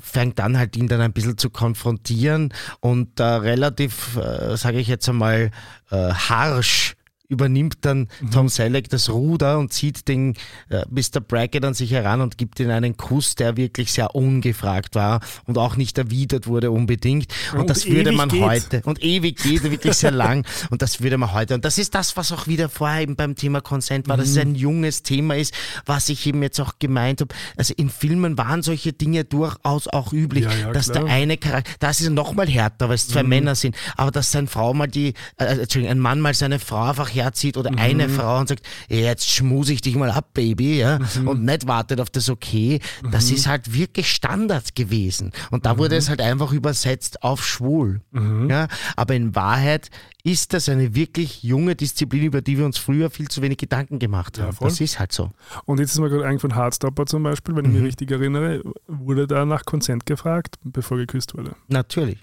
fängt 0.00 0.38
dann 0.38 0.58
halt 0.58 0.76
ihn 0.76 0.88
dann 0.88 1.00
ein 1.00 1.12
bisschen 1.12 1.38
zu 1.38 1.50
konfrontieren 1.50 2.52
und 2.80 3.20
äh, 3.20 3.24
relativ, 3.24 4.16
äh, 4.16 4.56
sage 4.56 4.78
ich 4.78 4.88
jetzt 4.88 5.08
einmal, 5.08 5.50
äh, 5.90 5.96
harsch 6.12 6.94
übernimmt 7.38 7.78
dann 7.82 8.08
Tom 8.32 8.48
Selleck 8.48 8.88
das 8.88 9.10
Ruder 9.10 9.58
und 9.58 9.72
zieht 9.72 10.08
den 10.08 10.34
äh, 10.70 10.84
Mr. 10.88 11.20
Brackett 11.20 11.64
an 11.64 11.74
sich 11.74 11.90
heran 11.92 12.22
und 12.22 12.38
gibt 12.38 12.58
ihm 12.58 12.70
einen 12.70 12.96
Kuss, 12.96 13.34
der 13.34 13.56
wirklich 13.58 13.92
sehr 13.92 14.14
ungefragt 14.14 14.94
war 14.94 15.20
und 15.46 15.58
auch 15.58 15.76
nicht 15.76 15.98
erwidert 15.98 16.46
wurde 16.46 16.70
unbedingt. 16.70 17.26
Und, 17.52 17.60
Und 17.60 17.70
das 17.70 17.86
würde 17.86 18.12
man 18.12 18.30
geht. 18.30 18.42
heute, 18.42 18.82
und 18.84 19.02
ewig 19.02 19.36
geht, 19.42 19.62
wirklich 19.62 19.94
sehr 19.94 20.10
lang, 20.10 20.46
und 20.70 20.80
das 20.80 21.02
würde 21.02 21.18
man 21.18 21.32
heute, 21.34 21.54
und 21.54 21.64
das 21.64 21.76
ist 21.76 21.94
das, 21.94 22.16
was 22.16 22.32
auch 22.32 22.46
wieder 22.46 22.68
vorher 22.70 23.02
eben 23.02 23.14
beim 23.16 23.34
Thema 23.34 23.60
Consent 23.60 24.08
war, 24.08 24.16
dass 24.16 24.28
es 24.30 24.34
Mhm. 24.36 24.40
ein 24.52 24.54
junges 24.54 25.02
Thema 25.02 25.36
ist, 25.36 25.52
was 25.84 26.08
ich 26.08 26.26
eben 26.26 26.42
jetzt 26.42 26.58
auch 26.60 26.78
gemeint 26.78 27.20
habe. 27.20 27.34
Also 27.56 27.74
in 27.76 27.90
Filmen 27.90 28.38
waren 28.38 28.62
solche 28.62 28.94
Dinge 28.94 29.24
durchaus 29.24 29.86
auch 29.88 30.12
üblich, 30.14 30.44
Ja, 30.44 30.54
ja, 30.54 30.72
dass 30.72 30.90
klar. 30.90 31.04
der 31.04 31.12
eine 31.12 31.36
Charakter, 31.36 31.72
das 31.80 32.00
ist 32.00 32.08
noch 32.10 32.32
mal 32.34 32.48
härter, 32.48 32.88
weil 32.88 32.94
es 32.94 33.06
zwei 33.08 33.22
Männer 33.22 33.54
sind, 33.54 33.76
aber 33.96 34.10
dass 34.10 34.32
seine 34.32 34.46
Frau 34.46 34.72
mal 34.72 34.86
die, 34.86 35.12
äh, 35.36 35.44
Entschuldigung, 35.44 35.90
ein 35.96 35.98
Mann 36.00 36.20
mal 36.20 36.32
seine 36.32 36.58
Frau 36.58 36.84
einfach 36.84 37.10
herzieht 37.22 37.56
oder 37.56 37.70
eine 37.76 38.08
Frau 38.08 38.38
und 38.40 38.48
sagt, 38.48 38.66
"Ey, 38.88 39.02
jetzt 39.04 39.28
schmuse 39.30 39.72
ich 39.72 39.80
dich 39.80 39.94
mal 39.96 40.10
ab, 40.10 40.34
Baby, 40.34 40.78
ja, 40.78 40.98
und 41.24 41.44
nicht 41.44 41.66
wartet 41.66 42.00
auf 42.00 42.10
das 42.10 42.28
Okay, 42.28 42.80
das 43.10 43.30
ist 43.30 43.46
halt 43.46 43.72
wirklich 43.74 44.10
Standard 44.10 44.74
gewesen. 44.74 45.32
Und 45.50 45.66
da 45.66 45.78
wurde 45.78 45.96
es 45.96 46.08
halt 46.08 46.20
einfach 46.20 46.52
übersetzt 46.52 47.22
auf 47.22 47.44
schwul. 47.46 48.00
Ja, 48.48 48.68
aber 48.96 49.14
in 49.14 49.34
Wahrheit 49.34 49.90
ist 50.24 50.52
das 50.52 50.68
eine 50.68 50.94
wirklich 50.94 51.42
junge 51.42 51.74
Disziplin, 51.74 52.24
über 52.24 52.42
die 52.42 52.58
wir 52.58 52.66
uns 52.66 52.76
früher 52.76 53.08
viel 53.10 53.28
zu 53.28 53.40
wenig 53.40 53.56
Gedanken 53.58 53.98
gemacht 53.98 54.36
Ja, 54.36 54.44
haben. 54.44 54.52
voll. 54.52 54.68
das 54.68 54.80
ist 54.80 54.98
halt 54.98 55.12
so. 55.12 55.30
Und 55.64 55.80
jetzt 55.80 55.92
ist 55.92 55.98
mir 56.00 56.10
gerade 56.10 56.26
eingefallen, 56.26 56.54
Hardstopper 56.56 57.06
zum 57.06 57.22
Beispiel, 57.22 57.54
wenn 57.56 57.64
ich 57.64 57.70
mich 57.72 57.82
richtig 57.82 58.10
erinnere, 58.10 58.62
wurde 58.86 59.26
da 59.26 59.44
nach 59.46 59.64
Konsent 59.64 60.04
gefragt, 60.06 60.56
bevor 60.64 60.98
geküsst 60.98 61.34
wurde. 61.36 61.52
Natürlich. 61.68 62.18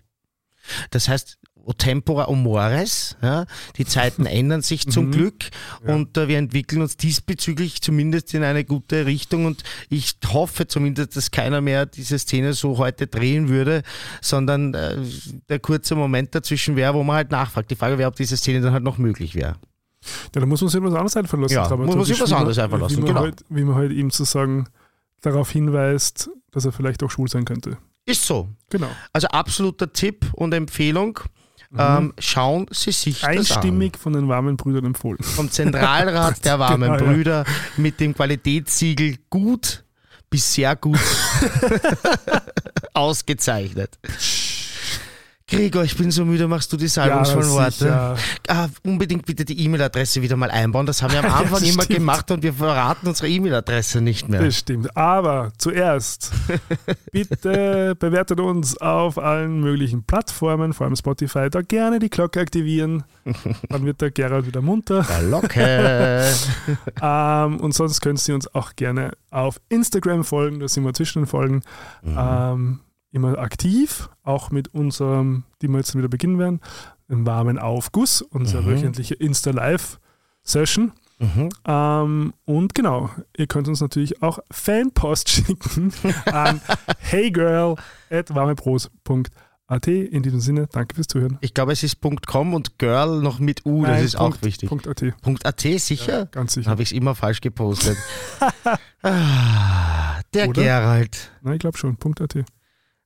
Das 0.92 1.08
heißt, 1.10 1.38
tempora 1.74 2.32
mores. 2.32 3.18
Ja? 3.22 3.46
Die 3.78 3.86
Zeiten 3.86 4.26
ändern 4.26 4.62
sich 4.62 4.88
zum 4.90 5.12
Glück 5.12 5.50
und 5.86 6.18
äh, 6.18 6.28
wir 6.28 6.38
entwickeln 6.38 6.82
uns 6.82 6.98
diesbezüglich 6.98 7.82
zumindest 7.82 8.34
in 8.34 8.44
eine 8.44 8.64
gute 8.64 9.06
Richtung 9.06 9.46
und 9.46 9.64
ich 9.90 10.16
hoffe 10.28 10.68
zumindest, 10.68 11.16
dass 11.16 11.32
keiner 11.32 11.62
mehr 11.62 11.86
diese 11.86 12.20
Szene 12.20 12.54
so 12.54 12.78
heute 12.78 13.08
drehen 13.08 13.50
würde, 13.50 13.84
sondern 14.22 14.74
äh, 14.74 14.98
der 15.50 15.60
kurze 15.60 15.96
Moment 15.96 16.36
dazwischen 16.36 16.76
wäre, 16.76 16.94
wo 16.94 17.04
man 17.04 17.18
halt 17.18 17.32
nachfragt. 17.32 17.72
Die 17.72 17.76
Frage 17.76 17.98
wäre, 17.98 18.10
ob 18.10 18.16
diese 18.16 18.38
Szene 18.38 18.62
dann 18.62 18.74
halt 18.74 18.84
noch 18.84 18.98
möglich 18.98 19.36
wäre. 19.36 19.56
Ja, 20.34 20.42
da 20.42 20.46
muss 20.46 20.62
man 20.62 20.70
sich 20.70 20.82
was 20.82 20.94
anderes 20.94 21.18
einfallen 21.18 21.44
lassen. 21.44 21.54
Ja, 21.54 21.76
muss 21.76 21.96
man 21.96 22.06
sich 22.06 22.20
was 22.20 22.30
wie 22.30 22.36
anderes 22.36 22.60
einfallen 22.60 22.82
lassen, 22.82 22.98
Wie 22.98 23.02
man, 23.02 23.08
genau. 23.08 23.22
halt, 23.22 23.44
wie 23.50 23.64
man 23.64 23.76
halt 23.76 23.92
ihm 23.92 24.12
zu 24.12 24.24
sagen 24.24 24.68
darauf 25.22 25.50
hinweist, 25.50 26.30
dass 26.52 26.66
er 26.66 26.72
vielleicht 26.72 27.02
auch 27.04 27.10
schwul 27.10 27.28
sein 27.28 27.46
könnte. 27.46 27.78
Ist 28.06 28.26
so. 28.26 28.50
Genau. 28.70 28.90
Also 29.14 29.28
absoluter 29.30 29.92
Tipp 29.92 30.28
und 30.34 30.54
Empfehlung. 30.54 31.20
Ähm, 31.78 32.14
schauen 32.20 32.66
Sie 32.72 32.92
sich 32.92 33.22
das 33.22 33.30
an. 33.30 33.38
Einstimmig 33.38 33.98
von 33.98 34.14
den 34.14 34.28
warmen 34.28 34.58
Brüdern 34.58 34.86
empfohlen. 34.86 35.18
vom 35.22 35.50
Zentralrat 35.52 36.44
der 36.46 36.60
warmen 36.60 36.92
Genau, 36.94 37.06
ja. 37.06 37.12
Brüder 37.14 37.46
mit 37.78 38.00
dem 38.00 38.14
Qualitätssiegel 38.16 39.18
gut 39.30 39.84
bis 40.30 40.54
sehr 40.54 40.76
gut 40.76 41.00
ausgezeichnet. 42.94 43.98
Gregor, 45.48 45.84
ich 45.84 45.96
bin 45.96 46.10
so 46.10 46.26
müde, 46.26 46.48
machst 46.48 46.74
du 46.74 46.78
die 46.78 46.88
salbungsvollen 46.88 47.52
Worte? 47.52 47.72
sicher. 47.72 48.16
Ah, 48.48 48.68
unbedingt 48.84 49.28
bitte 49.28 49.46
die 49.46 49.64
E-Mail-Adresse 49.64 50.24
wieder 50.24 50.36
mal 50.38 50.50
einbauen. 50.50 50.88
Das 50.88 51.04
haben 51.04 51.12
wir 51.14 51.20
am 51.20 51.26
Ja, 51.30 51.36
Anfang 51.36 51.60
das 51.60 51.70
immer 51.70 51.84
stimmt. 51.84 52.00
gemacht 52.00 52.32
und 52.32 52.42
wir 52.42 52.52
verraten 52.54 53.08
unsere 53.08 53.30
E-Mail-Adresse 53.30 54.02
nicht 54.02 54.28
mehr. 54.28 54.42
Das 54.42 54.58
stimmt. 54.58 54.98
Aber 54.98 55.52
zuerst, 55.60 56.32
bitte 57.12 57.96
bewertet 58.00 58.40
uns 58.40 58.76
auf 58.78 59.20
allen 59.20 59.60
möglichen 59.60 60.04
Plattformen, 60.04 60.74
vor 60.74 60.88
allem 60.88 60.96
Spotify. 60.96 61.48
Da 61.52 61.62
gerne 61.62 62.00
die 62.00 62.10
Glocke 62.10 62.40
aktivieren. 62.40 63.04
Dann 63.70 63.86
wird 63.86 64.02
der 64.02 64.10
Gerald 64.10 64.48
wieder 64.48 64.62
munter. 64.62 65.04
Der 65.08 65.22
Locke. 65.24 66.26
Ähm, 67.02 67.60
und 67.60 67.74
sonst 67.74 68.02
könnt 68.02 68.26
ihr 68.28 68.34
uns 68.36 68.54
auch 68.56 68.76
gerne 68.76 69.12
auf 69.30 69.60
Instagram 69.70 70.24
folgen. 70.24 70.60
Da 70.60 70.68
sind 70.68 70.84
wir 70.84 70.94
zwischen 70.94 71.24
den 71.24 71.28
Folgen 71.28 71.62
ähm, 72.06 72.80
immer 73.16 73.40
aktiv. 73.40 74.10
Auch 74.24 74.52
mit 74.52 74.68
unserem, 74.74 75.44
die 75.62 75.68
wir 75.68 75.78
jetzt 75.78 75.96
wieder 75.98 76.08
beginnen 76.10 76.38
werden, 76.38 76.60
im 77.10 77.26
warmen 77.26 77.58
Aufguss, 77.58 78.22
unsere 78.22 78.62
Mhm. 78.64 78.68
wöchentliche 78.68 79.16
Insta-Live-Session. 79.16 80.92
Mhm. 81.18 81.48
Ähm, 81.66 82.34
und 82.44 82.76
genau, 82.76 83.10
ihr 83.38 83.48
könnt 83.48 83.70
uns 83.70 83.80
natürlich 83.80 84.22
auch 84.22 84.40
Fanpost 84.52 85.30
schicken 85.30 85.94
an 86.26 86.60
heygirl.warmepros.at. 87.10 89.88
In 89.88 90.24
diesem 90.24 90.40
Sinne, 90.42 90.68
danke 90.72 90.96
fürs 90.96 91.08
Zuhören. 91.08 91.38
Ich 91.42 91.54
glaube, 91.54 91.72
es 91.72 91.84
ist 91.84 91.98
.com 92.28 92.54
und 92.54 92.78
Girl 92.80 93.22
noch 93.22 93.40
mit 93.40 93.66
U, 93.66 93.82
das 93.84 93.92
Nein, 93.92 94.04
ist 94.06 94.16
Punkt- 94.18 94.38
auch 94.38 94.42
wichtig. 94.44 94.70
Punkt 94.70 94.88
.at. 94.88 95.04
.at, 95.46 95.62
sicher? 95.80 96.26
Ganz 96.28 96.54
Dann 96.54 96.64
sicher. 96.64 96.72
habe 96.72 96.84
ich 96.84 96.90
es 96.90 96.98
immer 96.98 97.16
falsch 97.16 97.42
gepostet. 97.42 97.98
ah, 99.04 100.20
der 100.34 100.50
Oder? 100.50 100.64
Gerald. 100.64 101.32
Nein, 101.42 101.54
ich 101.54 101.60
glaube 101.60 101.78
schon. 101.78 101.96
Punkt 101.98 102.22
.at. 102.22 102.36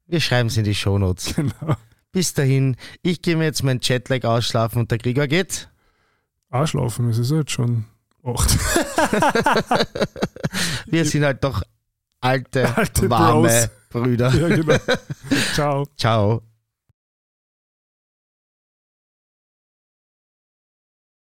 Wir 0.10 0.20
schreiben 0.20 0.48
es 0.48 0.58
in 0.58 0.64
die 0.66 0.76
Shownotes. 0.76 1.36
Genau. 1.36 1.76
Bis 2.12 2.34
dahin, 2.34 2.76
ich 3.04 3.22
gehe 3.22 3.36
mir 3.36 3.44
jetzt 3.44 3.62
mein 3.64 3.80
Jetlag 3.84 4.24
ausschlafen 4.26 4.80
und 4.82 4.90
der 4.90 4.98
Krieger 4.98 5.28
geht. 5.28 5.70
Arschlaufen, 6.50 7.08
es 7.10 7.20
ist 7.20 7.30
jetzt 7.30 7.52
schon 7.52 7.86
acht. 8.24 8.50
Wir 10.88 11.06
sind 11.06 11.24
halt 11.24 11.44
doch 11.44 11.62
alte, 12.20 12.76
Alte 12.76 13.08
warme 13.12 13.48
Bros. 13.48 13.70
Brüder. 13.90 14.34
ja, 14.34 14.48
genau. 14.48 14.76
Ciao. 15.54 15.88
Ciao. 15.98 16.42